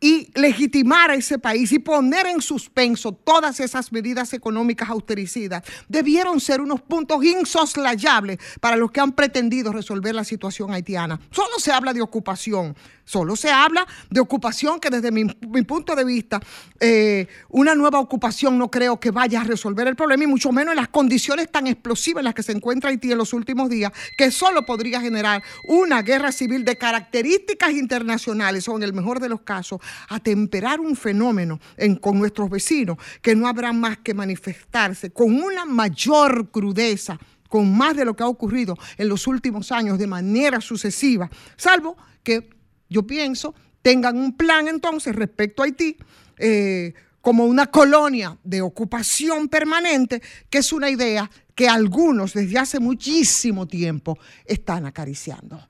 y 0.00 0.30
legitimar 0.34 1.10
a 1.10 1.14
ese 1.14 1.38
país 1.38 1.70
y 1.72 1.78
poner 1.78 2.26
en 2.26 2.40
suspenso 2.40 3.12
todas 3.12 3.60
esas 3.60 3.92
medidas 3.92 4.32
económicas 4.32 4.88
austericidas 4.88 5.62
debieron 5.88 6.40
ser 6.40 6.60
unos 6.60 6.80
puntos 6.80 7.22
insoslayables 7.22 8.38
para 8.60 8.76
los 8.76 8.90
que 8.90 9.00
han 9.00 9.12
pretendido 9.12 9.72
resolver 9.72 10.14
la 10.14 10.24
situación 10.24 10.72
haitiana. 10.72 11.20
Solo 11.30 11.58
se 11.58 11.72
habla 11.72 11.92
de 11.92 12.00
ocupación, 12.00 12.74
solo 13.10 13.34
se 13.34 13.50
habla 13.50 13.86
de 14.08 14.20
ocupación 14.20 14.78
que 14.78 14.88
desde 14.88 15.10
mi, 15.10 15.24
punto 15.64 15.96
de 15.96 16.04
vista 16.04 16.40
eh, 16.78 17.26
una 17.48 17.74
nueva 17.74 17.98
ocupación 17.98 18.56
no 18.56 18.70
creo 18.70 19.00
que 19.00 19.10
vaya 19.10 19.40
a 19.40 19.44
resolver 19.44 19.88
el 19.88 19.96
problema 19.96 20.24
y 20.24 20.26
mucho 20.28 20.52
menos 20.52 20.72
en 20.72 20.76
las 20.76 20.88
condiciones 20.88 21.50
tan 21.50 21.66
explosivas 21.66 22.20
en 22.20 22.26
las 22.26 22.34
que 22.34 22.44
se 22.44 22.52
encuentra 22.52 22.90
Haití 22.90 23.10
en 23.10 23.18
los 23.18 23.32
últimos 23.32 23.68
días 23.68 23.90
que 24.16 24.30
solo 24.30 24.64
podría 24.64 25.00
generar 25.00 25.42
una 25.64 26.02
guerra 26.02 26.30
civil 26.30 26.64
de 26.64 26.76
características 26.78 27.72
internacionales 27.72 28.68
o 28.68 28.76
en 28.76 28.84
el 28.84 28.92
mejor 28.92 29.18
de 29.18 29.28
los 29.28 29.40
casos 29.40 29.80
atemperar 30.08 30.78
un 30.78 30.94
fenómeno 30.94 31.58
en- 31.76 31.96
con 31.96 32.16
nuestros 32.16 32.48
vecinos 32.48 32.96
que 33.22 33.34
no 33.34 33.48
habrá 33.48 33.72
más 33.72 33.98
que 33.98 34.14
manifestarse 34.14 35.10
con 35.10 35.34
una 35.34 35.64
mayor 35.64 36.50
crudeza 36.52 37.18
con 37.48 37.76
más 37.76 37.96
de 37.96 38.04
lo 38.04 38.14
que 38.14 38.22
ha 38.22 38.28
ocurrido 38.28 38.78
en 38.96 39.08
los 39.08 39.26
últimos 39.26 39.72
años 39.72 39.98
de 39.98 40.06
manera 40.06 40.60
sucesiva, 40.60 41.28
salvo 41.56 41.96
que 42.22 42.59
yo 42.90 43.06
pienso 43.06 43.54
tengan 43.82 44.18
un 44.18 44.36
plan 44.36 44.68
entonces 44.68 45.14
respecto 45.14 45.62
a 45.62 45.66
Haití 45.66 45.96
eh, 46.38 46.94
como 47.20 47.44
una 47.44 47.66
colonia 47.66 48.38
de 48.42 48.62
ocupación 48.62 49.48
permanente, 49.48 50.22
que 50.48 50.56
es 50.58 50.72
una 50.72 50.88
idea 50.88 51.30
que 51.54 51.68
algunos 51.68 52.32
desde 52.32 52.58
hace 52.58 52.80
muchísimo 52.80 53.68
tiempo 53.68 54.18
están 54.46 54.86
acariciando. 54.86 55.68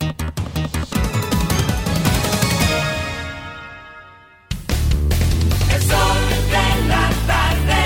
El 0.00 0.14
sol 5.82 6.16
de 6.48 6.88
la 6.88 7.10
tarde. 7.26 7.82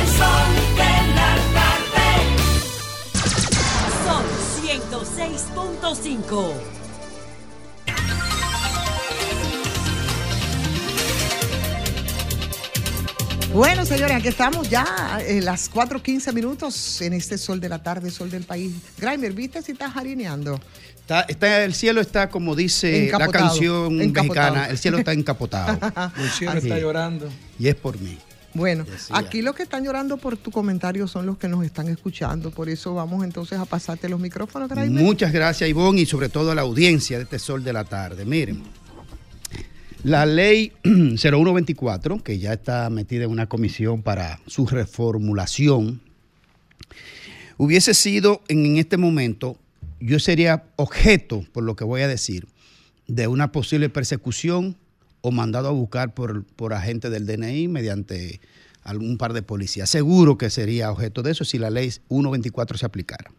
El 0.00 0.08
sol 0.18 0.50
de 0.74 0.94
la 1.14 1.36
tarde. 1.54 2.08
Son 4.04 4.24
106.5. 4.64 6.77
Bueno, 13.58 13.84
señores, 13.84 14.16
aquí 14.16 14.28
estamos 14.28 14.70
ya 14.70 15.18
en 15.26 15.44
las 15.44 15.68
4.15 15.72 16.32
minutos 16.32 17.00
en 17.02 17.12
este 17.12 17.36
sol 17.36 17.58
de 17.60 17.68
la 17.68 17.82
tarde, 17.82 18.08
sol 18.12 18.30
del 18.30 18.44
país. 18.44 18.72
Grimer, 18.96 19.32
¿viste 19.32 19.60
si 19.62 19.72
estás 19.72 19.96
harineando? 19.96 20.60
Está, 21.00 21.22
está- 21.22 21.64
el 21.64 21.74
cielo 21.74 22.00
está, 22.00 22.30
como 22.30 22.54
dice 22.54 23.06
Encapotado. 23.08 23.32
la 23.32 23.38
canción 23.50 24.00
Encapotado. 24.00 24.22
mexicana, 24.52 24.66
el 24.70 24.78
cielo 24.78 24.98
está 24.98 25.12
encapotado. 25.12 25.76
El 26.22 26.30
cielo 26.30 26.52
Así 26.52 26.66
está 26.68 26.76
es. 26.76 26.82
llorando. 26.82 27.28
Y 27.58 27.66
es 27.66 27.74
por 27.74 27.98
mí. 27.98 28.16
Bueno, 28.54 28.84
Decía. 28.84 29.16
aquí 29.18 29.42
los 29.42 29.56
que 29.56 29.64
están 29.64 29.84
llorando 29.84 30.18
por 30.18 30.36
tu 30.36 30.52
comentario 30.52 31.08
son 31.08 31.26
los 31.26 31.36
que 31.36 31.48
nos 31.48 31.64
están 31.64 31.88
escuchando. 31.88 32.52
Por 32.52 32.68
eso 32.68 32.94
vamos 32.94 33.24
entonces 33.24 33.58
a 33.58 33.64
pasarte 33.64 34.08
los 34.08 34.20
micrófonos, 34.20 34.68
Grimer. 34.68 34.90
Muchas 35.02 35.32
gracias, 35.32 35.68
Ivonne, 35.68 36.02
y 36.02 36.06
sobre 36.06 36.28
todo 36.28 36.52
a 36.52 36.54
la 36.54 36.62
audiencia 36.62 37.16
de 37.18 37.24
este 37.24 37.40
sol 37.40 37.64
de 37.64 37.72
la 37.72 37.82
tarde. 37.82 38.24
Miren, 38.24 38.62
la 40.08 40.24
ley 40.24 40.72
0124, 40.82 42.22
que 42.22 42.38
ya 42.38 42.54
está 42.54 42.88
metida 42.90 43.24
en 43.24 43.30
una 43.30 43.46
comisión 43.46 44.02
para 44.02 44.40
su 44.46 44.66
reformulación, 44.66 46.00
hubiese 47.58 47.92
sido 47.94 48.42
en, 48.48 48.78
este 48.78 48.96
momento, 48.96 49.58
yo 50.00 50.18
sería 50.18 50.64
objeto, 50.76 51.44
por 51.52 51.64
lo 51.64 51.76
que 51.76 51.84
voy 51.84 52.00
a 52.00 52.08
decir, 52.08 52.48
de 53.06 53.26
una 53.28 53.52
posible 53.52 53.90
persecución 53.90 54.76
o 55.20 55.30
mandado 55.30 55.68
a 55.68 55.72
buscar 55.72 56.14
por, 56.14 56.44
por 56.44 56.72
agentes 56.72 57.10
del 57.10 57.26
DNI 57.26 57.68
mediante 57.68 58.40
algún 58.82 59.18
par 59.18 59.34
de 59.34 59.42
policías. 59.42 59.90
Seguro 59.90 60.38
que 60.38 60.48
sería 60.48 60.90
objeto 60.90 61.22
de 61.22 61.32
eso 61.32 61.44
si 61.44 61.58
la 61.58 61.68
ley 61.70 61.90
124 61.90 62.78
se 62.78 62.86
aplicara. 62.86 63.30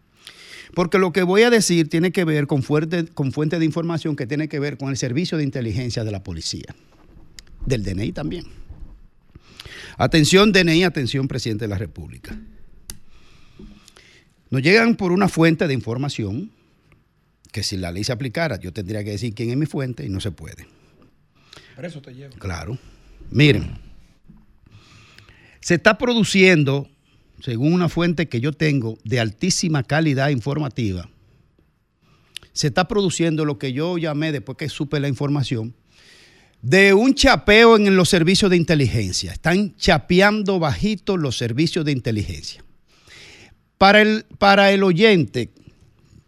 Porque 0.74 0.98
lo 0.98 1.12
que 1.12 1.22
voy 1.22 1.42
a 1.42 1.50
decir 1.50 1.88
tiene 1.88 2.12
que 2.12 2.24
ver 2.24 2.46
con 2.46 2.62
fuente, 2.62 3.06
con 3.06 3.32
fuente 3.32 3.58
de 3.58 3.64
información 3.64 4.16
que 4.16 4.26
tiene 4.26 4.48
que 4.48 4.58
ver 4.58 4.76
con 4.76 4.90
el 4.90 4.96
servicio 4.96 5.38
de 5.38 5.44
inteligencia 5.44 6.04
de 6.04 6.10
la 6.12 6.22
policía, 6.22 6.74
del 7.66 7.82
DNI 7.82 8.12
también. 8.12 8.44
Atención 9.96 10.52
DNI, 10.52 10.84
atención 10.84 11.28
presidente 11.28 11.64
de 11.64 11.68
la 11.68 11.78
República. 11.78 12.38
Nos 14.50 14.62
llegan 14.62 14.96
por 14.96 15.12
una 15.12 15.28
fuente 15.28 15.66
de 15.68 15.74
información 15.74 16.50
que 17.52 17.62
si 17.62 17.76
la 17.76 17.92
ley 17.92 18.04
se 18.04 18.12
aplicara, 18.12 18.58
yo 18.58 18.72
tendría 18.72 19.04
que 19.04 19.10
decir 19.10 19.34
quién 19.34 19.50
es 19.50 19.56
mi 19.56 19.66
fuente 19.66 20.04
y 20.04 20.08
no 20.08 20.20
se 20.20 20.30
puede. 20.30 20.66
Por 21.74 21.84
eso 21.84 22.00
te 22.00 22.14
llevo. 22.14 22.36
Claro. 22.38 22.78
Miren, 23.30 23.78
se 25.60 25.74
está 25.74 25.98
produciendo, 25.98 26.88
según 27.42 27.72
una 27.72 27.88
fuente 27.88 28.28
que 28.28 28.40
yo 28.40 28.52
tengo 28.52 28.98
de 29.04 29.20
altísima 29.20 29.82
calidad 29.82 30.30
informativa, 30.30 31.08
se 32.52 32.66
está 32.68 32.88
produciendo 32.88 33.44
lo 33.44 33.58
que 33.58 33.72
yo 33.72 33.96
llamé, 33.98 34.32
después 34.32 34.58
que 34.58 34.68
supe 34.68 35.00
la 35.00 35.08
información, 35.08 35.74
de 36.62 36.92
un 36.92 37.14
chapeo 37.14 37.76
en 37.76 37.96
los 37.96 38.08
servicios 38.08 38.50
de 38.50 38.56
inteligencia. 38.56 39.32
Están 39.32 39.74
chapeando 39.76 40.58
bajito 40.58 41.16
los 41.16 41.36
servicios 41.36 41.84
de 41.84 41.92
inteligencia. 41.92 42.62
Para 43.78 44.02
el, 44.02 44.26
para 44.38 44.70
el 44.72 44.82
oyente 44.82 45.50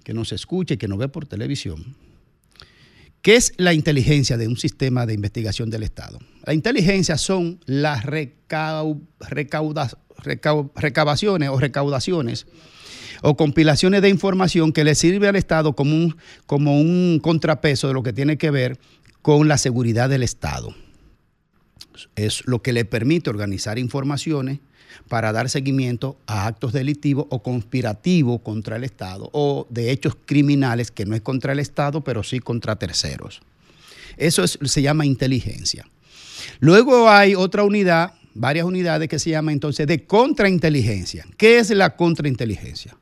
que 0.04 0.14
nos 0.14 0.32
escuche, 0.32 0.78
que 0.78 0.88
nos 0.88 0.98
ve 0.98 1.08
por 1.08 1.26
televisión, 1.26 1.96
¿Qué 3.20 3.36
es 3.36 3.52
la 3.56 3.72
inteligencia 3.72 4.36
de 4.36 4.48
un 4.48 4.56
sistema 4.56 5.06
de 5.06 5.14
investigación 5.14 5.70
del 5.70 5.84
Estado? 5.84 6.18
La 6.44 6.54
inteligencia 6.54 7.16
son 7.16 7.60
las 7.66 8.02
recau- 8.04 9.00
recauda- 9.20 9.96
recau- 10.11 10.11
recabaciones 10.22 11.48
o 11.48 11.58
recaudaciones 11.58 12.46
o 13.22 13.36
compilaciones 13.36 14.02
de 14.02 14.08
información 14.08 14.72
que 14.72 14.84
le 14.84 14.94
sirve 14.94 15.28
al 15.28 15.36
Estado 15.36 15.74
como 15.74 15.94
un, 15.94 16.16
como 16.46 16.80
un 16.80 17.20
contrapeso 17.22 17.88
de 17.88 17.94
lo 17.94 18.02
que 18.02 18.12
tiene 18.12 18.36
que 18.38 18.50
ver 18.50 18.78
con 19.22 19.46
la 19.48 19.58
seguridad 19.58 20.08
del 20.08 20.22
Estado. 20.22 20.74
Es 22.16 22.42
lo 22.46 22.62
que 22.62 22.72
le 22.72 22.84
permite 22.84 23.30
organizar 23.30 23.78
informaciones 23.78 24.58
para 25.08 25.32
dar 25.32 25.48
seguimiento 25.48 26.16
a 26.26 26.46
actos 26.46 26.72
delictivos 26.72 27.26
o 27.30 27.42
conspirativos 27.42 28.40
contra 28.42 28.76
el 28.76 28.84
Estado 28.84 29.28
o 29.32 29.66
de 29.70 29.90
hechos 29.90 30.16
criminales 30.26 30.90
que 30.90 31.06
no 31.06 31.14
es 31.14 31.22
contra 31.22 31.52
el 31.52 31.58
Estado, 31.60 32.02
pero 32.02 32.22
sí 32.22 32.40
contra 32.40 32.76
terceros. 32.76 33.40
Eso 34.16 34.42
es- 34.44 34.58
se 34.64 34.82
llama 34.82 35.06
inteligencia. 35.06 35.86
Luego 36.60 37.08
hay 37.08 37.34
otra 37.34 37.62
unidad, 37.62 38.14
varias 38.34 38.64
unidades 38.64 39.08
que 39.08 39.18
se 39.18 39.30
llama 39.30 39.52
entonces 39.52 39.86
de 39.86 40.04
contrainteligencia. 40.04 41.26
¿Qué 41.36 41.58
es 41.58 41.70
la 41.70 41.96
contrainteligencia? 41.96 42.96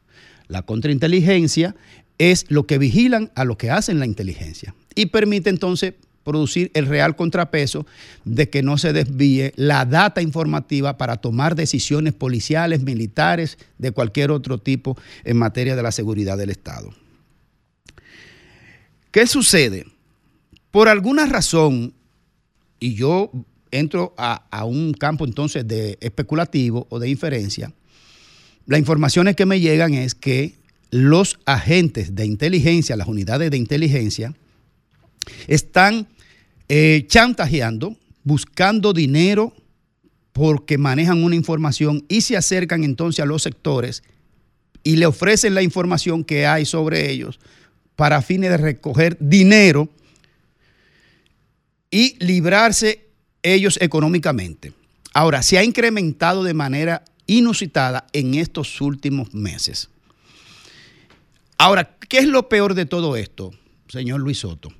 La 0.49 0.63
contrainteligencia 0.63 1.75
es 2.19 2.47
lo 2.49 2.67
que 2.67 2.79
vigilan 2.79 3.31
a 3.35 3.45
lo 3.45 3.57
que 3.57 3.71
hacen 3.71 3.99
la 3.99 4.07
inteligencia 4.07 4.75
y 4.95 5.07
permite 5.07 5.51
entonces 5.51 5.95
producir 6.25 6.71
el 6.75 6.87
real 6.87 7.17
contrapeso 7.17 7.87
de 8.25 8.51
que 8.51 8.63
no 8.63 8.77
se 8.77 8.93
desvíe 8.93 9.53
la 9.57 9.85
data 9.85 10.21
informativa 10.21 10.99
para 10.99 11.17
tomar 11.17 11.55
decisiones 11.55 12.13
policiales, 12.13 12.83
militares, 12.83 13.59
de 13.79 13.93
cualquier 13.93 14.31
otro 14.31 14.59
tipo 14.59 14.99
en 15.25 15.39
materia 15.39 15.77
de 15.77 15.83
la 15.83 15.93
seguridad 15.93 16.37
del 16.37 16.51
Estado. 16.51 16.93
¿Qué 19.11 19.27
sucede? 19.27 19.87
Por 20.71 20.89
alguna 20.89 21.27
razón, 21.27 21.95
y 22.79 22.95
yo 22.95 23.33
entro 23.71 24.15
a, 24.17 24.47
a 24.51 24.65
un 24.65 24.93
campo 24.93 25.25
entonces 25.25 25.67
de 25.67 25.99
especulativo 26.01 26.87
o 26.91 26.99
de 26.99 27.09
inferencia, 27.09 27.73
las 28.67 28.79
informaciones 28.79 29.37
que 29.37 29.47
me 29.47 29.61
llegan 29.61 29.95
es 29.95 30.15
que 30.15 30.55
los 30.91 31.39
agentes 31.45 32.15
de 32.15 32.27
inteligencia, 32.27 32.97
las 32.97 33.09
unidades 33.09 33.51
de 33.51 33.57
inteligencia, 33.57 34.35
están 35.47 36.09
eh, 36.69 37.05
chantajeando, 37.09 37.97
buscando 38.25 38.93
dinero 38.93 39.55
porque 40.33 40.79
manejan 40.79 41.23
una 41.23 41.37
información 41.37 42.05
y 42.09 42.21
se 42.21 42.37
acercan 42.37 42.85
entonces 42.85 43.23
a 43.23 43.27
los 43.27 43.43
sectores 43.43 44.03
y 44.83 44.97
le 44.97 45.07
ofrecen 45.07 45.55
la 45.55 45.63
información 45.63 46.25
que 46.25 46.47
hay 46.47 46.65
sobre 46.65 47.11
ellos 47.11 47.41
para 47.97 48.23
fines 48.23 48.51
de 48.51 48.57
recoger 48.57 49.17
dinero 49.21 49.89
y 51.91 52.17
librarse 52.25 53.10
ellos 53.43 53.79
económicamente. 53.81 54.73
Ahora, 55.13 55.43
se 55.43 55.59
ha 55.59 55.65
incrementado 55.65 56.45
de 56.45 56.55
manera 56.55 57.05
inusitada 57.27 58.07
en 58.13 58.35
estos 58.35 58.81
últimos 58.81 59.35
meses. 59.35 59.89
Ahora, 61.59 61.97
¿qué 62.09 62.19
es 62.19 62.27
lo 62.27 62.49
peor 62.49 62.75
de 62.75 62.87
todo 62.87 63.17
esto, 63.17 63.53
señor 63.89 64.21
Luis 64.21 64.39
Soto? 64.39 64.71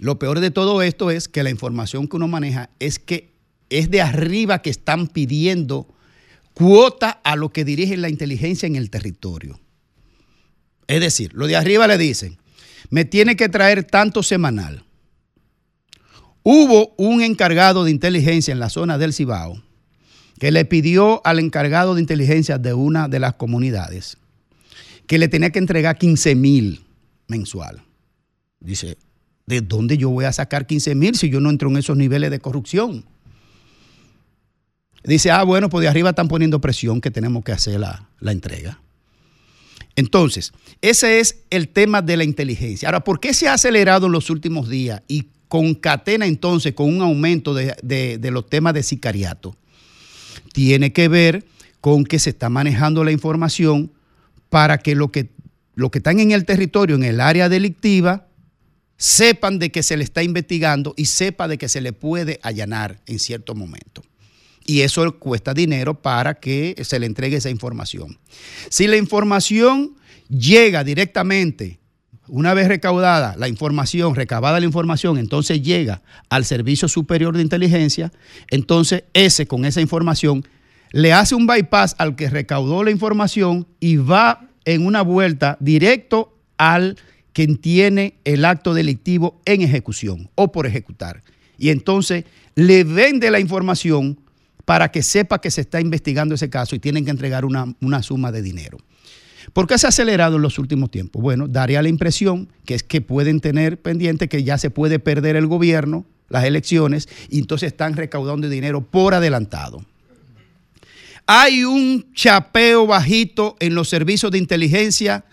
Lo 0.00 0.18
peor 0.18 0.40
de 0.40 0.50
todo 0.50 0.82
esto 0.82 1.10
es 1.10 1.28
que 1.28 1.42
la 1.42 1.50
información 1.50 2.08
que 2.08 2.16
uno 2.16 2.28
maneja 2.28 2.70
es 2.80 2.98
que 2.98 3.32
es 3.70 3.90
de 3.90 4.02
arriba 4.02 4.60
que 4.60 4.70
están 4.70 5.06
pidiendo 5.06 5.88
cuota 6.52 7.10
a 7.10 7.36
lo 7.36 7.50
que 7.50 7.64
dirige 7.64 7.96
la 7.96 8.08
inteligencia 8.08 8.66
en 8.66 8.76
el 8.76 8.90
territorio. 8.90 9.60
Es 10.86 11.00
decir, 11.00 11.32
lo 11.34 11.46
de 11.46 11.56
arriba 11.56 11.86
le 11.86 11.98
dicen, 11.98 12.38
me 12.90 13.04
tiene 13.04 13.36
que 13.36 13.48
traer 13.48 13.84
tanto 13.84 14.22
semanal. 14.22 14.84
Hubo 16.46 16.94
un 16.98 17.22
encargado 17.22 17.84
de 17.84 17.90
inteligencia 17.90 18.52
en 18.52 18.60
la 18.60 18.68
zona 18.68 18.98
del 18.98 19.14
Cibao 19.14 19.62
que 20.38 20.52
le 20.52 20.66
pidió 20.66 21.22
al 21.24 21.38
encargado 21.38 21.94
de 21.94 22.02
inteligencia 22.02 22.58
de 22.58 22.74
una 22.74 23.08
de 23.08 23.18
las 23.18 23.34
comunidades 23.34 24.18
que 25.06 25.18
le 25.18 25.28
tenía 25.28 25.50
que 25.50 25.58
entregar 25.58 25.96
15 25.96 26.34
mil 26.34 26.84
mensual. 27.28 27.82
Dice, 28.60 28.98
¿de 29.46 29.62
dónde 29.62 29.96
yo 29.96 30.10
voy 30.10 30.26
a 30.26 30.32
sacar 30.32 30.66
15 30.66 30.94
mil 30.94 31.16
si 31.16 31.30
yo 31.30 31.40
no 31.40 31.48
entro 31.48 31.70
en 31.70 31.78
esos 31.78 31.96
niveles 31.96 32.30
de 32.30 32.40
corrupción? 32.40 33.06
Dice, 35.02 35.30
ah, 35.30 35.44
bueno, 35.44 35.70
pues 35.70 35.80
de 35.80 35.88
arriba 35.88 36.10
están 36.10 36.28
poniendo 36.28 36.60
presión 36.60 37.00
que 37.00 37.10
tenemos 37.10 37.42
que 37.42 37.52
hacer 37.52 37.80
la, 37.80 38.10
la 38.20 38.32
entrega. 38.32 38.80
Entonces, 39.96 40.52
ese 40.82 41.20
es 41.20 41.44
el 41.48 41.68
tema 41.68 42.02
de 42.02 42.18
la 42.18 42.24
inteligencia. 42.24 42.88
Ahora, 42.88 43.04
¿por 43.04 43.18
qué 43.18 43.32
se 43.32 43.48
ha 43.48 43.54
acelerado 43.54 44.06
en 44.06 44.12
los 44.12 44.28
últimos 44.28 44.68
días 44.68 45.02
y 45.08 45.28
concatena 45.48 46.26
entonces 46.26 46.74
con 46.74 46.94
un 46.94 47.02
aumento 47.02 47.54
de, 47.54 47.74
de- 47.82 48.30
los 48.30 48.48
temas 48.48 48.74
de 48.74 48.82
sicariato? 48.82 49.56
Tiene 50.52 50.92
que 50.92 51.08
ver 51.08 51.44
con 51.80 52.04
que 52.04 52.18
se 52.18 52.30
está 52.30 52.48
manejando 52.48 53.04
la 53.04 53.12
información 53.12 53.92
para 54.48 54.78
que 54.78 54.94
lo 54.94 55.10
que, 55.12 55.30
lo 55.74 55.90
que 55.90 55.98
están 55.98 56.20
en 56.20 56.30
el 56.30 56.44
territorio, 56.44 56.96
en 56.96 57.04
el 57.04 57.20
área 57.20 57.48
delictiva, 57.48 58.26
sepan 58.96 59.58
de 59.58 59.70
que 59.70 59.82
se 59.82 59.96
le 59.96 60.04
está 60.04 60.22
investigando 60.22 60.94
y 60.96 61.06
sepa 61.06 61.48
de 61.48 61.58
que 61.58 61.68
se 61.68 61.80
le 61.80 61.92
puede 61.92 62.38
allanar 62.42 63.00
en 63.06 63.18
cierto 63.18 63.54
momento. 63.54 64.02
Y 64.66 64.80
eso 64.80 65.18
cuesta 65.18 65.52
dinero 65.52 66.00
para 66.00 66.34
que 66.34 66.74
se 66.84 66.98
le 66.98 67.06
entregue 67.06 67.36
esa 67.36 67.50
información. 67.50 68.18
Si 68.70 68.86
la 68.86 68.96
información 68.96 69.96
llega 70.30 70.84
directamente, 70.84 71.80
una 72.28 72.54
vez 72.54 72.68
recaudada 72.68 73.34
la 73.36 73.48
información, 73.48 74.14
recabada 74.14 74.60
la 74.60 74.66
información, 74.66 75.18
entonces 75.18 75.62
llega 75.62 76.02
al 76.30 76.44
Servicio 76.44 76.88
Superior 76.88 77.36
de 77.36 77.42
Inteligencia, 77.42 78.12
entonces 78.50 79.04
ese 79.12 79.46
con 79.46 79.64
esa 79.64 79.80
información 79.80 80.44
le 80.92 81.12
hace 81.12 81.34
un 81.34 81.46
bypass 81.46 81.96
al 81.98 82.16
que 82.16 82.30
recaudó 82.30 82.84
la 82.84 82.90
información 82.90 83.66
y 83.80 83.96
va 83.96 84.48
en 84.64 84.86
una 84.86 85.02
vuelta 85.02 85.56
directo 85.60 86.38
al 86.56 86.96
quien 87.32 87.56
tiene 87.56 88.14
el 88.24 88.44
acto 88.44 88.74
delictivo 88.74 89.40
en 89.44 89.62
ejecución 89.62 90.30
o 90.36 90.52
por 90.52 90.66
ejecutar. 90.66 91.22
Y 91.58 91.70
entonces 91.70 92.24
le 92.54 92.84
vende 92.84 93.30
la 93.30 93.40
información 93.40 94.18
para 94.64 94.90
que 94.90 95.02
sepa 95.02 95.40
que 95.40 95.50
se 95.50 95.62
está 95.62 95.80
investigando 95.80 96.34
ese 96.34 96.48
caso 96.48 96.74
y 96.74 96.78
tienen 96.78 97.04
que 97.04 97.10
entregar 97.10 97.44
una, 97.44 98.02
suma 98.02 98.32
de 98.32 98.42
dinero. 98.42 98.78
¿Por 99.54 99.68
qué 99.68 99.78
se 99.78 99.86
ha 99.86 99.90
acelerado 99.90 100.36
en 100.36 100.42
los 100.42 100.58
últimos 100.58 100.90
tiempos? 100.90 101.22
Bueno, 101.22 101.46
daría 101.46 101.80
la 101.80 101.88
impresión 101.88 102.48
que 102.66 102.74
es 102.74 102.82
que 102.82 103.00
pueden 103.00 103.40
tener 103.40 103.80
pendiente 103.80 104.28
que 104.28 104.42
ya 104.42 104.58
se 104.58 104.68
puede 104.68 104.98
perder 104.98 105.36
el 105.36 105.46
gobierno, 105.46 106.04
las 106.28 106.44
elecciones, 106.44 107.08
y 107.30 107.38
entonces 107.38 107.68
están 107.68 107.94
recaudando 107.94 108.48
dinero 108.48 108.80
por 108.80 109.14
adelantado. 109.14 109.84
Hay 111.26 111.62
un 111.62 112.12
chapeo 112.14 112.88
bajito 112.88 113.56
en 113.60 113.76
los 113.76 113.88
servicios 113.88 114.32
de 114.32 114.38
inteligencia 114.38 115.24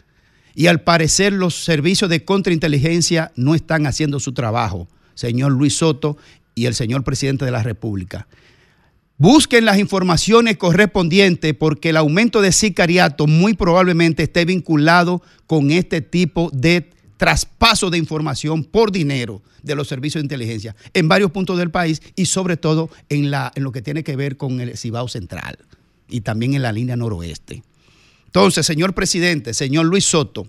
y 0.53 0.67
al 0.67 0.81
parecer 0.81 1.33
los 1.33 1.55
servicios 1.55 2.07
de 2.09 2.23
contrainteligencia 2.23 3.31
no 3.35 3.55
están 3.55 3.87
haciendo 3.87 4.19
su 4.19 4.33
trabajo, 4.33 4.87
señor 5.15 5.51
Luis 5.51 5.77
Soto 5.77 6.15
y 6.53 6.67
el 6.67 6.75
señor 6.75 7.03
presidente 7.03 7.43
de 7.43 7.51
la 7.51 7.63
República. 7.63 8.27
Busquen 9.21 9.65
las 9.65 9.77
informaciones 9.77 10.57
correspondientes 10.57 11.53
porque 11.53 11.89
el 11.89 11.97
aumento 11.97 12.41
de 12.41 12.51
sicariato 12.51 13.27
muy 13.27 13.53
probablemente 13.53 14.23
esté 14.23 14.45
vinculado 14.45 15.21
con 15.45 15.69
este 15.69 16.01
tipo 16.01 16.49
de 16.51 16.89
traspaso 17.17 17.91
de 17.91 17.99
información 17.99 18.63
por 18.63 18.91
dinero 18.91 19.43
de 19.61 19.75
los 19.75 19.87
servicios 19.87 20.23
de 20.23 20.25
inteligencia 20.25 20.75
en 20.95 21.07
varios 21.07 21.29
puntos 21.29 21.59
del 21.59 21.69
país 21.69 22.01
y 22.15 22.25
sobre 22.25 22.57
todo 22.57 22.89
en, 23.09 23.29
lo 23.29 23.71
que 23.71 23.83
tiene 23.83 24.03
que 24.03 24.15
ver 24.15 24.37
con 24.37 24.59
el 24.59 24.75
Cibao 24.75 25.07
Central 25.07 25.59
y 26.09 26.21
también 26.21 26.55
en 26.55 26.63
la 26.63 26.71
línea 26.71 26.95
noroeste. 26.95 27.61
Entonces, 28.25 28.65
señor 28.65 28.95
presidente, 28.95 29.53
señor 29.53 29.85
Luis 29.85 30.05
Soto, 30.05 30.47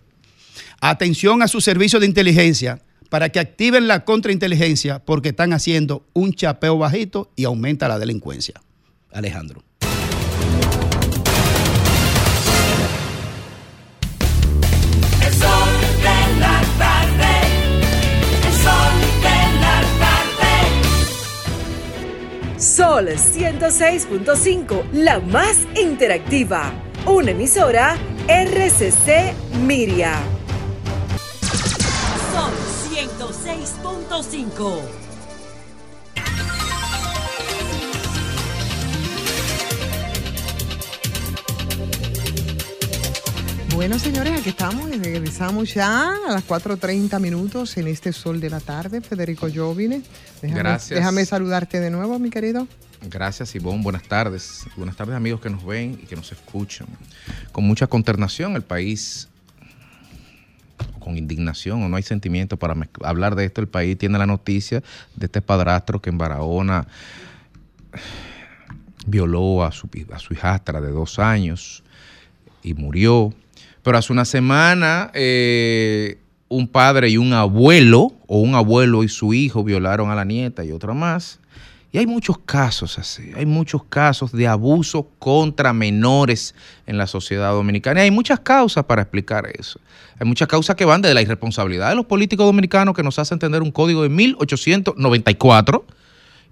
atención 0.81 1.43
a 1.43 1.49
su 1.49 1.61
servicio 1.61 2.01
de 2.01 2.07
inteligencia 2.07 2.81
para 3.13 3.29
que 3.29 3.39
activen 3.41 3.89
la 3.89 4.07
contrainteligencia 4.07 4.99
porque 5.05 5.29
están 5.29 5.53
haciendo 5.53 6.07
un 6.15 6.33
chapeo 6.33 6.79
bajito 6.79 7.31
y 7.37 7.45
aumenta 7.45 7.87
la 7.87 7.99
delincuencia. 7.99 8.63
Alejandro. 9.13 9.63
El 15.21 15.33
sol 15.35 15.69
de 15.99 16.41
la 16.41 16.63
tarde. 16.79 17.35
El 18.47 18.55
sol 18.65 18.95
de 19.21 19.41
la 19.61 19.83
tarde. 20.01 20.55
Sol 22.59 23.09
106.5, 23.09 24.91
la 24.95 25.21
más 25.21 25.59
interactiva. 25.79 26.73
Una 27.05 27.33
emisora 27.33 27.99
RCC 28.27 29.35
Miria. 29.67 30.19
Sol 34.13 34.23
106.5. 34.25 34.81
Bueno, 43.75 43.99
señores, 43.99 44.39
aquí 44.39 44.51
estamos 44.51 44.91
y 44.91 44.99
regresamos 44.99 45.73
ya 45.73 46.15
a 46.29 46.33
las 46.33 46.47
4.30 46.47 47.19
minutos 47.21 47.75
en 47.79 47.89
este 47.89 48.13
sol 48.13 48.39
de 48.39 48.51
la 48.51 48.61
tarde. 48.61 49.01
Federico 49.01 49.49
Jovine, 49.53 50.03
déjame, 50.43 50.61
Gracias. 50.61 50.99
déjame 50.99 51.25
saludarte 51.25 51.81
de 51.81 51.91
nuevo, 51.91 52.19
mi 52.19 52.29
querido. 52.29 52.69
Gracias, 53.01 53.55
Ivonne. 53.55 53.83
Buenas 53.83 54.03
tardes. 54.03 54.67
Buenas 54.77 54.95
tardes, 54.95 55.17
amigos 55.17 55.41
que 55.41 55.49
nos 55.49 55.65
ven 55.65 55.99
y 56.03 56.07
que 56.07 56.17
nos 56.17 56.31
escuchan. 56.33 56.87
Con 57.51 57.65
mucha 57.65 57.87
consternación, 57.87 58.57
el 58.57 58.63
país, 58.63 59.29
con 60.99 61.17
indignación, 61.17 61.83
o 61.83 61.89
no 61.89 61.97
hay 61.97 62.03
sentimiento 62.03 62.57
para 62.57 62.75
hablar 63.03 63.35
de 63.35 63.45
esto. 63.45 63.61
El 63.61 63.69
país 63.69 63.99
tiene 63.99 64.19
la 64.19 64.27
noticia 64.27 64.83
de 65.17 65.27
este 65.27 65.41
padrastro 65.41 66.01
que 66.01 66.11
en 66.11 66.19
Barahona 66.19 66.87
violó 69.07 69.65
a 69.65 69.73
su, 69.73 69.89
a 70.13 70.19
su 70.19 70.35
hijastra 70.35 70.81
de 70.81 70.91
dos 70.91 71.19
años 71.19 71.83
y 72.63 72.75
murió. 72.75 73.35
Pero 73.83 73.99
hace 73.99 74.13
una 74.13 74.25
semana 74.25 75.11
eh, 75.15 76.19
un 76.49 76.69
padre 76.69 77.09
y 77.09 77.17
un 77.17 77.33
abuelo, 77.33 78.13
o 78.27 78.39
un 78.39 78.55
abuelo 78.55 79.03
y 79.03 79.09
su 79.09 79.35
hijo 79.35 79.65
violaron 79.65 80.11
a 80.11 80.15
la 80.15 80.25
nieta 80.25 80.65
y 80.65 80.73
otra 80.73 80.95
más. 80.95 81.41
Y 81.94 81.98
hay 81.98 82.06
muchos 82.06 82.39
casos 82.39 82.98
así, 82.98 83.32
hay 83.36 83.44
muchos 83.44 83.85
casos 83.85 84.32
de 84.32 84.48
abuso 84.48 85.10
contra 85.19 85.74
menores 85.74 86.55
en 86.86 86.97
la 86.97 87.06
sociedad 87.06 87.52
dominicana. 87.52 88.01
Y 88.01 88.05
hay 88.05 88.10
muchas 88.10 88.40
causas 88.40 88.85
para 88.85 89.02
explicar 89.02 89.47
eso. 89.59 89.78
Hay 90.19 90.27
muchas 90.27 90.48
causas 90.48 90.74
que 90.74 90.86
van 90.86 91.02
de 91.02 91.12
la 91.12 91.20
irresponsabilidad 91.20 91.90
de 91.90 91.97
los 91.97 92.06
políticos 92.06 92.47
dominicanos 92.47 92.97
que 92.97 93.02
nos 93.02 93.19
hacen 93.19 93.36
entender 93.36 93.60
un 93.60 93.70
código 93.70 94.02
de 94.02 94.09
1894 94.09 95.85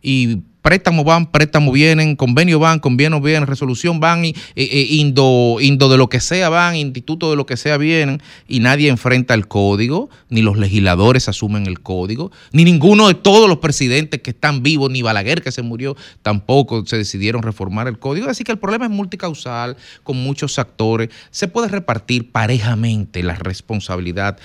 y 0.03 0.39
préstamos 0.63 1.05
van, 1.05 1.27
préstamos 1.27 1.73
vienen, 1.73 2.17
convenio 2.17 2.59
van, 2.59 2.81
convenio 2.81 3.21
vienen, 3.21 3.47
resolución 3.47 4.01
van, 4.01 4.25
y, 4.25 4.35
e- 4.55 4.63
e- 4.65 4.87
indo, 4.95 5.57
indo 5.61 5.89
de 5.89 5.97
lo 5.97 6.09
que 6.09 6.21
sea 6.21 6.49
van, 6.49 6.77
instituto 6.77 7.31
de 7.31 7.37
lo 7.37 7.47
que 7.47 7.57
sea 7.57 7.77
vienen, 7.77 8.23
y 8.47 8.61
nadie 8.61 8.89
enfrenta 8.89 9.35
el 9.35 9.49
código, 9.49 10.11
ni 10.29 10.43
los 10.43 10.59
legisladores 10.59 11.29
asumen 11.29 11.67
el 11.67 11.81
código, 11.81 12.31
ni 12.53 12.65
ninguno 12.65 13.09
de 13.09 13.15
todos 13.15 13.49
los 13.49 13.59
presidentes 13.59 14.21
que 14.21 14.31
están 14.31 14.63
vivos, 14.63 14.91
ni 14.91 15.03
Balaguer 15.03 15.43
que 15.43 15.53
se 15.53 15.63
murió, 15.63 15.97
tampoco 16.23 16.85
se 16.87 16.97
decidieron 16.97 17.43
reformar 17.43 17.89
el 17.89 17.99
código. 17.99 18.29
Así 18.29 18.45
que 18.45 18.53
el 18.53 18.59
problema 18.59 18.85
es 18.85 18.91
multicausal, 18.91 19.77
con 20.03 20.17
muchos 20.19 20.59
actores, 20.59 21.09
se 21.31 21.49
puede 21.49 21.69
repartir 21.69 22.31
parejamente 22.31 23.23
la 23.23 23.35
responsabilidad 23.35 24.39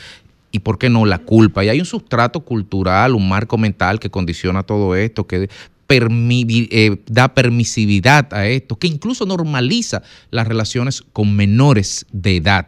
y 0.55 0.59
por 0.59 0.77
qué 0.77 0.89
no 0.89 1.05
la 1.05 1.17
culpa. 1.17 1.65
Y 1.65 1.69
hay 1.69 1.81
un 1.81 1.85
sustrato 1.85 2.39
cultural, 2.39 3.13
un 3.13 3.27
marco 3.27 3.57
mental 3.57 3.99
que 3.99 4.09
condiciona 4.09 4.63
todo 4.63 4.95
esto, 4.95 5.27
que 5.27 5.49
eh, 5.89 7.03
da 7.07 7.33
permisividad 7.33 8.33
a 8.33 8.47
esto, 8.47 8.77
que 8.77 8.87
incluso 8.87 9.25
normaliza 9.25 10.01
las 10.31 10.47
relaciones 10.47 11.01
con 11.01 11.35
menores 11.35 12.05
de 12.13 12.37
edad. 12.37 12.67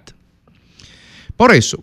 Por 1.37 1.55
eso, 1.55 1.81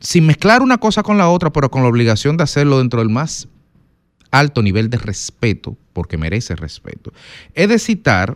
sin 0.00 0.26
mezclar 0.26 0.60
una 0.60 0.78
cosa 0.78 1.04
con 1.04 1.18
la 1.18 1.28
otra, 1.28 1.52
pero 1.52 1.70
con 1.70 1.82
la 1.82 1.88
obligación 1.88 2.36
de 2.36 2.42
hacerlo 2.42 2.78
dentro 2.78 2.98
del 2.98 3.08
más 3.08 3.46
alto 4.32 4.60
nivel 4.60 4.90
de 4.90 4.98
respeto, 4.98 5.76
porque 5.92 6.18
merece 6.18 6.56
respeto, 6.56 7.12
he 7.54 7.68
de 7.68 7.78
citar 7.78 8.34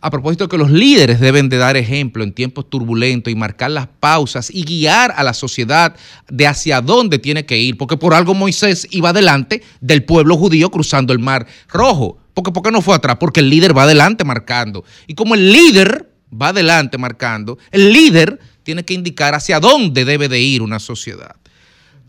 a 0.00 0.10
propósito 0.10 0.48
que 0.48 0.58
los 0.58 0.70
líderes 0.70 1.20
deben 1.20 1.48
de 1.48 1.56
dar 1.56 1.76
ejemplo 1.76 2.22
en 2.22 2.32
tiempos 2.32 2.68
turbulentos 2.68 3.32
y 3.32 3.36
marcar 3.36 3.70
las 3.70 3.86
pausas 3.86 4.50
y 4.52 4.64
guiar 4.64 5.12
a 5.16 5.24
la 5.24 5.34
sociedad 5.34 5.96
de 6.28 6.46
hacia 6.46 6.80
dónde 6.80 7.18
tiene 7.18 7.46
que 7.46 7.58
ir, 7.58 7.76
porque 7.76 7.96
por 7.96 8.14
algo 8.14 8.34
Moisés 8.34 8.86
iba 8.90 9.10
adelante 9.10 9.62
del 9.80 10.04
pueblo 10.04 10.36
judío 10.36 10.70
cruzando 10.70 11.12
el 11.12 11.18
mar 11.18 11.46
rojo, 11.68 12.18
porque 12.34 12.52
¿por 12.52 12.62
qué 12.62 12.70
no 12.70 12.82
fue 12.82 12.94
atrás? 12.94 13.16
Porque 13.18 13.40
el 13.40 13.48
líder 13.48 13.76
va 13.76 13.84
adelante 13.84 14.24
marcando. 14.24 14.84
Y 15.06 15.14
como 15.14 15.34
el 15.34 15.52
líder 15.52 16.10
va 16.30 16.48
adelante 16.48 16.98
marcando, 16.98 17.58
el 17.70 17.92
líder 17.92 18.38
tiene 18.62 18.84
que 18.84 18.94
indicar 18.94 19.34
hacia 19.34 19.60
dónde 19.60 20.04
debe 20.04 20.28
de 20.28 20.40
ir 20.40 20.60
una 20.60 20.78
sociedad. 20.78 21.36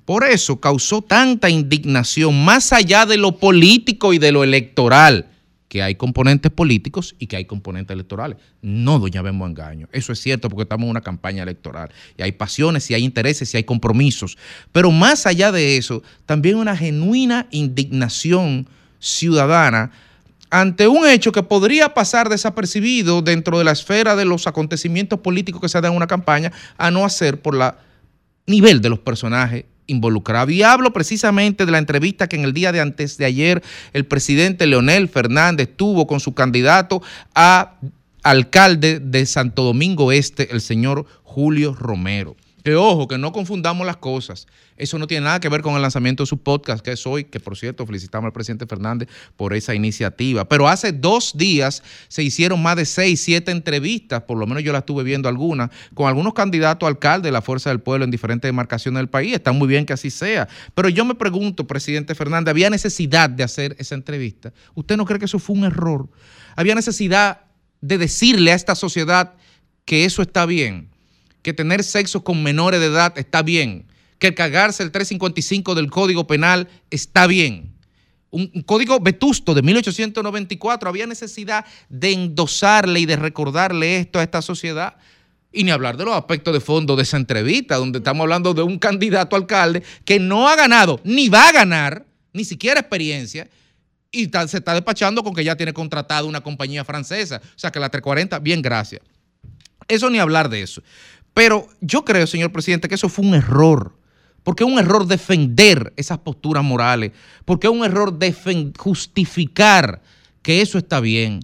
Por 0.03 0.23
eso 0.23 0.59
causó 0.59 1.01
tanta 1.01 1.49
indignación, 1.49 2.43
más 2.43 2.73
allá 2.73 3.05
de 3.05 3.17
lo 3.17 3.37
político 3.37 4.13
y 4.13 4.19
de 4.19 4.31
lo 4.31 4.43
electoral, 4.43 5.27
que 5.67 5.83
hay 5.83 5.95
componentes 5.95 6.51
políticos 6.51 7.15
y 7.19 7.27
que 7.27 7.35
hay 7.35 7.45
componentes 7.45 7.93
electorales. 7.93 8.37
No, 8.61 8.99
doña 8.99 9.21
Bembo 9.21 9.45
Engaño. 9.45 9.89
Eso 9.91 10.13
es 10.13 10.19
cierto 10.19 10.49
porque 10.49 10.63
estamos 10.63 10.85
en 10.85 10.91
una 10.91 11.01
campaña 11.01 11.43
electoral. 11.43 11.89
Y 12.17 12.21
hay 12.21 12.31
pasiones, 12.31 12.89
y 12.89 12.93
hay 12.93 13.03
intereses, 13.03 13.53
y 13.53 13.57
hay 13.57 13.63
compromisos. 13.63 14.37
Pero 14.71 14.91
más 14.91 15.25
allá 15.25 15.51
de 15.51 15.77
eso, 15.77 16.03
también 16.25 16.57
una 16.57 16.75
genuina 16.75 17.47
indignación 17.51 18.67
ciudadana 18.99 19.91
ante 20.49 20.87
un 20.87 21.05
hecho 21.05 21.33
que 21.33 21.43
podría 21.43 21.93
pasar 21.93 22.29
desapercibido 22.29 23.21
dentro 23.21 23.57
de 23.57 23.65
la 23.65 23.71
esfera 23.71 24.15
de 24.15 24.23
los 24.23 24.47
acontecimientos 24.47 25.19
políticos 25.19 25.59
que 25.59 25.69
se 25.69 25.81
dan 25.81 25.91
en 25.91 25.97
una 25.97 26.07
campaña, 26.07 26.53
a 26.77 26.89
no 26.89 27.03
hacer 27.03 27.41
por 27.41 27.53
la 27.53 27.79
nivel 28.45 28.81
de 28.81 28.89
los 28.89 28.99
personajes 28.99 29.65
involucrados. 29.87 30.51
Y 30.53 30.63
hablo 30.63 30.93
precisamente 30.93 31.65
de 31.65 31.71
la 31.71 31.77
entrevista 31.79 32.27
que 32.27 32.35
en 32.35 32.43
el 32.43 32.53
día 32.53 32.71
de 32.71 32.81
antes 32.81 33.17
de 33.17 33.25
ayer 33.25 33.63
el 33.93 34.05
presidente 34.05 34.67
Leonel 34.67 35.09
Fernández 35.09 35.69
tuvo 35.75 36.05
con 36.07 36.19
su 36.19 36.33
candidato 36.33 37.01
a 37.33 37.75
alcalde 38.23 38.99
de 38.99 39.25
Santo 39.25 39.63
Domingo 39.63 40.11
Este, 40.11 40.51
el 40.51 40.61
señor 40.61 41.05
Julio 41.23 41.73
Romero. 41.73 42.35
Que 42.67 42.75
ojo, 42.75 43.07
que 43.07 43.17
no 43.17 43.31
confundamos 43.31 43.87
las 43.87 43.95
cosas. 43.95 44.45
Eso 44.75 44.99
no 44.99 45.07
tiene 45.07 45.23
nada 45.23 45.39
que 45.39 45.47
ver 45.47 45.61
con 45.61 45.75
el 45.75 45.81
lanzamiento 45.81 46.23
de 46.23 46.27
su 46.27 46.43
podcast, 46.43 46.83
que 46.83 46.91
es 46.91 47.07
hoy, 47.07 47.23
que 47.23 47.39
por 47.39 47.55
cierto 47.55 47.85
felicitamos 47.85 48.25
al 48.25 48.33
presidente 48.33 48.65
Fernández 48.67 49.07
por 49.37 49.53
esa 49.53 49.73
iniciativa. 49.73 50.43
Pero 50.49 50.67
hace 50.67 50.91
dos 50.91 51.37
días 51.37 51.81
se 52.09 52.23
hicieron 52.23 52.61
más 52.61 52.75
de 52.75 52.83
seis, 52.83 53.21
siete 53.21 53.51
entrevistas, 53.51 54.23
por 54.23 54.37
lo 54.37 54.45
menos 54.45 54.63
yo 54.63 54.73
las 54.73 54.81
estuve 54.81 55.05
viendo 55.05 55.29
algunas, 55.29 55.69
con 55.93 56.09
algunos 56.09 56.33
candidatos 56.33 56.85
a 56.85 56.89
alcalde 56.89 57.29
de 57.29 57.31
la 57.31 57.41
Fuerza 57.41 57.69
del 57.69 57.79
Pueblo 57.79 58.03
en 58.03 58.11
diferentes 58.11 58.49
demarcaciones 58.49 58.99
del 58.99 59.07
país. 59.07 59.33
Está 59.33 59.53
muy 59.53 59.69
bien 59.69 59.85
que 59.85 59.93
así 59.93 60.09
sea. 60.09 60.49
Pero 60.75 60.89
yo 60.89 61.05
me 61.05 61.15
pregunto, 61.15 61.65
presidente 61.67 62.15
Fernández, 62.15 62.51
¿había 62.51 62.69
necesidad 62.69 63.29
de 63.29 63.43
hacer 63.43 63.77
esa 63.79 63.95
entrevista? 63.95 64.51
¿Usted 64.75 64.97
no 64.97 65.05
cree 65.05 65.19
que 65.19 65.25
eso 65.25 65.39
fue 65.39 65.55
un 65.55 65.63
error? 65.63 66.09
¿Había 66.57 66.75
necesidad 66.75 67.43
de 67.79 67.97
decirle 67.97 68.51
a 68.51 68.55
esta 68.55 68.75
sociedad 68.75 69.35
que 69.85 70.03
eso 70.03 70.21
está 70.21 70.45
bien? 70.45 70.96
Que 71.47 71.53
tener 71.53 71.81
sexo 71.85 72.25
con 72.25 72.43
menores 72.43 72.81
de 72.81 72.87
edad 72.87 73.17
está 73.17 73.41
bien, 73.41 73.85
que 74.19 74.33
cagarse 74.33 74.83
el 74.83 74.91
355 74.91 75.75
del 75.75 75.89
Código 75.89 76.27
Penal 76.27 76.67
está 76.91 77.25
bien. 77.25 77.73
un, 78.31 78.49
código 78.65 78.99
vetusto 78.99 79.53
de 79.53 79.61
1894. 79.61 80.89
Había 80.89 81.07
necesidad 81.07 81.63
de 81.87 82.11
endosarle 82.11 82.99
y 82.99 83.05
de 83.05 83.15
recordarle 83.15 83.97
esto 83.97 84.19
a 84.19 84.23
esta 84.23 84.41
sociedad. 84.41 84.97
Y 85.53 85.63
ni 85.63 85.71
hablar 85.71 85.95
de 85.95 86.03
los 86.03 86.15
aspectos 86.15 86.53
de 86.53 86.59
fondo 86.59 86.97
de 86.97 87.03
esa 87.03 87.15
entrevista, 87.15 87.77
donde 87.77 87.99
estamos 87.99 88.23
hablando 88.23 88.53
de 88.53 88.63
un 88.63 88.77
candidato 88.77 89.37
alcalde 89.37 89.83
que 90.03 90.19
no 90.19 90.49
ha 90.49 90.57
ganado, 90.57 90.99
ni 91.05 91.29
va 91.29 91.47
a 91.47 91.53
ganar, 91.53 92.05
ni 92.33 92.43
siquiera 92.43 92.81
experiencia, 92.81 93.47
y 94.11 94.29
se 94.47 94.57
está 94.57 94.73
despachando 94.73 95.23
con 95.23 95.33
que 95.33 95.45
ya 95.45 95.55
tiene 95.55 95.71
contratado 95.71 96.27
una 96.27 96.41
compañía 96.41 96.83
francesa. 96.83 97.41
O 97.41 97.57
sea 97.57 97.71
que 97.71 97.79
la 97.79 97.87
340, 97.87 98.37
bien, 98.39 98.61
gracias. 98.61 99.01
Eso 99.87 100.09
ni 100.09 100.19
hablar 100.19 100.49
de 100.49 100.61
eso. 100.61 100.81
Pero 101.37 101.67
yo 101.81 102.03
creo, 102.03 102.25
señor 102.25 102.51
presidente, 102.51 102.89
que 102.89 102.95
eso 102.95 103.09
fue 103.09 103.23
un 103.23 103.35
error. 103.35 103.95
Porque 104.41 104.63
es 104.63 104.69
un 104.71 104.79
error 104.79 105.05
defender 105.05 105.93
esas 105.95 106.17
posturas 106.17 106.63
morales. 106.63 107.11
Porque 107.45 107.67
es 107.67 107.73
un 107.73 107.85
error 107.85 108.17
justificar 108.75 110.01
que 110.41 110.61
eso 110.61 110.79
está 110.79 110.99
bien. 110.99 111.41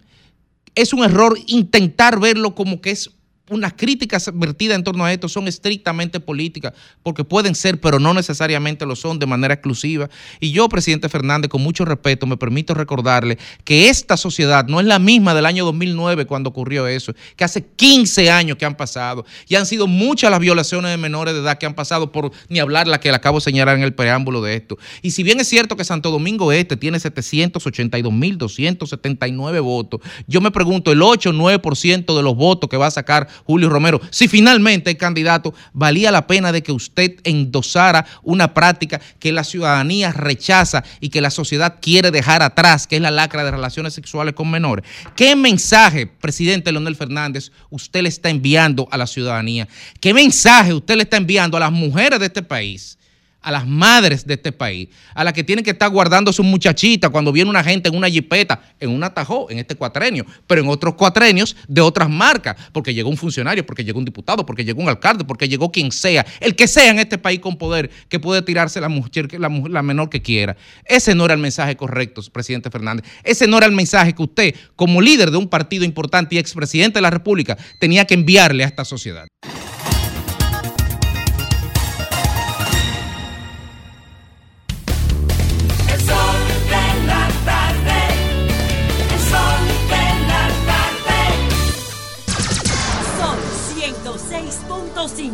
Es 0.74 0.94
un 0.94 1.04
error 1.04 1.38
intentar 1.46 2.20
verlo 2.20 2.56
como 2.56 2.82
que 2.82 2.90
es 2.90 3.12
unas 3.50 3.74
críticas 3.74 4.32
vertidas 4.34 4.78
en 4.78 4.86
torno 4.86 5.04
a 5.04 5.12
esto 5.12 5.28
son 5.28 5.50
estrictamente 5.50 6.22
políticas, 6.22 6.72
porque 7.04 7.26
pueden 7.26 7.56
ser, 7.56 7.82
pero 7.82 8.00
no 8.00 8.14
necesariamente 8.14 8.86
lo 8.86 8.96
son 8.96 9.20
de 9.20 9.26
manera 9.26 9.54
exclusiva. 9.54 10.10
Y 10.40 10.54
yo, 10.54 10.70
presidente 10.70 11.10
Fernández, 11.10 11.50
con 11.50 11.62
mucho 11.62 11.84
respeto, 11.84 12.26
me 12.26 12.38
permito 12.38 12.74
recordarle 12.74 13.38
que 13.66 13.90
esta 13.90 14.16
sociedad 14.16 14.66
no 14.68 14.80
es 14.80 14.86
la 14.86 14.98
misma 14.98 15.34
del 15.34 15.46
año 15.46 15.66
2009 15.66 16.26
cuando 16.26 16.52
ocurrió 16.52 16.88
eso, 16.88 17.14
que 17.36 17.44
hace 17.44 17.66
15 17.66 18.32
años 18.32 18.58
que 18.58 18.64
han 18.64 18.78
pasado, 18.78 19.26
y 19.50 19.56
han 19.56 19.66
sido 19.66 19.88
muchas 19.88 20.32
las 20.32 20.40
violaciones 20.40 20.92
de 20.92 20.98
menores 20.98 21.34
de 21.34 21.42
edad 21.42 21.58
que 21.58 21.66
han 21.66 21.74
pasado, 21.74 22.14
por 22.14 22.32
ni 22.48 22.60
hablar 22.60 22.88
la 22.88 23.02
que 23.02 23.10
le 23.10 23.16
acabo 23.16 23.40
de 23.40 23.44
señalar 23.44 23.76
en 23.76 23.84
el 23.84 23.94
preámbulo 23.94 24.42
de 24.42 24.56
esto. 24.56 24.78
Y 25.02 25.12
si 25.12 25.22
bien 25.22 25.42
es 25.42 25.50
cierto 25.50 25.76
que 25.76 25.84
Santo 25.84 26.12
Domingo 26.12 26.54
Este 26.54 26.78
tiene 26.78 26.98
782.279 26.98 29.62
votos, 29.62 30.00
yo 30.28 30.40
me 30.40 30.52
pregunto, 30.52 30.94
el 30.94 31.02
8 31.02 31.32
o 31.32 31.34
9% 31.34 32.16
de 32.16 32.24
los 32.24 32.38
votos 32.38 32.70
que 32.70 32.78
va 32.78 32.88
a 32.88 32.92
sacar 32.92 33.33
Julio 33.46 33.70
Romero, 33.70 34.02
si 34.10 34.28
finalmente 34.28 34.92
el 34.92 34.98
candidato, 34.98 35.54
valía 35.74 36.12
la 36.12 36.28
pena 36.28 36.52
de 36.52 36.64
que 36.64 36.72
usted 36.72 37.20
endosara 37.24 38.06
una 38.24 38.54
práctica 38.54 39.02
que 39.20 39.32
la 39.32 39.44
ciudadanía 39.44 40.12
rechaza 40.12 40.84
y 41.00 41.10
que 41.10 41.22
la 41.22 41.30
sociedad 41.30 41.78
quiere 41.82 42.12
dejar 42.12 42.42
atrás, 42.42 42.88
que 42.88 42.98
es 42.98 43.02
la 43.02 43.12
lacra 43.12 43.44
de 43.44 43.52
relaciones 43.52 43.94
sexuales 43.94 44.34
con 44.34 44.50
menores. 44.50 44.86
¿Qué 45.16 45.36
mensaje, 45.36 46.08
presidente 46.08 46.72
Leonel 46.72 46.96
Fernández, 46.96 47.52
usted 47.70 48.02
le 48.04 48.10
está 48.10 48.30
enviando 48.30 48.88
a 48.92 48.98
la 48.98 49.08
ciudadanía? 49.08 49.68
¿Qué 50.00 50.14
mensaje 50.14 50.74
usted 50.74 50.96
le 50.96 51.04
está 51.04 51.18
enviando 51.18 51.58
a 51.58 51.62
las 51.62 51.72
mujeres 51.72 52.20
de 52.20 52.26
este 52.28 52.44
país? 52.44 52.98
A 53.44 53.52
las 53.52 53.68
madres 53.68 54.26
de 54.26 54.36
este 54.36 54.52
país, 54.52 54.90
a 55.14 55.24
las 55.24 55.34
que 55.34 55.44
tienen 55.44 55.64
que 55.64 55.72
estar 55.72 55.90
guardando 55.90 56.34
sus 56.34 56.46
muchachitas 56.46 57.12
cuando 57.12 57.32
viene 57.32 57.50
una 57.50 57.64
gente 57.64 57.90
en 57.90 57.96
una 57.96 58.10
jipeta, 58.10 58.62
en 58.80 58.90
un 58.90 59.04
atajó, 59.04 59.52
en 59.52 59.60
este 59.60 59.76
cuatrenio, 59.76 60.26
pero 60.48 60.62
en 60.62 60.70
otros 60.70 60.96
cuatrenios 60.96 61.56
de 61.68 61.82
otras 61.82 62.10
marcas, 62.10 62.56
porque 62.72 62.94
llegó 62.94 63.10
un 63.10 63.18
funcionario, 63.18 63.66
porque 63.66 63.84
llegó 63.84 64.00
un 64.00 64.06
diputado, 64.06 64.46
porque 64.46 64.64
llegó 64.64 64.82
un 64.82 64.90
alcalde, 64.90 65.26
porque 65.26 65.48
llegó 65.48 65.72
quien 65.72 65.92
sea, 65.92 66.26
el 66.40 66.56
que 66.56 66.68
sea 66.68 66.90
en 66.90 67.00
este 67.00 67.18
país 67.18 67.40
con 67.40 67.58
poder, 67.58 67.92
que 68.10 68.20
puede 68.20 68.42
tirarse 68.42 68.80
la 68.80 68.90
mujer, 68.90 69.28
la, 69.40 69.50
la 69.50 69.84
menor 69.84 70.10
que 70.10 70.22
quiera. 70.22 70.56
Ese 70.86 71.14
no 71.14 71.26
era 71.26 71.34
el 71.34 71.40
mensaje 71.40 71.76
correcto, 71.76 72.22
presidente 72.32 72.72
Fernández. 72.72 73.06
Ese 73.24 73.48
no 73.48 73.58
era 73.58 73.66
el 73.66 73.74
mensaje 73.74 74.14
que 74.14 74.24
usted, 74.24 74.56
como 74.76 75.02
líder 75.02 75.32
de 75.32 75.38
un 75.38 75.50
partido 75.50 75.84
importante 75.84 76.36
y 76.36 76.38
expresidente 76.38 76.98
de 76.98 77.02
la 77.02 77.10
República, 77.10 77.58
tenía 77.80 78.06
que 78.06 78.14
enviarle 78.14 78.64
a 78.64 78.68
esta 78.68 78.86
sociedad. 78.86 79.28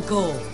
Sol 0.09 0.48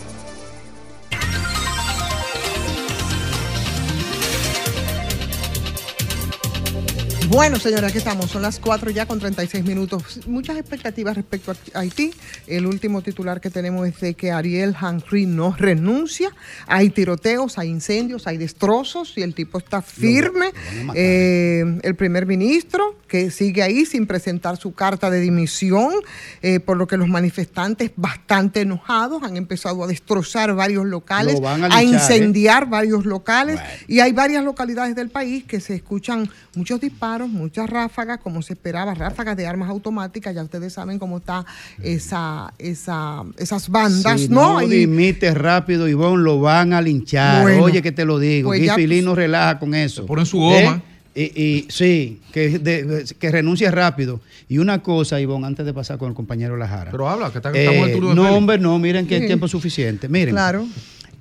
Bueno, 7.36 7.60
señora, 7.60 7.90
aquí 7.90 7.98
estamos. 7.98 8.32
Son 8.32 8.42
las 8.42 8.62
4 8.62 8.92
ya 8.92 9.06
con 9.06 9.20
36 9.20 9.66
minutos. 9.66 10.22
Muchas 10.26 10.56
expectativas 10.56 11.18
respecto 11.18 11.52
a 11.52 11.80
Haití. 11.80 12.14
El 12.48 12.66
último 12.66 13.02
titular 13.02 13.42
que 13.42 13.50
tenemos 13.50 13.86
es 13.86 14.00
de 14.00 14.14
que 14.14 14.32
Ariel 14.32 14.74
Henry 14.82 15.26
no 15.26 15.54
renuncia. 15.54 16.30
Hay 16.66 16.92
tiroteos, 16.92 17.58
hay 17.58 17.68
incendios, 17.68 18.26
hay 18.26 18.38
destrozos 18.38 19.18
y 19.18 19.22
el 19.22 19.36
tipo 19.36 19.58
está 19.58 19.82
firme. 19.82 20.54
Eh, 20.94 21.78
el 21.84 21.96
primer 21.96 22.26
ministro 22.26 22.96
que 23.08 23.32
sigue 23.32 23.62
ahí 23.64 23.86
sin 23.86 24.08
presentar 24.08 24.58
su 24.58 24.74
carta 24.74 25.10
de 25.10 25.20
dimisión, 25.20 25.94
eh, 26.42 26.60
por 26.60 26.78
lo 26.78 26.88
que 26.88 26.98
los 26.98 27.08
manifestantes 27.08 27.92
bastante 27.96 28.62
enojados 28.62 29.24
han 29.24 29.38
empezado 29.38 29.84
a 29.84 29.88
destrozar 29.88 30.54
varios 30.56 30.86
locales, 30.86 31.40
a 31.44 31.82
¿eh? 31.82 31.86
incendiar 31.86 32.68
varios 32.68 33.06
locales 33.06 33.60
y 33.88 34.00
hay 34.00 34.12
varias 34.12 34.44
localidades 34.44 34.96
del 34.96 35.10
país 35.10 35.44
que 35.44 35.60
se 35.60 35.76
escuchan 35.76 36.30
muchos 36.56 36.82
disparos, 36.82 37.25
muchas 37.30 37.70
ráfagas, 37.70 38.20
como 38.20 38.42
se 38.42 38.54
esperaba, 38.54 38.94
ráfagas 38.94 39.36
de 39.38 39.48
armas 39.48 39.70
automáticas, 39.70 40.34
ya 40.36 40.44
ustedes 40.44 40.74
saben 40.74 41.00
cómo 41.00 41.18
está 41.18 41.46
esa, 41.84 42.54
esa, 42.58 43.24
esas 43.38 43.70
bandas, 43.70 44.22
Si 44.22 44.28
¿no? 44.30 44.54
no 44.54 44.62
Y- 44.62 44.70
dimites 44.70 45.34
rápido, 45.36 45.88
Ivonne, 45.88 46.24
lo 46.24 46.40
van 46.40 46.74
a 46.74 46.82
linchar. 46.82 47.44
Bueno, 47.44 47.64
Oye, 47.64 47.82
que 47.82 47.92
te 47.92 48.06
lo 48.06 48.20
digo. 48.20 48.50
pues 48.50 48.62
ya- 48.64 48.76
no 49.04 49.16
relaja 49.16 49.60
con 49.60 49.74
eso. 49.76 50.06
ponen 50.06 50.26
su 50.26 50.38
goma. 50.40 50.82
¿Eh? 51.16 51.32
Y, 51.34 51.42
y 51.42 51.66
sí, 51.70 52.20
que, 52.34 52.60
de- 52.60 53.06
que 53.18 53.32
renuncie 53.32 53.72
rápido. 53.72 54.20
Y 54.50 54.58
una 54.58 54.84
cosa, 54.84 55.20
Ivonne, 55.22 55.48
antes 55.48 55.66
de 55.66 55.74
pasar 55.74 55.98
con 55.98 56.10
el 56.10 56.14
compañero 56.16 56.58
Lajara. 56.58 56.92
Pero 56.92 57.08
habla, 57.08 57.32
que 57.32 57.38
está- 57.38 57.52
estamos 57.52 57.76
en 57.78 57.84
el 57.84 57.90
Eh, 57.90 57.94
turno 57.94 58.10
de 58.10 58.16
no, 58.16 58.36
hombre, 58.36 58.58
no, 58.60 58.78
miren 58.80 59.08
que 59.08 59.16
Sí. 59.16 59.22
el 59.22 59.28
tiempo 59.28 59.46
es 59.46 59.52
suficiente. 59.54 60.10
Miren. 60.10 60.36
Claro. 60.36 60.68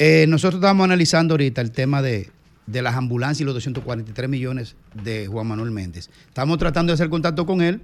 Eh, 0.01 0.26
nosotros 0.28 0.59
estamos 0.60 0.85
analizando 0.85 1.35
ahorita 1.35 1.60
el 1.60 1.70
tema 1.70 2.02
de, 2.02 2.28
de 2.66 2.82
las 2.82 2.95
ambulancias 2.95 3.41
y 3.41 3.45
los 3.45 3.55
243 3.55 4.28
millones 4.28 4.77
de 5.03 5.27
Juan 5.27 5.47
Manuel 5.47 5.70
Méndez. 5.70 6.11
Estamos 6.28 6.59
tratando 6.59 6.91
de 6.91 6.95
hacer 6.95 7.09
contacto 7.09 7.47
con 7.47 7.61
él, 7.62 7.81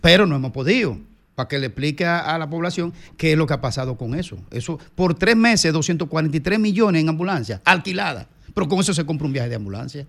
pero 0.00 0.26
no 0.26 0.36
hemos 0.36 0.52
podido. 0.52 0.98
Para 1.34 1.48
que 1.48 1.58
le 1.58 1.66
explique 1.66 2.06
a, 2.06 2.38
la 2.38 2.48
población 2.48 2.92
qué 3.16 3.32
es 3.32 3.38
lo 3.38 3.46
que 3.46 3.54
ha 3.54 3.60
pasado 3.60 3.96
con 3.96 4.14
eso. 4.14 4.38
Eso, 4.52 4.78
por 4.94 5.14
tres 5.14 5.36
meses, 5.36 5.72
243 5.72 6.60
millones 6.60 7.02
en 7.02 7.08
ambulancia, 7.08 7.60
alquilada. 7.64 8.28
Pero 8.54 8.68
con 8.68 8.78
eso 8.78 8.94
se 8.94 9.04
compra 9.04 9.26
un 9.26 9.32
viaje 9.32 9.48
de 9.48 9.56
ambulancia. 9.56 10.06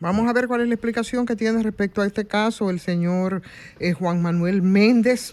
Vamos 0.00 0.28
a 0.28 0.32
ver 0.32 0.48
cuál 0.48 0.60
es 0.60 0.68
la 0.68 0.74
explicación 0.74 1.24
que 1.24 1.34
tiene 1.34 1.62
respecto 1.62 2.02
a 2.02 2.06
este 2.06 2.26
caso 2.26 2.68
el 2.68 2.78
señor 2.78 3.42
eh, 3.80 3.92
Juan 3.92 4.20
Manuel 4.20 4.62
Méndez. 4.62 5.32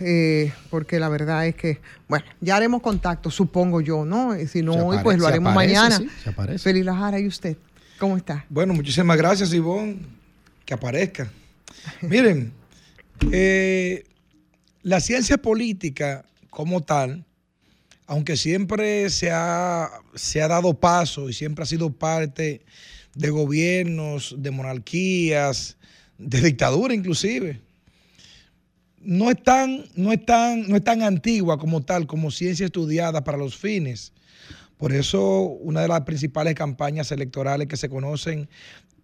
Eh, 0.00 0.52
porque 0.70 0.98
la 0.98 1.08
verdad 1.08 1.46
es 1.46 1.54
que, 1.54 1.80
bueno, 2.08 2.24
ya 2.40 2.56
haremos 2.56 2.82
contacto, 2.82 3.30
supongo 3.30 3.80
yo, 3.80 4.04
¿no? 4.04 4.36
Y 4.38 4.48
si 4.48 4.62
no 4.62 4.74
hoy, 4.74 4.98
pues 5.02 5.18
lo 5.18 5.24
se 5.24 5.30
haremos 5.30 5.52
aparece, 5.52 5.74
mañana. 5.74 5.98
sí, 5.98 6.08
se 6.22 6.30
aparece. 6.30 6.58
Feliz 6.58 6.84
Lajara, 6.84 7.20
¿y 7.20 7.28
usted? 7.28 7.56
¿Cómo 7.98 8.16
está? 8.16 8.44
Bueno, 8.48 8.74
muchísimas 8.74 9.16
gracias, 9.16 9.52
Ivonne. 9.52 9.98
Que 10.64 10.74
aparezca. 10.74 11.30
Miren, 12.02 12.52
eh, 13.30 14.04
la 14.82 15.00
ciencia 15.00 15.38
política 15.38 16.24
como 16.50 16.82
tal, 16.82 17.24
aunque 18.06 18.36
siempre 18.36 19.08
se 19.10 19.30
ha, 19.30 19.90
se 20.14 20.42
ha 20.42 20.48
dado 20.48 20.74
paso 20.74 21.28
y 21.28 21.32
siempre 21.32 21.62
ha 21.62 21.66
sido 21.66 21.90
parte 21.90 22.62
de 23.14 23.30
gobiernos, 23.30 24.34
de 24.38 24.50
monarquías, 24.50 25.76
de 26.18 26.40
dictadura 26.40 26.94
inclusive, 26.94 27.60
no 29.00 29.30
es 29.30 29.42
tan, 29.42 29.84
no 29.96 30.12
es 30.12 30.24
tan, 30.24 30.68
no 30.68 31.06
antigua 31.06 31.58
como 31.58 31.82
tal, 31.82 32.06
como 32.06 32.30
ciencia 32.30 32.66
estudiada 32.66 33.22
para 33.22 33.38
los 33.38 33.56
fines. 33.56 34.12
Por 34.78 34.92
eso, 34.92 35.40
una 35.42 35.82
de 35.82 35.88
las 35.88 36.00
principales 36.02 36.54
campañas 36.54 37.12
electorales 37.12 37.68
que 37.68 37.76
se 37.76 37.88
conocen 37.88 38.48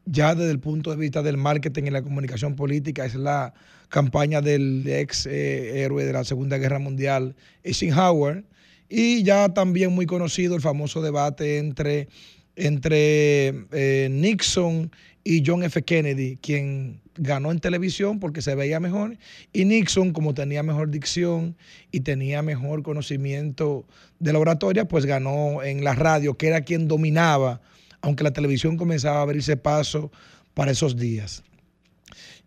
ya 0.06 0.34
desde 0.34 0.50
el 0.50 0.58
punto 0.58 0.90
de 0.90 0.96
vista 0.96 1.22
del 1.22 1.36
marketing 1.36 1.84
y 1.84 1.90
la 1.90 2.02
comunicación 2.02 2.56
política 2.56 3.04
es 3.04 3.14
la 3.14 3.54
campaña 3.88 4.40
del 4.40 4.84
ex 4.86 5.26
eh, 5.26 5.82
héroe 5.82 6.04
de 6.04 6.12
la 6.12 6.24
Segunda 6.24 6.58
Guerra 6.58 6.78
Mundial, 6.78 7.36
Eisenhower, 7.62 8.44
y 8.88 9.22
ya 9.22 9.50
también 9.50 9.92
muy 9.92 10.06
conocido 10.06 10.56
el 10.56 10.62
famoso 10.62 11.02
debate 11.02 11.58
entre, 11.58 12.08
entre 12.56 13.48
eh, 13.72 14.08
Nixon 14.10 14.90
y 15.24 15.42
John 15.46 15.62
F. 15.62 15.82
Kennedy, 15.82 16.36
quien 16.36 17.00
ganó 17.16 17.50
en 17.50 17.60
televisión 17.60 18.18
porque 18.18 18.42
se 18.42 18.54
veía 18.54 18.80
mejor, 18.80 19.18
y 19.52 19.64
Nixon, 19.64 20.12
como 20.12 20.34
tenía 20.34 20.62
mejor 20.62 20.90
dicción 20.90 21.56
y 21.92 22.00
tenía 22.00 22.42
mejor 22.42 22.82
conocimiento 22.82 23.86
de 24.18 24.32
la 24.32 24.38
oratoria, 24.38 24.86
pues 24.86 25.04
ganó 25.04 25.62
en 25.62 25.84
la 25.84 25.94
radio, 25.94 26.36
que 26.36 26.48
era 26.48 26.62
quien 26.62 26.88
dominaba, 26.88 27.60
aunque 28.00 28.24
la 28.24 28.32
televisión 28.32 28.76
comenzaba 28.76 29.18
a 29.18 29.22
abrirse 29.22 29.56
paso 29.56 30.10
para 30.54 30.70
esos 30.70 30.96
días. 30.96 31.42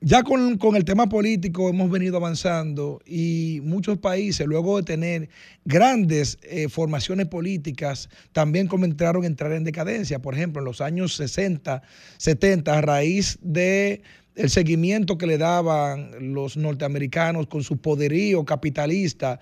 Ya 0.06 0.22
con, 0.22 0.58
con 0.58 0.76
el 0.76 0.84
tema 0.84 1.08
político 1.08 1.70
hemos 1.70 1.90
venido 1.90 2.18
avanzando 2.18 3.02
y 3.06 3.62
muchos 3.64 4.00
países, 4.00 4.46
luego 4.46 4.76
de 4.76 4.84
tener 4.84 5.30
grandes 5.64 6.38
eh, 6.42 6.68
formaciones 6.68 7.28
políticas, 7.28 8.10
también 8.34 8.68
comenzaron 8.68 9.24
a 9.24 9.28
entrar 9.28 9.54
en 9.54 9.64
decadencia. 9.64 10.22
Por 10.22 10.34
ejemplo, 10.34 10.60
en 10.60 10.66
los 10.66 10.82
años 10.82 11.16
60, 11.16 11.82
70, 12.18 12.78
a 12.78 12.82
raíz 12.82 13.40
de 13.42 14.02
el 14.36 14.50
seguimiento 14.50 15.18
que 15.18 15.26
le 15.26 15.38
daban 15.38 16.34
los 16.34 16.58
norteamericanos 16.58 17.48
con 17.48 17.64
su 17.64 17.78
poderío 17.78 18.44
capitalista 18.44 19.40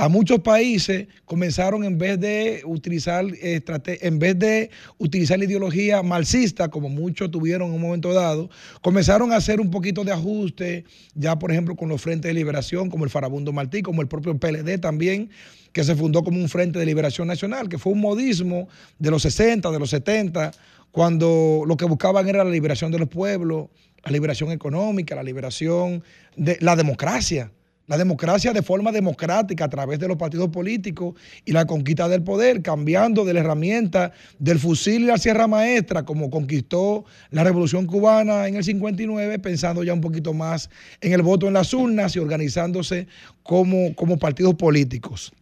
a 0.00 0.08
muchos 0.08 0.38
países 0.40 1.08
comenzaron 1.24 1.82
en 1.82 1.98
vez 1.98 2.20
de 2.20 2.62
utilizar 2.64 3.24
estrate- 3.24 3.98
en 4.02 4.20
vez 4.20 4.38
de 4.38 4.70
utilizar 4.96 5.38
la 5.38 5.44
ideología 5.44 6.04
marxista 6.04 6.68
como 6.68 6.88
muchos 6.88 7.32
tuvieron 7.32 7.68
en 7.70 7.74
un 7.74 7.80
momento 7.80 8.14
dado, 8.14 8.48
comenzaron 8.80 9.32
a 9.32 9.36
hacer 9.36 9.60
un 9.60 9.72
poquito 9.72 10.04
de 10.04 10.12
ajuste, 10.12 10.84
ya 11.14 11.36
por 11.36 11.50
ejemplo 11.50 11.74
con 11.74 11.88
los 11.88 12.00
frentes 12.00 12.28
de 12.30 12.34
liberación 12.34 12.90
como 12.90 13.02
el 13.04 13.10
Farabundo 13.10 13.52
Martí, 13.52 13.82
como 13.82 14.00
el 14.00 14.06
propio 14.06 14.38
PLD 14.38 14.78
también, 14.78 15.30
que 15.72 15.82
se 15.82 15.96
fundó 15.96 16.22
como 16.22 16.38
un 16.38 16.48
frente 16.48 16.78
de 16.78 16.86
liberación 16.86 17.26
nacional, 17.26 17.68
que 17.68 17.78
fue 17.78 17.92
un 17.92 18.00
modismo 18.00 18.68
de 19.00 19.10
los 19.10 19.22
60, 19.22 19.68
de 19.72 19.78
los 19.80 19.90
70, 19.90 20.52
cuando 20.92 21.64
lo 21.66 21.76
que 21.76 21.84
buscaban 21.86 22.28
era 22.28 22.44
la 22.44 22.50
liberación 22.50 22.92
de 22.92 23.00
los 23.00 23.08
pueblos, 23.08 23.66
la 24.04 24.12
liberación 24.12 24.52
económica, 24.52 25.16
la 25.16 25.24
liberación 25.24 26.04
de 26.36 26.56
la 26.60 26.76
democracia. 26.76 27.50
La 27.88 27.96
democracia 27.96 28.52
de 28.52 28.60
forma 28.60 28.92
democrática 28.92 29.64
a 29.64 29.68
través 29.70 29.98
de 29.98 30.08
los 30.08 30.18
partidos 30.18 30.50
políticos 30.50 31.14
y 31.46 31.52
la 31.52 31.66
conquista 31.66 32.06
del 32.06 32.22
poder, 32.22 32.60
cambiando 32.60 33.24
de 33.24 33.32
la 33.32 33.40
herramienta 33.40 34.12
del 34.38 34.58
fusil 34.58 35.04
y 35.04 35.06
la 35.06 35.16
sierra 35.16 35.46
maestra, 35.46 36.04
como 36.04 36.28
conquistó 36.28 37.06
la 37.30 37.44
revolución 37.44 37.86
cubana 37.86 38.46
en 38.46 38.56
el 38.56 38.64
59, 38.64 39.38
pensando 39.38 39.82
ya 39.84 39.94
un 39.94 40.02
poquito 40.02 40.34
más 40.34 40.68
en 41.00 41.14
el 41.14 41.22
voto 41.22 41.48
en 41.48 41.54
las 41.54 41.72
urnas 41.72 42.14
y 42.14 42.18
organizándose 42.18 43.06
como, 43.42 43.94
como 43.94 44.18
partidos 44.18 44.54
políticos. 44.54 45.32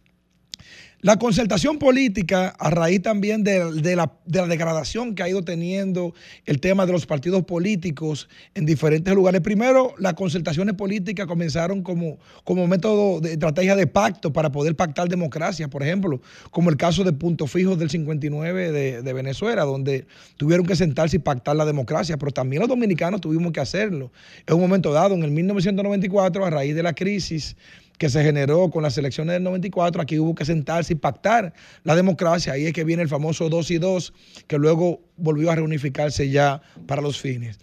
La 1.01 1.19
concertación 1.19 1.77
política, 1.77 2.55
a 2.57 2.71
raíz 2.71 3.03
también 3.03 3.43
de, 3.43 3.95
la 3.95 4.11
degradación 4.25 5.13
que 5.13 5.21
ha 5.21 5.29
ido 5.29 5.43
teniendo 5.43 6.15
el 6.47 6.59
tema 6.59 6.87
de 6.87 6.91
los 6.91 7.05
partidos 7.05 7.43
políticos 7.43 8.27
en 8.55 8.65
diferentes 8.65 9.13
lugares. 9.13 9.41
Primero, 9.41 9.93
las 9.99 10.15
concertaciones 10.15 10.73
políticas 10.73 11.27
comenzaron 11.27 11.83
como, 11.83 12.17
como 12.43 12.65
método 12.65 13.21
de 13.21 13.33
estrategia 13.33 13.75
de 13.75 13.85
pacto 13.85 14.33
para 14.33 14.51
poder 14.51 14.75
pactar 14.75 15.07
democracia, 15.07 15.67
por 15.67 15.83
ejemplo, 15.83 16.19
como 16.49 16.71
el 16.71 16.77
caso 16.77 17.03
de 17.03 17.13
Punto 17.13 17.45
Fijo 17.45 17.75
del 17.75 17.91
59 17.91 18.71
de, 18.71 19.03
de 19.03 19.13
Venezuela, 19.13 19.65
donde 19.65 20.07
tuvieron 20.37 20.65
que 20.65 20.75
sentarse 20.75 21.17
y 21.17 21.19
pactar 21.19 21.55
la 21.55 21.65
democracia, 21.65 22.17
pero 22.17 22.31
también 22.31 22.61
los 22.61 22.69
dominicanos 22.69 23.21
tuvimos 23.21 23.51
que 23.51 23.59
hacerlo. 23.59 24.11
En 24.47 24.55
un 24.55 24.61
momento 24.61 24.91
dado, 24.91 25.13
en 25.13 25.21
el 25.21 25.29
1994, 25.29 26.43
a 26.43 26.49
raíz 26.49 26.73
de 26.73 26.81
la 26.81 26.93
crisis 26.93 27.55
que 27.97 28.09
se 28.09 28.23
generó 28.23 28.69
con 28.69 28.83
las 28.83 28.97
elecciones 28.97 29.33
del 29.33 29.43
94, 29.43 30.01
aquí 30.01 30.19
hubo 30.19 30.35
que 30.35 30.45
sentarse 30.45 30.93
y 30.93 30.95
pactar 30.95 31.53
la 31.83 31.95
democracia. 31.95 32.53
Ahí 32.53 32.65
es 32.65 32.73
que 32.73 32.83
viene 32.83 33.03
el 33.03 33.09
famoso 33.09 33.49
2 33.49 33.71
y 33.71 33.77
2, 33.77 34.13
que 34.47 34.57
luego 34.57 35.01
volvió 35.17 35.51
a 35.51 35.55
reunificarse 35.55 36.29
ya 36.29 36.61
para 36.85 37.01
los 37.01 37.19
fines. 37.19 37.59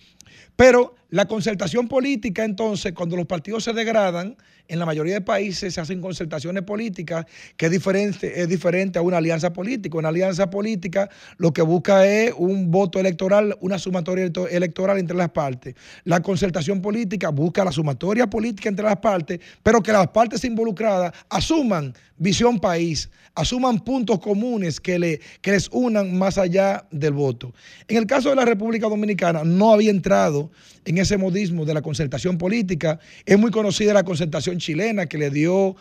Pero 0.56 0.94
la 1.14 1.26
concertación 1.26 1.86
política, 1.86 2.44
entonces, 2.44 2.92
cuando 2.92 3.14
los 3.16 3.26
partidos 3.26 3.62
se 3.62 3.72
degradan, 3.72 4.36
en 4.66 4.80
la 4.80 4.86
mayoría 4.86 5.14
de 5.14 5.20
países 5.20 5.74
se 5.74 5.80
hacen 5.80 6.00
concertaciones 6.00 6.64
políticas 6.64 7.24
que 7.56 7.66
es 7.66 7.70
diferente, 7.70 8.40
es 8.40 8.48
diferente 8.48 8.98
a 8.98 9.02
una 9.02 9.18
alianza 9.18 9.52
política. 9.52 9.96
Una 9.96 10.08
alianza 10.08 10.50
política 10.50 11.08
lo 11.36 11.52
que 11.52 11.62
busca 11.62 12.04
es 12.04 12.34
un 12.36 12.72
voto 12.72 12.98
electoral, 12.98 13.56
una 13.60 13.78
sumatoria 13.78 14.24
electo- 14.24 14.48
electoral 14.48 14.98
entre 14.98 15.16
las 15.16 15.30
partes. 15.30 15.76
La 16.02 16.20
concertación 16.20 16.82
política 16.82 17.28
busca 17.28 17.64
la 17.64 17.70
sumatoria 17.70 18.28
política 18.28 18.68
entre 18.68 18.84
las 18.84 18.96
partes, 18.96 19.38
pero 19.62 19.82
que 19.82 19.92
las 19.92 20.08
partes 20.08 20.42
involucradas 20.44 21.12
asuman 21.28 21.94
visión 22.16 22.58
país, 22.58 23.10
asuman 23.34 23.80
puntos 23.80 24.18
comunes 24.18 24.80
que, 24.80 24.98
le, 24.98 25.20
que 25.42 25.52
les 25.52 25.68
unan 25.72 26.16
más 26.16 26.38
allá 26.38 26.86
del 26.90 27.12
voto. 27.12 27.52
En 27.86 27.98
el 27.98 28.06
caso 28.06 28.30
de 28.30 28.36
la 28.36 28.44
República 28.44 28.88
Dominicana, 28.88 29.44
no 29.44 29.72
había 29.72 29.90
entrado 29.90 30.50
en 30.86 30.98
ese 31.04 31.16
modismo 31.16 31.64
de 31.64 31.74
la 31.74 31.82
concertación 31.82 32.36
política. 32.36 32.98
Es 33.24 33.38
muy 33.38 33.50
conocida 33.50 33.94
la 33.94 34.04
concertación 34.04 34.58
chilena 34.58 35.06
que 35.06 35.18
le 35.18 35.30
dio... 35.30 35.76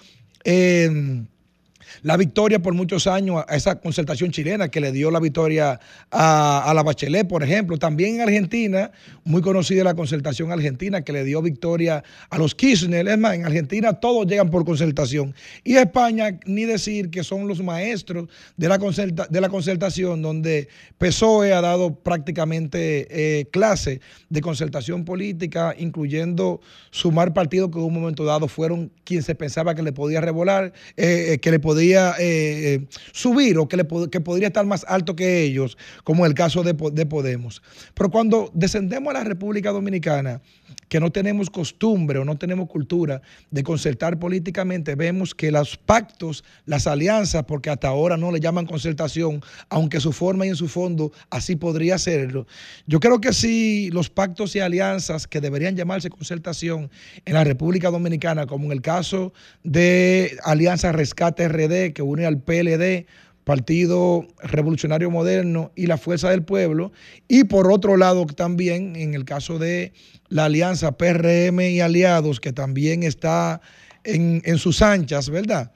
eh, 0.45 1.25
la 2.01 2.17
victoria 2.17 2.59
por 2.59 2.73
muchos 2.73 3.07
años 3.07 3.43
a 3.47 3.55
esa 3.55 3.79
concertación 3.79 4.31
chilena 4.31 4.69
que 4.69 4.81
le 4.81 4.91
dio 4.91 5.11
la 5.11 5.19
victoria 5.19 5.79
a, 6.11 6.71
la 6.73 6.83
Bachelet, 6.83 7.27
por 7.27 7.43
ejemplo. 7.43 7.77
También 7.77 8.15
en 8.15 8.21
Argentina, 8.21 8.91
muy 9.23 9.41
conocida 9.41 9.83
la 9.83 9.93
concertación 9.93 10.51
argentina 10.51 11.03
que 11.03 11.13
le 11.13 11.23
dio 11.23 11.41
victoria 11.41 12.03
a 12.29 12.37
los 12.37 12.55
Kirchner. 12.55 13.07
Es 13.07 13.17
más, 13.17 13.35
en 13.35 13.45
Argentina 13.45 13.93
todos 13.93 14.25
llegan 14.27 14.49
por 14.49 14.65
concertación. 14.65 15.33
Y 15.63 15.75
España, 15.75 16.39
ni 16.45 16.65
decir 16.65 17.09
que 17.09 17.23
son 17.23 17.47
los 17.47 17.61
maestros 17.61 18.27
de 18.57 18.67
la, 18.67 18.79
concerta- 18.79 19.27
de 19.27 19.41
la 19.41 19.49
concertación, 19.49 20.21
donde 20.21 20.67
PSOE 20.97 21.53
ha 21.53 21.61
dado 21.61 21.95
prácticamente 21.95 23.07
eh, 23.09 23.45
clase 23.51 24.01
de 24.29 24.41
concertación 24.41 25.05
política, 25.05 25.75
incluyendo 25.77 26.61
sumar 26.91 27.33
partidos 27.33 27.69
que 27.71 27.77
en 27.79 27.85
un 27.85 27.93
momento 27.93 28.23
dado 28.25 28.47
fueron 28.47 28.91
quien 29.03 29.21
se 29.23 29.35
pensaba 29.35 29.75
que 29.75 29.83
le 29.83 29.91
podía 29.93 30.21
revolar, 30.21 30.73
eh, 30.97 31.33
eh, 31.33 31.39
que 31.39 31.51
le 31.51 31.59
podía 31.59 31.82
eh, 31.91 32.15
eh, 32.19 32.85
subir 33.11 33.57
o 33.57 33.67
que, 33.67 33.77
le 33.77 33.87
que 34.09 34.21
podría 34.21 34.47
estar 34.47 34.65
más 34.65 34.85
alto 34.87 35.15
que 35.15 35.43
ellos, 35.43 35.77
como 36.03 36.25
el 36.25 36.33
caso 36.33 36.63
de, 36.63 36.73
de 36.73 37.05
Podemos. 37.05 37.61
Pero 37.93 38.09
cuando 38.09 38.49
descendemos 38.53 39.11
a 39.11 39.19
la 39.19 39.23
República 39.23 39.71
Dominicana, 39.71 40.41
que 40.93 40.99
no 40.99 41.11
tenemos 41.11 41.49
costumbre 41.49 42.19
o 42.19 42.25
no 42.25 42.37
tenemos 42.37 42.69
cultura 42.69 43.21
de 43.51 43.63
concertar 43.63 44.19
políticamente, 44.19 44.95
vemos 44.95 45.33
que 45.33 45.51
los 45.51 45.75
pactos, 45.75 46.43
las 46.65 46.87
alianzas, 46.87 47.45
porque 47.45 47.69
hasta 47.69 47.87
ahora 47.87 48.15
no 48.15 48.31
le 48.31 48.39
llaman 48.39 48.65
concertación, 48.65 49.41
aunque 49.69 49.99
su 49.99 50.11
forma 50.11 50.45
y 50.45 50.49
en 50.49 50.55
su 50.55 50.67
fondo 50.67 51.11
así 51.29 51.55
podría 51.55 51.97
serlo. 51.97 52.45
Yo 52.85 52.99
creo 52.99 53.19
que 53.19 53.33
si 53.33 53.89
los 53.91 54.09
pactos 54.09 54.55
y 54.55 54.59
alianzas 54.59 55.27
que 55.27 55.41
deberían 55.41 55.75
llamarse 55.75 56.09
concertación 56.09 56.91
en 57.25 57.33
la 57.33 57.43
República 57.43 57.89
Dominicana, 57.89 58.45
como 58.45 58.65
en 58.65 58.73
el 58.73 58.81
caso 58.81 59.33
de 59.63 60.37
Alianza 60.43 60.91
Rescate 60.91 61.47
RD, 61.47 61.72
que 61.93 62.01
une 62.01 62.25
al 62.25 62.41
PLD, 62.41 63.05
Partido 63.43 64.25
Revolucionario 64.41 65.11
Moderno 65.11 65.71
y 65.75 65.87
la 65.87 65.97
Fuerza 65.97 66.29
del 66.29 66.43
Pueblo, 66.43 66.91
y 67.27 67.43
por 67.43 67.71
otro 67.71 67.97
lado 67.97 68.25
también 68.25 68.95
en 68.95 69.13
el 69.13 69.25
caso 69.25 69.59
de 69.59 69.91
la 70.29 70.45
alianza 70.45 70.97
PRM 70.97 71.59
y 71.61 71.81
aliados, 71.81 72.39
que 72.39 72.53
también 72.53 73.03
está 73.03 73.61
en, 74.03 74.41
en 74.45 74.57
sus 74.57 74.81
anchas, 74.81 75.29
¿verdad? 75.29 75.73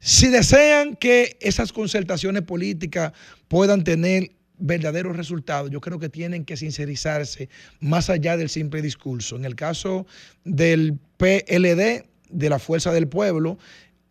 Si 0.00 0.28
desean 0.28 0.96
que 0.96 1.36
esas 1.40 1.72
concertaciones 1.72 2.42
políticas 2.42 3.12
puedan 3.48 3.84
tener 3.84 4.32
verdaderos 4.58 5.16
resultados, 5.16 5.70
yo 5.70 5.80
creo 5.80 5.98
que 5.98 6.08
tienen 6.08 6.44
que 6.44 6.56
sincerizarse 6.56 7.48
más 7.80 8.10
allá 8.10 8.36
del 8.36 8.48
simple 8.48 8.82
discurso. 8.82 9.36
En 9.36 9.44
el 9.44 9.54
caso 9.54 10.06
del 10.44 10.98
PLD, 11.16 12.04
de 12.30 12.50
la 12.50 12.58
Fuerza 12.58 12.92
del 12.92 13.08
Pueblo, 13.08 13.58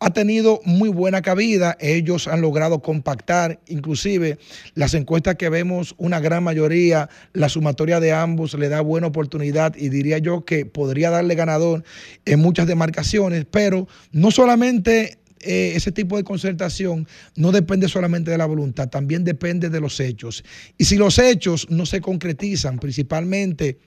ha 0.04 0.10
tenido 0.10 0.60
muy 0.66 0.90
buena 0.90 1.22
cabida. 1.22 1.78
Ellos 1.80 2.28
han 2.28 2.42
logrado 2.42 2.80
compactar, 2.82 3.60
inclusive 3.68 4.38
las 4.74 4.92
encuestas 4.92 5.36
que 5.36 5.48
vemos, 5.48 5.94
una 5.96 6.20
gran 6.20 6.44
mayoría, 6.44 7.08
la 7.32 7.48
sumatoria 7.48 8.00
de 8.00 8.12
ambos 8.12 8.52
le 8.52 8.68
da 8.68 8.82
buena 8.82 9.06
oportunidad 9.06 9.74
y 9.76 9.88
diría 9.88 10.18
yo 10.18 10.44
que 10.44 10.66
podría 10.66 11.08
darle 11.08 11.34
ganador 11.36 11.84
en 12.26 12.38
muchas 12.38 12.66
demarcaciones, 12.66 13.46
pero 13.50 13.88
no 14.12 14.30
solamente 14.30 15.16
eh, 15.40 15.72
ese 15.74 15.90
tipo 15.90 16.18
de 16.18 16.24
concertación 16.24 17.08
no 17.34 17.50
depende 17.50 17.88
solamente 17.88 18.30
de 18.30 18.36
la 18.36 18.46
voluntad, 18.46 18.90
también 18.90 19.24
depende 19.24 19.70
de 19.70 19.80
los 19.80 20.00
hechos. 20.00 20.44
Y 20.76 20.84
si 20.84 20.96
los 20.96 21.18
hechos 21.18 21.66
no 21.70 21.86
se 21.86 22.02
concretizan, 22.02 22.78
principalmente 22.78 23.78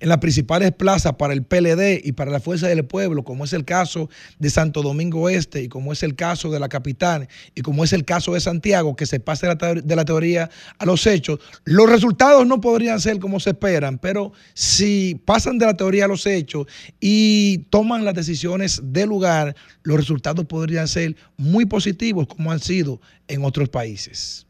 en 0.00 0.08
las 0.08 0.18
principales 0.18 0.72
plazas 0.72 1.14
para 1.14 1.32
el 1.32 1.42
PLD 1.44 2.00
y 2.04 2.12
para 2.12 2.30
la 2.30 2.40
Fuerza 2.40 2.68
del 2.68 2.84
Pueblo, 2.84 3.24
como 3.24 3.44
es 3.44 3.52
el 3.52 3.64
caso 3.64 4.08
de 4.38 4.50
Santo 4.50 4.82
Domingo 4.82 5.28
Este 5.28 5.62
y 5.62 5.68
como 5.68 5.92
es 5.92 6.02
el 6.02 6.14
caso 6.16 6.50
de 6.50 6.58
la 6.60 6.68
capital 6.68 7.28
y 7.54 7.62
como 7.62 7.84
es 7.84 7.92
el 7.92 8.04
caso 8.04 8.34
de 8.34 8.40
Santiago, 8.40 8.96
que 8.96 9.06
se 9.06 9.20
pase 9.20 9.46
de 9.46 9.54
la, 9.54 9.58
teor- 9.58 9.82
de 9.82 9.96
la 9.96 10.04
teoría 10.04 10.50
a 10.78 10.84
los 10.86 11.06
hechos, 11.06 11.38
los 11.64 11.88
resultados 11.88 12.46
no 12.46 12.60
podrían 12.60 13.00
ser 13.00 13.18
como 13.18 13.40
se 13.40 13.50
esperan, 13.50 13.98
pero 13.98 14.32
si 14.54 15.20
pasan 15.24 15.58
de 15.58 15.66
la 15.66 15.76
teoría 15.76 16.06
a 16.06 16.08
los 16.08 16.26
hechos 16.26 16.66
y 17.00 17.58
toman 17.70 18.04
las 18.04 18.14
decisiones 18.14 18.80
de 18.82 19.06
lugar, 19.06 19.54
los 19.82 19.96
resultados 19.96 20.44
podrían 20.46 20.88
ser 20.88 21.16
muy 21.36 21.66
positivos 21.66 22.26
como 22.26 22.50
han 22.50 22.60
sido 22.60 23.00
en 23.28 23.44
otros 23.44 23.68
países. 23.68 24.47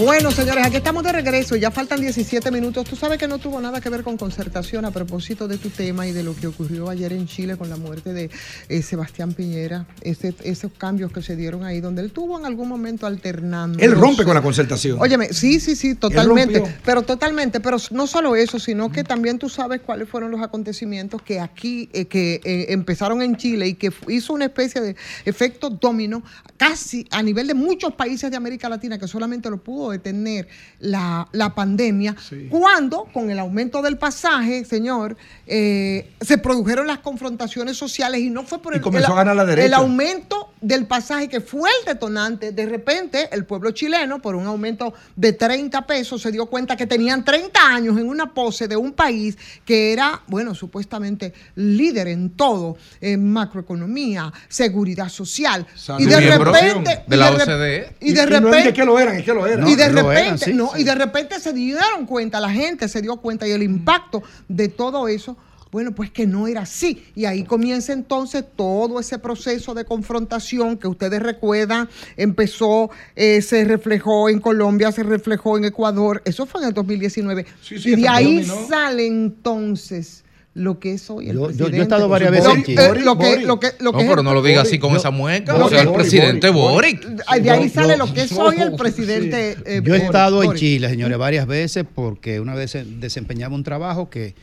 Bueno, 0.00 0.30
señores, 0.30 0.64
aquí 0.66 0.76
estamos 0.76 1.02
de 1.04 1.12
regreso. 1.12 1.56
Ya 1.56 1.70
faltan 1.70 2.00
17 2.00 2.50
minutos. 2.50 2.86
Tú 2.88 2.96
sabes 2.96 3.18
que 3.18 3.28
no 3.28 3.36
tuvo 3.38 3.60
nada 3.60 3.82
que 3.82 3.90
ver 3.90 4.02
con 4.02 4.16
concertación 4.16 4.86
a 4.86 4.90
propósito 4.92 5.46
de 5.46 5.58
tu 5.58 5.68
tema 5.68 6.06
y 6.06 6.12
de 6.12 6.22
lo 6.22 6.34
que 6.34 6.46
ocurrió 6.46 6.88
ayer 6.88 7.12
en 7.12 7.26
Chile 7.26 7.58
con 7.58 7.68
la 7.68 7.76
muerte 7.76 8.14
de 8.14 8.30
eh, 8.70 8.80
Sebastián 8.82 9.34
Piñera. 9.34 9.86
Ese- 10.00 10.34
esos 10.42 10.72
cambios 10.72 11.12
que 11.12 11.20
se 11.20 11.36
dieron 11.36 11.64
ahí, 11.64 11.80
donde 11.82 12.00
él 12.00 12.12
tuvo 12.12 12.38
en 12.38 12.46
algún 12.46 12.66
momento 12.66 13.06
alternando. 13.06 13.78
Él 13.78 13.92
rompe 13.92 14.24
con 14.24 14.32
la 14.34 14.40
concertación. 14.40 14.96
Óyeme, 14.98 15.34
sí, 15.34 15.60
sí, 15.60 15.76
sí, 15.76 15.94
totalmente. 15.96 16.62
Pero 16.82 17.02
totalmente, 17.02 17.60
pero 17.60 17.76
no 17.90 18.06
solo 18.06 18.36
eso, 18.36 18.58
sino 18.58 18.90
que 18.90 19.04
también 19.04 19.38
tú 19.38 19.50
sabes 19.50 19.82
cuáles 19.82 20.08
fueron 20.08 20.30
los 20.30 20.40
acontecimientos 20.40 21.20
que 21.20 21.40
aquí, 21.40 21.90
eh, 21.92 22.06
que 22.06 22.40
eh, 22.44 22.66
empezaron 22.70 23.20
en 23.20 23.36
Chile 23.36 23.68
y 23.68 23.74
que 23.74 23.92
hizo 24.08 24.32
una 24.32 24.46
especie 24.46 24.80
de 24.80 24.96
efecto 25.26 25.68
domino 25.68 26.22
casi 26.56 27.06
a 27.10 27.22
nivel 27.22 27.46
de 27.48 27.54
muchos 27.54 27.92
países 27.94 28.30
de 28.30 28.36
América 28.38 28.68
Latina 28.70 28.98
que 28.98 29.06
solamente 29.06 29.50
lo 29.50 29.58
pudo 29.62 29.89
detener 29.90 30.48
la, 30.78 31.28
la 31.32 31.54
pandemia, 31.54 32.16
cuando 32.48 33.04
con 33.12 33.30
el 33.30 33.38
aumento 33.38 33.82
del 33.82 33.98
pasaje, 33.98 34.64
señor, 34.64 35.16
eh, 35.46 36.10
se 36.20 36.38
produjeron 36.38 36.86
las 36.86 36.98
confrontaciones 37.00 37.76
sociales 37.76 38.20
y 38.20 38.30
no 38.30 38.44
fue 38.44 38.60
por 38.62 38.74
el, 38.74 38.80
comenzó 38.80 39.08
el- 39.08 39.12
a 39.12 39.16
ganar 39.16 39.36
la 39.36 39.44
derecha. 39.44 39.66
el 39.66 39.74
aumento 39.74 40.52
del 40.60 40.86
pasaje 40.86 41.28
que 41.28 41.40
fue 41.40 41.70
el 41.80 41.86
detonante, 41.94 42.52
de 42.52 42.66
repente 42.66 43.28
el 43.32 43.44
pueblo 43.44 43.70
chileno, 43.72 44.20
por 44.20 44.34
un 44.36 44.46
aumento 44.46 44.92
de 45.16 45.32
30 45.32 45.86
pesos, 45.86 46.20
se 46.22 46.30
dio 46.30 46.46
cuenta 46.46 46.76
que 46.76 46.86
tenían 46.86 47.24
30 47.24 47.60
años 47.66 47.98
en 47.98 48.08
una 48.08 48.32
pose 48.32 48.68
de 48.68 48.76
un 48.76 48.92
país 48.92 49.36
que 49.64 49.92
era, 49.92 50.22
bueno, 50.26 50.54
supuestamente 50.54 51.32
líder 51.56 52.08
en 52.08 52.30
todo, 52.30 52.76
en 53.00 53.30
macroeconomía, 53.32 54.32
seguridad 54.48 55.08
social. 55.08 55.66
Salud. 55.74 56.00
Y 56.02 56.06
de 56.06 56.38
repente... 56.38 57.02
de 57.06 57.16
la 57.16 57.30
OCDE. 57.32 57.96
Y 58.00 58.12
de 58.12 58.20
Y- 58.20 58.22
y 58.22 58.26
no 58.30 58.36
es 58.36 58.42
repente... 58.42 58.62
que- 58.68 58.72
que 58.74 58.84
lo 58.84 58.98
eran, 58.98 59.16
es 59.16 59.24
que 59.24 59.34
lo 59.34 59.46
eran. 59.46 59.66
Y 59.68 59.74
de 59.76 59.79
Lo 59.88 60.02
repente, 60.02 60.20
eran, 60.20 60.38
sí, 60.38 60.52
no, 60.52 60.72
sí. 60.74 60.82
y 60.82 60.84
de 60.84 60.94
repente 60.94 61.40
se 61.40 61.52
dieron 61.52 62.06
cuenta, 62.06 62.40
la 62.40 62.50
gente 62.50 62.88
se 62.88 63.00
dio 63.00 63.16
cuenta 63.16 63.46
y 63.48 63.52
el 63.52 63.62
impacto 63.62 64.22
de 64.48 64.68
todo 64.68 65.08
eso, 65.08 65.36
bueno, 65.70 65.92
pues 65.92 66.10
que 66.10 66.26
no 66.26 66.48
era 66.48 66.62
así. 66.62 67.04
Y 67.14 67.24
ahí 67.24 67.44
comienza 67.44 67.92
entonces 67.92 68.44
todo 68.56 68.98
ese 68.98 69.18
proceso 69.18 69.72
de 69.74 69.84
confrontación 69.84 70.76
que 70.76 70.88
ustedes 70.88 71.22
recuerdan, 71.22 71.88
empezó, 72.16 72.90
eh, 73.14 73.40
se 73.40 73.64
reflejó 73.64 74.28
en 74.28 74.40
Colombia, 74.40 74.90
se 74.90 75.02
reflejó 75.02 75.58
en 75.58 75.66
Ecuador, 75.66 76.22
eso 76.24 76.46
fue 76.46 76.62
en 76.62 76.68
el 76.68 76.74
2019. 76.74 77.46
sí, 77.62 77.76
y 77.84 77.96
de 77.96 78.08
ahí 78.08 78.44
sale 78.68 79.06
entonces 79.06 80.24
lo 80.60 80.78
que 80.78 80.92
es 80.92 81.08
hoy 81.10 81.28
el 81.30 81.36
Yo- 81.36 81.40
yo- 81.42 81.46
yo 81.48 81.52
he 81.52 81.56
presidente. 81.56 81.82
estado 81.82 82.08
varias 82.08 82.30
veces 82.30 82.46
Lo- 82.46 82.54
en 82.54 82.64
Chile. 82.64 82.82
eh, 82.84 83.00
lo 83.02 83.18
que- 83.18 83.40
lo 83.40 83.58
que- 83.60 83.72
lo 83.80 83.92
No, 83.92 83.98
que 83.98 84.04
es 84.04 84.08
pero 84.08 84.20
el- 84.20 84.24
no 84.24 84.34
lo 84.34 84.42
diga 84.42 84.62
así 84.62 84.78
con 84.78 84.94
esa 84.94 85.10
mueca. 85.10 85.54
o 85.54 85.68
sea, 85.68 85.82
el 85.82 85.92
presidente 85.92 86.50
Boric. 86.50 87.04
De 87.06 87.50
ahí 87.50 87.68
sale 87.68 87.94
yo- 87.96 88.06
lo 88.06 88.12
que 88.12 88.22
es 88.22 88.32
hoy 88.32 88.56
el 88.60 88.72
presidente. 88.76 89.52
eh, 89.52 89.56
Yo 89.66 89.94
he 89.94 89.98
Boric. 89.98 90.02
estado 90.04 90.42
en. 90.44 90.54
Chile, 90.54 90.88
señores, 90.88 91.16
varias 91.18 91.46
veces 91.46 91.84
porque 91.94 92.40
una 92.40 92.54
vez 92.54 92.76
desempeñaba 93.00 93.54
un 93.54 93.62
trabajo 93.64 94.10
que, 94.10 94.34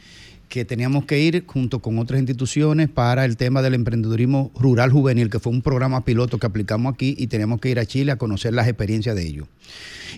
que 0.50 0.64
teníamos 0.64 1.04
que 1.06 1.20
ir 1.20 1.44
junto 1.46 1.80
con 1.82 2.00
otras 2.00 2.20
instituciones 2.20 2.88
para 2.90 3.26
el 3.26 3.36
tema 3.36 3.62
del 3.62 3.74
emprendedurismo 3.74 4.50
rural 4.58 4.92
juvenil, 4.92 5.30
que 5.30 5.40
fue 5.40 5.52
un 5.52 5.62
programa 5.62 6.06
piloto 6.06 6.38
que 6.40 6.48
aplicamos 6.48 6.94
aquí 6.94 7.16
y 7.18 7.28
teníamos 7.28 7.60
que 7.60 7.70
ir 7.70 7.80
a 7.80 7.86
Chile 7.86 8.14
a 8.14 8.16
conocer 8.16 8.54
las 8.54 8.68
experiencias 8.68 9.14
de 9.16 9.28
ellos. 9.28 9.48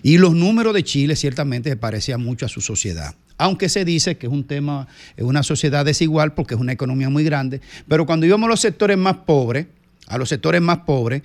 Y 0.04 0.18
los 0.18 0.34
números 0.34 0.72
de 0.72 0.84
Chile 0.84 1.16
ciertamente 1.16 1.68
se 1.70 1.76
parecían 1.76 2.22
mucho 2.22 2.46
a 2.46 2.48
su 2.48 2.60
sociedad. 2.60 3.14
Aunque 3.40 3.70
se 3.70 3.84
dice 3.84 4.18
que 4.18 4.26
es 4.26 4.32
un 4.32 4.44
tema, 4.44 4.86
es 5.16 5.24
una 5.24 5.42
sociedad 5.42 5.84
desigual 5.84 6.34
porque 6.34 6.54
es 6.54 6.60
una 6.60 6.72
economía 6.72 7.08
muy 7.08 7.24
grande, 7.24 7.62
pero 7.88 8.04
cuando 8.04 8.26
íbamos 8.26 8.46
a 8.48 8.50
los 8.50 8.60
sectores 8.60 8.98
más 8.98 9.16
pobres, 9.24 9.66
a 10.08 10.18
los 10.18 10.28
sectores 10.28 10.60
más 10.60 10.80
pobres, 10.80 11.22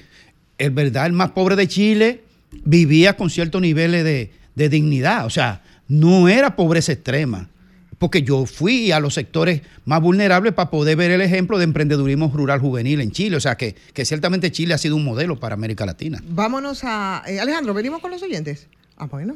es 0.57 0.73
verdad, 0.73 1.07
el 1.07 1.11
más 1.11 1.31
pobre 1.31 1.57
de 1.57 1.67
Chile 1.67 2.23
vivía 2.63 3.17
con 3.17 3.29
ciertos 3.29 3.61
niveles 3.61 4.05
de, 4.05 4.31
de 4.55 4.69
dignidad, 4.69 5.25
o 5.25 5.29
sea, 5.29 5.61
no 5.89 6.29
era 6.29 6.55
pobreza 6.55 6.93
extrema. 6.93 7.49
Porque 7.97 8.23
yo 8.23 8.45
fui 8.45 8.91
a 8.91 8.99
los 8.99 9.13
sectores 9.13 9.61
más 9.85 10.01
vulnerables 10.01 10.53
para 10.53 10.69
poder 10.69 10.97
ver 10.97 11.11
el 11.11 11.21
ejemplo 11.21 11.57
de 11.57 11.63
emprendedurismo 11.63 12.29
rural 12.33 12.59
juvenil 12.59 12.99
en 12.99 13.11
Chile. 13.11 13.37
O 13.37 13.39
sea, 13.39 13.55
que, 13.55 13.73
que 13.93 14.03
ciertamente 14.03 14.51
Chile 14.51 14.73
ha 14.73 14.77
sido 14.77 14.97
un 14.97 15.05
modelo 15.05 15.39
para 15.39 15.55
América 15.55 15.85
Latina. 15.85 16.21
Vámonos 16.27 16.81
a. 16.83 17.23
eh, 17.25 17.39
Alejandro, 17.39 17.73
venimos 17.73 18.01
con 18.01 18.11
los 18.11 18.21
oyentes. 18.21 18.67
Ah, 18.97 19.05
bueno. 19.05 19.35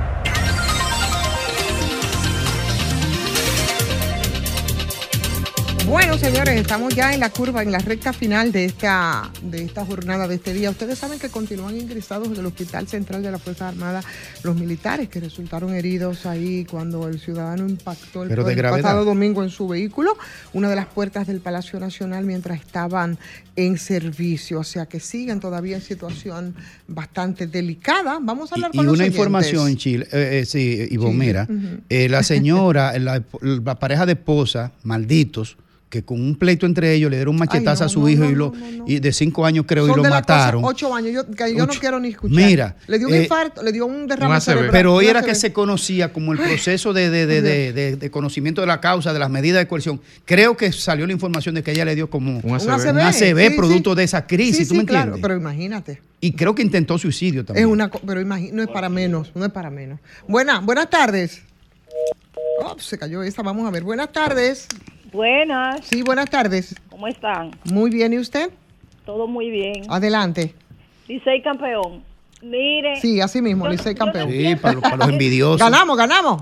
Bueno, 5.91 6.17
señores, 6.17 6.55
estamos 6.57 6.95
ya 6.95 7.13
en 7.13 7.19
la 7.19 7.29
curva, 7.31 7.61
en 7.63 7.69
la 7.69 7.79
recta 7.79 8.13
final 8.13 8.53
de 8.53 8.63
esta, 8.63 9.29
de 9.43 9.61
esta 9.61 9.85
jornada, 9.85 10.25
de 10.25 10.35
este 10.35 10.53
día. 10.53 10.69
Ustedes 10.69 10.97
saben 10.97 11.19
que 11.19 11.27
continúan 11.27 11.75
ingresados 11.77 12.29
en 12.29 12.37
el 12.37 12.45
Hospital 12.45 12.87
Central 12.87 13.21
de 13.21 13.29
las 13.29 13.41
Fuerzas 13.41 13.73
Armadas 13.73 14.05
los 14.41 14.55
militares 14.55 15.09
que 15.09 15.19
resultaron 15.19 15.75
heridos 15.75 16.25
ahí 16.25 16.63
cuando 16.63 17.09
el 17.09 17.19
ciudadano 17.19 17.67
impactó 17.67 18.23
el, 18.23 18.29
Pero 18.29 18.45
pasado 18.45 19.03
domingo 19.03 19.43
en 19.43 19.49
su 19.49 19.67
vehículo, 19.67 20.17
una 20.53 20.69
de 20.69 20.77
las 20.77 20.85
puertas 20.85 21.27
del 21.27 21.41
Palacio 21.41 21.77
Nacional 21.77 22.23
mientras 22.23 22.61
estaban 22.61 23.17
en 23.57 23.77
servicio. 23.77 24.61
O 24.61 24.63
sea 24.63 24.85
que 24.85 25.01
siguen 25.01 25.41
todavía 25.41 25.75
en 25.75 25.81
situación 25.81 26.55
bastante 26.87 27.47
delicada. 27.47 28.19
Vamos 28.21 28.53
a 28.53 28.55
hablar 28.55 28.71
Y 28.73 28.77
con 28.77 28.85
los 28.85 28.93
una 28.93 29.03
oyentes. 29.03 29.17
información, 29.17 29.75
Chile, 29.75 30.07
eh, 30.13 30.39
eh, 30.39 30.45
sí, 30.45 30.87
Ivonne, 30.89 31.11
Chile, 31.15 31.25
mira, 31.25 31.47
ujú. 31.49 31.81
eh, 31.89 32.07
la 32.07 32.23
señora, 32.23 32.93
la, 32.97 33.21
la 33.41 33.75
pareja 33.77 34.05
de 34.05 34.13
esposa, 34.13 34.71
malditos, 34.83 35.57
que 35.91 36.03
con 36.03 36.19
un 36.21 36.35
pleito 36.35 36.65
entre 36.65 36.93
ellos 36.93 37.11
le 37.11 37.17
dieron 37.17 37.35
un 37.35 37.39
machetazo 37.39 37.83
no, 37.83 37.85
a 37.85 37.89
su 37.89 37.99
no, 38.01 38.09
hijo 38.09 38.23
no, 38.23 38.29
y, 38.31 38.35
lo, 38.35 38.53
y 38.87 38.99
de 38.99 39.11
cinco 39.11 39.45
años 39.45 39.65
creo 39.67 39.85
Son 39.85 39.93
y 39.93 39.97
lo 39.97 40.03
de 40.03 40.09
las 40.09 40.21
cosas- 40.21 40.37
mataron. 40.37 40.63
ocho 40.65 40.95
años, 40.95 41.11
yo, 41.11 41.29
que 41.29 41.53
yo 41.53 41.67
no 41.67 41.73
quiero 41.73 41.99
ni 41.99 42.07
escuchar. 42.07 42.35
Mira, 42.35 42.75
le 42.87 42.97
dio 42.97 43.07
un 43.09 43.13
eh, 43.13 43.23
infarto, 43.23 43.61
le 43.61 43.71
dio 43.73 43.85
un 43.85 44.07
derrame 44.07 44.39
cerebral. 44.41 44.71
Pero 44.71 44.93
hoy 44.95 45.05
un 45.05 45.11
era 45.11 45.21
que 45.21 45.35
se 45.35 45.51
conocía 45.53 46.13
como 46.13 46.31
el 46.31 46.39
proceso 46.39 46.93
de, 46.93 47.09
de- 47.09 47.27
de- 47.27 47.41
de- 47.41 47.73
de- 47.73 47.95
de 47.97 48.09
conocimiento 48.09 48.61
de 48.61 48.67
la 48.67 48.79
causa, 48.81 49.11
de 49.13 49.19
las 49.19 49.29
medidas 49.29 49.59
de 49.61 49.67
coerción. 49.67 49.99
Creo 50.25 50.55
que 50.57 50.71
salió 50.71 51.05
la 51.05 51.11
información 51.13 51.53
de 51.55 51.61
que 51.61 51.71
ella 51.71 51.83
le 51.85 51.93
dio 51.93 52.09
como 52.09 52.39
un 52.39 52.55
ACV. 52.55 52.97
ACV, 53.01 53.49
sí, 53.49 53.55
producto 53.57 53.91
sí. 53.91 53.97
de 53.97 54.03
esa 54.05 54.25
crisis, 54.25 54.67
Sí, 54.69 54.73
¿tú 54.73 54.75
me 54.75 54.85
claro, 54.85 55.15
entiendes? 55.15 55.21
pero 55.21 55.35
imagínate. 55.37 56.01
Y 56.21 56.31
creo 56.31 56.55
que 56.55 56.61
intentó 56.61 56.97
suicidio 56.97 57.43
también. 57.43 57.67
Es 57.67 57.71
una, 57.71 57.91
pero 57.91 58.21
imagi- 58.21 58.51
no 58.53 58.61
es 58.63 58.69
para 58.69 58.87
menos, 58.87 59.31
no 59.35 59.43
es 59.45 59.51
para 59.51 59.69
menos. 59.69 59.99
Buena, 60.25 60.59
buenas 60.61 60.89
tardes. 60.89 61.41
Oh, 62.63 62.77
se 62.79 62.97
cayó 62.97 63.23
esa, 63.23 63.41
vamos 63.41 63.67
a 63.67 63.71
ver. 63.71 63.83
Buenas 63.83 64.11
tardes. 64.13 64.67
Buenas. 65.11 65.81
Sí, 65.85 66.03
buenas 66.03 66.29
tardes. 66.29 66.75
¿Cómo 66.89 67.07
están? 67.07 67.51
Muy 67.65 67.89
bien, 67.91 68.13
¿y 68.13 68.17
usted? 68.19 68.49
Todo 69.05 69.27
muy 69.27 69.49
bien. 69.49 69.83
Adelante. 69.89 70.55
Licey 71.07 71.41
campeón. 71.41 72.03
Mire. 72.41 72.95
Sí, 72.95 73.19
así 73.21 73.41
mismo, 73.41 73.67
Licey 73.67 73.93
campeón. 73.93 74.31
Sí, 74.31 74.55
para, 74.55 74.73
los- 74.75 74.81
para 74.83 74.95
los 74.97 75.09
envidiosos. 75.09 75.59
Ganamos, 75.59 75.97
ganamos. 75.97 76.41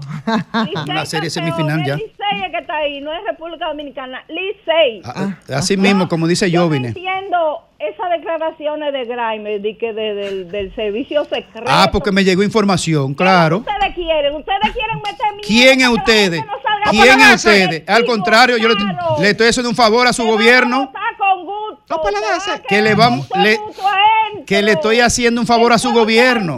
Una 0.86 1.06
serie 1.06 1.30
campeón, 1.30 1.32
semifinal 1.32 1.84
ya. 1.86 1.96
Es 1.96 2.02
Licey 2.02 2.52
que 2.52 2.58
está 2.58 2.78
ahí, 2.78 3.02
no 3.02 3.12
es 3.12 3.20
República 3.28 3.68
Dominicana. 3.68 4.24
Licey. 4.30 5.02
Ah, 5.04 5.36
Así 5.56 5.76
mismo, 5.76 6.08
como 6.08 6.28
dice 6.28 6.50
Jovine. 6.56 6.90
Entiendo 6.90 7.64
esas 7.80 8.10
declaraciones 8.12 8.92
de 8.94 9.06
Grimer 9.06 9.62
de 9.62 9.78
que 9.78 9.94
de- 9.94 10.14
del, 10.14 10.52
del 10.52 10.76
servicio 10.76 11.24
secreto. 11.26 11.64
Ah, 11.68 11.90
porque 11.92 12.12
me 12.12 12.24
llegó 12.24 12.44
información, 12.44 13.14
claro. 13.14 13.58
Ustedes 13.58 13.96
quieren, 13.96 14.36
ustedes 14.36 14.74
quieren 14.74 14.98
meter 14.98 15.34
miedo 15.36 15.48
¿Quién 15.48 15.82
es 15.82 15.88
ustedes? 15.88 16.46
no 16.46 16.92
¿Quién 16.92 17.20
es 17.22 17.36
ustedes? 17.36 17.84
Al 17.88 18.06
contrario, 18.06 18.58
yo 18.58 18.68
le, 18.68 19.30
estoy 19.30 19.48
haciendo 19.48 19.70
un 19.70 19.76
favor 19.76 20.08
a 20.08 20.14
su 20.14 20.26
gobierno. 20.26 20.84
Está 20.84 21.00
con 21.18 21.46
gusto. 21.46 21.84
No, 21.90 22.02
pues 22.02 22.16
Que 22.68 22.82
le 22.82 22.96
vamos, 22.96 23.28
le- 23.36 23.60
que 24.46 24.62
le 24.62 24.72
estoy 24.74 25.00
haciendo 25.00 25.42
un 25.42 25.48
favor 25.48 25.74
a 25.74 25.78
su 25.78 25.92
gobierno. 25.92 26.58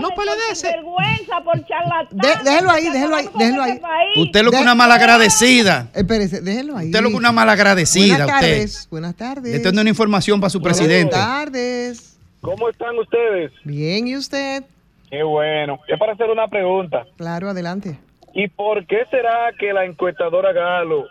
No, 0.00 0.08
le 0.10 0.14
por 0.14 0.24
dé 0.26 0.32
ese. 0.52 0.68
vergüenza, 0.72 1.40
por 1.44 1.64
charlatanes. 1.66 2.44
De- 2.44 2.50
déjelo 2.50 2.70
ahí, 2.70 2.90
déjelo 2.90 3.16
ahí, 3.16 3.28
déjelo 3.38 3.62
ahí. 3.62 3.80
Usted 4.16 4.42
lo 4.44 4.50
que 4.50 4.56
De- 4.56 4.62
una 4.62 4.74
malagradecida. 4.74 5.88
Espérese, 5.94 6.40
déjelo 6.40 6.76
ahí. 6.76 6.86
Usted 6.86 7.00
lo 7.02 7.08
que 7.10 7.14
una 7.16 7.32
malagradecida. 7.32 8.16
Buenas 8.24 8.40
Usted. 8.40 8.88
Buenas 8.90 9.14
tardes. 9.16 9.52
Le 9.52 9.58
dando 9.60 9.80
una 9.80 9.90
información 9.90 10.40
para 10.40 10.50
su 10.50 10.60
presidente. 10.62 11.14
Buenas 11.16 11.26
tardes. 11.44 12.18
¿Cómo 12.40 12.68
están 12.68 12.98
ustedes? 12.98 13.52
Bien, 13.64 14.06
¿y 14.08 14.16
usted? 14.16 14.64
Qué 15.10 15.22
bueno. 15.22 15.78
Es 15.88 15.98
para 15.98 16.12
hacer 16.12 16.28
una 16.30 16.48
pregunta. 16.48 17.04
Claro, 17.16 17.48
adelante. 17.50 17.98
¿Y 18.34 18.48
por 18.48 18.86
qué 18.86 18.98
será 19.10 19.50
que 19.58 19.72
la 19.72 19.84
encuestadora 19.84 20.52
Galo 20.52 21.06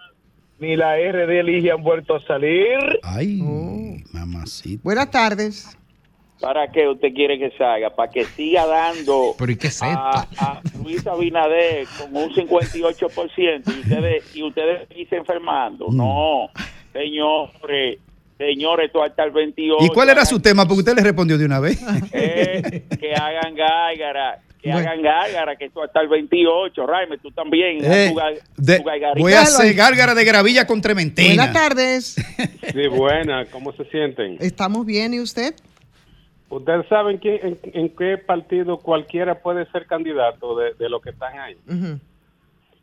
ni 0.60 0.76
la 0.76 0.96
RD 0.98 1.40
Elige 1.40 1.72
han 1.72 1.82
vuelto 1.84 2.16
a 2.16 2.24
salir? 2.26 2.78
Ay, 3.04 3.42
Oh. 3.44 3.96
mamacita. 4.14 4.82
Buenas 4.84 5.10
tardes. 5.12 5.78
¿Para 6.40 6.70
qué 6.72 6.88
usted 6.88 7.14
quiere 7.14 7.40
que 7.40 7.52
salga? 7.58 7.90
Para 7.96 8.12
que 8.12 8.26
siga 8.26 8.66
dando 8.68 9.34
Pero 9.40 9.52
¿y 9.52 9.56
qué 9.56 9.68
es 9.68 9.82
a, 9.82 10.28
a 10.38 10.62
Luis 10.84 11.06
Abinader 11.08 11.88
con 11.98 12.16
un 12.16 12.30
58% 12.30 13.64
y 13.66 13.80
ustedes, 13.80 14.36
y 14.36 14.44
ustedes 14.44 14.90
dicen 14.90 15.20
enfermando. 15.20 15.88
Mm. 15.90 15.96
No, 15.98 16.50
señores, 16.94 18.00
señores, 18.38 18.88
esto 18.88 19.04
hasta 19.04 19.24
el 19.24 19.32
28. 19.32 19.86
¿Y 19.86 19.90
cuál 19.90 20.10
era 20.10 20.26
su 20.26 20.40
tema? 20.40 20.66
Porque 20.68 20.80
usted 20.80 20.96
le 20.96 21.04
respondió 21.04 21.38
de 21.38 21.46
una 21.46 21.60
vez. 21.60 21.80
Eh, 22.12 22.84
que 23.00 23.14
hagan 23.14 23.56
gárgara, 23.56 24.40
que 24.62 24.72
Bueno. 24.72 24.90
hagan 24.90 25.02
gárgara, 25.02 25.56
que 25.56 25.66
esto 25.66 25.84
hasta 25.84 26.02
el 26.02 26.08
28. 26.10 26.86
Raime, 26.86 27.18
tú 27.20 27.32
también. 27.32 27.78
Eh, 27.84 28.10
tu 28.12 28.16
gar- 28.20 28.42
de- 28.58 28.80
tu 29.16 29.20
voy 29.22 29.34
a 29.34 29.42
hacer 29.42 29.74
gárgara 29.74 30.14
de 30.16 30.26
gravilla 30.26 30.68
con 30.68 30.82
trementina. 30.82 31.28
Buenas 31.46 31.54
tardes. 31.54 32.16
Sí, 32.74 32.88
buena, 32.90 33.46
¿cómo 33.46 33.72
se 33.74 33.86
sienten? 33.86 34.38
¿Estamos 34.42 34.86
bien 34.86 35.14
y 35.14 35.20
usted? 35.22 35.56
¿Ustedes 36.50 36.88
saben 36.88 37.18
quién- 37.18 37.40
en, 37.44 37.60
en 37.74 37.90
qué 37.96 38.18
partido 38.18 38.78
cualquiera 38.78 39.40
puede 39.42 39.66
ser 39.72 39.88
candidato 39.88 40.56
de, 40.58 40.74
de 40.76 40.90
los 40.90 41.02
que 41.02 41.10
están 41.10 41.38
ahí? 41.40 41.58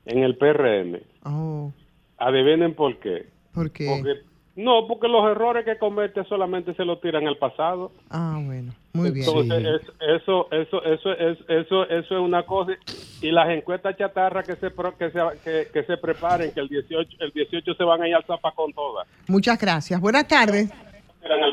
En 0.06 0.18
el 0.22 0.36
PRM. 0.36 1.00
Oh, 1.24 1.72
Adivinen 2.18 2.74
por 2.74 2.98
qué. 2.98 3.26
¿Por 3.54 3.70
qué? 3.70 3.86
Porque, 3.86 4.20
no, 4.56 4.86
porque 4.88 5.08
los 5.08 5.24
errores 5.30 5.64
que 5.64 5.78
comete 5.78 6.24
solamente 6.24 6.74
se 6.74 6.84
los 6.84 7.00
tiran 7.00 7.26
al 7.26 7.36
pasado. 7.36 7.92
Ah, 8.10 8.38
bueno. 8.44 8.72
Muy 8.92 9.10
bien. 9.10 9.26
Entonces, 9.28 9.80
es- 9.80 10.20
eso, 10.22 10.48
eso, 10.50 10.82
eso, 10.84 11.12
es, 11.12 11.38
eso, 11.48 11.84
eso 11.88 12.14
es 12.16 12.20
una 12.20 12.42
cosa. 12.44 12.72
Y 13.20 13.30
las 13.30 13.48
encuestas 13.50 13.96
chatarra 13.96 14.42
que 14.42 14.56
se, 14.56 14.70
que 14.98 15.10
se, 15.10 15.20
que, 15.44 15.68
que 15.72 15.84
se 15.84 15.96
preparen, 15.96 16.50
que 16.52 16.60
el 16.60 16.68
18, 16.68 17.16
el 17.20 17.30
18 17.30 17.74
se 17.74 17.84
van 17.84 18.02
a 18.02 18.08
ir 18.08 18.14
al 18.16 18.24
zapacón 18.24 18.72
todas. 18.72 19.06
Muchas 19.28 19.58
gracias. 19.60 20.00
Buenas 20.00 20.26
tardes. 20.26 20.68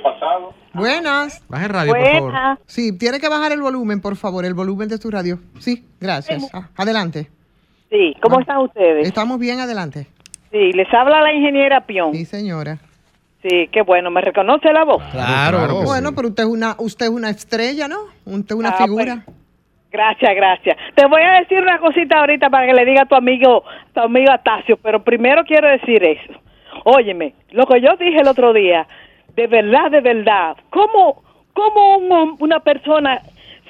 Pasado. 0.03 0.53
Buenas. 0.73 1.43
Baje 1.47 1.65
el 1.65 1.69
radio, 1.71 1.93
por 1.93 2.31
favor. 2.33 2.59
Sí, 2.65 2.97
tiene 2.97 3.19
que 3.19 3.29
bajar 3.29 3.51
el 3.51 3.61
volumen, 3.61 4.01
por 4.01 4.15
favor, 4.15 4.45
el 4.45 4.53
volumen 4.53 4.87
de 4.89 4.97
tu 4.97 5.11
radio. 5.11 5.39
Sí, 5.59 5.85
gracias. 5.99 6.49
Ah, 6.53 6.69
adelante. 6.75 7.29
Sí, 7.89 8.15
¿cómo 8.21 8.39
están 8.39 8.57
ustedes? 8.59 9.07
Estamos 9.07 9.39
bien, 9.39 9.59
adelante. 9.59 10.07
Sí, 10.51 10.71
les 10.73 10.91
habla 10.93 11.21
la 11.21 11.33
ingeniera 11.33 11.81
Pion. 11.85 12.13
Sí, 12.13 12.25
señora. 12.25 12.77
Sí, 13.41 13.69
qué 13.71 13.81
bueno, 13.83 14.09
¿me 14.11 14.21
reconoce 14.21 14.71
la 14.73 14.83
voz? 14.83 15.01
Claro. 15.11 15.81
bueno, 15.85 16.13
pero 16.15 16.29
usted 16.29 16.43
es 16.43 16.49
una 16.49 16.75
usted 16.79 17.05
es 17.05 17.11
una 17.11 17.29
estrella, 17.29 17.87
¿no? 17.87 17.97
Usted 18.25 18.55
es 18.55 18.59
una 18.59 18.69
Ah, 18.69 18.83
figura. 18.83 19.23
Gracias, 19.91 20.31
gracias. 20.35 20.77
Te 20.95 21.05
voy 21.07 21.21
a 21.21 21.39
decir 21.39 21.59
una 21.61 21.79
cosita 21.79 22.19
ahorita 22.19 22.49
para 22.49 22.67
que 22.67 22.73
le 22.73 22.85
diga 22.85 23.03
a 23.03 23.05
tu 23.05 23.15
amigo, 23.15 23.63
tu 23.93 24.01
amigo 24.01 24.31
Atacio, 24.31 24.77
pero 24.77 25.03
primero 25.03 25.43
quiero 25.45 25.69
decir 25.69 26.03
eso. 26.03 26.33
Óyeme, 26.85 27.33
lo 27.51 27.65
que 27.65 27.81
yo 27.81 27.95
dije 27.97 28.17
el 28.21 28.27
otro 28.27 28.53
día, 28.53 28.87
de 29.39 29.47
verdad, 29.47 29.89
de 29.89 30.01
verdad, 30.01 30.57
¿cómo, 30.69 31.23
cómo 31.53 31.97
un 31.99 32.35
una 32.41 32.59
persona, 32.59 33.21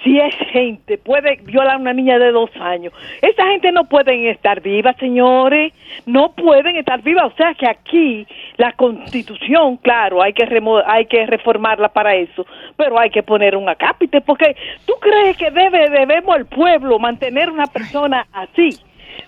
si 0.04 0.18
es 0.18 0.34
gente, 0.52 0.98
puede 0.98 1.38
violar 1.44 1.76
a 1.76 1.78
una 1.78 1.94
niña 1.94 2.18
de 2.18 2.32
dos 2.32 2.50
años? 2.60 2.92
Esa 3.22 3.46
gente 3.50 3.72
no 3.72 3.84
pueden 3.84 4.26
estar 4.26 4.62
viva, 4.62 4.94
señores, 4.94 5.72
no 6.08 6.32
pueden 6.32 6.76
estar 6.76 7.04
viva. 7.04 7.28
O 7.28 7.36
sea 7.36 7.54
que 7.54 7.70
aquí 7.70 8.26
la 8.58 8.72
constitución, 8.72 9.78
claro, 9.78 10.24
hay 10.24 10.34
que, 10.34 10.48
hay 10.88 11.06
que 11.06 11.28
reformarla 11.28 11.90
para 11.90 12.16
eso, 12.16 12.48
pero 12.76 13.00
hay 13.00 13.12
que 13.12 13.22
poner 13.22 13.56
un 13.56 13.70
acápite, 13.70 14.22
porque 14.22 14.56
tú 14.88 14.94
crees 15.00 15.38
que 15.38 15.52
debe, 15.52 15.88
debemos 15.92 16.36
el 16.36 16.48
pueblo 16.48 16.98
mantener 16.98 17.52
una 17.52 17.68
persona 17.68 18.26
así. 18.34 18.70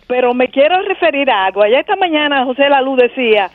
Pero 0.07 0.33
me 0.33 0.47
quiero 0.47 0.81
referir 0.81 1.29
a 1.29 1.45
algo. 1.45 1.61
Allá 1.61 1.81
esta 1.81 1.95
mañana 1.95 2.45
José 2.45 2.67
Lalu 2.67 2.95
decía, 2.95 3.51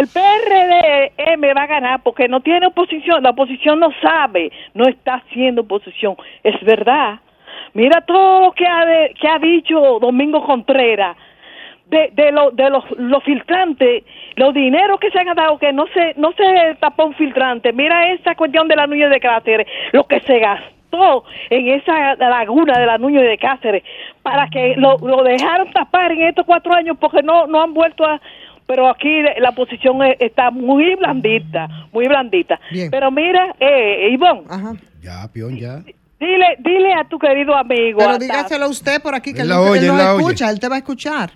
el 0.00 0.08
PRD 0.08 1.52
va 1.56 1.62
a 1.62 1.66
ganar 1.66 2.02
porque 2.02 2.28
no 2.28 2.40
tiene 2.40 2.66
oposición, 2.66 3.22
la 3.22 3.30
oposición 3.30 3.80
no 3.80 3.88
sabe, 4.02 4.50
no 4.74 4.86
está 4.88 5.14
haciendo 5.14 5.62
oposición. 5.62 6.16
Es 6.42 6.60
verdad. 6.62 7.20
Mira 7.74 8.00
todo 8.02 8.40
lo 8.46 8.52
que 8.52 8.66
ha, 8.66 8.84
de- 8.84 9.14
que 9.20 9.28
ha 9.28 9.38
dicho 9.38 9.98
Domingo 10.00 10.44
Contreras 10.44 11.16
de, 11.86 12.10
de, 12.12 12.32
lo- 12.32 12.50
de 12.50 12.68
los, 12.70 12.84
filtrantes, 13.24 14.04
los 14.34 14.52
dineros 14.52 14.98
que 15.00 15.10
se 15.10 15.18
han 15.20 15.34
dado, 15.34 15.58
que 15.58 15.72
no 15.72 15.86
se, 15.94 16.14
no 16.16 16.32
se 16.32 16.76
tapó 16.80 17.04
un 17.06 17.14
filtrante. 17.14 17.72
Mira 17.72 18.10
esa 18.12 18.34
cuestión 18.34 18.66
de 18.68 18.76
la 18.76 18.86
Nuñez 18.86 19.10
de 19.10 19.20
Cáceres, 19.20 19.66
lo 19.92 20.04
que 20.04 20.20
se 20.20 20.38
gastó 20.38 21.24
en 21.50 21.68
esa 21.68 22.14
laguna 22.16 22.78
de 22.78 22.86
la 22.86 22.98
Nuñez 22.98 23.22
de 23.28 23.38
Cáceres, 23.38 23.82
para 24.22 24.48
que 24.48 24.74
lo, 24.76 24.96
lo 24.98 25.22
dejaron 25.22 25.70
tapar 25.70 26.12
en 26.12 26.22
estos 26.22 26.44
cuatro 26.46 26.74
años 26.74 26.96
porque 27.00 27.22
no, 27.22 27.46
no 27.46 27.62
han 27.62 27.72
vuelto 27.74 28.04
a... 28.04 28.20
Pero 28.66 28.88
aquí 28.88 29.22
la 29.38 29.52
posición 29.52 29.98
está 30.18 30.50
muy 30.50 30.94
blandita, 30.96 31.68
muy 31.92 32.08
blandita. 32.08 32.58
Bien. 32.72 32.90
Pero 32.90 33.10
mira, 33.10 33.54
eh, 33.60 34.08
Ivonne, 34.12 34.42
Ya, 35.00 35.28
peón, 35.32 35.56
ya. 35.56 35.82
dile, 36.18 36.56
dile 36.58 36.92
a 36.94 37.04
tu 37.08 37.18
querido 37.18 37.54
amigo. 37.56 37.98
Pero 37.98 38.18
dígaselo 38.18 38.64
a 38.64 38.68
usted 38.68 39.00
por 39.00 39.14
aquí 39.14 39.32
que 39.32 39.42
Él 39.42 39.52
él, 39.52 39.56
oye, 39.56 39.80
él 39.80 39.96
la 39.96 40.14
oye. 40.14 40.22
escucha, 40.24 40.50
él 40.50 40.58
te 40.58 40.68
va 40.68 40.74
a 40.76 40.78
escuchar. 40.78 41.30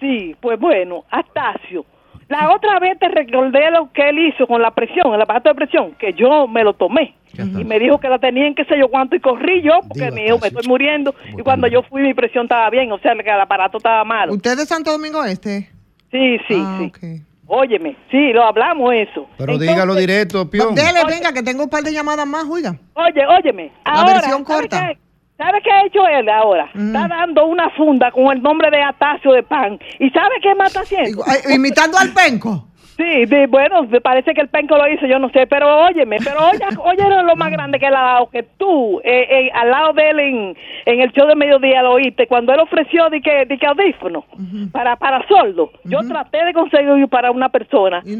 Sí, 0.00 0.34
pues 0.40 0.58
bueno, 0.58 1.04
Astacio. 1.10 1.84
La 2.28 2.50
otra 2.54 2.78
vez 2.80 2.98
te 2.98 3.08
recordé 3.08 3.70
lo 3.70 3.92
que 3.92 4.08
él 4.08 4.18
hizo 4.18 4.46
con 4.46 4.62
la 4.62 4.70
presión, 4.70 5.12
el 5.12 5.20
aparato 5.20 5.50
de 5.50 5.54
presión, 5.54 5.92
que 5.98 6.14
yo 6.14 6.48
me 6.48 6.64
lo 6.64 6.72
tomé. 6.72 7.14
Y 7.34 7.64
me 7.64 7.78
dijo 7.78 7.98
que 8.00 8.08
la 8.08 8.18
tenía 8.18 8.46
en 8.46 8.54
qué 8.54 8.64
sé 8.64 8.78
yo 8.78 8.88
cuánto 8.88 9.14
y 9.16 9.20
corrí 9.20 9.60
yo 9.62 9.80
porque 9.86 10.10
me 10.10 10.22
dijo, 10.24 10.38
me 10.38 10.48
estoy 10.48 10.66
muriendo. 10.66 11.14
Y 11.38 11.42
cuando 11.42 11.66
yo 11.66 11.82
fui 11.82 12.00
mi 12.02 12.14
presión 12.14 12.44
estaba 12.44 12.68
bien, 12.70 12.90
o 12.90 12.98
sea, 12.98 13.14
que 13.14 13.28
el 13.30 13.40
aparato 13.40 13.76
estaba 13.76 14.02
malo. 14.04 14.32
¿Usted 14.32 14.52
es 14.52 14.56
de 14.58 14.66
Santo 14.66 14.90
Domingo 14.92 15.22
Este? 15.24 15.70
Sí, 16.12 16.38
sí, 16.46 16.54
Ah, 16.64 16.78
sí. 16.78 16.86
ok. 16.86 17.26
Óyeme, 17.54 17.96
sí, 18.10 18.32
lo 18.32 18.44
hablamos 18.44 18.94
eso. 18.94 19.26
Pero 19.36 19.52
Entonces, 19.54 19.68
dígalo 19.68 19.94
directo, 19.96 20.48
peón. 20.48 20.74
Dele, 20.74 21.00
venga, 21.06 21.32
que 21.32 21.42
tengo 21.42 21.64
un 21.64 21.68
par 21.68 21.82
de 21.82 21.92
llamadas 21.92 22.26
más, 22.26 22.44
oiga. 22.48 22.76
Oye, 22.94 23.26
óyeme. 23.26 23.72
La 23.84 23.92
ahora, 23.92 24.12
versión 24.14 24.46
¿sabe 24.46 24.60
corta. 24.60 24.88
qué? 24.88 24.98
¿Sabe 25.36 25.58
qué 25.64 25.70
ha 25.72 25.84
hecho 25.86 26.06
él 26.06 26.28
ahora? 26.28 26.66
Está 26.72 27.08
dando 27.08 27.46
una 27.46 27.68
funda 27.70 28.12
con 28.12 28.30
el 28.36 28.40
nombre 28.42 28.70
de 28.70 28.80
Atacio 28.80 29.32
de 29.32 29.42
Pan. 29.42 29.78
¿Y 29.98 30.08
sabe 30.10 30.30
qué 30.40 30.54
más 30.54 30.68
está 30.68 30.80
haciendo? 30.82 31.24
Imitando 31.52 31.98
al 31.98 32.10
penco. 32.12 32.68
Sí, 33.02 33.26
de- 33.26 33.46
bueno, 33.48 33.82
me 33.84 34.00
parece 34.00 34.32
que 34.34 34.40
el 34.40 34.48
penco 34.48 34.76
lo 34.76 34.88
hizo, 34.88 35.06
yo 35.06 35.18
no 35.18 35.28
sé, 35.30 35.46
pero 35.46 35.86
óyeme, 35.86 36.18
pero 36.24 36.38
oye, 36.50 36.60
oye 36.84 37.22
lo 37.24 37.34
más 37.36 37.50
grande 37.50 37.78
que 37.78 37.86
él 37.86 37.94
ha 37.96 38.02
dado, 38.02 38.30
que 38.30 38.42
tú, 38.56 39.00
eh, 39.04 39.26
eh, 39.30 39.50
al 39.54 39.70
lado 39.70 39.92
de 39.92 40.10
él 40.10 40.20
en, 40.20 40.56
en 40.86 41.00
el 41.00 41.10
show 41.12 41.26
de 41.26 41.34
mediodía 41.34 41.82
lo 41.82 41.92
oíste, 41.94 42.26
cuando 42.26 42.52
él 42.52 42.60
ofreció 42.60 43.08
de 43.10 43.20
que, 43.20 43.44
de 43.46 43.58
que 43.58 43.66
audífono 43.66 44.24
para, 44.72 44.96
para 44.96 45.26
sordo, 45.26 45.70
yo 45.84 46.00
traté 46.06 46.44
de 46.44 46.52
conseguir 46.52 47.08
para 47.08 47.30
una 47.30 47.48
persona 47.48 48.02
y, 48.04 48.14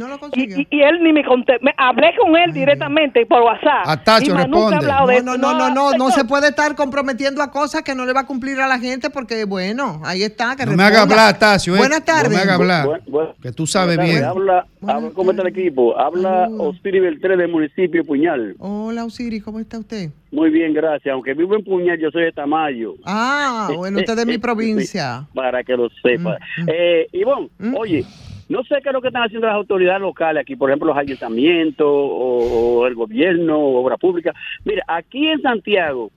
y- 0.62 0.66
y 0.70 0.82
él 0.82 1.02
ni 1.02 1.12
me 1.12 1.24
conté, 1.24 1.58
me, 1.60 1.72
hablé 1.76 2.14
con 2.16 2.36
él 2.36 2.52
directamente 2.52 3.24
por 3.26 3.42
WhatsApp. 3.42 3.86
Atacho, 3.86 4.30
y 4.30 4.34
más 4.34 4.48
nunca 4.48 4.76
ha 4.76 4.78
hablado 4.78 5.06
de 5.06 5.22
No, 5.22 5.32
eso. 5.34 5.40
no, 5.42 5.52
no, 5.52 5.68
no, 5.68 5.74
no, 5.92 5.96
no 5.98 6.10
se 6.10 6.24
puede 6.24 6.48
estar 6.48 6.74
comprometiendo 6.74 7.42
a 7.42 7.50
cosas 7.50 7.82
que 7.82 7.94
no 7.94 8.04
le 8.04 8.12
va 8.12 8.20
a 8.20 8.26
cumplir 8.26 8.60
a 8.60 8.66
la 8.66 8.78
gente 8.78 9.10
porque, 9.10 9.44
bueno, 9.44 10.00
ahí 10.04 10.22
está. 10.22 10.56
Que 10.56 10.66
No 10.66 10.72
me 10.76 10.82
haga 10.82 11.02
hablar, 11.02 11.38
Tacio. 11.38 11.74
eh. 11.76 11.78
Buenas 11.78 12.04
tardes. 12.04 12.30
No 12.30 12.36
me 12.36 12.42
haga 12.42 12.54
hablar. 12.54 12.86
Bu- 12.86 13.04
bu- 13.06 13.34
Que 13.42 13.52
tú 13.52 13.66
sabes 13.66 13.98
bien. 13.98 14.24
Habla, 14.24 14.66
habla, 14.80 15.10
¿Cómo 15.14 15.30
está 15.30 15.42
el 15.42 15.48
equipo? 15.48 15.98
Habla 15.98 16.48
Osiris 16.58 17.02
Beltré 17.02 17.36
del 17.36 17.50
municipio 17.50 18.04
Puñal. 18.04 18.56
Hola, 18.58 19.04
Osiris, 19.04 19.42
¿cómo 19.42 19.60
está 19.60 19.78
usted? 19.78 20.10
Muy 20.30 20.50
bien, 20.50 20.72
gracias. 20.72 21.12
Aunque 21.12 21.34
vivo 21.34 21.54
en 21.54 21.64
Puñal, 21.64 21.98
yo 21.98 22.10
soy 22.10 22.24
de 22.24 22.32
Tamayo. 22.32 22.94
Ah, 23.04 23.70
bueno, 23.76 23.98
usted 23.98 24.12
es 24.12 24.26
de 24.26 24.32
mi 24.32 24.38
provincia. 24.38 25.26
Para 25.34 25.62
que 25.62 25.76
lo 25.76 25.88
sepa. 26.02 26.38
Eh, 26.66 27.06
Ivonne, 27.12 27.48
oye, 27.76 28.04
no 28.48 28.62
sé 28.64 28.76
qué 28.82 28.88
es 28.88 28.92
lo 28.92 29.00
que 29.00 29.08
están 29.08 29.24
haciendo 29.24 29.46
las 29.46 29.56
autoridades 29.56 30.00
locales 30.00 30.42
aquí, 30.42 30.56
por 30.56 30.70
ejemplo, 30.70 30.88
los 30.88 30.96
ayuntamientos 30.96 31.86
o, 31.86 32.80
o 32.80 32.86
el 32.86 32.94
gobierno, 32.94 33.58
o 33.58 33.82
obra 33.82 33.96
pública. 33.96 34.34
Mira, 34.64 34.84
aquí 34.88 35.28
en 35.28 35.40
Santiago, 35.42 36.10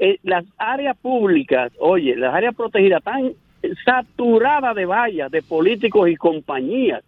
eh, 0.00 0.18
las 0.22 0.44
áreas 0.58 0.96
públicas, 0.98 1.72
oye, 1.80 2.14
las 2.16 2.34
áreas 2.34 2.54
protegidas 2.54 2.98
están 2.98 3.32
saturadas 3.84 4.74
de 4.76 4.86
vallas, 4.86 5.30
de 5.30 5.42
políticos 5.42 6.08
y 6.08 6.16
compañías. 6.16 7.02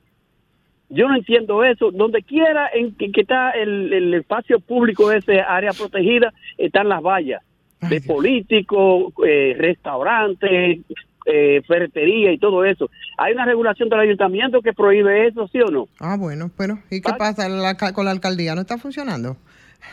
Yo 0.91 1.09
no 1.09 1.15
entiendo 1.17 1.65
eso. 1.65 1.91
Donde 1.91 2.23
quiera 2.23 2.69
en 2.75 2.95
que, 2.97 3.11
que 3.13 3.23
está 3.23 3.51
el, 3.53 3.93
el 3.93 4.15
espacio 4.15 4.61
público 4.61 5.09
de 5.09 5.19
esa 5.19 5.33
área 5.49 5.71
protegida, 5.73 6.33
están 6.59 6.89
las 6.89 7.01
vallas 7.03 7.43
de 7.89 8.01
políticos, 8.03 9.13
eh, 9.27 9.55
restaurantes, 9.57 10.81
eh, 11.27 11.63
ferretería 11.67 12.33
y 12.33 12.39
todo 12.39 12.65
eso. 12.65 12.91
Hay 13.17 13.33
una 13.33 13.45
regulación 13.47 13.89
del 13.89 14.01
ayuntamiento 14.01 14.61
que 14.61 14.73
prohíbe 14.75 15.29
eso, 15.29 15.49
¿sí 15.49 15.61
o 15.61 15.71
no? 15.71 15.89
Ah, 15.99 16.17
bueno, 16.19 16.51
pero 16.59 16.79
¿y 16.91 17.01
qué 17.01 17.13
pasa 17.17 17.49
La 17.49 17.71
alca- 17.71 17.93
con 17.95 18.05
la 18.05 18.11
alcaldía? 18.11 18.55
¿No 18.55 18.61
está 18.63 18.77
funcionando? 18.79 19.37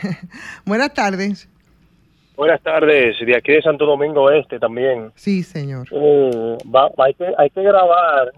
Buenas 0.66 0.92
tardes. 0.94 1.48
Buenas 2.36 2.60
tardes, 2.62 3.16
de 3.24 3.36
aquí 3.36 3.52
de 3.52 3.62
Santo 3.62 3.84
Domingo 3.84 4.30
Este 4.30 4.58
también. 4.60 5.10
Sí, 5.16 5.42
señor. 5.42 5.88
Eh, 5.90 6.58
va- 6.72 6.90
hay, 6.98 7.14
que, 7.14 7.24
hay 7.36 7.50
que 7.50 7.62
grabar 7.62 8.32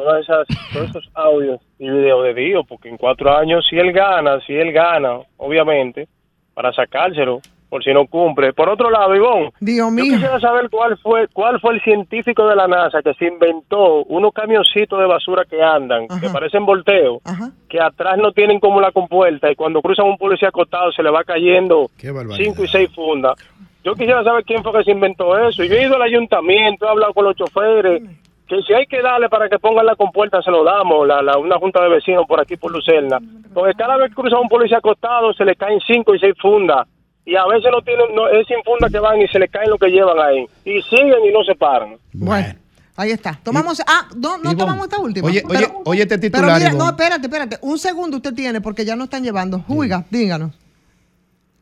todas 0.00 0.22
esas, 0.22 0.46
todos 0.72 0.90
esos 0.90 1.10
audios 1.14 1.60
y 1.78 1.88
videos 1.88 2.24
de 2.24 2.34
Dios, 2.34 2.64
porque 2.68 2.88
en 2.88 2.96
cuatro 2.96 3.36
años, 3.36 3.64
si 3.68 3.76
él 3.76 3.92
gana, 3.92 4.40
si 4.46 4.54
él 4.54 4.72
gana, 4.72 5.20
obviamente, 5.36 6.08
para 6.54 6.72
sacárselo, 6.72 7.40
por 7.70 7.84
si 7.84 7.92
no 7.94 8.06
cumple. 8.06 8.52
Por 8.52 8.68
otro 8.68 8.90
lado, 8.90 9.14
Ivonne, 9.14 9.52
Dios 9.60 9.86
yo 9.86 9.90
mío. 9.90 10.12
quisiera 10.12 10.40
saber 10.40 10.68
cuál 10.68 10.98
fue 10.98 11.28
cuál 11.28 11.60
fue 11.60 11.74
el 11.74 11.82
científico 11.82 12.46
de 12.48 12.56
la 12.56 12.66
NASA 12.66 13.00
que 13.00 13.14
se 13.14 13.26
inventó 13.26 14.02
unos 14.04 14.34
camioncitos 14.34 14.98
de 14.98 15.06
basura 15.06 15.44
que 15.48 15.62
andan, 15.62 16.08
que 16.20 16.28
parecen 16.28 16.66
volteo, 16.66 17.20
que 17.68 17.80
atrás 17.80 18.18
no 18.18 18.32
tienen 18.32 18.58
como 18.58 18.80
la 18.80 18.90
compuerta 18.90 19.50
y 19.50 19.54
cuando 19.54 19.80
cruzan 19.80 20.06
un 20.06 20.18
policía 20.18 20.48
acostado 20.48 20.90
se 20.92 21.02
le 21.02 21.10
va 21.10 21.22
cayendo 21.22 21.88
cinco 22.36 22.64
y 22.64 22.68
seis 22.68 22.90
fundas. 22.92 23.36
Yo 23.82 23.94
quisiera 23.94 24.22
saber 24.22 24.44
quién 24.44 24.62
fue 24.62 24.72
que 24.74 24.84
se 24.84 24.90
inventó 24.90 25.38
eso. 25.38 25.64
Yo 25.64 25.74
he 25.74 25.84
ido 25.84 25.96
al 25.96 26.02
ayuntamiento, 26.02 26.84
he 26.84 26.88
hablado 26.88 27.14
con 27.14 27.24
los 27.24 27.34
choferes, 27.34 28.02
que 28.50 28.62
si 28.66 28.72
hay 28.74 28.86
que 28.86 29.00
darle 29.00 29.28
para 29.28 29.48
que 29.48 29.58
pongan 29.58 29.86
la 29.86 29.94
compuerta, 29.96 30.42
se 30.42 30.50
lo 30.50 30.64
damos, 30.64 31.06
la, 31.06 31.22
la- 31.22 31.38
una 31.38 31.56
junta 31.58 31.82
de 31.82 31.88
vecinos 31.88 32.24
por 32.26 32.40
aquí, 32.40 32.56
por 32.56 32.72
Lucerna. 32.72 33.18
Porque 33.54 33.74
cada 33.74 33.96
vez 33.96 34.08
que 34.10 34.14
cruza 34.16 34.38
un 34.38 34.48
policía 34.48 34.78
acostado, 34.78 35.32
se 35.32 35.44
le 35.44 35.54
caen 35.56 35.80
cinco 35.86 36.14
y 36.14 36.18
seis 36.18 36.34
fundas. 36.40 36.86
Y 37.24 37.36
a 37.36 37.46
veces 37.46 37.70
no 37.70 37.80
tienen, 37.82 38.06
no, 38.14 38.28
es 38.28 38.46
sin 38.46 38.56
funda 38.64 38.88
que 38.90 38.98
van 38.98 39.20
y 39.20 39.28
se 39.28 39.38
le 39.38 39.48
caen 39.48 39.70
lo 39.70 39.78
que 39.78 39.88
llevan 39.88 40.18
ahí. 40.18 40.44
Y 40.64 40.82
siguen 40.82 41.24
y 41.24 41.32
no 41.32 41.44
se 41.44 41.54
paran. 41.54 41.96
Bueno, 42.12 42.54
ahí 42.96 43.10
está. 43.12 43.38
Tomamos. 43.44 43.80
Ah, 43.86 44.08
no, 44.16 44.38
no 44.38 44.56
tomamos 44.56 44.84
esta 44.86 44.98
última. 45.00 45.28
oye, 45.28 45.42
Pero- 45.46 45.58
oye, 45.60 45.76
oye 45.84 46.02
este 46.02 46.18
Pero 46.18 46.32
titular, 46.48 46.58
mira, 46.58 46.72
no, 46.72 46.88
espérate, 46.90 47.26
espérate. 47.26 47.56
Un 47.62 47.78
segundo 47.78 48.16
usted 48.16 48.34
tiene 48.34 48.60
porque 48.60 48.84
ya 48.84 48.96
no 48.96 49.04
están 49.04 49.22
llevando. 49.22 49.60
Juiga, 49.60 50.04
díganos. 50.10 50.52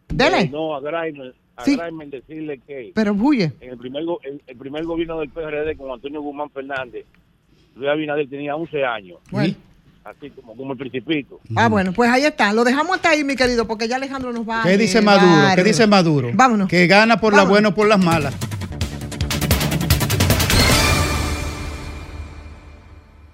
Dele. 0.08 0.40
Eh, 0.42 0.48
no, 0.50 0.74
a 0.74 0.80
a 1.58 1.64
Sí. 1.64 1.76
Graimer 1.76 2.08
decirle 2.08 2.60
que 2.66 2.92
Pero 2.94 3.12
huye. 3.12 3.52
en 3.60 3.70
el 3.70 3.78
primer, 3.78 4.04
go- 4.04 4.20
el, 4.22 4.40
el 4.46 4.56
primer 4.56 4.84
gobierno 4.84 5.18
del 5.20 5.28
PRD 5.28 5.76
con 5.76 5.90
Antonio 5.90 6.22
Guzmán 6.22 6.48
Fernández, 6.50 7.04
Luis 7.74 7.88
Abinader 7.90 8.28
tenía 8.28 8.54
11 8.56 8.84
años. 8.84 9.18
Bueno. 9.30 9.54
Así 10.04 10.30
como, 10.30 10.56
como 10.56 10.72
el 10.72 10.78
principito. 10.78 11.38
Ah, 11.54 11.68
bueno, 11.68 11.92
pues 11.92 12.08
ahí 12.10 12.24
está. 12.24 12.52
Lo 12.54 12.64
dejamos 12.64 12.96
hasta 12.96 13.10
ahí, 13.10 13.24
mi 13.24 13.36
querido, 13.36 13.66
porque 13.66 13.86
ya 13.88 13.96
Alejandro 13.96 14.32
nos 14.32 14.48
va 14.48 14.62
a 14.62 14.64
¿Qué 14.64 14.78
dice 14.78 15.00
llevar. 15.00 15.20
Maduro? 15.20 15.54
¿Qué 15.56 15.64
dice 15.64 15.86
Maduro? 15.86 16.30
Vámonos. 16.32 16.68
Que 16.68 16.86
gana 16.86 17.20
por 17.20 17.32
la 17.34 17.38
Vámonos. 17.40 17.50
buena 17.50 17.68
o 17.68 17.74
por 17.74 17.88
las 17.88 18.02
malas. 18.02 18.34